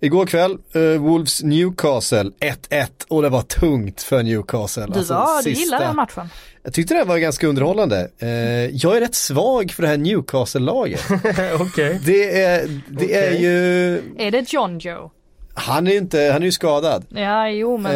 Igår 0.00 0.26
kväll, 0.26 0.58
eh, 0.72 1.00
Wolves 1.02 1.42
Newcastle 1.42 2.30
1-1 2.40 3.06
och 3.08 3.22
det 3.22 3.28
var 3.28 3.42
tungt 3.42 4.02
för 4.02 4.22
Newcastle. 4.22 4.86
Du, 4.86 4.98
Alltså, 4.98 5.14
var, 5.14 5.36
du 5.36 5.42
sista- 5.42 5.60
gillar 5.64 5.80
den 5.80 5.96
matchen. 5.96 6.28
Jag 6.64 6.72
tyckte 6.72 6.94
det 6.94 7.04
var 7.04 7.18
ganska 7.18 7.46
underhållande. 7.46 8.08
Eh, 8.18 8.28
jag 8.66 8.96
är 8.96 9.00
rätt 9.00 9.14
svag 9.14 9.70
för 9.70 9.82
det 9.82 9.88
här 9.88 9.96
Newcastle-laget. 9.96 11.04
Okej. 11.60 12.00
Det 12.04 12.40
är, 12.42 12.80
det 12.88 13.14
är 13.14 13.28
Okej. 13.28 13.42
ju, 13.42 13.94
Är 14.18 14.30
det 14.30 14.52
John 14.52 14.78
Joe? 14.78 15.10
han 15.54 15.86
är 15.86 15.96
inte, 15.96 16.30
han 16.32 16.42
är 16.42 16.46
ju 16.46 16.52
skadad. 16.52 17.04
Ja, 17.08 17.48
jo 17.48 17.76
men. 17.78 17.92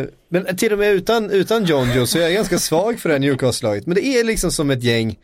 Eh, 0.00 0.06
men 0.28 0.56
till 0.56 0.72
och 0.72 0.78
med 0.78 0.92
utan, 0.92 1.30
utan 1.30 1.64
John 1.64 1.88
Joe 1.96 2.06
så 2.06 2.18
är 2.18 2.22
jag 2.22 2.32
ganska 2.32 2.58
svag 2.58 3.00
för 3.00 3.08
det 3.08 3.14
här 3.14 3.20
Newcastle-laget. 3.20 3.86
Men 3.86 3.94
det 3.94 4.04
är 4.06 4.24
liksom 4.24 4.52
som 4.52 4.70
ett 4.70 4.82
gäng, 4.82 5.18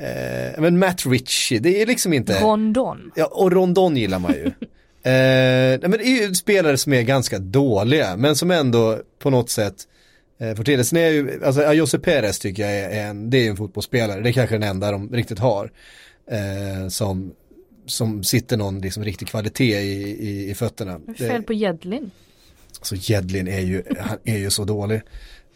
eh, 0.00 0.60
men 0.60 0.78
Matt 0.78 1.06
Ritchie, 1.06 1.58
det 1.58 1.82
är 1.82 1.86
liksom 1.86 2.12
inte... 2.12 2.40
Rondon. 2.40 3.12
Ja, 3.14 3.26
och 3.26 3.52
Rondon 3.52 3.96
gillar 3.96 4.18
man 4.18 4.32
ju. 4.32 4.44
eh, 4.46 4.52
nej, 5.02 5.78
men 5.80 5.90
det 5.90 6.06
är 6.06 6.28
ju 6.28 6.34
spelare 6.34 6.76
som 6.76 6.92
är 6.92 7.02
ganska 7.02 7.38
dåliga, 7.38 8.16
men 8.16 8.36
som 8.36 8.50
ändå 8.50 8.98
på 9.18 9.30
något 9.30 9.50
sätt 9.50 9.74
eh, 10.38 10.54
det. 10.54 10.84
Sen 10.84 10.98
är 10.98 11.08
ju, 11.08 11.44
alltså 11.44 11.72
Jose 11.72 11.98
Perez 11.98 12.38
tycker 12.38 12.62
jag 12.62 12.72
är 12.72 13.08
en, 13.08 13.30
det 13.30 13.46
är 13.46 13.50
en 13.50 13.56
fotbollsspelare, 13.56 14.20
det 14.20 14.30
är 14.30 14.32
kanske 14.32 14.54
den 14.54 14.68
enda 14.68 14.92
de 14.92 15.12
riktigt 15.12 15.38
har. 15.38 15.72
Eh, 16.30 16.88
som, 16.88 17.34
som 17.86 18.24
sitter 18.24 18.56
någon 18.56 18.80
liksom 18.80 19.04
riktig 19.04 19.28
kvalitet 19.28 19.80
i, 19.80 20.10
i, 20.28 20.50
i 20.50 20.54
fötterna. 20.54 21.00
Det 21.06 21.24
är 21.24 21.28
fel 21.28 21.42
på 21.42 21.52
Jedlin. 21.52 22.10
Så 22.82 22.94
Jedlin 22.94 23.48
är 23.48 23.60
ju, 23.60 23.82
han 23.98 24.18
är 24.24 24.38
ju 24.38 24.50
så 24.50 24.64
dålig. 24.64 25.02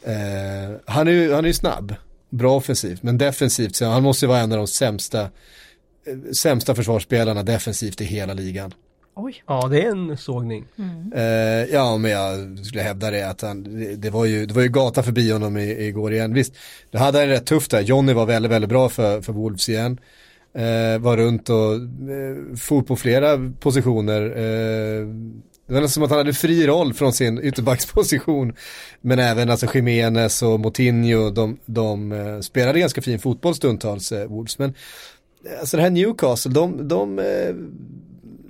Eh, 0.05 0.77
han, 0.85 1.09
är 1.09 1.13
ju, 1.13 1.33
han 1.33 1.45
är 1.45 1.49
ju 1.49 1.55
snabb, 1.55 1.95
bra 2.31 2.57
offensivt, 2.57 3.03
men 3.03 3.19
defensivt 3.19 3.77
så 3.77 3.85
han 3.85 4.03
måste 4.03 4.25
ju 4.25 4.29
vara 4.29 4.41
en 4.41 4.53
av 4.53 4.59
de 4.59 4.67
sämsta, 4.67 5.23
eh, 5.23 6.33
sämsta 6.33 6.75
försvarsspelarna 6.75 7.43
defensivt 7.43 8.01
i 8.01 8.05
hela 8.05 8.35
ligan. 8.35 8.75
Oj. 9.15 9.43
Ja 9.47 9.69
det 9.71 9.83
är 9.83 9.91
en 9.91 10.17
sågning. 10.17 10.65
Mm. 10.79 11.13
Eh, 11.13 11.75
ja, 11.75 11.97
men 11.97 12.11
jag 12.11 12.59
skulle 12.67 12.83
hävda 12.83 13.11
det 13.11 13.31
att 13.31 13.41
han, 13.41 13.63
det, 13.63 13.97
det, 13.97 14.11
var 14.11 14.25
ju, 14.25 14.47
det 14.47 14.55
var 14.55 14.63
ju 14.63 14.69
gata 14.69 15.03
förbi 15.03 15.31
honom 15.31 15.57
i, 15.57 15.87
igår 15.87 16.13
igen. 16.13 16.35
Visst, 16.35 16.55
det 16.91 16.99
hade 16.99 17.19
han 17.19 17.29
rätt 17.29 17.47
tufft 17.47 17.71
där. 17.71 17.81
Johnny 17.81 18.13
var 18.13 18.27
väldigt, 18.27 18.53
väldigt 18.53 18.69
bra 18.69 18.89
för, 18.89 19.21
för 19.21 19.33
Wolves 19.33 19.69
igen. 19.69 20.01
Eh, 20.55 20.99
var 20.99 21.17
runt 21.17 21.49
och 21.49 21.75
eh, 21.75 22.57
for 22.57 22.83
på 22.83 22.97
flera 22.97 23.53
positioner. 23.61 24.23
Eh, 24.23 25.07
det 25.67 25.75
var 25.75 25.81
nästan 25.81 25.89
som 25.89 26.03
att 26.03 26.11
han 26.11 26.19
hade 26.19 26.33
fri 26.33 26.67
roll 26.67 26.95
från 26.95 27.13
sin 27.13 27.45
ytterbacksposition. 27.45 28.53
Men 29.01 29.19
även 29.19 29.51
alltså 29.51 29.67
Jiménez 29.75 30.43
och 30.43 30.61
Moutinho, 30.61 31.31
de, 31.31 31.59
de 31.67 32.13
eh, 32.13 32.41
spelade 32.41 32.81
ganska 32.81 33.03
fin 33.03 33.19
fotboll 33.19 33.55
stundtals, 33.55 34.13
eh, 34.13 34.29
Wolves. 34.29 34.59
Men 34.59 34.75
eh, 35.45 35.61
alltså 35.61 35.77
det 35.77 35.83
här 35.83 35.91
Newcastle, 35.91 36.53
de, 36.53 36.89
de 36.89 37.19
eh, 37.19 37.55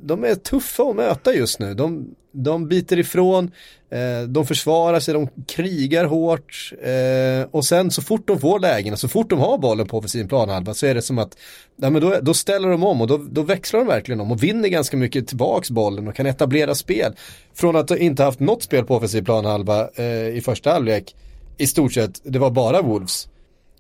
de 0.03 0.25
är 0.25 0.35
tuffa 0.35 0.83
att 0.83 0.97
möta 0.97 1.35
just 1.35 1.59
nu. 1.59 1.75
De, 1.75 2.15
de 2.33 2.69
biter 2.69 2.99
ifrån, 2.99 3.51
eh, 3.91 4.29
de 4.29 4.47
försvarar 4.47 5.01
sig, 5.01 5.15
de 5.15 5.29
krigar 5.47 6.05
hårt 6.05 6.73
eh, 6.83 7.49
och 7.51 7.65
sen 7.65 7.91
så 7.91 8.03
fort 8.03 8.29
de 8.29 8.41
får 8.41 8.59
lägen, 8.59 8.97
så 8.97 9.09
fort 9.09 9.31
de 9.31 9.39
har 9.39 9.59
bollen 9.59 9.87
på 9.87 9.99
offensiv 9.99 10.29
planhalva 10.29 10.75
så 10.75 10.87
är 10.87 10.95
det 10.95 11.03
som 11.03 11.19
att 11.19 11.39
ja, 11.77 11.91
men 11.91 12.03
då, 12.03 12.19
då 12.23 12.35
ställer 12.35 12.69
de 12.69 12.85
om 12.85 13.01
och 13.01 13.07
då, 13.07 13.17
då 13.17 13.43
växlar 13.43 13.81
de 13.81 13.87
verkligen 13.87 14.21
om 14.21 14.33
och 14.33 14.43
vinner 14.43 14.69
ganska 14.69 14.97
mycket 14.97 15.29
tillbaks 15.29 15.71
bollen 15.71 16.09
och 16.09 16.15
kan 16.15 16.27
etablera 16.27 16.75
spel. 16.75 17.13
Från 17.55 17.77
att 17.77 17.91
inte 17.91 18.25
haft 18.25 18.41
något 18.41 18.63
spel 18.63 18.85
på 18.85 18.97
offensiv 18.97 19.25
planhalva 19.25 19.89
eh, 19.95 20.29
i 20.29 20.41
första 20.45 20.73
halvlek, 20.73 21.17
i 21.59 21.67
stort 21.67 21.93
sett, 21.93 22.21
det 22.25 22.39
var 22.39 22.51
bara 22.51 22.83
Wolves. 22.83 23.29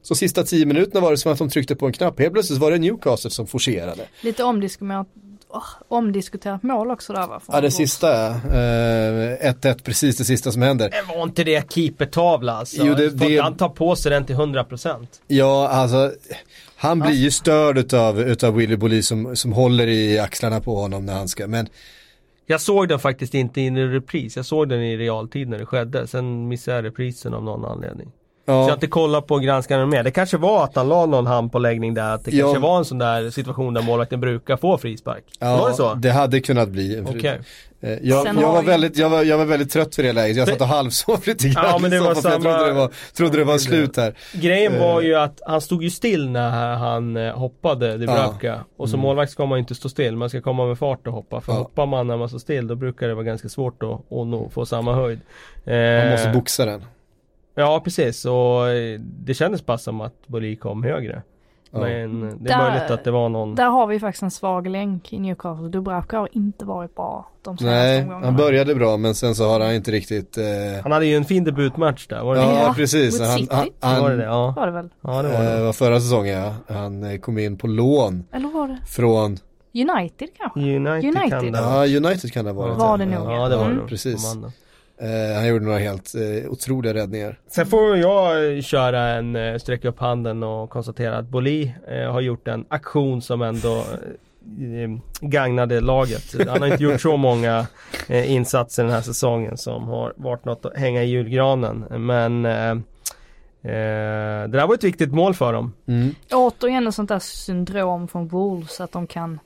Så 0.03 0.15
sista 0.15 0.43
tio 0.43 0.67
minuterna 0.67 1.01
var 1.01 1.11
det 1.11 1.17
som 1.17 1.33
att 1.33 1.39
de 1.39 1.51
tryckte 1.51 1.77
på 1.77 1.87
en 1.87 1.93
knapp. 1.93 2.21
Helt 2.21 2.33
plötsligt 2.33 2.59
var 2.59 2.71
det 2.71 2.79
Newcastle 2.79 3.31
som 3.31 3.47
forcerade. 3.47 4.03
Lite 4.21 4.45
omdiskuterat, 4.45 5.07
oh, 5.53 5.65
omdiskuterat 5.89 6.63
mål 6.63 6.91
också 6.91 7.13
där 7.13 7.27
va? 7.27 7.41
Ja, 7.49 7.61
det 7.61 7.71
sista, 7.71 8.27
eh, 8.29 9.51
1-1, 9.51 9.83
precis 9.85 10.17
det 10.17 10.25
sista 10.25 10.53
som 10.53 10.63
händer. 10.63 10.91
Det 10.91 11.15
var 11.17 11.23
inte 11.23 11.45
det 11.45 11.73
keepertavla 11.73 12.53
alltså? 12.53 12.83
Jo, 12.87 12.95
det- 12.95 13.11
det- 13.11 13.39
han 13.39 13.57
ta 13.57 13.69
på 13.69 13.97
sig 13.97 14.11
den 14.11 14.25
till 14.27 14.37
100%? 14.37 15.09
Ja, 15.27 15.69
alltså, 15.69 16.13
han 16.77 17.01
blir 17.01 17.13
ju 17.13 17.31
störd 17.31 17.79
utav, 17.79 18.21
utav 18.21 18.55
Willy 18.55 18.77
Bolli 18.77 19.03
som, 19.03 19.37
som 19.37 19.53
håller 19.53 19.87
i 19.87 20.19
axlarna 20.19 20.61
på 20.61 20.75
honom 20.77 21.07
när 21.07 21.15
han 21.15 21.29
ska, 21.29 21.47
men 21.47 21.69
Jag 22.47 22.61
såg 22.61 22.89
den 22.89 22.99
faktiskt 22.99 23.35
inte 23.35 23.61
in 23.61 23.77
i 23.77 23.87
repris, 23.87 24.37
jag 24.37 24.47
såg 24.47 24.69
den 24.69 24.83
i 24.83 24.97
realtid 24.97 25.49
när 25.49 25.59
det 25.59 25.67
skedde. 25.67 26.07
Sen 26.07 26.49
missade 26.49 26.77
jag 26.77 26.85
reprisen 26.85 27.35
av 27.35 27.45
någon 27.45 27.65
anledning. 27.65 28.09
Ja. 28.45 28.53
Så 28.53 28.59
jag 28.59 28.63
har 28.65 28.73
inte 28.73 28.87
kollat 28.87 29.27
på 29.27 29.39
granskarna 29.39 29.87
mer. 29.87 30.03
Det 30.03 30.11
kanske 30.11 30.37
var 30.37 30.65
att 30.65 30.77
han 30.77 30.89
la 30.89 31.07
någon 31.07 31.27
hand 31.27 31.53
på 31.53 31.59
läggning 31.59 31.95
där. 31.95 32.15
Att 32.15 32.25
det 32.25 32.31
Ja. 32.31 32.45
kanske 32.47 32.61
var 32.63 32.79
en 32.79 32.85
sån 32.85 32.99
där 32.99 33.31
situation 33.31 33.75
där 33.75 33.83
målvakten 33.83 34.21
brukar 34.21 34.57
få 34.57 34.79
frispark. 34.79 35.25
var 35.41 35.69
det 35.69 35.75
så? 35.75 35.95
det 35.95 36.11
hade 36.11 36.41
kunnat 36.41 36.69
bli. 36.69 36.97
en 36.99 37.07
fri- 37.07 37.19
Okej. 37.19 37.41
Eh, 37.85 37.91
Jag, 38.03 38.27
jag, 38.27 38.53
var 38.53 38.63
väldigt, 38.63 38.97
jag, 38.97 39.11
var, 39.11 39.23
jag 39.23 39.39
var 39.39 39.45
väldigt 39.45 39.71
trött 39.71 39.95
för 39.95 40.03
det 40.03 40.13
läget, 40.13 40.37
jag 40.37 40.49
satt 40.49 40.61
och 40.61 40.67
halvsov 40.67 41.21
lite 41.27 41.49
grann 41.49 41.65
Ja, 41.69 41.79
men 41.79 41.91
det 41.91 41.99
var 42.01 42.15
för 42.15 42.15
jag 42.31 42.43
samma- 42.43 42.43
trodde 42.57 42.67
det 42.67 42.73
var, 42.73 42.91
trodde 43.17 43.39
det 43.39 43.45
var 43.45 43.59
slut 43.59 43.97
här. 43.97 44.15
Grejen 44.33 44.79
var 44.81 45.01
Eh. 45.01 45.07
ju 45.07 45.15
att 45.15 45.41
han 45.47 45.61
stod 45.61 45.83
ju 45.83 45.91
still 45.91 46.31
när 46.31 46.75
han 46.77 47.17
eh, 47.17 47.33
hoppade, 47.39 47.97
Dubravka. 47.99 48.61
Och 48.77 48.89
som 48.89 49.01
målvakt 49.01 49.33
ska 49.33 49.47
man 49.47 49.59
ju 49.59 49.61
inte 49.61 49.75
stå 49.75 49.89
still, 49.89 50.17
man 50.17 50.29
ska 50.29 50.41
komma 50.41 50.67
med 50.67 50.79
fart 50.79 51.07
och 51.07 51.13
hoppa. 51.13 51.41
För 51.41 51.53
Mm. 51.53 51.61
Ja. 51.61 51.63
hoppar 51.69 51.87
man 51.87 52.07
när 52.07 52.17
man 52.17 52.29
står 52.29 52.39
still 52.39 52.67
då 52.67 52.75
brukar 52.75 53.09
det 53.09 53.15
vara 53.15 53.25
ganska 53.25 53.49
svårt 53.49 53.83
att, 53.83 53.91
att 53.91 54.27
nå, 54.27 54.49
få 54.55 54.67
samma 54.67 54.95
höjd. 54.95 55.21
Man 55.67 56.11
måste 56.11 56.31
boxa 56.35 56.65
den. 56.67 56.83
Ja 57.55 57.81
precis, 57.85 58.25
och 58.25 58.69
eh, 58.69 59.01
det 59.01 59.35
kändes 59.35 59.67
bara 59.67 59.79
som 59.79 60.01
att 60.01 60.15
Boli 60.27 60.57
kom 60.57 60.83
högre. 60.83 61.23
Ja. 61.75 61.79
Men 61.81 62.21
det 62.21 62.53
är 62.53 62.59
Där- 62.59 62.71
möjligt 62.71 62.91
att 62.91 63.05
det 63.05 63.11
var 63.11 63.29
någon 63.29 63.55
Där 63.55 63.67
har 63.69 63.87
vi 63.87 64.01
faktiskt 64.01 64.23
en 64.23 64.31
svag 64.31 64.67
länk 64.69 65.13
i 65.13 65.19
Newcastle. 65.19 65.69
Dubravka 65.69 66.19
har 66.19 66.29
inte 66.33 66.65
varit 66.65 66.95
bra 66.95 67.29
de 67.43 67.57
Nej, 67.61 68.07
han 68.23 68.37
började 68.37 68.75
bra 68.75 68.97
men 68.97 69.15
sen 69.15 69.35
så 69.35 69.49
har 69.49 69.61
han 69.61 69.75
inte 69.75 69.91
riktigt 69.91 70.39
eh, 70.39 70.45
Han 70.83 70.93
hade 70.93 71.07
ju 71.07 71.17
en 71.17 71.25
fin 71.25 71.45
debutmatch 71.45 72.07
där, 72.07 72.23
var 72.25 72.35
det 72.35 72.41
Ja, 72.41 72.49
det? 72.49 72.55
Ja, 72.55 72.73
precis. 72.77 73.21
Han, 73.21 73.47
han, 73.51 73.69
han 73.81 74.03
Var 74.03 74.11
det 74.11 74.17
det? 74.17 74.25
Ja, 74.25 74.55
Var 74.57 74.67
det 74.67 74.73
väl? 74.73 74.89
ja 75.01 75.23
det 75.23 75.29
var 75.29 75.45
eh, 75.45 75.57
det. 75.57 75.63
var 75.65 75.73
förra 75.73 76.01
säsongen 76.01 76.39
ja. 76.39 76.55
Han 76.75 77.03
eh, 77.05 77.19
kom 77.19 77.39
in 77.39 77.57
på 77.59 77.67
lån 77.67 78.25
Eller 78.33 78.49
var 78.49 78.69
det 78.69 78.79
från, 78.87 79.37
United 79.75 80.29
kanske? 80.39 80.61
United, 80.61 81.05
United. 81.17 81.31
kan 81.31 81.53
det 81.53 81.59
ja 81.59 81.97
United 82.09 82.33
kan 82.33 82.45
det 82.45 82.51
ha 82.51 82.63
varit. 82.63 82.79
Var 82.79 82.99
det 82.99 83.07
nog, 83.07 83.33
Ja 83.33 83.49
det 83.49 83.57
var 83.57 83.65
det 83.65 83.71
Mm. 83.71 83.77
nog. 83.77 83.89
Precis. 83.89 84.35
Eh, 85.03 85.35
han 85.35 85.49
gjorde 85.49 85.65
några 85.65 85.79
helt 85.79 86.15
eh, 86.15 86.51
otroliga 86.51 86.95
räddningar. 86.95 87.39
Sen 87.47 87.67
får 87.67 87.97
jag 87.97 88.55
eh, 88.57 88.63
köra 88.63 89.09
en, 89.09 89.37
eh, 89.37 89.59
sträcka 89.59 89.89
upp 89.89 89.99
handen 89.99 90.43
och 90.43 90.71
konstatera 90.71 91.19
att 91.19 91.29
Boli 91.29 91.75
eh, 91.89 92.13
har 92.13 92.21
gjort 92.21 92.49
en 92.49 92.65
aktion 92.69 93.23
som 93.23 93.43
ändå 93.43 93.77
eh, 93.77 94.91
gagnade 95.21 95.81
laget. 95.81 96.49
Han 96.49 96.63
har 96.63 96.69
inte 96.69 96.83
gjort 96.83 97.01
så 97.01 97.17
många 97.17 97.67
eh, 98.09 98.33
insatser 98.33 98.83
den 98.83 98.93
här 98.93 99.01
säsongen 99.01 99.57
som 99.57 99.89
har 99.89 100.13
varit 100.17 100.45
något 100.45 100.67
att 100.67 100.77
hänga 100.77 101.03
i 101.03 101.07
julgranen. 101.07 101.85
Men 101.91 102.45
eh, 102.45 102.71
eh, 102.71 104.49
det 104.49 104.59
där 104.59 104.67
var 104.67 104.75
ett 104.75 104.85
viktigt 104.85 105.13
mål 105.13 105.35
för 105.35 105.53
dem. 105.53 105.73
Mm. 105.87 106.15
Återigen 106.33 106.87
ett 106.87 106.95
sånt 106.95 107.09
där 107.09 107.19
syndrom 107.19 108.09
från 108.09 108.29
Wolves 108.29 108.81
att 108.81 108.93
de 108.93 109.07
kan 109.07 109.41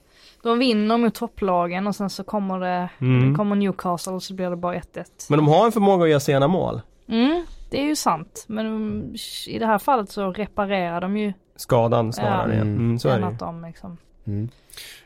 de 0.47 0.59
vinner 0.59 0.97
mot 0.99 1.15
topplagen 1.15 1.87
och 1.87 1.97
sen 1.97 2.11
så 2.11 2.25
kommer 2.25 2.61
det, 2.61 2.89
Mm. 3.01 3.37
kommer 3.37 3.57
Newcastle 3.57 4.13
och 4.13 4.23
så 4.23 4.35
blir 4.35 4.51
det 4.51 4.57
bara 4.57 4.75
1-1. 4.75 5.05
Men 5.29 5.39
de 5.39 5.49
har 5.49 5.67
en 5.67 5.73
förmåga 5.73 6.05
att 6.05 6.11
göra 6.11 6.21
sena 6.21 6.49
mål. 6.49 6.81
Mm, 7.09 7.45
det 7.71 7.81
är 7.81 7.85
ju 7.85 7.97
sant. 7.97 8.45
Men 8.49 8.67
mm, 8.67 9.15
i 9.49 9.59
det 9.59 9.67
här 9.67 9.79
fallet 9.79 10.11
så 10.11 10.33
reparerar 10.33 11.01
de 11.01 11.17
ju 11.17 11.33
Skadan 11.57 12.13
snarare. 12.13 12.51
Ja. 12.53 12.57
Ja. 12.57 12.61
Mm, 12.63 12.99
så 12.99 13.09
är 13.09 13.15
än 13.15 13.21
det 13.21 13.31
ju. 13.31 13.37
de 13.37 13.63
liksom. 13.65 13.97
Mm. 14.27 14.49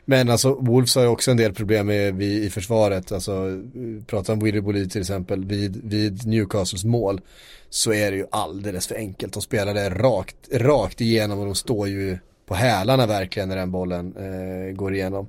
Men 0.05 0.29
alltså 0.29 0.53
Wolves 0.53 0.95
har 0.95 1.01
ju 1.01 1.07
också 1.09 1.31
en 1.31 1.37
del 1.37 1.53
problem 1.53 1.87
med, 1.87 2.15
vid, 2.15 2.43
i 2.43 2.49
försvaret. 2.49 3.11
Alltså, 3.11 3.61
pratar 4.07 4.33
om 4.33 4.39
Willy 4.39 4.61
Bolli 4.61 4.89
till 4.89 5.01
exempel, 5.01 5.45
vid, 5.45 5.81
vid 5.83 6.27
Newcastles 6.27 6.83
mål 6.83 7.21
så 7.69 7.93
är 7.93 8.11
det 8.11 8.17
ju 8.17 8.25
alldeles 8.31 8.87
för 8.87 8.95
enkelt. 8.95 9.33
De 9.33 9.41
spelar 9.41 9.73
det 9.73 9.89
rakt, 9.89 10.35
rakt 10.53 11.01
igenom 11.01 11.39
och 11.39 11.45
de 11.45 11.55
står 11.55 11.87
ju 11.87 12.17
på 12.51 12.55
hälarna 12.55 13.05
verkligen 13.05 13.49
när 13.49 13.55
den 13.55 13.71
bollen 13.71 14.15
eh, 14.17 14.75
går 14.75 14.93
igenom. 14.93 15.27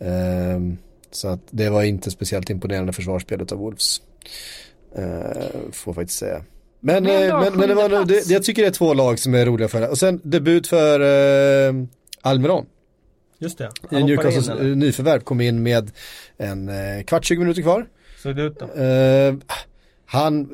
Ehm, 0.00 0.76
så 1.10 1.28
att 1.28 1.40
det 1.50 1.70
var 1.70 1.82
inte 1.82 2.10
speciellt 2.10 2.50
imponerande 2.50 2.92
försvarsspelet 2.92 3.52
av 3.52 3.58
Wolves. 3.58 4.00
Uh, 4.98 5.04
får 5.72 5.90
jag 5.90 5.94
faktiskt 5.94 6.18
säga. 6.18 6.44
Men, 6.80 7.04
Men 7.04 7.28
eh, 7.28 7.34
då, 7.34 7.40
men, 7.40 7.58
men 7.58 7.68
det 7.68 7.74
var, 7.74 8.04
det, 8.04 8.30
jag 8.30 8.42
tycker 8.42 8.62
det 8.62 8.68
är 8.68 8.72
två 8.72 8.94
lag 8.94 9.18
som 9.18 9.34
är 9.34 9.46
roliga 9.46 9.68
för 9.68 9.80
det. 9.80 9.88
Och 9.88 9.98
sen 9.98 10.20
debut 10.22 10.66
för 10.66 11.00
eh, 11.00 11.74
Almiron. 12.20 12.66
Just 13.38 13.58
det. 13.58 13.70
Han 13.90 14.00
in, 14.00 14.06
Newcastles 14.06 14.48
eller? 14.48 14.70
eh, 14.70 14.76
nyförvärv 14.76 15.20
kom 15.20 15.40
in 15.40 15.62
med 15.62 15.90
en 16.36 16.68
eh, 16.68 17.04
kvart, 17.04 17.24
20 17.24 17.38
minuter 17.40 17.62
kvar. 17.62 17.86
Såg 18.22 18.36
det 18.36 18.42
ut 18.42 18.58
då? 18.58 18.82
Eh, 18.82 19.34
han, 20.06 20.48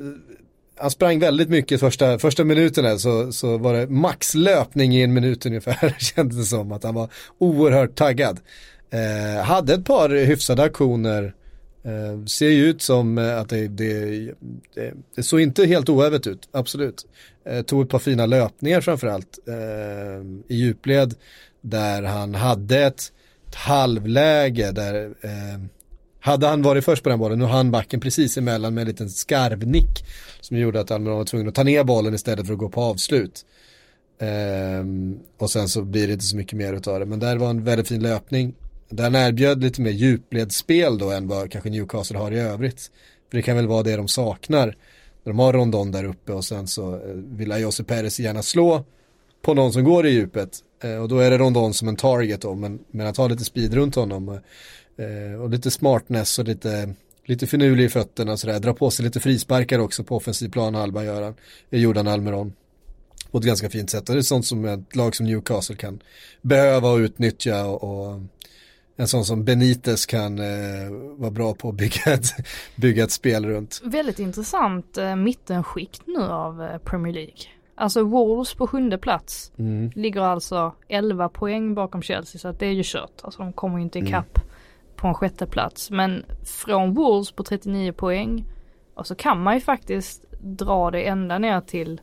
han 0.82 0.90
sprang 0.90 1.18
väldigt 1.18 1.48
mycket 1.48 1.80
första, 1.80 2.18
första 2.18 2.44
minuterna 2.44 2.98
så, 2.98 3.32
så 3.32 3.58
var 3.58 3.74
det 3.74 3.86
maxlöpning 3.86 4.94
i 4.94 5.02
en 5.02 5.12
minut 5.12 5.46
ungefär 5.46 5.96
kändes 6.14 6.36
det 6.36 6.44
som 6.44 6.72
att 6.72 6.84
han 6.84 6.94
var 6.94 7.08
oerhört 7.38 7.94
taggad. 7.94 8.40
Eh, 8.90 9.44
hade 9.44 9.74
ett 9.74 9.84
par 9.84 10.08
hyfsade 10.08 10.62
aktioner 10.62 11.34
Eh, 11.84 12.24
ser 12.24 12.48
ju 12.48 12.64
ut 12.64 12.82
som 12.82 13.18
eh, 13.18 13.38
att 13.38 13.48
det, 13.48 13.68
det, 13.68 14.06
det, 14.74 14.94
det 15.16 15.22
såg 15.22 15.40
inte 15.40 15.66
helt 15.66 15.88
oävet 15.88 16.26
ut, 16.26 16.48
absolut. 16.52 17.06
Eh, 17.44 17.62
tog 17.62 17.82
ett 17.82 17.88
par 17.88 17.98
fina 17.98 18.26
löpningar 18.26 18.80
framförallt 18.80 19.38
eh, 19.48 20.24
i 20.48 20.54
djupled 20.56 21.14
där 21.60 22.02
han 22.02 22.34
hade 22.34 22.78
ett, 22.78 23.12
ett 23.48 23.54
halvläge 23.54 24.72
där 24.72 25.04
eh, 25.20 25.60
hade 26.22 26.46
han 26.46 26.62
varit 26.62 26.84
först 26.84 27.02
på 27.02 27.08
den 27.08 27.18
bollen, 27.18 27.38
nu 27.38 27.44
hann 27.44 27.54
han 27.54 27.70
backen 27.70 28.00
precis 28.00 28.38
emellan 28.38 28.74
med 28.74 28.82
en 28.82 28.88
liten 28.88 29.10
skarvnick 29.10 30.04
som 30.40 30.56
gjorde 30.56 30.80
att 30.80 30.90
Almiron 30.90 31.18
var 31.18 31.24
tvungen 31.24 31.48
att 31.48 31.54
ta 31.54 31.62
ner 31.62 31.84
bollen 31.84 32.14
istället 32.14 32.46
för 32.46 32.52
att 32.52 32.58
gå 32.58 32.68
på 32.68 32.82
avslut. 32.82 33.44
Ehm, 34.20 35.18
och 35.38 35.50
sen 35.50 35.68
så 35.68 35.82
blir 35.82 36.06
det 36.06 36.12
inte 36.12 36.24
så 36.24 36.36
mycket 36.36 36.58
mer 36.58 36.72
utav 36.72 37.00
det, 37.00 37.06
men 37.06 37.18
där 37.18 37.36
var 37.36 37.50
en 37.50 37.64
väldigt 37.64 37.88
fin 37.88 38.02
löpning. 38.02 38.54
Där 38.88 39.04
han 39.04 39.14
erbjöd 39.14 39.62
lite 39.62 39.80
mer 39.80 39.90
djupledsspel 39.90 40.98
då 40.98 41.10
än 41.10 41.28
vad 41.28 41.50
kanske 41.50 41.70
Newcastle 41.70 42.18
har 42.18 42.32
i 42.32 42.38
övrigt. 42.38 42.90
För 43.30 43.36
det 43.36 43.42
kan 43.42 43.56
väl 43.56 43.66
vara 43.66 43.82
det 43.82 43.96
de 43.96 44.08
saknar. 44.08 44.76
De 45.24 45.38
har 45.38 45.52
Rondon 45.52 45.92
där 45.92 46.04
uppe 46.04 46.32
och 46.32 46.44
sen 46.44 46.68
så 46.68 46.94
eh, 46.94 47.00
vill 47.14 47.50
Jose 47.50 47.84
Perez 47.84 48.20
gärna 48.20 48.42
slå 48.42 48.84
på 49.42 49.54
någon 49.54 49.72
som 49.72 49.84
går 49.84 50.06
i 50.06 50.10
djupet. 50.10 50.50
Eh, 50.82 50.96
och 50.96 51.08
då 51.08 51.18
är 51.18 51.30
det 51.30 51.38
Rondon 51.38 51.74
som 51.74 51.88
en 51.88 51.96
target 51.96 52.40
då, 52.40 52.54
men, 52.54 52.78
men 52.90 53.06
att 53.06 53.16
ha 53.16 53.28
lite 53.28 53.44
speed 53.44 53.74
runt 53.74 53.94
honom. 53.94 54.28
Eh, 54.28 54.38
Eh, 54.96 55.40
och 55.40 55.50
lite 55.50 55.70
smartness 55.70 56.38
och 56.38 56.44
lite, 56.44 56.94
lite 57.24 57.46
finurlig 57.46 57.84
i 57.84 57.88
fötterna 57.88 58.32
och 58.32 58.38
sådär. 58.40 58.60
Dra 58.60 58.74
på 58.74 58.90
sig 58.90 59.04
lite 59.04 59.20
frisparkar 59.20 59.78
också 59.78 60.04
på 60.04 60.16
offensiv 60.16 60.48
plan 60.48 60.74
halva 60.74 61.04
gör 61.04 61.22
han. 61.22 61.34
Det 61.70 61.78
gjorde 61.78 61.98
han 61.98 62.08
Almiron. 62.08 62.52
På 63.30 63.38
ett 63.38 63.44
ganska 63.44 63.70
fint 63.70 63.90
sätt. 63.90 64.08
Och 64.08 64.14
det 64.14 64.20
är 64.20 64.22
sånt 64.22 64.46
som 64.46 64.64
ett 64.64 64.96
lag 64.96 65.16
som 65.16 65.26
Newcastle 65.26 65.76
kan 65.76 66.00
behöva 66.42 66.88
och 66.90 66.96
utnyttja 66.98 67.64
och, 67.66 67.84
och 68.08 68.20
en 68.96 69.08
sån 69.08 69.24
som 69.24 69.44
Benitez 69.44 70.06
kan 70.06 70.38
eh, 70.38 70.90
vara 71.16 71.30
bra 71.30 71.54
på 71.54 71.68
att 71.68 71.74
bygga 71.74 72.12
ett, 72.12 72.24
bygga 72.76 73.04
ett 73.04 73.10
spel 73.10 73.46
runt. 73.46 73.80
Väldigt 73.84 74.18
intressant 74.18 74.98
eh, 74.98 75.16
mittenskikt 75.16 76.02
nu 76.06 76.22
av 76.22 76.62
eh, 76.62 76.78
Premier 76.78 77.12
League. 77.14 77.34
Alltså 77.74 78.02
Wolves 78.02 78.54
på 78.54 78.66
sjunde 78.66 78.98
plats 78.98 79.52
Mm. 79.58 79.90
ligger 79.94 80.20
alltså 80.20 80.74
11 80.88 81.28
poäng 81.28 81.74
bakom 81.74 82.02
Chelsea 82.02 82.38
så 82.38 82.48
att 82.48 82.58
det 82.58 82.66
är 82.66 82.72
ju 82.72 82.82
kört. 82.84 83.20
Alltså 83.22 83.42
de 83.42 83.52
kommer 83.52 83.78
ju 83.78 83.82
inte 83.84 83.98
Mm. 83.98 84.12
På 85.02 85.08
en 85.08 85.14
sjätte 85.14 85.46
plats. 85.46 85.90
Men 85.90 86.24
från 86.44 86.94
Wolves 86.94 87.32
på 87.32 87.42
39 87.42 87.92
poäng 87.92 88.44
och 88.94 89.06
så 89.06 89.14
kan 89.14 89.42
man 89.42 89.54
ju 89.54 89.60
faktiskt 89.60 90.24
dra 90.40 90.90
det 90.90 91.02
ända 91.08 91.38
ner 91.38 91.60
till 91.60 92.00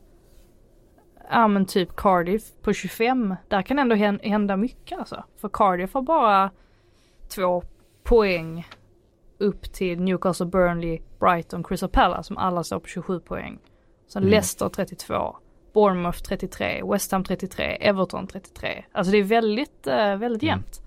Ja 1.31 1.47
men 1.47 1.65
typ 1.65 1.95
Cardiff 1.95 2.43
på 2.61 2.73
25. 2.73 3.35
Där 3.47 3.61
kan 3.61 3.79
ändå 3.79 3.95
hän- 3.95 4.19
hända 4.23 4.57
mycket 4.57 4.99
alltså. 4.99 5.23
För 5.37 5.49
Cardiff 5.53 5.93
har 5.93 6.01
bara 6.01 6.51
två 7.35 7.63
poäng 8.03 8.67
upp 9.37 9.73
till 9.73 10.01
Newcastle, 10.01 10.45
Burnley, 10.45 10.99
Brighton, 11.19 11.63
Crystal 11.63 11.89
Palace 11.89 12.23
som 12.27 12.37
alla 12.37 12.63
står 12.63 12.79
på 12.79 12.87
27 12.87 13.19
poäng. 13.19 13.59
Sen 14.07 14.23
Mm. 14.23 14.31
Leicester 14.31 14.69
32, 14.69 15.37
Bournemouth 15.73 16.17
33, 16.23 16.81
West 16.91 17.11
Ham 17.11 17.23
33, 17.23 17.63
Everton 17.81 18.27
33. 18.27 18.83
Alltså 18.91 19.11
det 19.11 19.17
är 19.17 19.23
väldigt, 19.23 19.87
eh, 19.87 20.15
väldigt 20.15 20.43
jämnt. 20.43 20.81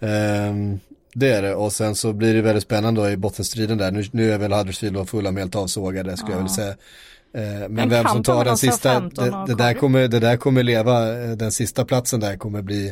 Ehm, 0.00 0.80
det 1.14 1.28
är 1.32 1.42
det 1.42 1.54
och 1.54 1.72
sen 1.72 1.94
så 1.94 2.12
blir 2.12 2.34
det 2.34 2.42
väldigt 2.42 2.62
spännande 2.64 3.00
då 3.00 3.10
i 3.10 3.16
bottenstriden 3.16 3.78
där. 3.78 3.90
Nu, 3.90 4.04
nu 4.12 4.32
är 4.32 4.38
väl 4.38 4.52
Huddersfield 4.52 4.96
och 4.96 5.08
Fulham 5.08 5.36
helt 5.36 5.54
avsågade 5.54 6.16
skulle 6.16 6.32
jag 6.32 6.38
Ja. 6.40 6.42
vilja 6.42 6.54
säga. 6.54 6.74
Ehm, 7.34 7.58
men 7.60 7.72
Men 7.74 7.88
vem 7.88 8.06
som 8.06 8.22
tar 8.22 8.44
den 8.44 8.56
sista, 8.56 9.00
det, 9.00 9.44
det, 9.46 9.54
där 9.54 9.74
kommer, 9.74 10.08
det 10.08 10.18
där 10.20 10.36
kommer 10.36 10.62
leva, 10.62 11.22
eh, 11.24 11.30
den 11.30 11.52
sista 11.52 11.84
platsen 11.84 12.20
där 12.20 12.36
kommer 12.36 12.62
bli 12.62 12.86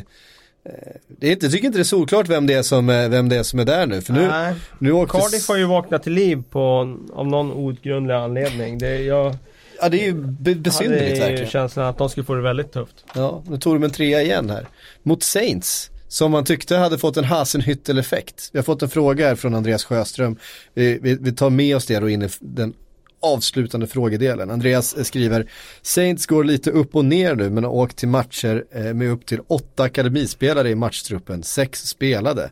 eh, 0.65 0.71
det 1.07 1.27
är 1.27 1.31
inte, 1.31 1.45
jag 1.45 1.53
tycker 1.53 1.65
inte 1.65 1.77
det 1.77 1.81
är 1.81 1.83
solklart 1.83 2.29
vem 2.29 2.47
det 2.47 2.53
är 2.53 2.61
som, 2.63 2.89
är- 2.89 3.09
vem 3.09 3.29
det 3.29 3.35
är 3.37 3.43
som 3.43 3.59
är 3.59 3.65
där 3.65 3.87
nu. 3.87 4.01
För 4.01 4.13
nu, 4.13 4.27
Nej. 4.27 4.55
nu 4.79 4.91
åkte 4.91 5.17
Cardiff 5.17 5.47
har 5.47 5.57
ju 5.57 5.65
vaknat 5.65 6.03
till 6.03 6.13
liv 6.13 6.43
på, 6.49 6.97
av 7.13 7.27
någon 7.27 7.51
outgrundlig 7.51 8.15
anledning. 8.15 8.77
Det, 8.77 8.97
jag 9.01 9.35
Ja 9.81 9.89
det 9.89 10.01
är 10.01 10.05
ju 10.05 10.13
be, 10.13 10.55
besynnerligt 10.55 11.21
verkligen. 11.21 11.47
känslan 11.49 11.85
att 11.85 11.97
de 11.97 12.09
skulle 12.09 12.25
få 12.25 12.33
det 12.35 12.41
väldigt 12.41 12.71
tufft. 12.71 13.05
Ja, 13.15 13.43
nu 13.47 13.57
tog 13.57 13.75
de 13.75 13.83
en 13.83 13.91
trea 13.91 14.21
igen 14.21 14.49
här. 14.49 14.67
Mot 15.03 15.23
Saints, 15.23 15.89
som 16.13 16.31
man 16.31 16.45
tyckte 16.45 16.75
hade 16.75 16.97
fått 16.97 17.17
en 17.17 17.23
Hasenhüttel-effekt. 17.23 18.49
Vi 18.51 18.59
har 18.59 18.63
fått 18.63 18.81
en 18.81 18.89
fråga 18.89 19.27
här 19.27 19.35
från 19.35 19.55
Andreas 19.55 19.83
Sjöström. 19.83 20.37
Vi, 20.73 20.99
vi, 21.01 21.15
vi 21.15 21.31
tar 21.31 21.49
med 21.49 21.75
oss 21.75 21.85
det 21.85 21.99
då 21.99 22.09
in 22.09 22.21
i 22.21 22.29
den 22.39 22.73
avslutande 23.19 23.87
frågedelen. 23.87 24.51
Andreas 24.51 24.93
eh, 24.93 25.03
skriver, 25.03 25.49
Saints 25.81 26.25
går 26.25 26.43
lite 26.43 26.71
upp 26.71 26.95
och 26.95 27.05
ner 27.05 27.35
nu 27.35 27.49
men 27.49 27.63
har 27.63 27.71
åkt 27.71 27.97
till 27.97 28.07
matcher 28.07 28.65
eh, 28.71 28.93
med 28.93 29.11
upp 29.11 29.25
till 29.25 29.39
åtta 29.47 29.83
akademispelare 29.83 30.69
i 30.69 30.75
matchtruppen, 30.75 31.43
sex 31.43 31.87
spelade. 31.87 32.51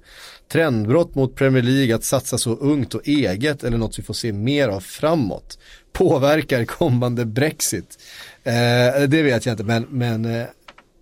Trendbrott 0.52 1.16
mot 1.16 1.36
Premier 1.36 1.64
League 1.64 1.96
att 1.96 2.04
satsa 2.04 2.38
så 2.38 2.56
ungt 2.56 2.96
och 2.96 3.08
eget 3.08 3.64
eller 3.64 3.78
något 3.78 4.00
vi 4.00 4.04
får 4.04 4.14
se 4.14 4.34
mer 4.34 4.68
av 4.68 4.80
framåt. 4.80 5.60
Påverkar 5.94 6.66
kommande 6.66 7.26
Brexit. 7.26 7.98
Eh, 8.44 9.02
det 9.08 9.24
vet 9.24 9.46
jag 9.46 9.54
inte 9.54 9.64
men, 9.64 9.86
men 9.90 10.26
eh, 10.26 10.46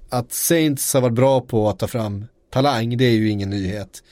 att 0.09 0.33
Saints 0.33 0.93
har 0.93 1.01
varit 1.01 1.13
bra 1.13 1.41
på 1.41 1.69
att 1.69 1.79
ta 1.79 1.87
fram 1.87 2.25
talang 2.49 2.97
det 2.97 3.05
är 3.05 3.11
ju 3.11 3.29
ingen 3.29 3.49
nyhet. 3.49 4.03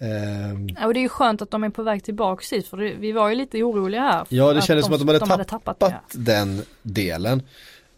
Ehm, 0.00 0.68
Ja, 0.80 0.86
och 0.86 0.94
det 0.94 1.00
är 1.00 1.02
ju 1.02 1.08
skönt 1.08 1.42
att 1.42 1.50
de 1.50 1.64
är 1.64 1.70
på 1.70 1.82
väg 1.82 2.04
tillbaks 2.04 2.52
hit 2.52 2.66
för 2.66 2.76
vi 2.76 3.12
var 3.12 3.28
ju 3.28 3.34
lite 3.34 3.62
oroliga 3.62 4.00
här. 4.00 4.26
Ja, 4.28 4.52
det 4.52 4.62
kändes 4.62 4.84
som 4.86 4.94
att 4.94 5.00
de 5.00 5.08
hade 5.08 5.18
tappat, 5.18 5.48
tappat 5.78 5.94
den 6.12 6.62
delen. 6.82 7.42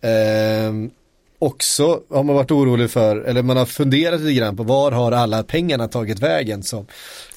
Ehm, 0.00 0.90
också 1.38 2.00
har 2.10 2.22
man 2.22 2.34
varit 2.36 2.50
orolig 2.50 2.90
för, 2.90 3.16
eller 3.16 3.42
man 3.42 3.56
har 3.56 3.66
funderat 3.66 4.20
lite 4.20 4.32
grann 4.32 4.56
på 4.56 4.62
var 4.62 4.92
har 4.92 5.12
alla 5.12 5.42
pengarna 5.42 5.88
tagit 5.88 6.20
vägen 6.20 6.62
som 6.62 6.86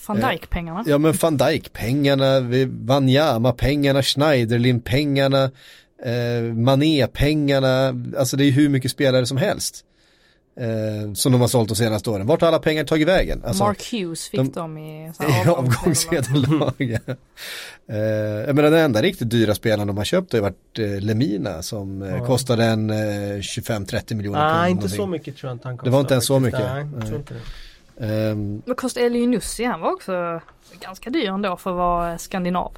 Van 0.07 0.17
Dijk-pengarna. 0.17 0.83
Ja 0.87 0.97
men 0.97 1.13
van 1.13 1.37
Dijk-pengarna, 1.37 2.39
Wanyama-pengarna, 2.85 4.01
Schneiderlin-pengarna, 4.03 5.43
eh, 6.03 6.53
Mané-pengarna, 6.53 7.93
alltså 8.17 8.37
det 8.37 8.43
är 8.43 8.51
hur 8.51 8.69
mycket 8.69 8.91
spelare 8.91 9.25
som 9.25 9.37
helst. 9.37 9.83
Eh, 10.59 11.13
som 11.13 11.31
de 11.31 11.41
har 11.41 11.47
sålt 11.47 11.69
de 11.69 11.75
senaste 11.75 12.09
åren. 12.09 12.27
Vart 12.27 12.41
har 12.41 12.47
alla 12.47 12.59
pengar 12.59 12.83
tagit 12.83 13.07
vägen? 13.07 13.43
Alltså, 13.45 13.63
Mark 13.63 13.91
Hughes 13.91 14.27
fick 14.29 14.39
de- 14.39 14.51
de, 14.51 14.77
i 14.77 15.11
avgångsvederlag. 15.57 16.99
Eh, 17.89 17.97
jag 18.47 18.55
menar 18.55 18.71
den 18.71 18.79
enda 18.79 19.01
riktigt 19.01 19.29
dyra 19.29 19.55
spelaren 19.55 19.87
de 19.87 19.97
har 19.97 20.03
köpt 20.03 20.31
har 20.31 20.37
ju 20.37 20.43
varit 20.43 20.79
eh, 20.79 20.99
Lemina 21.05 21.61
som 21.61 22.01
eh, 22.01 22.09
Ja. 22.09 22.25
kostade 22.25 22.65
en 22.65 22.89
eh, 22.89 22.95
25-30 22.95 24.15
miljoner 24.15 24.39
Nej, 24.39 24.53
pund 24.53 24.69
inte 24.69 24.73
någonting. 24.75 24.89
så 24.97 25.07
mycket 25.07 25.37
tror 25.37 25.49
jag 25.49 25.55
inte 25.55 25.67
han 25.67 25.77
Det 25.83 25.89
var 25.89 25.99
inte 25.99 26.13
ens 26.13 26.25
så 26.25 26.39
mycket. 26.39 26.59
Nej, 26.59 26.77
jag 26.77 26.91
Nej. 26.91 27.07
tror 27.07 27.17
inte 27.19 27.33
det. 27.97 28.05
Ehm, 28.29 28.61
Vad 28.65 28.77
kostade 28.77 29.05
Elionussi? 29.05 29.63
Han 29.63 29.81
var 29.81 29.91
också 29.91 30.41
ganska 30.79 31.09
dyr 31.09 31.27
ändå 31.29 31.57
för 31.57 31.69
att 31.71 31.77
vara 31.77 32.17
skandinav. 32.17 32.71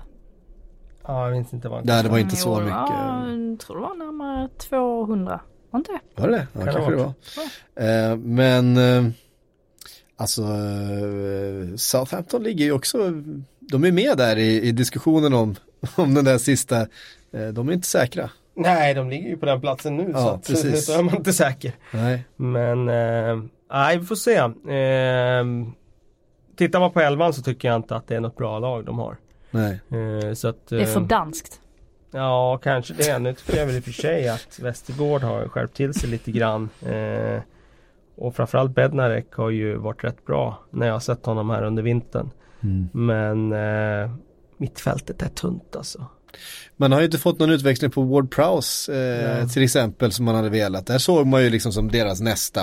Ja, 1.08 1.24
jag 1.26 1.32
minns 1.36 1.54
inte 1.54 1.70
vad 1.70 1.78
han 1.78 1.86
nej 1.88 2.04
det 2.04 2.10
var 2.10 2.18
inte 2.18 2.36
så 2.36 2.56
mycket. 2.60 2.70
Ja, 2.72 3.24
jag 3.30 3.60
tror 3.60 3.76
det 3.76 3.82
var 3.82 3.96
närmare 3.96 4.50
200. 4.70 5.40
Var 5.72 5.80
inte 5.80 5.92
det? 5.92 6.22
Var 6.22 6.28
det 6.28 6.36
det? 6.36 6.48
Ja, 6.54 6.60
Kan 6.60 6.66
det 6.66 6.72
kanske 6.74 6.92
det 6.92 6.98
var. 6.98 7.14
vara. 7.76 8.10
Eh, 8.12 8.18
men 8.18 8.78
eh, 8.78 9.12
alltså 10.16 10.42
eh, 10.42 11.76
Southampton 11.76 12.44
ligger 12.44 12.66
ju 12.66 12.72
också, 12.72 12.98
de 13.60 13.84
är 13.84 13.92
med 13.92 14.18
där 14.18 14.38
i, 14.38 14.62
i 14.62 14.72
diskussionen 14.72 15.34
om, 15.34 15.56
om 15.96 16.14
den 16.14 16.26
där 16.26 16.38
sista, 16.38 16.88
de 17.54 17.70
är 17.70 17.74
inte 17.74 17.88
säkra. 17.88 18.30
Nej, 18.56 18.94
de 18.94 19.10
ligger 19.10 19.30
ju 19.30 19.38
på 19.38 19.46
den 19.46 19.62
platsen 19.62 19.98
nu 19.98 20.10
Ja, 20.14 20.20
så 20.20 20.30
att, 20.30 20.48
precis. 20.48 20.86
så 20.86 21.00
är 21.00 21.04
man 21.04 21.16
inte 21.16 21.34
säker. 21.34 21.72
Nej. 21.92 22.24
Men, 22.36 22.86
nej 23.72 23.98
vi 23.98 24.06
får 24.06 24.16
se. 24.16 24.36
Eh, 24.36 25.46
tittar 26.58 26.80
man 26.80 26.92
på 26.92 27.00
elvan 27.02 27.34
så 27.34 27.42
tycker 27.42 27.68
jag 27.68 27.76
inte 27.78 27.96
att 27.96 28.08
det 28.08 28.16
är 28.16 28.20
något 28.20 28.38
bra 28.38 28.60
lag 28.60 28.86
de 28.86 29.00
har. 29.00 29.18
Nej. 29.52 29.80
Så 30.36 30.48
att, 30.48 30.68
Det 30.68 30.82
är 30.82 30.86
för 30.86 31.00
danskt. 31.02 31.60
Ja, 32.12 32.60
kanske 32.64 32.94
det. 32.94 33.20
Nu 33.20 33.34
tycker 33.34 33.58
jag 33.58 33.66
väl 33.66 33.76
i 33.76 33.80
och 33.80 33.84
för 33.84 33.92
sig 33.92 34.30
att 34.30 34.60
Västergård 34.60 35.22
har 35.24 35.48
skärpt 35.48 35.76
till 35.76 35.94
sig 35.94 36.10
lite 36.10 36.32
grann. 36.32 36.70
Eh, 36.86 37.42
och 38.16 38.36
framförallt 38.36 38.76
Bednarek 38.76 39.28
har 39.34 39.50
ju 39.50 39.76
varit 39.76 40.04
rätt 40.04 40.26
bra 40.26 40.60
när 40.72 40.86
jag 40.88 40.94
har 40.94 41.00
sett 41.00 41.26
honom 41.26 41.50
här 41.50 41.64
under 41.64 41.84
vintern. 41.84 42.30
Mm. 42.64 42.90
Men 42.94 43.52
eh, 43.54 44.12
mittfältet 44.58 45.22
är 45.22 45.30
tunt 45.30 45.76
alltså. 45.76 46.06
Man 46.78 46.92
har 46.92 47.00
ju 47.00 47.06
inte 47.06 47.18
fått 47.18 47.40
någon 47.40 47.50
utväxling 47.52 47.92
på 47.92 48.02
Ward 48.02 48.32
Prowse 48.32 48.94
eh, 48.94 49.40
Ja. 49.40 49.48
till 49.48 49.64
exempel 49.64 50.12
som 50.12 50.26
man 50.26 50.36
hade 50.36 50.50
velat. 50.50 50.86
Där 50.88 50.98
såg 50.98 51.28
man 51.28 51.44
ju 51.44 51.50
liksom 51.50 51.72
som 51.72 51.92
deras 51.92 52.22
nästa. 52.22 52.62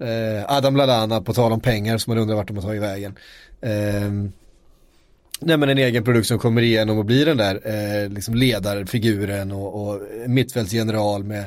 Eh, 0.00 0.44
Adam 0.56 0.76
Lallana 0.76 1.20
på 1.20 1.32
tal 1.34 1.52
om 1.52 1.60
pengar 1.60 1.98
som 1.98 2.10
man 2.14 2.22
undrar 2.22 2.36
vart 2.36 2.46
de 2.48 2.56
har 2.56 2.62
tagit 2.62 2.82
vägen. 2.82 3.14
Eh, 3.60 4.30
nej 5.40 5.56
men 5.56 5.68
en 5.68 5.78
egen 5.78 6.04
produkt 6.04 6.26
som 6.28 6.38
kommer 6.38 6.62
igenom 6.62 6.98
och 6.98 7.04
blir 7.04 7.26
den 7.26 7.36
där 7.36 7.60
eh, 7.64 8.08
liksom 8.10 8.34
ledarfiguren 8.34 9.52
och, 9.52 9.88
och 9.88 10.00
mittfältsgeneral 10.26 11.24
med, 11.24 11.44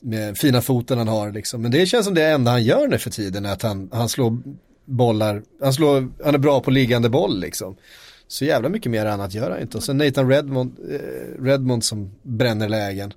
med 0.00 0.38
fina 0.38 0.60
foten 0.60 0.98
han 0.98 1.08
har 1.08 1.32
liksom. 1.32 1.62
Men 1.62 1.70
det 1.70 1.86
känns 1.86 2.04
som 2.06 2.14
det 2.14 2.24
enda 2.24 2.50
han 2.50 2.62
gör 2.62 2.88
nu 2.88 2.98
för 2.98 3.10
tiden 3.10 3.46
är 3.46 3.52
att 3.52 3.62
han, 3.62 3.90
han 3.92 4.08
slår 4.08 4.38
bollar, 4.84 5.42
han, 5.62 5.72
slår, 5.74 6.08
han 6.24 6.34
är 6.34 6.38
bra 6.38 6.60
på 6.60 6.70
liggande 6.70 7.08
boll 7.08 7.40
liksom. 7.40 7.76
Så 8.28 8.44
jävla 8.44 8.68
mycket 8.68 8.90
mer 8.92 9.06
annat 9.06 9.34
gör 9.34 9.50
han 9.50 9.60
inte. 9.60 9.76
Och 9.76 9.82
sen 9.84 9.98
Nathan 9.98 10.28
Redmond, 10.28 10.76
eh, 10.90 11.42
Redmond 11.42 11.84
som 11.84 12.10
bränner 12.22 12.68
lägen. 12.68 13.12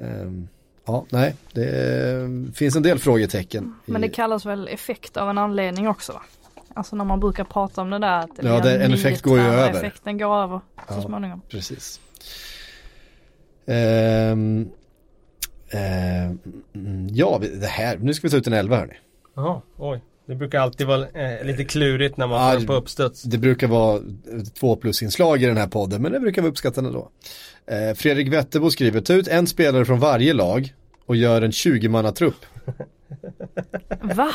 Ehm, 0.00 0.48
ja, 0.86 1.06
nej, 1.10 1.34
det 1.52 1.64
eh, 2.12 2.52
finns 2.54 2.76
en 2.76 2.82
del 2.82 2.98
frågetecken. 2.98 3.74
i- 3.86 3.90
Men 3.90 4.00
det 4.00 4.08
kallas 4.08 4.46
väl 4.46 4.68
effekt 4.68 5.16
av 5.16 5.30
en 5.30 5.38
anledning 5.38 5.88
också 5.88 6.12
va? 6.12 6.22
Alltså 6.78 6.96
när 6.96 7.04
man 7.04 7.20
brukar 7.20 7.44
prata 7.44 7.80
om 7.82 7.90
det 7.90 7.98
där 7.98 8.18
att 8.18 8.36
det 8.36 8.48
Ja, 8.48 8.60
det- 8.60 8.84
en 8.84 8.92
effekt 8.92 9.22
går 9.22 9.38
ju 9.38 9.44
över. 9.44 9.70
Effekten 9.70 10.18
går 10.18 10.36
över 10.36 10.60
så 10.88 10.94
Ja. 10.94 11.02
småningom. 11.02 11.40
Precis. 11.48 12.00
Ehm, 13.66 14.68
mm, 16.74 17.08
ja, 17.10 17.40
det 17.60 17.66
här, 17.66 17.98
nu 17.98 18.14
ska 18.14 18.26
vi 18.26 18.30
ta 18.30 18.36
ut 18.36 18.46
en 18.46 18.52
elva 18.52 18.76
hörni. 18.76 18.94
Jaha, 19.36 19.60
oj. 19.76 20.00
Det 20.26 20.34
brukar 20.34 20.60
alltid 20.60 20.86
vara 20.86 21.08
eh, 21.08 21.44
lite 21.46 21.64
klurigt 21.64 22.16
när 22.16 22.26
man 22.26 22.52
Ja, 22.54 22.60
får 22.60 22.66
på 22.66 22.72
uppstuds. 22.72 23.22
Det 23.22 23.38
brukar 23.38 23.66
vara 23.66 23.96
ett 24.40 24.54
två 24.54 24.76
plus-inslag 24.76 25.42
i 25.42 25.46
den 25.46 25.56
här 25.56 25.66
podden, 25.68 26.02
men 26.02 26.12
det 26.12 26.20
brukar 26.20 26.42
vara 26.42 26.50
uppskattat 26.50 26.84
ändå. 26.84 27.10
Eh, 27.66 27.94
Fredrik 27.94 28.28
Wetterbo 28.32 28.70
skriver, 28.70 29.00
ta 29.00 29.12
ut 29.12 29.28
en 29.28 29.46
spelare 29.46 29.84
från 29.84 29.98
varje 30.00 30.32
lag 30.32 30.74
och 31.06 31.16
gör 31.16 31.42
en 31.42 31.50
20-mannatrupp. 31.50 32.44
Va? 34.02 34.30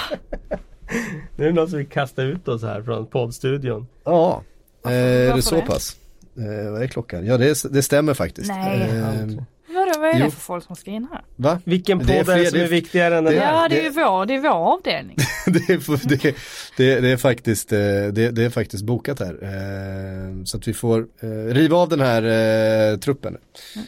Nu 1.35 1.43
är 1.43 1.47
det 1.49 1.55
någon 1.55 1.69
som 1.69 1.77
vill 1.77 1.87
kasta 1.87 2.23
ut 2.23 2.47
oss 2.47 2.61
här 2.63 2.81
från 2.81 3.05
poddstudion. 3.07 3.87
Ja, 4.03 4.43
eh, 4.85 4.91
är 4.91 5.35
det 5.35 5.41
så 5.41 5.55
det? 5.55 5.61
pass? 5.61 5.95
Eh, 6.37 6.71
vad 6.71 6.81
är 6.83 6.87
klockan? 6.87 7.25
Ja, 7.25 7.37
det, 7.37 7.63
det 7.73 7.81
stämmer 7.83 8.13
faktiskt. 8.13 8.47
Nej. 8.47 8.81
Eh, 8.81 9.25
Vadå, 9.67 9.91
vad 9.99 10.09
är 10.09 10.19
Jo. 10.19 10.25
det 10.25 10.31
för 10.31 10.39
folk 10.41 10.63
som 10.65 10.75
ska 10.75 10.91
in 10.91 11.07
här? 11.11 11.21
va? 11.35 11.59
Vilken 11.63 11.97
Det 11.99 12.03
är 12.17 12.23
podd 12.23 12.33
är 12.33 12.37
det 12.37 12.41
fler- 12.41 12.49
som 12.49 12.59
det 12.59 12.65
är 12.65 12.69
viktigare 12.69 13.17
än 13.17 13.23
den 13.23 13.33
här? 13.39 13.53
Ja, 13.61 13.67
det 13.69 13.79
är 13.79 13.83
ju 13.83 13.89
vår, 13.89 14.25
det 14.25 14.33
är 14.35 14.39
vår 14.39 14.49
avdelning. 14.49 15.15
det, 15.45 15.69
är, 15.73 16.07
det, 16.07 16.35
det, 16.77 16.99
det 16.99 17.09
är 17.11 17.17
faktiskt, 17.17 17.71
eh, 17.73 17.77
det, 17.79 18.31
det 18.31 18.43
är 18.43 18.49
faktiskt 18.49 18.83
bokat 18.83 19.19
här. 19.19 19.33
Eh, 19.43 20.43
Så 20.43 20.57
att 20.57 20.67
vi 20.67 20.73
får 20.73 21.07
eh, 21.19 21.27
riva 21.53 21.77
av 21.77 21.89
den 21.89 21.99
här 22.01 22.23
eh, 22.91 22.97
truppen. 22.97 23.37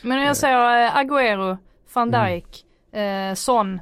Men 0.01 0.22
jag 0.22 0.38
säger 0.38 0.85
eh, 0.85 0.95
Agüero, 0.97 1.57
van 1.93 2.13
Mm. 2.13 2.31
Dijk, 2.34 2.65
eh, 3.01 3.34
Son. 3.35 3.80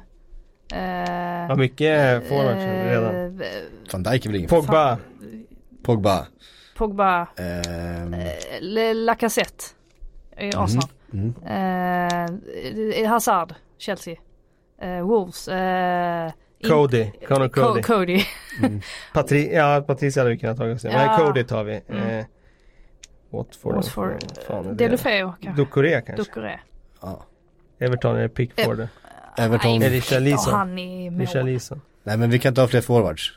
Eh, 0.74 1.48
Vad 1.48 1.58
mycket 1.58 2.28
forwards 2.28 2.64
redan. 2.64 3.40
eh, 3.40 3.46
Van 3.92 4.02
Dijk 4.02 4.24
är 4.24 4.28
väl 4.30 4.36
ingen 4.36 4.48
Pogba. 4.50 4.98
Pogba. 5.82 6.26
Pogba, 6.76 7.26
Ehm, 7.36 8.14
eh, 8.14 8.94
Lacazette 8.94 9.64
i 10.38 10.50
Arsenal. 10.56 10.88
mm. 11.12 11.34
Eh, 12.92 13.08
Hazard, 13.10 13.54
Chelsea. 13.78 14.16
Eh, 14.80 15.00
Wolves. 15.06 15.48
Eh, 15.48 16.32
Cody. 16.68 17.10
Connor 17.28 17.48
Co- 17.48 17.62
Cody. 17.62 17.82
Cody. 17.82 18.24
Patri 19.12 19.54
ja, 19.54 19.84
Patricia 19.86 20.20
hade 20.22 20.30
vi 20.30 20.38
kunnat 20.38 20.56
ta. 20.56 20.66
Ja. 20.68 20.76
Nej, 20.84 21.08
Cody 21.18 21.44
tar 21.44 21.64
vi. 21.64 21.80
Mm. 21.88 22.02
Eh, 22.02 22.24
Watford. 23.30 23.74
Watford. 23.74 24.76
Delufeu 24.76 25.32
kanske. 25.40 25.62
Ducoré 25.62 26.00
kanske. 26.00 26.16
Ducoré. 26.16 26.60
ja. 27.02 27.22
Everton 27.78 28.16
eller 28.16 28.28
Pickford. 28.28 28.88
Everton. 29.38 29.80
Det 29.80 29.88
Richarlison? 29.88 30.54
Han. 30.54 30.74
Nej 32.04 32.16
men 32.18 32.30
vi 32.30 32.38
kan 32.38 32.48
inte 32.50 32.60
ha 32.60 32.68
fler 32.68 32.80
forwards. 32.80 33.32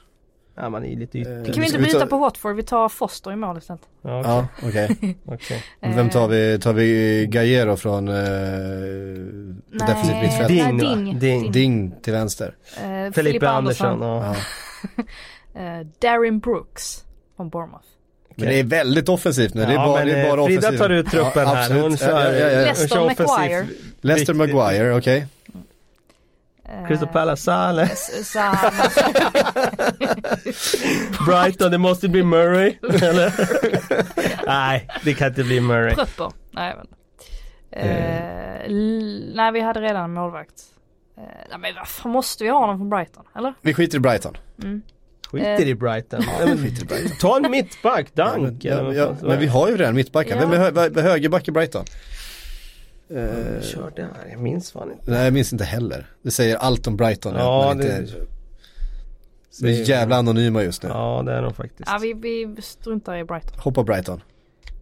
Ja, 0.60 0.70
man 0.70 0.86
är 0.86 0.96
lite 0.96 1.20
ytterlig. 1.20 1.48
Eh, 1.48 1.54
Kan 1.54 1.62
vi 1.62 1.66
inte 1.68 1.78
vi 1.78 1.84
byta 1.86 2.00
ta- 2.00 2.06
på 2.06 2.18
Watford? 2.18 2.56
Vi 2.56 2.64
tar 2.64 2.90
Foster 2.90 3.32
i 3.32 3.36
mål 3.36 3.58
istället. 3.58 3.82
Ja, 4.02 4.48
okej. 4.64 4.98
Ja, 5.02 5.34
okej. 5.34 5.64
Vem 5.96 6.10
tar 6.10 6.28
vi? 6.28 6.60
Tar 6.60 6.74
vi 6.74 7.26
Gajero 7.30 7.76
från 7.78 8.08
eh, 8.08 8.14
Nej, 8.16 9.88
defensivt 9.88 10.22
mittfält? 10.22 10.48
Ding, 10.48 10.78
nej? 10.78 10.96
Ding. 10.96 11.20
Ding. 11.20 11.52
Ding 11.52 11.94
till 12.02 12.14
vänster. 12.14 12.56
Eh, 12.84 13.14
Felipe 13.14 13.50
Andersson. 13.50 14.02
Ja. 14.02 14.26
Ja. 14.98 15.04
Eh, 15.56 15.88
Darren 16.02 16.40
Brooks 16.40 17.04
från 17.38 17.50
Bournemouth. 17.50 17.86
Men 18.36 18.48
det 18.48 18.60
är 18.60 18.64
väldigt 18.64 19.10
offensivt 19.10 19.54
nu. 19.54 19.62
det 19.62 19.68
är 19.68 19.74
Ja, 19.74 19.86
bara, 19.88 19.98
men, 19.98 20.08
det 20.08 20.14
är 20.20 20.30
bara 20.30 20.42
eh, 20.42 20.46
Frida 20.46 20.60
offensivt. 20.60 20.80
tar 20.82 20.90
ut 20.90 21.06
truppen 21.12 21.44
Ja, 21.44 21.54
här. 21.54 21.82
Hon 21.82 21.92
Ja, 21.92 21.98
kör, 21.98 22.10
ja, 22.34 22.40
ja, 22.40 22.50
ja. 22.50 22.56
hon 22.56 22.64
Leicester 22.64 22.88
kör 22.96 23.06
offensivt. 23.06 23.28
Maguire. 23.28 23.66
Leicester 24.02 24.34
Riktigt. 24.34 24.56
Maguire, 24.56 24.94
okej. 24.98 25.18
Eh, 25.18 25.26
Crystal 26.88 27.08
Palace, 27.08 27.44
Sale. 27.44 27.84
s- 27.84 28.32
så 28.32 28.40
han, 28.40 28.72
Brighton, 31.26 31.72
det 31.72 31.78
måste 31.78 32.10
bli 32.10 32.24
Murray. 32.24 32.76
Eller? 33.02 33.34
Nej, 34.48 34.88
det 35.04 35.14
kan 35.14 35.28
inte 35.28 35.44
bli 35.44 35.60
Murray. 35.62 35.96
Pröpper. 35.96 36.32
Nej, 36.52 36.76
inte. 36.82 36.96
Eh, 37.72 38.66
l- 38.66 39.32
nej, 39.36 39.52
vi 39.52 39.60
hade 39.62 39.82
redan 39.82 40.04
en 40.04 40.14
målvakt. 40.14 40.54
Eh, 41.18 41.24
nej, 41.50 41.60
men 41.60 41.76
varför 41.76 42.10
måste 42.10 42.44
vi 42.44 42.50
ha 42.50 42.60
honom 42.60 42.78
från 42.78 42.90
Brighton? 42.90 43.24
Eller? 43.36 43.54
Vi 43.62 43.74
skiter 43.74 43.98
i 43.98 44.00
Brighton. 44.00 44.38
Mm. 44.64 44.82
Skiter 45.32 45.68
i 45.68 45.76
Brighton. 45.76 46.24
Men, 46.40 46.58
skiter 46.58 46.84
i 46.84 46.86
Brighton. 46.86 47.12
Ta 47.22 47.38
en 47.38 47.52
mittback, 47.52 48.08
Ja, 48.14 48.32
men, 48.34 48.44
Dunk. 48.44 48.64
ja, 48.64 49.16
men 49.22 49.40
vi 49.40 49.48
har 49.48 49.70
ju 49.70 49.78
redan 49.78 49.96
mittbackar. 49.96 50.36
Ja. 50.42 50.48
Vem 50.48 50.62
är 50.98 51.02
högerback 51.02 51.48
i 51.48 51.52
Brighton? 51.52 51.86
Uh, 53.12 53.62
körde 53.62 54.02
här, 54.02 54.32
jag 54.32 54.40
minns 54.40 54.72
fan 54.72 54.92
inte. 54.92 55.12
Nej 55.12 55.24
jag 55.24 55.34
minns 55.34 55.54
inte 55.54 55.66
heller. 55.66 56.06
Det 56.22 56.32
säger 56.32 56.56
allt 56.56 56.88
om 56.88 56.98
Brighton. 56.98 57.36
Ja, 57.36 57.74
det- 57.78 58.00
inte, 58.00 58.14
de 59.62 59.68
är 59.68 59.90
jävla 59.90 60.16
anonyma 60.16 60.64
just 60.64 60.84
nu. 60.84 60.90
Ja 60.90 61.24
det 61.26 61.32
är 61.34 61.42
de 61.42 61.54
faktiskt. 61.54 61.90
Ja 61.90 61.98
vi, 62.02 62.14
vi 62.14 62.62
struntar 62.62 63.18
i 63.18 63.24
Brighton. 63.24 63.60
Hoppa 63.60 63.84
Brighton. 63.84 64.22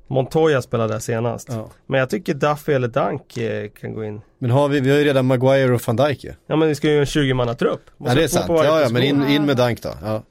Montoya 0.07 0.61
spelade 0.61 0.93
där 0.93 0.99
senast. 0.99 1.47
Ja. 1.51 1.69
Men 1.85 1.99
jag 1.99 2.09
tycker 2.09 2.33
Duffy 2.33 2.73
eller 2.73 2.87
Dunk 2.87 3.37
eh, 3.37 3.69
kan 3.69 3.93
gå 3.93 4.03
in. 4.03 4.21
Men 4.39 4.51
har 4.51 4.67
vi, 4.67 4.79
vi 4.79 4.89
har 4.91 4.97
ju 4.97 5.03
redan 5.03 5.25
Maguire 5.25 5.73
och 5.73 5.81
van 5.87 5.95
Dijk 5.95 6.23
ju. 6.23 6.33
Ja 6.47 6.55
men 6.55 6.67
vi 6.67 6.75
ska 6.75 6.87
ju 6.89 6.99
en 6.99 7.05
20 7.05 7.33
manna 7.33 7.53
trupp. 7.53 7.81
Ja 7.97 8.13
det 8.15 8.23
är 8.23 8.27
sant. 8.27 8.45
Ja, 8.49 8.81
ja 8.81 8.89
men 8.89 9.03
in, 9.03 9.27
in 9.27 9.45
med 9.45 9.57
Dunk 9.57 9.81
då. 9.81 9.89
Ja. 10.01 10.23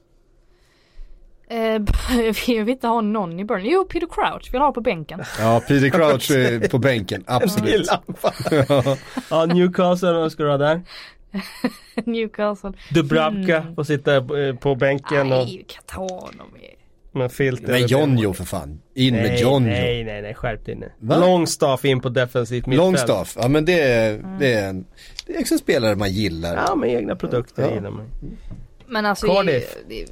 Eh, 1.49 1.83
vi 2.47 2.59
vill 2.59 2.69
inte 2.69 2.87
ha 2.87 3.01
någon 3.01 3.41
i 3.41 3.45
Burnley. 3.45 3.73
Jo, 3.73 3.85
Peter 3.85 4.07
Crouch 4.11 4.53
vill 4.55 4.61
ha 4.61 4.73
på 4.73 4.81
bänken. 4.81 5.23
ja, 5.39 5.61
Peter 5.69 5.89
Crouch 5.91 6.31
är 6.31 6.69
på 6.69 6.79
bänken. 6.79 7.25
Absolut. 7.27 7.89
ja 9.31 9.47
Newcastle, 9.47 10.31
ska 10.31 10.43
du 10.43 10.51
ha 10.51 10.59
där? 10.59 10.81
Newcastle. 12.05 12.73
Dubravka 12.91 13.67
får 13.75 13.85
sitta 13.85 14.17
eh, 14.17 14.55
på 14.61 14.75
bänken 14.75 15.21
och 15.21 15.27
Nej, 15.27 15.57
vi 15.59 15.65
kan 15.75 15.83
ta 15.87 16.01
honom. 16.15 16.47
med 16.53 16.71
Men 17.13 17.23
över 17.23 17.67
benen. 17.67 17.87
Jonjo 17.89 18.33
för 18.33 18.45
fan. 18.45 18.81
In 18.95 19.15
med 19.15 19.23
Nej, 19.25 19.41
Jonjo. 19.43 19.59
nej, 19.69 20.05
nej, 20.05 20.23
nej, 20.23 20.35
skärp 20.35 20.65
dig 20.67 20.75
nu. 20.75 20.93
Va? 20.99 21.19
Longstaff 21.19 21.85
in 21.85 22.01
på 22.01 22.09
defensivt 22.09 22.67
mittfält. 22.67 22.87
Longstaff, 22.87 23.37
ja 23.41 23.49
men 23.49 23.65
det 23.65 23.81
är, 23.81 24.37
det 24.41 24.53
är 24.55 24.69
en, 24.69 24.85
det 25.27 25.37
är 25.37 25.41
också 25.41 25.55
en 25.55 25.59
spelare 25.59 25.97
man 25.97 26.13
gillar. 26.13 26.57
Ja, 26.69 26.75
med 26.75 26.91
egna 26.91 27.17
produkter 27.17 27.63
Ja. 27.63 27.75
gillar 27.75 27.91
man. 27.91 28.11
Men 28.87 29.07
alltså 29.07 29.27
Cardiff. 29.27 29.77
I, 29.89 29.95
i, 29.95 30.07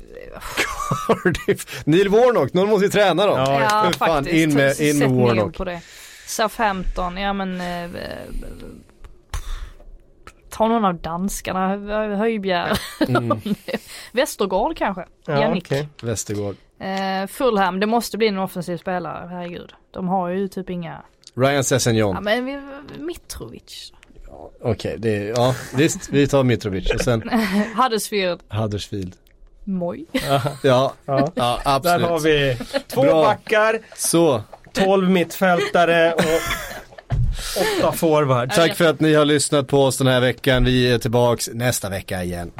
Cardiff. 1.06 1.82
Neil 1.86 2.08
Warnock, 2.08 2.52
någon 2.52 2.68
måste 2.68 2.84
ju 2.84 2.90
träna 2.90 3.26
dem. 3.26 3.38
Ja, 3.38 3.60
ja 3.60 3.90
fan, 3.98 4.08
faktiskt. 4.24 4.36
in 4.36 4.54
med- 4.54 4.80
in 4.80 4.98
med 4.98 5.10
Warnock. 5.10 5.56
på 5.56 5.64
det. 5.64 5.80
Southampton, 6.26 7.16
ja 7.16 7.32
men 7.32 7.60
eh, 7.60 7.82
eh, 7.84 7.90
Ta 10.50 10.68
någon 10.68 10.84
av 10.84 10.94
danskarna, 10.94 11.68
Hö- 11.68 12.14
Höjbjerg. 12.16 12.76
Västergård 14.12 14.76
kanske? 14.76 15.04
Ja, 15.26 15.54
okej. 15.56 15.88
Västergård. 16.02 16.56
Eh, 16.78 17.26
Fulham, 17.26 17.80
det 17.80 17.86
måste 17.86 18.18
bli 18.18 18.28
en 18.28 18.38
offensiv 18.38 18.76
spelare, 18.76 19.28
herregud. 19.30 19.72
De 19.90 20.08
har 20.08 20.28
ju 20.28 20.48
typ 20.48 20.70
inga, 20.70 21.02
Ryan 21.34 21.64
Sessegnon. 21.64 22.14
ja 22.14 22.20
men 22.20 22.44
vi, 22.44 22.60
Mitrovic. 22.98 23.92
Okej, 24.62 24.94
det 24.98 25.16
är, 25.16 25.24
ja 25.28 25.54
visst, 25.76 26.08
vi 26.08 26.28
tar 26.28 26.42
Mitrovic 26.44 26.94
och 26.94 27.00
sen 27.00 27.22
Huddersfield, 27.76 28.40
Huddersfield. 28.48 29.16
Moj. 29.64 30.04
Ja, 30.12 30.42
Ja. 30.62 30.92
ja 31.06 31.28
Där 31.34 31.60
absolut. 31.64 32.08
har 32.08 32.20
vi 32.20 32.56
två 32.88 33.02
Bra. 33.02 33.22
backar, 33.22 33.78
Så, 33.96 34.42
12 34.72 35.10
mittfältare 35.10 36.12
och 36.12 36.20
åtta 37.80 37.92
forwards. 37.92 38.56
tack 38.56 38.74
för 38.76 38.84
att 38.84 39.00
ni 39.00 39.14
har 39.14 39.24
lyssnat 39.24 39.68
på 39.68 39.84
oss 39.84 39.98
den 39.98 40.06
här 40.06 40.20
veckan. 40.20 40.64
Vi 40.64 40.92
är 40.92 40.98
tillbaks 40.98 41.50
nästa 41.52 41.88
vecka 41.88 42.22
igen. 42.24 42.50